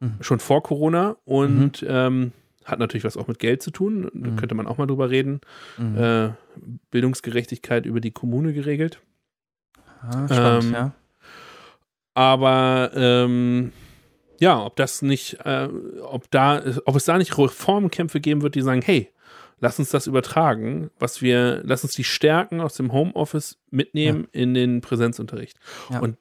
mhm. 0.00 0.16
schon 0.20 0.40
vor 0.40 0.62
Corona 0.62 1.16
und 1.24 1.82
mhm. 1.82 1.88
ähm, 1.88 2.32
hat 2.64 2.80
natürlich 2.80 3.04
was 3.04 3.16
auch 3.16 3.28
mit 3.28 3.38
Geld 3.38 3.62
zu 3.62 3.70
tun. 3.70 4.10
Da 4.12 4.30
mhm. 4.30 4.36
könnte 4.36 4.56
man 4.56 4.66
auch 4.66 4.76
mal 4.76 4.86
drüber 4.86 5.08
reden. 5.08 5.40
Mhm. 5.78 5.96
Äh, 5.96 6.30
Bildungsgerechtigkeit 6.90 7.86
über 7.86 8.00
die 8.00 8.10
Kommune 8.10 8.52
geregelt. 8.52 9.00
Ah, 10.02 10.26
spannend, 10.26 10.64
ähm, 10.64 10.72
ja. 10.72 10.92
Aber 12.16 12.92
ähm, 12.94 13.72
ja, 14.40 14.64
ob 14.64 14.76
das 14.76 15.02
nicht, 15.02 15.34
äh, 15.44 15.68
ob 16.00 16.30
da, 16.30 16.62
ob 16.86 16.96
es 16.96 17.04
da 17.04 17.18
nicht 17.18 17.36
Reformkämpfe 17.36 18.20
geben 18.20 18.40
wird, 18.40 18.54
die 18.54 18.62
sagen, 18.62 18.80
hey, 18.80 19.12
lass 19.60 19.78
uns 19.78 19.90
das 19.90 20.06
übertragen, 20.06 20.90
was 20.98 21.20
wir, 21.20 21.60
lass 21.62 21.84
uns 21.84 21.92
die 21.92 22.04
Stärken 22.04 22.62
aus 22.62 22.72
dem 22.72 22.92
Homeoffice 22.92 23.58
mitnehmen 23.70 24.28
ja. 24.32 24.40
in 24.40 24.54
den 24.54 24.80
Präsenzunterricht. 24.80 25.58
Ja. 25.90 26.00
Und 26.00 26.16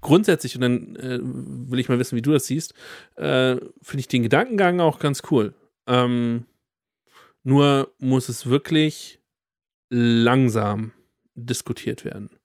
grundsätzlich, 0.00 0.54
und 0.54 0.60
dann 0.60 0.94
äh, 0.94 1.18
will 1.20 1.80
ich 1.80 1.88
mal 1.88 1.98
wissen, 1.98 2.14
wie 2.14 2.22
du 2.22 2.30
das 2.30 2.46
siehst, 2.46 2.74
äh, 3.16 3.56
finde 3.82 3.98
ich 3.98 4.06
den 4.06 4.22
Gedankengang 4.22 4.78
auch 4.78 5.00
ganz 5.00 5.22
cool. 5.32 5.52
Ähm, 5.88 6.46
nur 7.42 7.92
muss 7.98 8.28
es 8.28 8.46
wirklich 8.46 9.18
langsam 9.90 10.92
diskutiert 11.34 12.04
werden. 12.04 12.37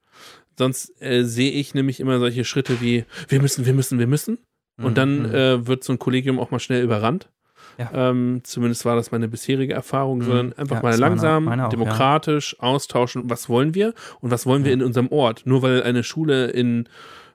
Sonst 0.57 1.01
äh, 1.01 1.23
sehe 1.23 1.51
ich 1.51 1.73
nämlich 1.73 1.99
immer 1.99 2.19
solche 2.19 2.45
Schritte 2.45 2.81
wie, 2.81 3.05
wir 3.27 3.41
müssen, 3.41 3.65
wir 3.65 3.73
müssen, 3.73 3.99
wir 3.99 4.07
müssen. 4.07 4.37
Und 4.77 4.91
mhm. 4.91 4.95
dann 4.95 5.19
mhm. 5.19 5.35
äh, 5.35 5.67
wird 5.67 5.83
so 5.83 5.93
ein 5.93 5.99
Kollegium 5.99 6.39
auch 6.39 6.51
mal 6.51 6.59
schnell 6.59 6.83
überrannt. 6.83 7.29
Ja. 7.77 7.89
Ähm, 7.93 8.41
zumindest 8.43 8.85
war 8.85 8.95
das 8.95 9.11
meine 9.11 9.27
bisherige 9.27 9.73
Erfahrung, 9.73 10.19
mhm. 10.19 10.23
sondern 10.23 10.53
einfach 10.53 10.77
ja, 10.77 10.81
mal 10.81 10.95
langsam, 10.95 11.45
meine, 11.45 11.57
meine 11.57 11.67
auch, 11.67 11.71
demokratisch 11.71 12.55
ja. 12.59 12.67
austauschen, 12.67 13.29
was 13.29 13.49
wollen 13.49 13.73
wir 13.73 13.93
und 14.19 14.31
was 14.31 14.45
wollen 14.45 14.63
wir 14.63 14.73
in 14.73 14.83
unserem 14.83 15.11
Ort. 15.11 15.43
Nur 15.45 15.61
weil 15.61 15.83
eine 15.83 16.03
Schule 16.03 16.47
in 16.47 16.87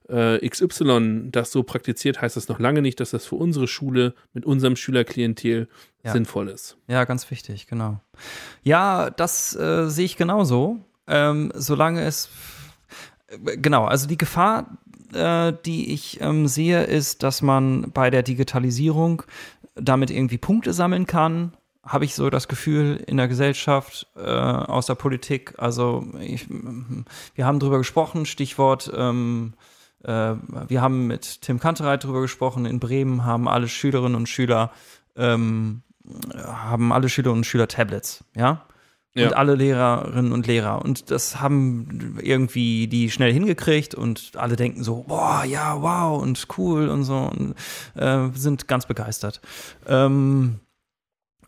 äh, 0.09 0.49
XY 0.49 1.31
das 1.31 1.53
so 1.53 1.63
praktiziert, 1.65 2.21
heißt 2.23 2.37
das 2.37 2.49
noch 2.49 2.59
lange 2.59 2.83
nicht, 2.83 3.01
dass 3.01 3.11
das 3.11 3.27
für 3.27 3.37
unsere 3.37 3.67
Schule 3.67 4.15
mit 4.33 4.45
unserem 4.45 4.77
Schülerklientel 4.77 5.69
sinnvoll 6.05 6.49
ist. 6.49 6.79
Ja, 6.87 7.05
ganz 7.05 7.31
wichtig, 7.31 7.67
genau. 7.67 8.01
Ja, 8.63 9.11
das 9.11 9.55
äh, 9.55 9.89
sehe 9.89 10.07
ich 10.07 10.17
genauso. 10.17 10.79
Ähm, 11.07 11.53
solange 11.55 12.03
es 12.03 12.31
genau, 13.29 13.85
also 13.85 14.07
die 14.07 14.19
Gefahr, 14.19 14.79
äh, 15.13 15.53
die 15.65 15.93
ich 15.93 16.21
ähm, 16.21 16.49
sehe, 16.49 16.85
ist, 16.85 17.23
dass 17.23 17.43
man 17.43 17.91
bei 17.93 18.11
der 18.11 18.23
Digitalisierung 18.23 19.23
damit 19.75 20.11
irgendwie 20.11 20.39
Punkte 20.39 20.73
sammeln 20.73 21.07
kann. 21.07 21.53
Habe 21.85 22.05
ich 22.05 22.15
so 22.15 22.29
das 22.29 22.49
Gefühl 22.49 23.03
in 23.07 23.17
der 23.17 23.29
Gesellschaft, 23.29 24.09
äh, 24.17 24.21
aus 24.21 24.87
der 24.87 24.95
Politik. 24.95 25.55
Also 25.57 26.05
ich, 26.21 26.47
wir 26.49 27.47
haben 27.47 27.61
drüber 27.61 27.79
gesprochen, 27.79 28.27
Stichwort. 28.27 28.91
Ähm, 28.95 29.55
äh, 30.03 30.35
wir 30.69 30.83
haben 30.83 31.07
mit 31.07 31.43
Tim 31.43 31.61
Kantereit 31.61 32.05
drüber 32.05 32.21
gesprochen. 32.21 32.67
In 32.67 32.81
Bremen 32.81 33.25
haben 33.25 33.49
alle 33.49 33.69
Schülerinnen 33.69 34.17
und 34.17 34.29
Schüler 34.29 34.71
ähm, 35.17 35.83
haben 36.37 36.93
alle 36.93 37.09
Schülerinnen 37.09 37.41
und 37.41 37.45
Schüler 37.45 37.69
Tablets, 37.69 38.25
ja 38.35 38.68
ja. 39.15 39.29
und 39.29 39.35
alle 39.35 39.55
Lehrerinnen 39.55 40.33
und 40.33 40.47
Lehrer. 40.47 40.83
Und 40.83 41.11
das 41.11 41.41
haben 41.41 42.19
irgendwie 42.23 42.87
die 42.89 43.11
schnell 43.11 43.33
hingekriegt 43.33 43.95
und 43.95 44.33
alle 44.37 44.57
denken 44.57 44.85
so, 44.85 45.05
boah, 45.07 45.45
ja, 45.45 45.81
wow 45.81 46.21
und 46.23 46.47
cool 46.57 46.89
und 46.89 47.05
so 47.05 47.17
und 47.17 47.55
äh, 47.95 48.29
sind 48.35 48.69
ganz 48.69 48.87
begeistert. 48.87 49.41
Ähm, 49.87 50.61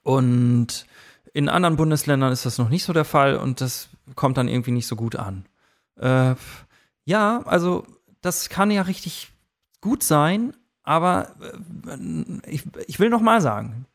und 0.03 0.87
in 1.33 1.49
anderen 1.49 1.77
Bundesländern 1.77 2.33
ist 2.33 2.47
das 2.47 2.59
noch 2.59 2.69
nicht 2.69 2.85
so 2.85 2.93
der 2.93 3.05
Fall 3.05 3.37
und 3.37 3.61
das 3.61 3.89
kommt 4.17 4.37
dann 4.37 4.49
irgendwie 4.49 4.73
nicht 4.73 4.87
so 4.87 4.97
gut 4.97 5.17
an. 5.17 5.47
Äh, 5.97 6.35
ja, 7.05 7.43
also 7.45 7.87
das 8.21 8.49
kann 8.49 8.71
ja 8.71 8.83
richtig 8.83 9.31
gut 9.81 10.03
sein, 10.03 10.55
aber 10.83 11.35
äh, 11.41 12.51
ich, 12.51 12.65
ich 12.87 12.99
will 12.99 13.11
noch 13.11 13.21
mal 13.21 13.41
sagen, 13.41 13.87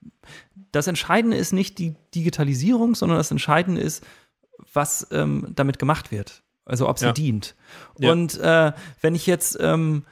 das 0.76 0.88
Entscheidende 0.88 1.38
ist 1.38 1.53
nicht 1.53 1.80
die 1.80 1.95
Digitalisierung, 2.13 2.95
sondern 2.95 3.17
das 3.17 3.32
Entscheidende 3.32 3.82
ist, 3.82 4.03
was 4.73 5.07
ähm, 5.11 5.47
damit 5.55 5.80
gemacht 5.80 6.11
wird. 6.11 6.43
Also 6.65 6.89
ob 6.89 6.99
sie 6.99 7.05
ja. 7.05 7.13
dient. 7.13 7.55
Ja. 7.99 8.11
Und 8.11 8.38
äh, 8.39 8.73
wenn 9.01 9.15
ich 9.15 9.26
jetzt 9.26 9.57
ähm, 9.59 10.03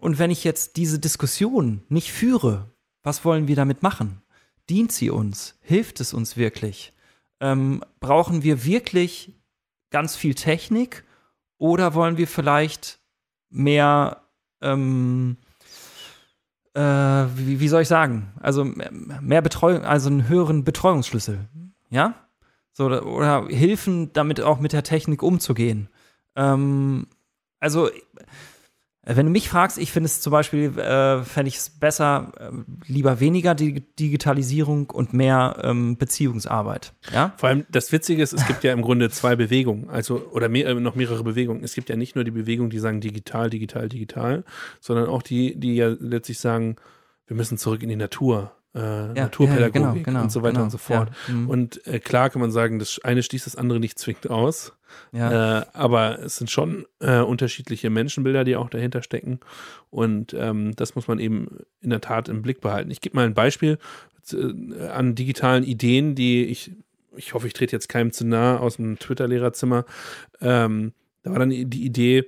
und 0.00 0.18
wenn 0.18 0.30
ich 0.30 0.44
jetzt 0.44 0.76
diese 0.76 0.98
Diskussion 0.98 1.82
nicht 1.88 2.12
führe, 2.12 2.70
was 3.02 3.24
wollen 3.24 3.48
wir 3.48 3.56
damit 3.56 3.82
machen? 3.82 4.22
Dient 4.68 4.92
sie 4.92 5.10
uns? 5.10 5.58
Hilft 5.60 6.00
es 6.00 6.12
uns 6.12 6.36
wirklich? 6.36 6.92
Ähm, 7.40 7.84
brauchen 8.00 8.42
wir 8.42 8.64
wirklich 8.64 9.32
ganz 9.90 10.16
viel 10.16 10.34
Technik 10.34 11.04
oder 11.58 11.94
wollen 11.94 12.16
wir 12.16 12.26
vielleicht 12.26 12.98
mehr 13.50 14.22
ähm, 14.60 15.36
äh, 16.78 17.26
wie, 17.36 17.58
wie 17.58 17.68
soll 17.68 17.82
ich 17.82 17.88
sagen? 17.88 18.32
Also 18.40 18.64
mehr 18.64 19.42
Betreuung, 19.42 19.84
also 19.84 20.08
einen 20.08 20.28
höheren 20.28 20.62
Betreuungsschlüssel. 20.62 21.40
Ja? 21.90 22.14
So, 22.72 22.86
oder 22.86 23.46
Hilfen, 23.48 24.12
damit 24.12 24.40
auch 24.40 24.60
mit 24.60 24.72
der 24.72 24.84
Technik 24.84 25.24
umzugehen. 25.24 25.88
Ähm, 26.36 27.08
also 27.58 27.90
wenn 29.16 29.26
du 29.26 29.32
mich 29.32 29.48
fragst, 29.48 29.78
ich 29.78 29.90
finde 29.90 30.06
es 30.06 30.20
zum 30.20 30.32
Beispiel, 30.32 30.78
äh, 30.78 31.22
fände 31.22 31.48
ich 31.48 31.56
es 31.56 31.70
besser, 31.70 32.32
äh, 32.38 32.50
lieber 32.86 33.20
weniger 33.20 33.54
Dig 33.54 33.96
Digitalisierung 33.96 34.90
und 34.90 35.14
mehr 35.14 35.60
ähm, 35.62 35.96
Beziehungsarbeit. 35.96 36.92
Ja? 37.12 37.32
Vor 37.38 37.48
allem 37.48 37.64
das 37.70 37.90
Witzige 37.90 38.22
ist, 38.22 38.34
es 38.34 38.46
gibt 38.46 38.64
ja 38.64 38.72
im 38.72 38.82
Grunde 38.82 39.08
zwei 39.08 39.34
Bewegungen, 39.34 39.88
also 39.88 40.28
oder 40.32 40.48
mehr, 40.48 40.66
äh, 40.66 40.74
noch 40.74 40.94
mehrere 40.94 41.24
Bewegungen. 41.24 41.64
Es 41.64 41.74
gibt 41.74 41.88
ja 41.88 41.96
nicht 41.96 42.16
nur 42.16 42.24
die 42.24 42.30
Bewegung, 42.30 42.68
die 42.68 42.78
sagen 42.78 43.00
digital, 43.00 43.48
digital, 43.48 43.88
digital, 43.88 44.44
sondern 44.80 45.08
auch 45.08 45.22
die, 45.22 45.58
die 45.58 45.76
ja 45.76 45.88
letztlich 45.88 46.38
sagen, 46.38 46.76
wir 47.26 47.36
müssen 47.36 47.58
zurück 47.58 47.82
in 47.82 47.88
die 47.88 47.96
Natur 47.96 48.52
äh, 48.78 49.08
ja, 49.08 49.24
Naturpädagogik 49.24 49.74
ja, 49.74 49.90
genau, 49.90 50.04
genau, 50.04 50.22
und 50.22 50.32
so 50.32 50.42
weiter 50.42 50.52
genau, 50.52 50.64
und 50.64 50.70
so 50.70 50.78
fort. 50.78 51.10
Ja, 51.26 51.34
mhm. 51.34 51.50
und 51.50 51.86
äh, 51.86 51.98
klar 51.98 52.30
kann 52.30 52.40
man 52.40 52.50
sagen, 52.50 52.78
das 52.78 53.00
eine 53.02 53.22
schließt 53.22 53.46
das 53.46 53.56
andere 53.56 53.80
nicht 53.80 53.98
zwingend 53.98 54.30
aus. 54.30 54.72
Äh, 55.12 55.18
aber 55.18 56.20
es 56.20 56.36
sind 56.36 56.50
schon 56.50 56.86
äh, 57.00 57.20
unterschiedliche 57.20 57.90
Menschenbilder, 57.90 58.44
die 58.44 58.56
auch 58.56 58.70
dahinter 58.70 59.02
stecken. 59.02 59.40
Und 59.90 60.34
ähm, 60.34 60.74
das 60.76 60.94
muss 60.94 61.08
man 61.08 61.18
eben 61.18 61.58
in 61.80 61.90
der 61.90 62.00
Tat 62.00 62.28
im 62.28 62.42
Blick 62.42 62.60
behalten. 62.60 62.90
Ich 62.90 63.00
gebe 63.00 63.16
mal 63.16 63.26
ein 63.26 63.34
Beispiel 63.34 63.78
äh, 64.32 64.86
an 64.88 65.14
digitalen 65.14 65.64
Ideen, 65.64 66.14
die 66.14 66.44
ich, 66.44 66.72
ich 67.16 67.34
hoffe, 67.34 67.46
ich 67.46 67.52
trete 67.52 67.74
jetzt 67.74 67.88
keinem 67.88 68.12
zu 68.12 68.26
nah 68.26 68.58
aus 68.58 68.76
dem 68.76 68.98
Twitter-Lehrerzimmer. 68.98 69.84
Ähm, 70.40 70.92
da 71.22 71.30
war 71.30 71.38
dann 71.38 71.50
die 71.50 71.84
Idee, 71.84 72.26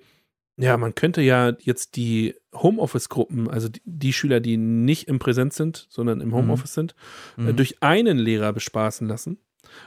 ja, 0.62 0.76
man 0.76 0.94
könnte 0.94 1.22
ja 1.22 1.56
jetzt 1.60 1.96
die 1.96 2.34
Homeoffice-Gruppen, 2.54 3.48
also 3.48 3.68
die, 3.68 3.80
die, 3.84 4.12
Schüler, 4.12 4.40
die 4.40 4.56
nicht 4.56 5.08
im 5.08 5.18
Präsenz 5.18 5.56
sind, 5.56 5.86
sondern 5.88 6.20
im 6.20 6.28
mhm. 6.28 6.34
Homeoffice 6.34 6.76
mhm. 6.76 6.90
sind, 7.36 7.48
äh, 7.48 7.54
durch 7.54 7.82
einen 7.82 8.18
Lehrer 8.18 8.52
bespaßen 8.52 9.06
lassen. 9.06 9.38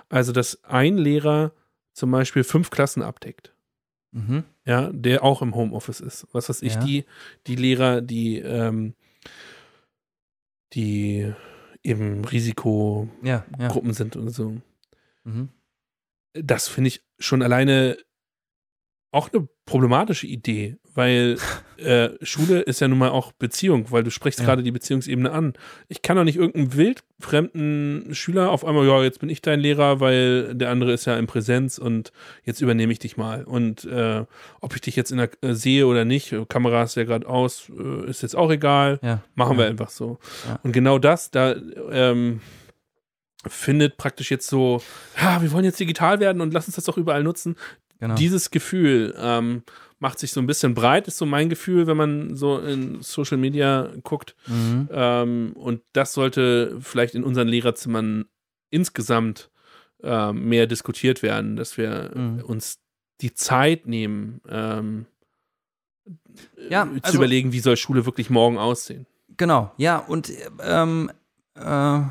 Also, 0.09 0.31
dass 0.31 0.63
ein 0.63 0.97
Lehrer 0.97 1.53
zum 1.93 2.11
Beispiel 2.11 2.43
fünf 2.43 2.69
Klassen 2.69 3.03
abdeckt. 3.03 3.53
Mhm. 4.11 4.43
Ja, 4.65 4.89
der 4.91 5.23
auch 5.23 5.41
im 5.41 5.55
Homeoffice 5.55 5.99
ist. 5.99 6.27
Was 6.31 6.49
weiß 6.49 6.61
ich, 6.61 6.75
ja. 6.75 6.83
die, 6.83 7.05
die 7.47 7.55
Lehrer, 7.55 8.01
die, 8.01 8.39
ähm, 8.39 8.93
die 10.73 11.33
eben 11.83 12.23
Risikogruppen 12.25 13.09
ja, 13.23 13.45
ja. 13.59 13.93
sind 13.93 14.15
und 14.15 14.29
so. 14.29 14.57
Mhm. 15.23 15.49
Das 16.33 16.67
finde 16.67 16.87
ich 16.87 17.03
schon 17.19 17.41
alleine 17.41 17.97
auch 19.13 19.31
eine 19.31 19.47
problematische 19.65 20.27
Idee, 20.27 20.77
weil 20.95 21.37
äh, 21.77 22.09
Schule 22.21 22.61
ist 22.61 22.81
ja 22.81 22.87
nun 22.87 22.97
mal 22.97 23.09
auch 23.09 23.31
Beziehung, 23.31 23.91
weil 23.91 24.03
du 24.03 24.09
sprichst 24.09 24.39
ja. 24.39 24.45
gerade 24.45 24.63
die 24.63 24.71
Beziehungsebene 24.71 25.31
an. 25.31 25.53
Ich 25.87 26.01
kann 26.01 26.17
doch 26.17 26.23
nicht 26.23 26.37
irgendeinen 26.37 26.73
wildfremden 26.73 28.15
Schüler 28.15 28.49
auf 28.49 28.65
einmal, 28.65 28.87
ja, 28.87 29.03
jetzt 29.03 29.19
bin 29.19 29.29
ich 29.29 29.41
dein 29.41 29.59
Lehrer, 29.59 29.99
weil 29.99 30.55
der 30.55 30.71
andere 30.71 30.93
ist 30.93 31.05
ja 31.05 31.15
in 31.17 31.27
Präsenz 31.27 31.77
und 31.77 32.11
jetzt 32.43 32.61
übernehme 32.61 32.91
ich 32.91 32.99
dich 32.99 33.15
mal. 33.15 33.43
Und 33.43 33.85
äh, 33.85 34.25
ob 34.61 34.75
ich 34.75 34.81
dich 34.81 34.95
jetzt 34.95 35.11
in 35.11 35.19
der 35.19 35.29
äh, 35.41 35.53
sehe 35.53 35.85
oder 35.85 36.05
nicht, 36.05 36.35
Kamera 36.49 36.83
ist 36.83 36.95
ja 36.95 37.03
gerade 37.03 37.27
aus, 37.27 37.69
äh, 37.69 38.09
ist 38.09 38.23
jetzt 38.23 38.35
auch 38.35 38.51
egal. 38.51 38.99
Ja. 39.03 39.21
Machen 39.35 39.53
ja. 39.53 39.59
wir 39.59 39.67
einfach 39.67 39.89
so. 39.89 40.17
Und 40.63 40.71
genau 40.71 40.97
das, 40.97 41.29
da 41.29 41.55
ähm, 41.91 42.41
findet 43.47 43.97
praktisch 43.97 44.31
jetzt 44.31 44.47
so, 44.47 44.81
ja, 45.21 45.41
wir 45.41 45.51
wollen 45.51 45.65
jetzt 45.65 45.79
digital 45.79 46.19
werden 46.19 46.41
und 46.41 46.53
lass 46.53 46.67
uns 46.67 46.75
das 46.75 46.85
doch 46.85 46.97
überall 46.97 47.23
nutzen. 47.23 47.55
Genau. 48.03 48.15
Dieses 48.15 48.51
Gefühl 48.51 49.15
ähm, 49.17 49.63
macht 49.99 50.19
sich 50.19 50.33
so 50.33 50.41
ein 50.41 50.45
bisschen 50.45 50.73
breit, 50.73 51.07
ist 51.07 51.17
so 51.17 51.25
mein 51.25 51.47
Gefühl, 51.47 51.87
wenn 51.87 51.95
man 51.95 52.35
so 52.35 52.59
in 52.59 53.01
Social 53.01 53.37
Media 53.37 53.89
guckt. 54.03 54.35
Mhm. 54.45 54.89
Ähm, 54.91 55.53
und 55.55 55.83
das 55.93 56.11
sollte 56.11 56.75
vielleicht 56.81 57.15
in 57.15 57.23
unseren 57.23 57.47
Lehrerzimmern 57.47 58.25
insgesamt 58.71 59.49
äh, 60.03 60.33
mehr 60.33 60.67
diskutiert 60.67 61.23
werden, 61.23 61.55
dass 61.55 61.77
wir 61.77 62.11
mhm. 62.13 62.41
uns 62.41 62.79
die 63.21 63.33
Zeit 63.33 63.87
nehmen, 63.87 64.41
ähm, 64.49 65.05
ja, 66.69 66.85
zu 66.85 66.99
also, 67.03 67.17
überlegen, 67.19 67.53
wie 67.53 67.61
soll 67.61 67.77
Schule 67.77 68.05
wirklich 68.05 68.29
morgen 68.29 68.57
aussehen. 68.57 69.05
Genau, 69.37 69.71
ja, 69.77 69.97
und 69.97 70.29
ähm, 70.59 71.09
äh, 71.55 72.01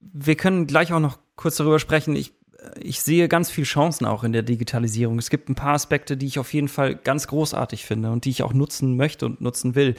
wir 0.00 0.34
können 0.36 0.66
gleich 0.66 0.94
auch 0.94 1.00
noch 1.00 1.18
kurz 1.36 1.56
darüber 1.58 1.78
sprechen. 1.78 2.16
Ich 2.16 2.32
ich 2.78 3.00
sehe 3.00 3.28
ganz 3.28 3.50
viele 3.50 3.66
Chancen 3.66 4.06
auch 4.06 4.24
in 4.24 4.32
der 4.32 4.42
Digitalisierung. 4.42 5.18
Es 5.18 5.30
gibt 5.30 5.48
ein 5.48 5.54
paar 5.54 5.74
Aspekte, 5.74 6.16
die 6.16 6.26
ich 6.26 6.38
auf 6.38 6.52
jeden 6.52 6.68
Fall 6.68 6.94
ganz 6.94 7.26
großartig 7.26 7.84
finde 7.84 8.10
und 8.10 8.24
die 8.24 8.30
ich 8.30 8.42
auch 8.42 8.52
nutzen 8.52 8.96
möchte 8.96 9.26
und 9.26 9.40
nutzen 9.40 9.74
will. 9.74 9.94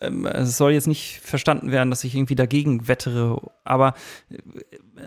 Ähm, 0.00 0.26
es 0.26 0.56
soll 0.56 0.72
jetzt 0.72 0.86
nicht 0.86 1.20
verstanden 1.22 1.70
werden, 1.70 1.90
dass 1.90 2.04
ich 2.04 2.14
irgendwie 2.14 2.34
dagegen 2.34 2.88
wettere, 2.88 3.40
aber 3.64 3.94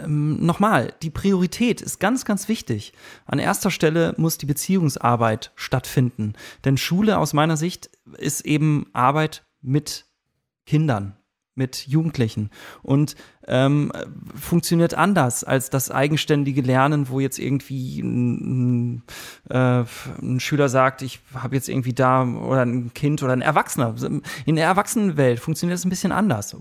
ähm, 0.04 0.46
nochmal, 0.46 0.94
die 1.02 1.10
Priorität 1.10 1.82
ist 1.82 2.00
ganz, 2.00 2.26
ganz 2.26 2.48
wichtig. 2.48 2.94
An 3.26 3.40
erster 3.40 3.72
Stelle 3.72 4.14
muss 4.18 4.38
die 4.38 4.46
Beziehungsarbeit 4.46 5.52
stattfinden, 5.56 6.34
denn 6.66 6.78
Schule 6.78 7.18
aus 7.18 7.34
meiner 7.34 7.58
Sicht 7.58 7.90
ist 8.18 8.46
eben 8.46 8.88
Arbeit 8.94 9.46
mit 9.62 10.06
Kindern 10.66 11.18
mit 11.58 11.88
Jugendlichen 11.88 12.52
und 12.84 13.16
ähm, 13.48 13.92
funktioniert 14.36 14.94
anders 14.94 15.44
als 15.44 15.70
das 15.70 15.90
eigenständige 15.90 16.62
Lernen, 16.62 17.10
wo 17.10 17.20
jetzt 17.20 17.40
irgendwie 17.40 18.00
ein, 18.02 19.04
äh, 19.50 19.84
ein 20.22 20.40
Schüler 20.40 20.70
sagt, 20.70 21.02
ich 21.02 21.20
habe 21.34 21.56
jetzt 21.56 21.70
irgendwie 21.70 21.94
da 21.94 22.24
oder 22.24 22.64
ein 22.64 22.94
Kind 22.94 23.24
oder 23.24 23.34
ein 23.34 23.42
Erwachsener. 23.42 23.96
In 24.46 24.56
der 24.56 24.66
Erwachsenenwelt 24.66 25.40
funktioniert 25.40 25.80
es 25.80 25.86
ein 25.86 25.90
bisschen 25.90 26.12
anders. 26.12 26.56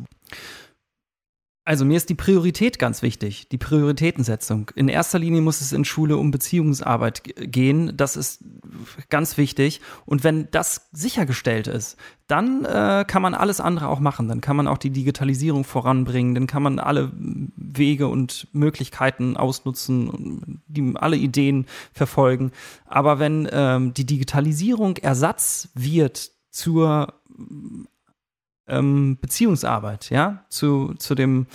Also 1.66 1.84
mir 1.84 1.97
ist 1.97 2.09
die 2.09 2.14
Priorität 2.14 2.78
ganz 2.78 3.02
wichtig, 3.02 3.48
die 3.48 3.59
Prioritätensetzung. 3.59 4.70
In 4.76 4.86
erster 4.88 5.18
Linie 5.18 5.40
muss 5.40 5.60
es 5.60 5.72
in 5.72 5.84
Schule 5.84 6.16
um 6.16 6.30
Beziehungsarbeit 6.30 7.24
gehen, 7.24 7.97
das 7.97 8.14
ist 8.14 8.44
ganz 9.09 9.36
wichtig. 9.36 9.80
Und 10.05 10.22
wenn 10.22 10.48
das 10.52 10.88
sichergestellt 10.93 11.66
ist, 11.66 11.97
dann 12.28 12.64
äh, 12.64 13.05
kann 13.05 13.20
man 13.20 13.34
alles 13.34 13.60
andere 13.60 13.88
auch 13.88 13.98
machen. 13.98 14.28
Dann 14.28 14.40
kann 14.40 14.55
man 14.55 14.68
auch 14.68 14.78
die 14.78 14.90
Digitalisierung 14.90 15.64
voranbringen, 15.64 16.36
dann 16.36 16.47
kann 16.47 16.62
man 16.62 16.78
alle 16.78 17.10
Wege 17.16 18.06
und 18.06 18.47
Möglichkeiten 18.52 19.36
ausnutzen, 19.36 20.62
die, 20.68 20.93
alle 20.94 21.16
Ideen 21.16 21.66
verfolgen. 21.93 22.52
Aber 22.84 23.18
wenn 23.18 23.48
ähm, 23.51 23.93
die 23.93 24.06
Digitalisierung 24.06 24.98
Ersatz 24.98 25.70
wird 25.74 26.30
zur 26.48 27.12
ähm, 28.68 29.18
Beziehungsarbeit, 29.20 30.10
ja, 30.10 30.44
zu, 30.48 30.94
zu 30.98 31.14
dem, 31.14 31.47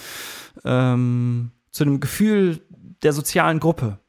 ähm, 0.63 1.51
zu 1.71 1.83
dem 1.83 1.99
Gefühl 1.99 2.61
der 3.03 3.13
sozialen 3.13 3.59
Gruppe. 3.59 3.99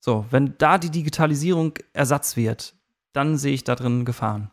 So, 0.00 0.26
wenn 0.30 0.54
da 0.58 0.78
die 0.78 0.90
Digitalisierung 0.90 1.74
Ersatz 1.92 2.36
wird, 2.36 2.74
dann 3.12 3.38
sehe 3.38 3.54
ich 3.54 3.64
da 3.64 3.74
drin 3.74 4.04
Gefahren. 4.04 4.50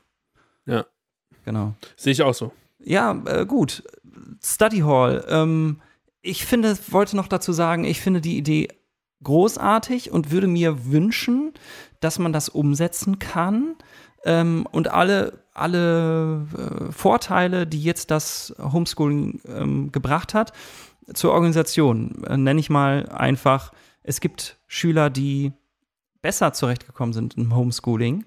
Ja. 0.66 0.86
Genau. 1.46 1.74
Sehe 1.96 2.14
ich 2.14 2.22
auch 2.22 2.34
so. 2.34 2.52
Ja, 2.80 3.20
äh, 3.26 3.46
gut. 3.46 3.84
Study 4.44 4.80
Hall. 4.80 5.26
Ähm, 5.28 5.82
ich 6.22 6.46
finde, 6.46 6.78
wollte 6.90 7.16
noch 7.16 7.28
dazu 7.28 7.52
sagen, 7.52 7.84
ich 7.84 8.02
finde 8.02 8.22
die 8.22 8.38
Idee 8.38 8.68
großartig 9.24 10.12
und 10.12 10.32
würde 10.32 10.48
mir 10.48 10.86
wünschen, 10.92 11.54
dass 12.00 12.20
man 12.20 12.32
das 12.32 12.50
umsetzen 12.50 13.20
kann 13.20 13.76
ähm, 14.24 14.68
und 14.72 14.90
alle, 14.90 15.44
alle 15.60 16.48
äh, 16.58 16.92
Vorteile, 16.92 17.68
die 17.68 17.82
jetzt 17.82 18.12
das 18.12 18.56
Homeschooling 18.60 19.42
ähm, 19.46 19.92
gebracht 19.92 20.34
hat, 20.34 20.54
zur 21.14 21.32
Organisation, 21.32 22.24
äh, 22.26 22.38
nenne 22.38 22.60
ich 22.60 22.70
mal 22.70 23.10
einfach, 23.10 23.72
es 24.04 24.20
gibt 24.22 24.58
Schüler, 24.68 25.10
die 25.10 25.54
besser 26.22 26.54
zurechtgekommen 26.54 27.14
sind 27.14 27.38
im 27.38 27.56
Homeschooling. 27.56 28.26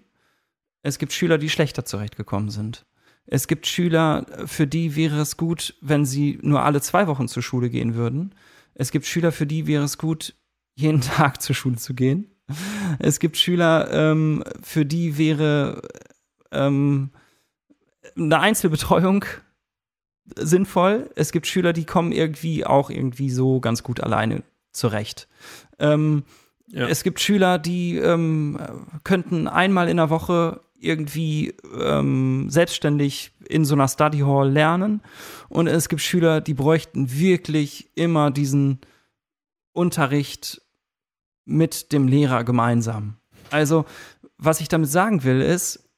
Es 0.82 0.98
gibt 0.98 1.12
Schüler, 1.12 1.38
die 1.38 1.50
schlechter 1.50 1.84
zurechtgekommen 1.84 2.50
sind. 2.50 2.84
Es 3.26 3.46
gibt 3.46 3.66
Schüler, 3.66 4.26
für 4.46 4.66
die 4.66 4.96
wäre 4.96 5.20
es 5.20 5.36
gut, 5.36 5.76
wenn 5.80 6.04
sie 6.04 6.38
nur 6.42 6.62
alle 6.62 6.80
zwei 6.80 7.06
Wochen 7.06 7.28
zur 7.28 7.42
Schule 7.42 7.70
gehen 7.70 7.94
würden. 7.94 8.34
Es 8.74 8.90
gibt 8.90 9.06
Schüler, 9.06 9.32
für 9.32 9.46
die 9.46 9.66
wäre 9.66 9.84
es 9.84 9.98
gut, 9.98 10.34
jeden 10.74 11.00
Tag 11.00 11.40
zur 11.40 11.54
Schule 11.54 11.76
zu 11.76 11.94
gehen. 11.94 12.28
Es 12.98 13.20
gibt 13.20 13.36
Schüler, 13.36 13.90
ähm, 13.92 14.42
für 14.62 14.84
die 14.84 15.16
wäre 15.16 15.82
ähm, 16.50 17.10
eine 18.16 18.40
Einzelbetreuung 18.40 19.24
sinnvoll. 20.36 21.10
Es 21.16 21.32
gibt 21.32 21.46
Schüler, 21.46 21.72
die 21.72 21.84
kommen 21.84 22.12
irgendwie 22.12 22.64
auch 22.64 22.90
irgendwie 22.90 23.30
so 23.30 23.60
ganz 23.60 23.82
gut 23.82 24.00
alleine 24.00 24.42
zurecht. 24.72 25.28
Ähm, 25.78 26.24
ja. 26.68 26.88
Es 26.88 27.02
gibt 27.02 27.20
Schüler, 27.20 27.58
die 27.58 27.96
ähm, 27.96 28.58
könnten 29.04 29.46
einmal 29.46 29.88
in 29.88 29.98
der 29.98 30.10
Woche 30.10 30.60
irgendwie 30.78 31.54
ähm, 31.78 32.48
selbstständig 32.48 33.32
in 33.48 33.64
so 33.64 33.74
einer 33.74 33.88
Study 33.88 34.20
Hall 34.20 34.50
lernen. 34.50 35.02
Und 35.48 35.66
es 35.66 35.88
gibt 35.88 36.02
Schüler, 36.02 36.40
die 36.40 36.54
bräuchten 36.54 37.12
wirklich 37.12 37.90
immer 37.94 38.30
diesen 38.30 38.80
Unterricht 39.72 40.62
mit 41.44 41.92
dem 41.92 42.08
Lehrer 42.08 42.44
gemeinsam. 42.44 43.16
Also, 43.50 43.84
was 44.38 44.60
ich 44.60 44.68
damit 44.68 44.88
sagen 44.88 45.24
will, 45.24 45.40
ist, 45.40 45.88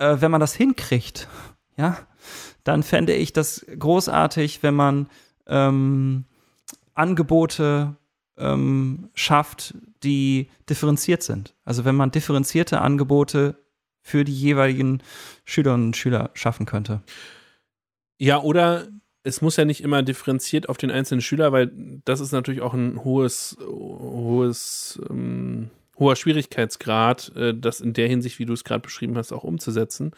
äh, 0.00 0.20
wenn 0.20 0.30
man 0.30 0.40
das 0.40 0.54
hinkriegt, 0.54 1.28
ja, 1.76 1.96
dann 2.64 2.82
fände 2.82 3.14
ich 3.14 3.32
das 3.32 3.64
großartig, 3.78 4.62
wenn 4.62 4.74
man 4.74 5.08
ähm, 5.46 6.24
Angebote 6.94 7.96
ähm, 8.36 9.10
schafft, 9.14 9.74
die 10.02 10.50
differenziert 10.68 11.22
sind. 11.22 11.54
Also 11.64 11.84
wenn 11.84 11.94
man 11.94 12.10
differenzierte 12.10 12.80
Angebote 12.80 13.56
für 14.02 14.24
die 14.24 14.34
jeweiligen 14.34 15.02
Schülerinnen 15.44 15.88
und 15.88 15.96
Schüler 15.96 16.30
schaffen 16.34 16.66
könnte. 16.66 17.02
Ja, 18.18 18.40
oder 18.40 18.88
es 19.22 19.42
muss 19.42 19.56
ja 19.56 19.64
nicht 19.64 19.82
immer 19.82 20.02
differenziert 20.02 20.68
auf 20.68 20.78
den 20.78 20.90
einzelnen 20.90 21.20
Schüler, 21.20 21.52
weil 21.52 21.70
das 22.04 22.20
ist 22.20 22.32
natürlich 22.32 22.62
auch 22.62 22.72
ein 22.72 23.04
hohes, 23.04 23.58
hohes, 23.60 25.00
ähm, 25.10 25.70
hoher 26.00 26.16
Schwierigkeitsgrad, 26.16 27.30
äh, 27.36 27.54
das 27.54 27.80
in 27.80 27.92
der 27.92 28.08
Hinsicht, 28.08 28.40
wie 28.40 28.46
du 28.46 28.52
es 28.54 28.64
gerade 28.64 28.80
beschrieben 28.80 29.16
hast, 29.16 29.32
auch 29.32 29.44
umzusetzen. 29.44 30.12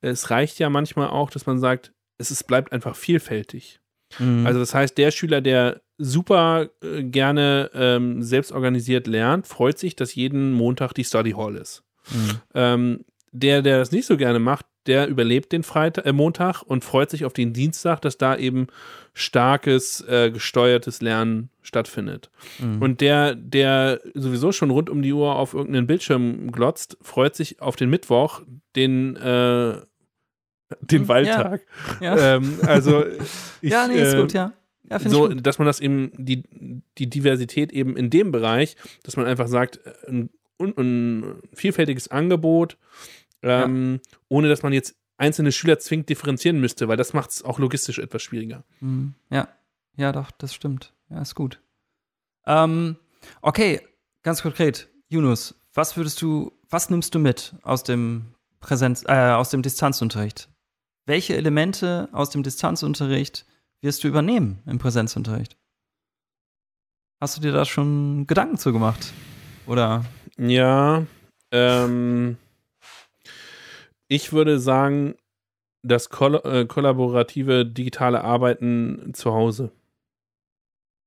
Es 0.00 0.30
reicht 0.30 0.60
ja 0.60 0.70
manchmal 0.70 1.08
auch, 1.08 1.30
dass 1.30 1.46
man 1.46 1.58
sagt, 1.58 1.92
es 2.18 2.30
ist, 2.30 2.44
bleibt 2.44 2.72
einfach 2.72 2.94
vielfältig. 2.94 3.80
Mhm. 4.18 4.46
Also 4.46 4.60
das 4.60 4.74
heißt, 4.74 4.96
der 4.98 5.10
Schüler, 5.10 5.40
der 5.40 5.80
super 5.98 6.68
äh, 6.82 7.02
gerne 7.02 7.70
ähm, 7.74 8.22
selbst 8.22 8.52
organisiert 8.52 9.06
lernt, 9.06 9.46
freut 9.46 9.78
sich, 9.78 9.96
dass 9.96 10.14
jeden 10.14 10.52
Montag 10.52 10.92
die 10.92 11.04
Study 11.04 11.32
Hall 11.32 11.56
ist. 11.56 11.82
Mhm. 12.10 12.40
Ähm, 12.54 13.04
der, 13.32 13.62
der 13.62 13.78
das 13.78 13.92
nicht 13.92 14.06
so 14.06 14.16
gerne 14.16 14.38
macht, 14.38 14.66
der 14.86 15.08
überlebt 15.08 15.52
den 15.52 15.62
Freitag, 15.62 16.06
äh, 16.06 16.12
Montag 16.12 16.62
und 16.62 16.84
freut 16.84 17.10
sich 17.10 17.24
auf 17.24 17.32
den 17.32 17.52
Dienstag, 17.52 18.00
dass 18.00 18.18
da 18.18 18.36
eben 18.36 18.66
starkes, 19.14 20.00
äh, 20.08 20.30
gesteuertes 20.30 21.02
Lernen 21.02 21.50
stattfindet. 21.62 22.30
Mhm. 22.58 22.82
Und 22.82 23.00
der, 23.00 23.34
der 23.34 24.00
sowieso 24.14 24.52
schon 24.52 24.70
rund 24.70 24.90
um 24.90 25.02
die 25.02 25.12
Uhr 25.12 25.36
auf 25.36 25.54
irgendeinen 25.54 25.86
Bildschirm 25.86 26.50
glotzt, 26.50 26.96
freut 27.02 27.36
sich 27.36 27.60
auf 27.60 27.76
den 27.76 27.90
Mittwoch, 27.90 28.42
den, 28.74 29.16
äh, 29.16 29.80
den 30.80 31.08
Waldtag. 31.08 31.62
Ja. 32.00 32.16
ja. 32.16 32.36
Ähm, 32.36 32.58
also 32.62 33.04
ich, 33.60 33.70
ja, 33.70 33.86
nee, 33.86 34.00
ist 34.00 34.16
gut, 34.16 34.32
ja. 34.32 34.52
Ja, 34.90 34.98
so, 34.98 35.28
dass 35.28 35.58
man 35.58 35.66
das 35.66 35.80
eben, 35.80 36.12
die, 36.16 36.42
die 36.98 37.08
Diversität 37.08 37.72
eben 37.72 37.96
in 37.96 38.10
dem 38.10 38.30
Bereich, 38.32 38.76
dass 39.04 39.16
man 39.16 39.26
einfach 39.26 39.48
sagt, 39.48 39.80
ein, 40.06 40.28
ein 40.58 41.36
vielfältiges 41.54 42.08
Angebot, 42.08 42.76
ähm, 43.42 44.00
ja. 44.02 44.18
ohne 44.28 44.48
dass 44.48 44.62
man 44.62 44.72
jetzt 44.72 44.94
einzelne 45.16 45.52
Schüler 45.52 45.78
zwingend 45.78 46.08
differenzieren 46.08 46.60
müsste, 46.60 46.88
weil 46.88 46.96
das 46.96 47.12
macht 47.12 47.30
es 47.30 47.44
auch 47.44 47.58
logistisch 47.58 47.98
etwas 47.98 48.22
schwieriger. 48.22 48.64
Mhm. 48.80 49.14
Ja, 49.30 49.48
ja, 49.96 50.12
doch, 50.12 50.30
das 50.30 50.54
stimmt. 50.54 50.92
Ja, 51.10 51.20
ist 51.20 51.34
gut. 51.34 51.60
Ähm, 52.46 52.96
okay, 53.40 53.80
ganz 54.22 54.42
konkret, 54.42 54.88
Yunus, 55.08 55.54
was 55.74 55.96
würdest 55.96 56.20
du, 56.22 56.52
was 56.68 56.90
nimmst 56.90 57.14
du 57.14 57.18
mit 57.18 57.54
aus 57.62 57.82
dem 57.84 58.34
Präsenz, 58.60 59.04
äh, 59.06 59.32
aus 59.32 59.50
dem 59.50 59.62
Distanzunterricht? 59.62 60.48
Welche 61.06 61.36
Elemente 61.36 62.08
aus 62.12 62.30
dem 62.30 62.42
Distanzunterricht 62.42 63.46
wirst 63.80 64.04
du 64.04 64.08
übernehmen 64.08 64.62
im 64.66 64.78
Präsenzunterricht? 64.78 65.56
Hast 67.20 67.36
du 67.36 67.40
dir 67.40 67.52
da 67.52 67.64
schon 67.64 68.26
Gedanken 68.26 68.58
zu 68.58 68.72
gemacht? 68.72 69.12
Oder? 69.66 70.04
Ja, 70.38 71.06
ähm, 71.50 72.36
ich 74.12 74.32
würde 74.32 74.58
sagen, 74.58 75.14
das 75.82 76.10
koll 76.10 76.40
äh, 76.44 76.66
kollaborative 76.66 77.64
digitale 77.64 78.22
Arbeiten 78.22 79.12
zu 79.14 79.32
Hause. 79.32 79.72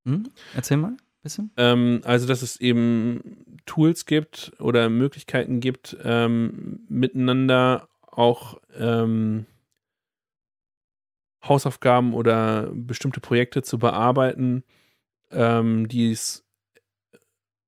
Hm? 0.05 0.23
Erzähl 0.55 0.77
mal 0.77 0.91
ein 0.91 0.97
bisschen. 1.21 1.51
Ähm, 1.55 2.01
also, 2.03 2.27
dass 2.27 2.41
es 2.41 2.59
eben 2.59 3.45
Tools 3.65 4.05
gibt 4.05 4.53
oder 4.59 4.89
Möglichkeiten 4.89 5.59
gibt, 5.59 5.95
ähm, 6.03 6.85
miteinander 6.89 7.87
auch 8.01 8.59
ähm, 8.75 9.45
Hausaufgaben 11.43 12.15
oder 12.15 12.71
bestimmte 12.73 13.19
Projekte 13.19 13.61
zu 13.61 13.77
bearbeiten, 13.77 14.63
ähm, 15.31 15.87
die 15.87 16.11
es 16.11 16.44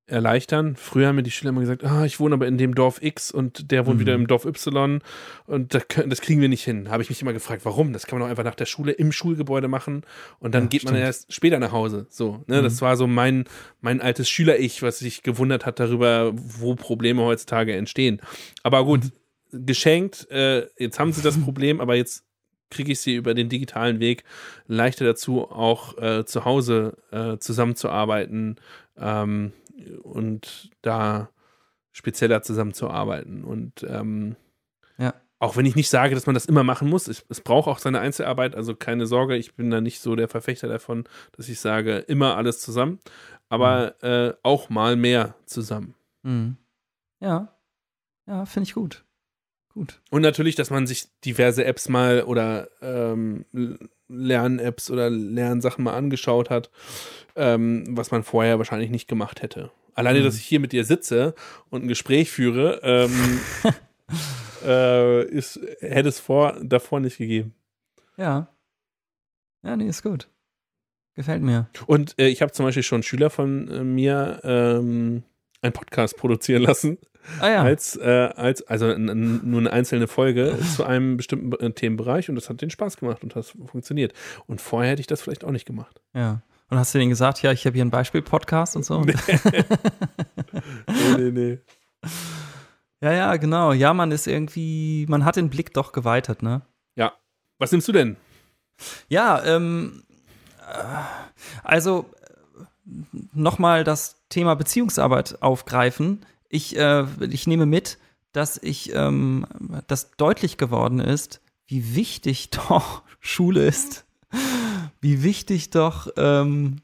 erleichtern. 0.08 0.74
Früher 0.76 1.08
haben 1.08 1.16
mir 1.16 1.22
die 1.22 1.30
Schüler 1.30 1.50
immer 1.50 1.60
gesagt, 1.60 1.84
ah, 1.84 2.04
ich 2.04 2.18
wohne 2.18 2.34
aber 2.34 2.46
in 2.46 2.58
dem 2.58 2.74
Dorf 2.74 3.02
X 3.02 3.30
und 3.30 3.70
der 3.70 3.86
wohnt 3.86 3.96
mhm. 3.96 4.00
wieder 4.00 4.14
im 4.14 4.26
Dorf 4.26 4.44
Y 4.44 5.00
und 5.46 5.74
das, 5.74 5.84
das 6.06 6.20
kriegen 6.20 6.40
wir 6.40 6.48
nicht 6.48 6.64
hin. 6.64 6.90
Habe 6.90 7.02
ich 7.02 7.08
mich 7.08 7.22
immer 7.22 7.32
gefragt, 7.32 7.64
warum? 7.64 7.92
Das 7.92 8.06
kann 8.06 8.18
man 8.18 8.26
auch 8.26 8.30
einfach 8.30 8.44
nach 8.44 8.54
der 8.54 8.66
Schule 8.66 8.92
im 8.92 9.12
Schulgebäude 9.12 9.68
machen 9.68 10.02
und 10.40 10.54
dann 10.54 10.64
ja, 10.64 10.68
geht 10.68 10.84
man 10.84 10.96
erst 10.96 11.32
später 11.32 11.58
nach 11.58 11.72
Hause. 11.72 12.06
So, 12.08 12.42
ne? 12.46 12.58
Mhm. 12.60 12.64
Das 12.64 12.80
war 12.80 12.96
so 12.96 13.06
mein, 13.06 13.44
mein 13.80 14.00
altes 14.00 14.28
Schüler-Ich, 14.28 14.82
was 14.82 14.98
sich 14.98 15.22
gewundert 15.22 15.66
hat 15.66 15.78
darüber, 15.78 16.32
wo 16.34 16.74
Probleme 16.74 17.22
heutzutage 17.22 17.74
entstehen. 17.76 18.20
Aber 18.62 18.84
gut, 18.84 19.04
mhm. 19.52 19.66
geschenkt, 19.66 20.30
äh, 20.30 20.66
jetzt 20.78 20.98
haben 20.98 21.12
sie 21.12 21.22
das 21.22 21.38
Problem, 21.38 21.80
aber 21.80 21.94
jetzt 21.94 22.24
kriege 22.70 22.92
ich 22.92 23.00
sie 23.00 23.14
über 23.14 23.34
den 23.34 23.48
digitalen 23.48 24.00
Weg 24.00 24.24
leichter 24.66 25.04
dazu, 25.04 25.50
auch 25.50 25.96
äh, 25.98 26.24
zu 26.24 26.44
Hause 26.44 26.98
äh, 27.10 27.38
zusammenzuarbeiten, 27.38 28.56
ähm, 28.98 29.52
und 30.02 30.70
da 30.82 31.30
spezieller 31.92 32.42
zusammenzuarbeiten. 32.42 33.44
Und 33.44 33.84
ähm, 33.88 34.36
ja. 34.98 35.14
auch 35.38 35.56
wenn 35.56 35.66
ich 35.66 35.76
nicht 35.76 35.90
sage, 35.90 36.14
dass 36.14 36.26
man 36.26 36.34
das 36.34 36.46
immer 36.46 36.62
machen 36.62 36.88
muss, 36.88 37.08
es, 37.08 37.24
es 37.28 37.40
braucht 37.40 37.68
auch 37.68 37.78
seine 37.78 38.00
Einzelarbeit, 38.00 38.54
also 38.54 38.74
keine 38.74 39.06
Sorge, 39.06 39.36
ich 39.36 39.54
bin 39.54 39.70
da 39.70 39.80
nicht 39.80 40.00
so 40.00 40.16
der 40.16 40.28
Verfechter 40.28 40.68
davon, 40.68 41.04
dass 41.32 41.48
ich 41.48 41.60
sage, 41.60 41.98
immer 41.98 42.36
alles 42.36 42.60
zusammen, 42.60 43.00
aber 43.48 43.96
mhm. 44.02 44.08
äh, 44.08 44.34
auch 44.42 44.70
mal 44.70 44.96
mehr 44.96 45.34
zusammen. 45.46 45.94
Mhm. 46.22 46.56
Ja, 47.20 47.56
ja, 48.26 48.44
finde 48.46 48.68
ich 48.68 48.74
gut. 48.74 49.04
Gut. 49.74 50.00
Und 50.10 50.22
natürlich, 50.22 50.54
dass 50.54 50.70
man 50.70 50.86
sich 50.86 51.08
diverse 51.24 51.64
Apps 51.64 51.88
mal 51.88 52.22
oder 52.22 52.68
ähm, 52.80 53.44
Lern-Apps 54.08 54.90
oder 54.90 55.10
Lernsachen 55.10 55.84
mal 55.84 55.94
angeschaut 55.94 56.50
hat, 56.50 56.70
ähm, 57.36 57.84
was 57.90 58.10
man 58.10 58.22
vorher 58.22 58.58
wahrscheinlich 58.58 58.90
nicht 58.90 59.08
gemacht 59.08 59.42
hätte. 59.42 59.70
Alleine, 59.94 60.20
mhm. 60.20 60.24
dass 60.24 60.36
ich 60.36 60.44
hier 60.44 60.60
mit 60.60 60.72
dir 60.72 60.84
sitze 60.84 61.34
und 61.70 61.84
ein 61.84 61.88
Gespräch 61.88 62.30
führe, 62.30 62.80
ähm, 62.82 63.40
äh, 64.64 65.24
ist, 65.24 65.60
hätte 65.80 66.08
es 66.08 66.20
vor, 66.20 66.56
davor 66.62 67.00
nicht 67.00 67.18
gegeben. 67.18 67.54
Ja. 68.16 68.48
Ja, 69.62 69.76
nee, 69.76 69.88
ist 69.88 70.02
gut. 70.02 70.28
Gefällt 71.14 71.42
mir. 71.42 71.68
Und 71.86 72.16
äh, 72.18 72.28
ich 72.28 72.42
habe 72.42 72.52
zum 72.52 72.64
Beispiel 72.64 72.84
schon 72.84 73.02
Schüler 73.02 73.28
von 73.28 73.68
äh, 73.68 73.82
mir 73.82 74.40
ähm, 74.44 75.24
einen 75.62 75.72
Podcast 75.72 76.16
produzieren 76.16 76.62
lassen. 76.62 76.98
Ah, 77.40 77.48
ja. 77.50 77.62
als, 77.62 77.94
äh, 77.96 78.30
als, 78.36 78.66
also 78.68 78.96
nur 78.96 79.60
eine 79.60 79.72
einzelne 79.72 80.08
Folge 80.08 80.58
zu 80.74 80.84
einem 80.84 81.16
bestimmten 81.16 81.52
äh, 81.62 81.72
Themenbereich 81.72 82.28
und 82.30 82.36
das 82.36 82.48
hat 82.48 82.62
den 82.62 82.70
Spaß 82.70 82.96
gemacht 82.96 83.22
und 83.22 83.36
das 83.36 83.50
funktioniert. 83.50 84.14
Und 84.46 84.60
vorher 84.60 84.92
hätte 84.92 85.00
ich 85.00 85.06
das 85.06 85.22
vielleicht 85.22 85.44
auch 85.44 85.50
nicht 85.50 85.66
gemacht. 85.66 86.00
Ja. 86.14 86.42
Und 86.70 86.78
hast 86.78 86.94
du 86.94 86.98
denen 86.98 87.10
gesagt, 87.10 87.42
ja, 87.42 87.52
ich 87.52 87.66
habe 87.66 87.74
hier 87.74 87.82
einen 87.82 87.90
Beispiel-Podcast 87.90 88.76
und 88.76 88.84
so? 88.84 89.00
Nee. 89.00 89.14
nee, 90.86 91.16
nee, 91.18 91.30
nee. 91.30 91.58
Ja, 93.00 93.12
ja, 93.12 93.36
genau. 93.36 93.72
Ja, 93.72 93.94
man 93.94 94.10
ist 94.10 94.26
irgendwie, 94.26 95.06
man 95.08 95.24
hat 95.24 95.36
den 95.36 95.50
Blick 95.50 95.72
doch 95.72 95.92
geweitet, 95.92 96.42
ne? 96.42 96.62
Ja. 96.96 97.12
Was 97.58 97.72
nimmst 97.72 97.88
du 97.88 97.92
denn? 97.92 98.16
Ja, 99.08 99.42
ähm, 99.44 100.04
äh, 100.60 101.62
also 101.62 102.10
nochmal 103.32 103.84
das 103.84 104.17
Thema 104.28 104.54
Beziehungsarbeit 104.54 105.42
aufgreifen. 105.42 106.24
Ich, 106.48 106.76
äh, 106.76 107.04
ich 107.28 107.46
nehme 107.46 107.66
mit, 107.66 107.98
dass 108.32 108.58
ich, 108.62 108.92
ähm, 108.94 109.46
dass 109.86 110.12
deutlich 110.12 110.56
geworden 110.56 111.00
ist, 111.00 111.40
wie 111.66 111.94
wichtig 111.94 112.50
doch 112.68 113.02
Schule 113.20 113.66
ist, 113.66 114.04
wie 115.00 115.22
wichtig 115.22 115.70
doch 115.70 116.08
ähm, 116.16 116.76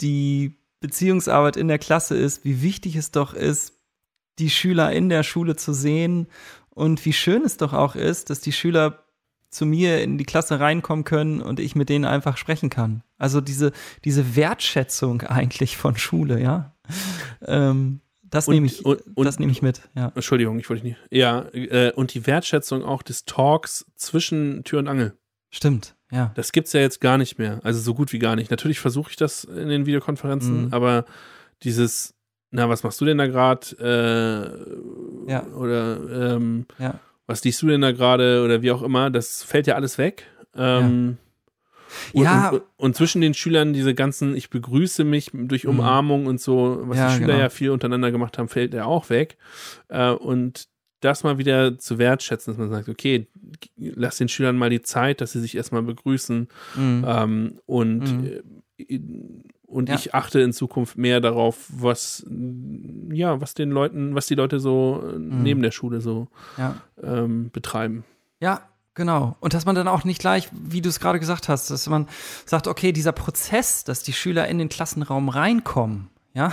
die 0.00 0.56
Beziehungsarbeit 0.80 1.56
in 1.56 1.68
der 1.68 1.78
Klasse 1.78 2.16
ist, 2.16 2.44
wie 2.44 2.60
wichtig 2.62 2.96
es 2.96 3.10
doch 3.10 3.34
ist, 3.34 3.72
die 4.38 4.50
Schüler 4.50 4.92
in 4.92 5.08
der 5.08 5.22
Schule 5.22 5.56
zu 5.56 5.72
sehen 5.72 6.26
und 6.70 7.04
wie 7.04 7.12
schön 7.12 7.42
es 7.42 7.56
doch 7.56 7.72
auch 7.72 7.94
ist, 7.94 8.30
dass 8.30 8.40
die 8.40 8.52
Schüler 8.52 9.04
zu 9.50 9.64
mir 9.64 10.02
in 10.02 10.18
die 10.18 10.24
Klasse 10.24 10.58
reinkommen 10.58 11.04
können 11.04 11.40
und 11.40 11.60
ich 11.60 11.76
mit 11.76 11.88
denen 11.88 12.04
einfach 12.04 12.36
sprechen 12.36 12.68
kann. 12.70 13.03
Also 13.24 13.40
diese, 13.40 13.72
diese 14.04 14.36
Wertschätzung 14.36 15.22
eigentlich 15.22 15.76
von 15.76 15.96
Schule, 15.96 16.40
ja. 16.40 16.74
Ähm, 17.46 18.00
das 18.22 18.48
nehme 18.48 18.66
ich, 18.66 18.84
und, 18.84 19.00
und, 19.14 19.24
das 19.24 19.38
nehme 19.38 19.50
ich 19.50 19.62
mit, 19.62 19.80
ja. 19.94 20.12
Entschuldigung, 20.14 20.58
ich 20.58 20.68
wollte 20.68 20.84
nicht. 20.84 20.98
Ja, 21.10 21.46
äh, 21.52 21.92
und 21.92 22.14
die 22.14 22.26
Wertschätzung 22.26 22.84
auch 22.84 23.02
des 23.02 23.24
Talks 23.24 23.86
zwischen 23.96 24.62
Tür 24.64 24.80
und 24.80 24.88
Angel. 24.88 25.14
Stimmt, 25.50 25.96
ja. 26.10 26.32
Das 26.34 26.52
gibt's 26.52 26.72
ja 26.72 26.80
jetzt 26.80 27.00
gar 27.00 27.16
nicht 27.16 27.38
mehr. 27.38 27.60
Also 27.64 27.80
so 27.80 27.94
gut 27.94 28.12
wie 28.12 28.18
gar 28.18 28.36
nicht. 28.36 28.50
Natürlich 28.50 28.78
versuche 28.78 29.10
ich 29.10 29.16
das 29.16 29.44
in 29.44 29.68
den 29.68 29.86
Videokonferenzen, 29.86 30.66
mhm. 30.66 30.74
aber 30.74 31.06
dieses, 31.62 32.14
na, 32.50 32.68
was 32.68 32.82
machst 32.82 33.00
du 33.00 33.04
denn 33.04 33.18
da 33.18 33.26
gerade? 33.26 33.66
Äh, 35.26 35.30
ja. 35.30 35.46
Oder 35.46 36.34
ähm, 36.36 36.66
ja 36.78 37.00
was 37.26 37.42
liest 37.44 37.62
du 37.62 37.68
denn 37.68 37.80
da 37.80 37.92
gerade 37.92 38.42
oder 38.44 38.62
wie 38.62 38.70
auch 38.70 38.82
immer, 38.82 39.10
das 39.10 39.42
fällt 39.42 39.66
ja 39.66 39.74
alles 39.74 39.98
weg. 39.98 40.26
Ähm, 40.54 41.18
ja. 41.18 41.23
Und, 42.12 42.24
ja. 42.24 42.50
Und, 42.50 42.62
und, 42.76 42.96
zwischen 42.96 43.20
den 43.20 43.34
Schülern 43.34 43.72
diese 43.72 43.94
ganzen, 43.94 44.36
ich 44.36 44.50
begrüße 44.50 45.04
mich 45.04 45.30
durch 45.32 45.64
mhm. 45.64 45.70
Umarmung 45.70 46.26
und 46.26 46.40
so, 46.40 46.82
was 46.84 46.98
ja, 46.98 47.08
die 47.08 47.14
Schüler 47.16 47.26
genau. 47.28 47.38
ja 47.40 47.48
viel 47.50 47.70
untereinander 47.70 48.10
gemacht 48.10 48.38
haben, 48.38 48.48
fällt 48.48 48.74
ja 48.74 48.84
auch 48.84 49.10
weg. 49.10 49.36
Äh, 49.88 50.10
und 50.10 50.68
das 51.00 51.22
mal 51.22 51.38
wieder 51.38 51.78
zu 51.78 51.98
wertschätzen, 51.98 52.52
dass 52.52 52.58
man 52.58 52.70
sagt, 52.70 52.88
okay, 52.88 53.26
lass 53.76 54.16
den 54.16 54.28
Schülern 54.28 54.56
mal 54.56 54.70
die 54.70 54.82
Zeit, 54.82 55.20
dass 55.20 55.32
sie 55.32 55.40
sich 55.40 55.56
erstmal 55.56 55.82
begrüßen. 55.82 56.48
Mhm. 56.76 57.04
Ähm, 57.06 57.60
und 57.66 58.00
mhm. 58.00 58.26
Äh, 58.78 59.00
und 59.66 59.88
ja. 59.88 59.96
ich 59.96 60.14
achte 60.14 60.40
in 60.40 60.52
Zukunft 60.52 60.96
mehr 60.98 61.20
darauf, 61.20 61.68
was, 61.68 62.24
ja, 63.10 63.40
was 63.40 63.54
den 63.54 63.70
Leuten, 63.70 64.14
was 64.14 64.26
die 64.26 64.36
Leute 64.36 64.60
so 64.60 65.02
mhm. 65.04 65.42
neben 65.42 65.62
der 65.62 65.72
Schule 65.72 66.00
so 66.00 66.28
ja. 66.56 66.76
ähm, 67.02 67.50
betreiben. 67.50 68.04
Ja, 68.40 68.62
genau. 68.94 69.36
Und 69.40 69.54
dass 69.54 69.66
man 69.66 69.74
dann 69.74 69.88
auch 69.88 70.04
nicht 70.04 70.20
gleich, 70.20 70.48
wie 70.52 70.80
du 70.80 70.88
es 70.88 71.00
gerade 71.00 71.20
gesagt 71.20 71.48
hast, 71.48 71.70
dass 71.70 71.86
man 71.88 72.08
sagt, 72.46 72.66
okay, 72.66 72.92
dieser 72.92 73.12
Prozess, 73.12 73.84
dass 73.84 74.02
die 74.02 74.12
Schüler 74.12 74.48
in 74.48 74.58
den 74.58 74.68
Klassenraum 74.68 75.28
reinkommen, 75.28 76.08
ja, 76.32 76.52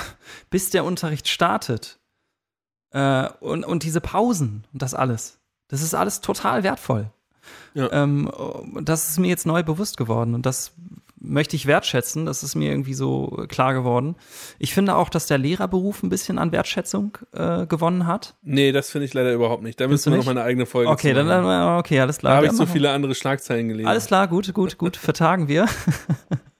bis 0.49 0.69
der 0.69 0.85
Unterricht 0.85 1.27
startet, 1.27 1.99
äh, 2.91 3.29
und, 3.39 3.63
und 3.63 3.83
diese 3.83 4.01
Pausen 4.01 4.65
und 4.73 4.81
das 4.81 4.93
alles, 4.93 5.39
das 5.67 5.81
ist 5.81 5.93
alles 5.93 6.21
total 6.21 6.63
wertvoll. 6.63 7.09
Ja. 7.73 7.91
Ähm, 7.91 8.29
das 8.81 9.09
ist 9.09 9.19
mir 9.19 9.29
jetzt 9.29 9.45
neu 9.45 9.63
bewusst 9.63 9.97
geworden 9.97 10.35
und 10.35 10.45
das 10.45 10.73
möchte 11.21 11.55
ich 11.55 11.65
wertschätzen. 11.65 12.25
Das 12.25 12.43
ist 12.43 12.55
mir 12.55 12.69
irgendwie 12.69 12.93
so 12.93 13.45
klar 13.47 13.73
geworden. 13.73 14.15
Ich 14.59 14.73
finde 14.73 14.95
auch, 14.95 15.09
dass 15.09 15.27
der 15.27 15.37
Lehrerberuf 15.37 16.03
ein 16.03 16.09
bisschen 16.09 16.37
an 16.37 16.51
Wertschätzung 16.51 17.17
äh, 17.33 17.65
gewonnen 17.67 18.07
hat. 18.07 18.35
Nee, 18.41 18.71
das 18.71 18.89
finde 18.89 19.05
ich 19.05 19.13
leider 19.13 19.33
überhaupt 19.33 19.63
nicht. 19.63 19.79
Da 19.79 19.87
müssen 19.87 20.11
wir 20.11 20.17
noch 20.17 20.25
mal 20.25 20.31
eine 20.31 20.43
eigene 20.43 20.65
Folge 20.65 20.89
Okay, 20.89 21.13
dann, 21.13 21.27
dann, 21.27 21.77
okay, 21.77 21.99
alles 21.99 22.17
klar. 22.17 22.33
Da 22.33 22.37
habe 22.37 22.47
ich 22.47 22.53
so 22.53 22.65
viele 22.65 22.91
andere 22.91 23.15
Schlagzeilen 23.15 23.67
gelesen. 23.69 23.87
Alles 23.87 24.07
klar, 24.07 24.27
gut, 24.27 24.53
gut, 24.53 24.77
gut, 24.77 24.97
vertagen 24.97 25.47
wir. 25.47 25.67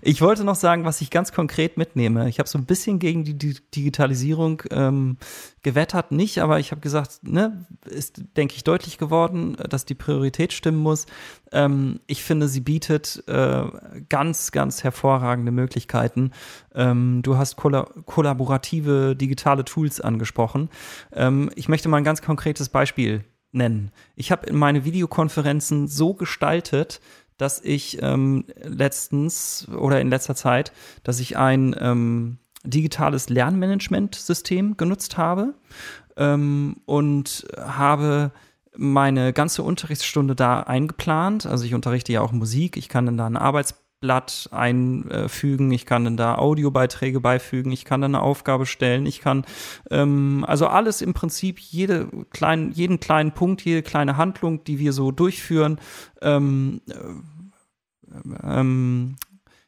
Ich 0.00 0.20
wollte 0.20 0.44
noch 0.44 0.54
sagen, 0.56 0.84
was 0.84 1.00
ich 1.00 1.10
ganz 1.10 1.32
konkret 1.32 1.76
mitnehme. 1.76 2.28
Ich 2.28 2.38
habe 2.38 2.48
so 2.48 2.58
ein 2.58 2.66
bisschen 2.66 2.98
gegen 2.98 3.24
die 3.24 3.36
Digitalisierung 3.36 4.62
ähm, 4.70 5.16
gewettert, 5.62 6.12
nicht, 6.12 6.40
aber 6.40 6.58
ich 6.58 6.70
habe 6.70 6.80
gesagt, 6.80 7.20
ne, 7.22 7.66
ist, 7.84 8.22
denke 8.36 8.54
ich, 8.56 8.64
deutlich 8.64 8.98
geworden, 8.98 9.56
dass 9.68 9.84
die 9.84 9.94
Priorität 9.94 10.52
stimmen 10.52 10.78
muss. 10.78 11.06
Ähm, 11.52 12.00
ich 12.06 12.22
finde, 12.22 12.48
sie 12.48 12.60
bietet 12.60 13.22
äh, 13.28 13.64
ganz, 14.08 14.52
ganz 14.52 14.82
hervorragende 14.82 15.52
Möglichkeiten. 15.52 16.32
Ähm, 16.74 17.20
du 17.22 17.36
hast 17.36 17.56
kolla 17.56 17.88
kollaborative 18.06 19.14
digitale 19.16 19.64
Tools 19.64 20.00
angesprochen. 20.00 20.68
Ähm, 21.12 21.50
ich 21.54 21.68
möchte 21.68 21.88
mal 21.88 21.98
ein 21.98 22.04
ganz 22.04 22.22
konkretes 22.22 22.68
Beispiel 22.68 23.24
nennen. 23.52 23.92
Ich 24.16 24.32
habe 24.32 24.52
meine 24.52 24.84
Videokonferenzen 24.84 25.86
so 25.86 26.14
gestaltet, 26.14 27.00
dass 27.38 27.60
ich 27.62 28.02
ähm, 28.02 28.44
letztens 28.62 29.68
oder 29.68 30.00
in 30.00 30.10
letzter 30.10 30.34
Zeit, 30.34 30.72
dass 31.02 31.20
ich 31.20 31.36
ein 31.36 31.74
ähm, 31.78 32.38
digitales 32.64 33.28
Lernmanagementsystem 33.28 34.76
genutzt 34.76 35.16
habe 35.16 35.54
ähm, 36.16 36.76
und 36.86 37.46
habe 37.58 38.32
meine 38.76 39.32
ganze 39.32 39.62
Unterrichtsstunde 39.62 40.34
da 40.34 40.60
eingeplant. 40.60 41.46
Also 41.46 41.64
ich 41.64 41.74
unterrichte 41.74 42.12
ja 42.12 42.20
auch 42.22 42.32
Musik, 42.32 42.76
ich 42.76 42.88
kann 42.88 43.06
dann 43.06 43.16
da 43.16 43.26
ein 43.26 43.36
Arbeitsblatt 44.02 44.48
einfügen, 44.50 45.70
ich 45.70 45.86
kann 45.86 46.04
dann 46.04 46.16
da 46.16 46.36
Audiobeiträge 46.36 47.20
beifügen, 47.20 47.72
ich 47.72 47.84
kann 47.84 48.00
dann 48.00 48.14
eine 48.14 48.22
Aufgabe 48.22 48.66
stellen, 48.66 49.06
ich 49.06 49.20
kann 49.20 49.44
ähm, 49.90 50.44
also 50.46 50.66
alles 50.66 51.00
im 51.02 51.14
Prinzip, 51.14 51.58
jede 51.58 52.08
kleinen, 52.30 52.72
jeden 52.72 53.00
kleinen 53.00 53.32
Punkt, 53.32 53.62
jede 53.62 53.82
kleine 53.82 54.16
Handlung, 54.16 54.64
die 54.64 54.78
wir 54.78 54.92
so 54.92 55.12
durchführen, 55.12 55.78
ähm, 56.20 56.80
ähm, 58.42 59.16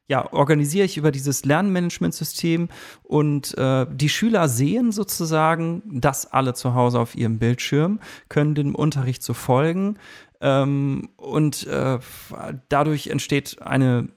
ja, 0.07 0.31
organisiere 0.35 0.85
ich 0.85 0.99
über 0.99 1.11
dieses 1.11 1.47
Lernmanagementsystem 1.47 2.69
und 3.03 3.57
äh, 3.57 3.87
die 3.91 4.11
Schüler 4.11 4.49
sehen 4.49 4.93
sozusagen 4.93 5.83
das 5.87 6.31
alle 6.31 6.53
zu 6.53 6.75
Hause 6.75 7.01
auf 7.01 7.15
ihrem 7.15 7.39
Bildschirm, 7.39 8.01
können 8.29 8.55
dem 8.55 8.75
Unterricht 8.75 9.23
so 9.23 9.33
folgen 9.33 9.97
ähm, 10.43 11.09
und 11.17 11.67
äh, 11.67 11.99
dadurch 12.69 13.07
entsteht 13.07 13.63
eine 13.63 14.09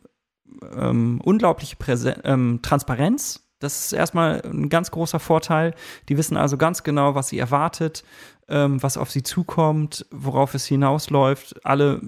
ähm, 0.76 1.22
unglaubliche 1.24 1.76
Präsen 1.76 2.16
ähm, 2.24 2.60
Transparenz 2.62 3.48
das 3.60 3.86
ist 3.86 3.94
erstmal 3.94 4.42
ein 4.42 4.70
ganz 4.70 4.92
großer 4.92 5.20
Vorteil. 5.20 5.74
Die 6.10 6.18
wissen 6.18 6.38
also 6.38 6.58
ganz 6.58 6.84
genau, 6.84 7.16
was 7.16 7.30
sie 7.30 7.40
erwartet, 7.40 8.04
ähm, 8.48 8.82
was 8.84 8.98
auf 8.98 9.10
sie 9.10 9.24
zukommt, 9.24 10.06
worauf 10.12 10.54
es 10.54 10.66
hinausläuft. 10.66 11.66
Alle, 11.66 12.00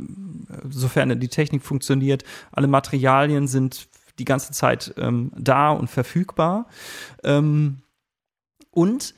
sofern 0.69 1.19
die 1.19 1.27
Technik 1.27 1.63
funktioniert, 1.63 2.23
alle 2.51 2.67
Materialien 2.67 3.47
sind 3.47 3.87
die 4.19 4.25
ganze 4.25 4.51
Zeit 4.51 4.93
ähm, 4.97 5.31
da 5.35 5.71
und 5.71 5.89
verfügbar. 5.89 6.67
Ähm, 7.23 7.79
und 8.69 9.15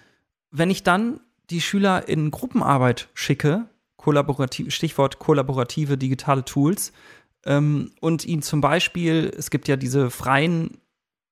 wenn 0.51 0.69
ich 0.69 0.83
dann 0.83 1.19
die 1.49 1.61
Schüler 1.61 2.07
in 2.07 2.31
Gruppenarbeit 2.31 3.09
schicke, 3.13 3.65
kollaborativ, 3.97 4.73
Stichwort 4.73 5.19
kollaborative 5.19 5.97
digitale 5.97 6.45
Tools, 6.45 6.93
ähm, 7.45 7.91
und 7.99 8.25
ihnen 8.25 8.41
zum 8.41 8.61
Beispiel, 8.61 9.31
es 9.37 9.49
gibt 9.49 9.67
ja 9.67 9.75
diese 9.75 10.09
freien 10.09 10.81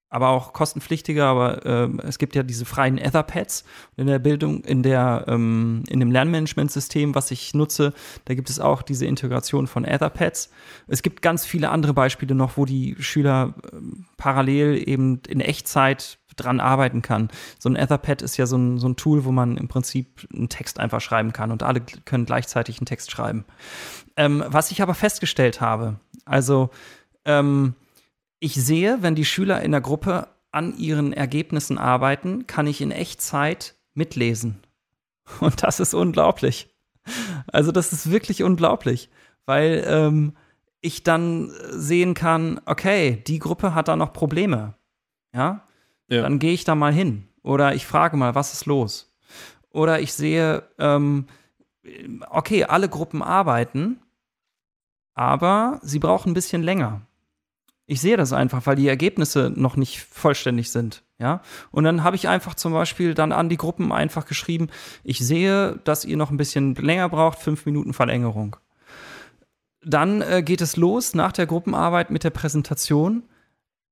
aber 0.09 0.29
auch 0.29 0.53
kostenpflichtiger, 0.53 1.25
aber 1.25 1.65
äh, 1.65 1.89
es 2.03 2.17
gibt 2.17 2.35
ja 2.35 2.41
diese 2.43 2.65
freien 2.65 2.97
Etherpads 2.97 3.63
in 3.95 4.07
der 4.07 4.19
Bildung, 4.19 4.63
in 4.63 4.81
der 4.81 5.25
ähm, 5.27 5.83
in 5.87 5.99
dem 5.99 6.11
Lernmanagementsystem, 6.11 7.13
was 7.13 7.29
ich 7.29 7.53
nutze, 7.53 7.93
da 8.25 8.33
gibt 8.33 8.49
es 8.49 8.59
auch 8.59 8.81
diese 8.81 9.05
Integration 9.05 9.67
von 9.67 9.85
Etherpads. 9.85 10.49
Es 10.87 11.03
gibt 11.03 11.21
ganz 11.21 11.45
viele 11.45 11.69
andere 11.69 11.93
Beispiele 11.93 12.33
noch, 12.33 12.57
wo 12.57 12.65
die 12.65 12.95
Schüler 12.99 13.53
äh, 13.71 13.77
parallel 14.17 14.81
eben 14.87 15.21
in 15.27 15.41
Echtzeit 15.41 16.17
dran 16.35 16.59
arbeiten 16.59 17.01
kann. 17.01 17.29
So 17.59 17.69
ein 17.69 17.75
Etherpad 17.75 18.21
ist 18.21 18.37
ja 18.37 18.45
so 18.45 18.57
ein, 18.57 18.79
so 18.79 18.87
ein 18.87 18.95
Tool, 18.95 19.25
wo 19.25 19.31
man 19.31 19.57
im 19.57 19.67
Prinzip 19.67 20.27
einen 20.33 20.49
Text 20.49 20.79
einfach 20.79 21.01
schreiben 21.01 21.33
kann 21.33 21.51
und 21.51 21.63
alle 21.63 21.81
können 21.81 22.25
gleichzeitig 22.25 22.79
einen 22.79 22.85
Text 22.85 23.11
schreiben. 23.11 23.45
Ähm, 24.19 24.43
was 24.45 24.69
ich 24.69 24.81
aber 24.81 24.95
festgestellt 24.95 25.61
habe, 25.61 25.95
also 26.25 26.71
ähm, 27.23 27.73
ich 28.39 28.53
sehe, 28.55 28.97
wenn 29.01 29.15
die 29.15 29.23
Schüler 29.23 29.61
in 29.61 29.71
der 29.71 29.79
Gruppe 29.79 30.27
an 30.51 30.77
ihren 30.77 31.13
Ergebnissen 31.13 31.77
arbeiten, 31.77 32.45
kann 32.45 32.67
ich 32.67 32.81
in 32.81 32.91
Echtzeit 32.91 33.75
mitlesen. 33.93 34.59
Und 35.39 35.63
das 35.63 35.79
ist 35.79 35.93
unglaublich. 35.93 36.67
Also 37.47 37.71
das 37.71 37.93
ist 37.93 38.11
wirklich 38.11 38.43
unglaublich, 38.43 39.09
weil 39.45 39.85
ähm, 39.87 40.33
ich 40.81 41.03
dann 41.03 41.53
sehen 41.69 42.13
kann, 42.13 42.59
okay, 42.65 43.23
die 43.25 43.39
Gruppe 43.39 43.73
hat 43.73 43.87
da 43.87 43.95
noch 43.95 44.11
Probleme. 44.11 44.73
Ja, 45.33 45.65
ja. 46.09 46.23
dann 46.23 46.39
gehe 46.39 46.51
ich 46.53 46.65
da 46.65 46.75
mal 46.75 46.91
hin 46.91 47.29
oder 47.41 47.73
ich 47.73 47.85
frage 47.85 48.17
mal, 48.17 48.35
was 48.35 48.51
ist 48.51 48.65
los? 48.65 49.15
Oder 49.69 50.01
ich 50.01 50.11
sehe, 50.11 50.63
ähm, 50.77 51.27
okay, 52.29 52.65
alle 52.65 52.89
Gruppen 52.89 53.21
arbeiten, 53.21 54.01
aber 55.19 55.81
sie 55.83 55.99
brauchen 55.99 56.31
ein 56.31 56.33
bisschen 56.33 56.63
länger 56.63 57.01
Ich 57.87 57.99
sehe 57.99 58.15
das 58.15 58.31
einfach, 58.31 58.65
weil 58.65 58.77
die 58.77 58.87
Ergebnisse 58.87 59.51
noch 59.53 59.75
nicht 59.75 59.99
vollständig 59.99 60.71
sind. 60.71 61.03
Ja, 61.17 61.41
und 61.71 61.83
dann 61.83 62.05
habe 62.05 62.15
ich 62.15 62.29
einfach 62.29 62.55
zum 62.55 62.71
Beispiel 62.71 63.13
dann 63.13 63.33
an 63.33 63.49
die 63.49 63.57
Gruppen 63.57 63.91
einfach 63.91 64.25
geschrieben, 64.25 64.69
ich 65.03 65.19
sehe, 65.19 65.77
dass 65.83 66.05
ihr 66.05 66.15
noch 66.15 66.31
ein 66.31 66.37
bisschen 66.37 66.73
länger 66.75 67.09
braucht, 67.09 67.39
fünf 67.39 67.65
Minuten 67.65 67.91
Verlängerung. 67.91 68.55
Dann 69.83 70.21
äh, 70.21 70.41
geht 70.41 70.61
es 70.61 70.77
los 70.77 71.13
nach 71.15 71.33
der 71.33 71.47
Gruppenarbeit 71.47 72.11
mit 72.11 72.23
der 72.23 72.29
Präsentation. 72.29 73.23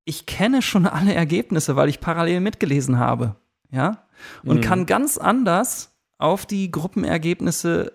Ich 0.06 0.28
kenne 0.28 0.62
schon 0.62 0.86
alle 0.86 1.14
Ergebnisse, 1.14 1.76
weil 1.76 1.90
ich 1.90 2.00
parallel 2.00 2.40
mitgelesen 2.40 3.00
habe. 3.00 3.36
Ja, 3.70 4.08
und 4.44 4.60
mhm. 4.60 4.62
kann 4.62 4.86
ganz 4.86 5.18
anders 5.18 5.94
auf 6.20 6.46
die 6.46 6.72
Gruppenergebnisse 6.72 7.92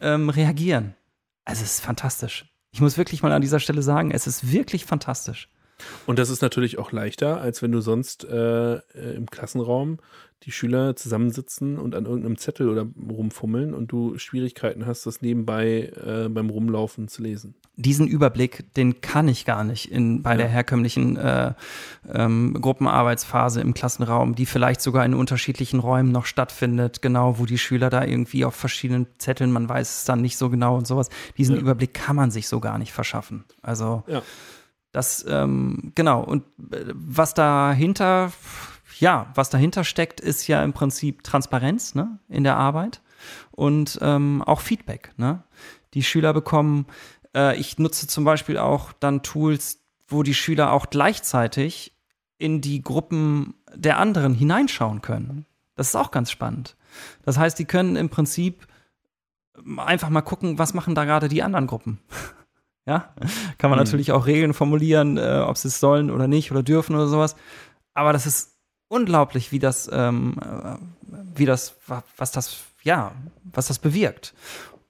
ähm, 0.00 0.30
reagieren. 0.30 0.96
Also 1.44 1.62
es 1.62 1.74
ist 1.74 1.84
fantastisch. 1.84 2.51
Ich 2.72 2.80
muss 2.80 2.96
wirklich 2.96 3.22
mal 3.22 3.32
an 3.32 3.42
dieser 3.42 3.60
Stelle 3.60 3.82
sagen, 3.82 4.10
es 4.10 4.26
ist 4.26 4.50
wirklich 4.50 4.84
fantastisch. 4.84 5.48
Und 6.06 6.18
das 6.18 6.30
ist 6.30 6.42
natürlich 6.42 6.78
auch 6.78 6.92
leichter, 6.92 7.40
als 7.40 7.62
wenn 7.62 7.72
du 7.72 7.80
sonst 7.80 8.24
äh, 8.24 8.76
im 9.14 9.26
Klassenraum 9.30 9.98
die 10.44 10.52
Schüler 10.52 10.96
zusammensitzen 10.96 11.78
und 11.78 11.94
an 11.94 12.04
irgendeinem 12.04 12.36
Zettel 12.36 12.68
oder 12.68 12.86
rumfummeln 13.10 13.74
und 13.74 13.92
du 13.92 14.18
Schwierigkeiten 14.18 14.86
hast, 14.86 15.06
das 15.06 15.22
nebenbei 15.22 15.92
äh, 16.04 16.28
beim 16.28 16.50
Rumlaufen 16.50 17.08
zu 17.08 17.22
lesen. 17.22 17.54
Diesen 17.76 18.06
Überblick, 18.06 18.74
den 18.74 19.00
kann 19.00 19.28
ich 19.28 19.44
gar 19.44 19.64
nicht 19.64 19.90
in, 19.90 20.22
bei 20.22 20.32
ja. 20.32 20.38
der 20.38 20.48
herkömmlichen 20.48 21.16
äh, 21.16 21.54
ähm, 22.12 22.54
Gruppenarbeitsphase 22.60 23.60
im 23.60 23.72
Klassenraum, 23.72 24.34
die 24.34 24.46
vielleicht 24.46 24.82
sogar 24.82 25.04
in 25.04 25.14
unterschiedlichen 25.14 25.80
Räumen 25.80 26.12
noch 26.12 26.26
stattfindet, 26.26 27.02
genau, 27.02 27.38
wo 27.38 27.46
die 27.46 27.58
Schüler 27.58 27.88
da 27.88 28.04
irgendwie 28.04 28.44
auf 28.44 28.54
verschiedenen 28.54 29.06
Zetteln, 29.18 29.52
man 29.52 29.68
weiß 29.68 29.98
es 29.98 30.04
dann 30.04 30.20
nicht 30.20 30.36
so 30.36 30.50
genau 30.50 30.76
und 30.76 30.86
sowas. 30.86 31.08
Diesen 31.38 31.54
ja. 31.56 31.62
Überblick 31.62 31.94
kann 31.94 32.16
man 32.16 32.30
sich 32.30 32.48
so 32.48 32.60
gar 32.60 32.78
nicht 32.78 32.92
verschaffen. 32.92 33.44
Also 33.62 34.02
ja. 34.06 34.22
Das, 34.92 35.24
ähm, 35.26 35.92
genau, 35.94 36.22
und 36.22 36.44
äh, 36.70 36.84
was 36.92 37.32
dahinter, 37.32 38.30
ja, 39.02 39.26
was 39.34 39.50
dahinter 39.50 39.82
steckt, 39.82 40.20
ist 40.20 40.46
ja 40.46 40.62
im 40.62 40.72
Prinzip 40.72 41.24
Transparenz 41.24 41.96
ne, 41.96 42.20
in 42.28 42.44
der 42.44 42.56
Arbeit 42.56 43.02
und 43.50 43.98
ähm, 44.00 44.42
auch 44.46 44.60
Feedback. 44.60 45.12
Ne? 45.16 45.42
Die 45.94 46.04
Schüler 46.04 46.32
bekommen, 46.32 46.86
äh, 47.34 47.58
ich 47.58 47.80
nutze 47.80 48.06
zum 48.06 48.22
Beispiel 48.22 48.58
auch 48.58 48.92
dann 48.92 49.24
Tools, 49.24 49.80
wo 50.06 50.22
die 50.22 50.34
Schüler 50.34 50.70
auch 50.70 50.88
gleichzeitig 50.88 51.96
in 52.38 52.60
die 52.60 52.80
Gruppen 52.80 53.54
der 53.74 53.98
anderen 53.98 54.34
hineinschauen 54.34 55.02
können. 55.02 55.46
Das 55.74 55.88
ist 55.88 55.96
auch 55.96 56.12
ganz 56.12 56.30
spannend. 56.30 56.76
Das 57.24 57.38
heißt, 57.38 57.58
die 57.58 57.64
können 57.64 57.96
im 57.96 58.08
Prinzip 58.08 58.68
einfach 59.78 60.10
mal 60.10 60.22
gucken, 60.22 60.60
was 60.60 60.74
machen 60.74 60.94
da 60.94 61.04
gerade 61.04 61.28
die 61.28 61.42
anderen 61.42 61.66
Gruppen. 61.66 61.98
Ja, 62.84 63.14
kann 63.58 63.70
man 63.70 63.78
mhm. 63.78 63.84
natürlich 63.84 64.10
auch 64.10 64.26
Regeln 64.26 64.54
formulieren, 64.54 65.16
äh, 65.16 65.44
ob 65.46 65.56
sie 65.56 65.68
es 65.68 65.78
sollen 65.78 66.10
oder 66.10 66.26
nicht 66.26 66.50
oder 66.50 66.64
dürfen 66.64 66.96
oder 66.96 67.06
sowas. 67.06 67.36
Aber 67.94 68.12
das 68.12 68.26
ist 68.26 68.51
unglaublich, 68.92 69.52
wie 69.52 69.58
das, 69.58 69.88
ähm, 69.90 70.36
äh, 70.40 70.76
wie 71.34 71.46
das, 71.46 71.76
was 72.16 72.30
das, 72.30 72.64
ja, 72.82 73.12
was 73.44 73.68
das 73.68 73.78
bewirkt. 73.78 74.34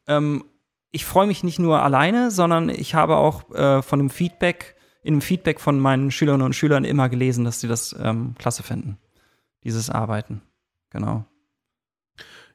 Ähm, 0.08 0.44
ich 0.90 1.04
freue 1.04 1.28
mich 1.28 1.44
nicht 1.44 1.60
nur 1.60 1.82
alleine, 1.82 2.32
sondern 2.32 2.68
ich 2.68 2.94
habe 2.94 3.16
auch 3.16 3.48
äh, 3.54 3.80
von 3.80 4.00
dem 4.00 4.10
Feedback, 4.10 4.74
in 5.04 5.14
dem 5.14 5.20
Feedback 5.20 5.60
von 5.60 5.78
meinen 5.78 6.10
Schülerinnen 6.10 6.44
und 6.44 6.54
Schülern 6.54 6.84
immer 6.84 7.08
gelesen, 7.08 7.44
dass 7.44 7.60
sie 7.60 7.68
das 7.68 7.94
ähm, 7.98 8.34
klasse 8.38 8.64
finden, 8.64 8.98
dieses 9.62 9.88
Arbeiten. 9.88 10.42
Genau. 10.90 11.24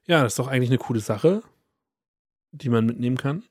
Ja, 0.06 0.24
das 0.24 0.34
ist 0.34 0.40
doch 0.40 0.48
eigentlich 0.48 0.70
eine 0.70 0.78
coole 0.78 1.00
Sache, 1.00 1.44
die 2.52 2.70
man 2.70 2.86
mitnehmen 2.86 3.18
kann. 3.18 3.44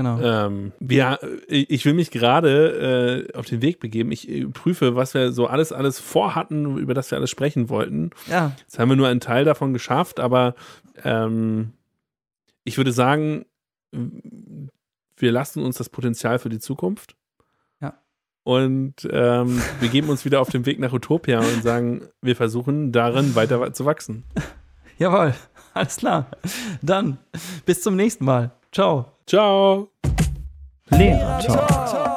Genau. 0.00 0.18
Ähm, 0.18 0.72
wir, 0.80 1.18
ich 1.46 1.84
will 1.84 1.92
mich 1.92 2.10
gerade 2.10 3.26
äh, 3.28 3.36
auf 3.36 3.44
den 3.44 3.60
Weg 3.60 3.80
begeben. 3.80 4.12
Ich 4.12 4.30
äh, 4.30 4.46
prüfe, 4.46 4.96
was 4.96 5.12
wir 5.12 5.30
so 5.30 5.46
alles, 5.46 5.72
alles 5.72 5.98
vorhatten, 5.98 6.78
über 6.78 6.94
das 6.94 7.10
wir 7.10 7.18
alles 7.18 7.28
sprechen 7.28 7.68
wollten. 7.68 8.08
Ja. 8.26 8.52
Jetzt 8.60 8.78
haben 8.78 8.88
wir 8.88 8.96
nur 8.96 9.08
einen 9.08 9.20
Teil 9.20 9.44
davon 9.44 9.74
geschafft, 9.74 10.18
aber 10.18 10.54
ähm, 11.04 11.74
ich 12.64 12.78
würde 12.78 12.92
sagen, 12.92 13.44
wir 13.92 15.32
lassen 15.32 15.62
uns 15.62 15.76
das 15.76 15.90
Potenzial 15.90 16.38
für 16.38 16.48
die 16.48 16.60
Zukunft. 16.60 17.14
Ja. 17.82 18.00
Und 18.42 19.06
ähm, 19.10 19.60
wir 19.80 19.90
geben 19.90 20.08
uns 20.08 20.24
wieder 20.24 20.40
auf 20.40 20.48
den 20.48 20.64
Weg 20.64 20.78
nach 20.78 20.94
Utopia 20.94 21.40
und 21.40 21.62
sagen, 21.62 22.08
wir 22.22 22.36
versuchen 22.36 22.90
darin 22.90 23.34
weiter 23.34 23.70
zu 23.74 23.84
wachsen. 23.84 24.24
Jawohl, 24.96 25.34
alles 25.74 25.98
klar. 25.98 26.30
Dann 26.80 27.18
bis 27.66 27.82
zum 27.82 27.96
nächsten 27.96 28.24
Mal. 28.24 28.52
Ciao. 28.72 29.19
Ciao. 29.30 29.92
Lehrer 30.90 31.38
Talk. 31.38 32.09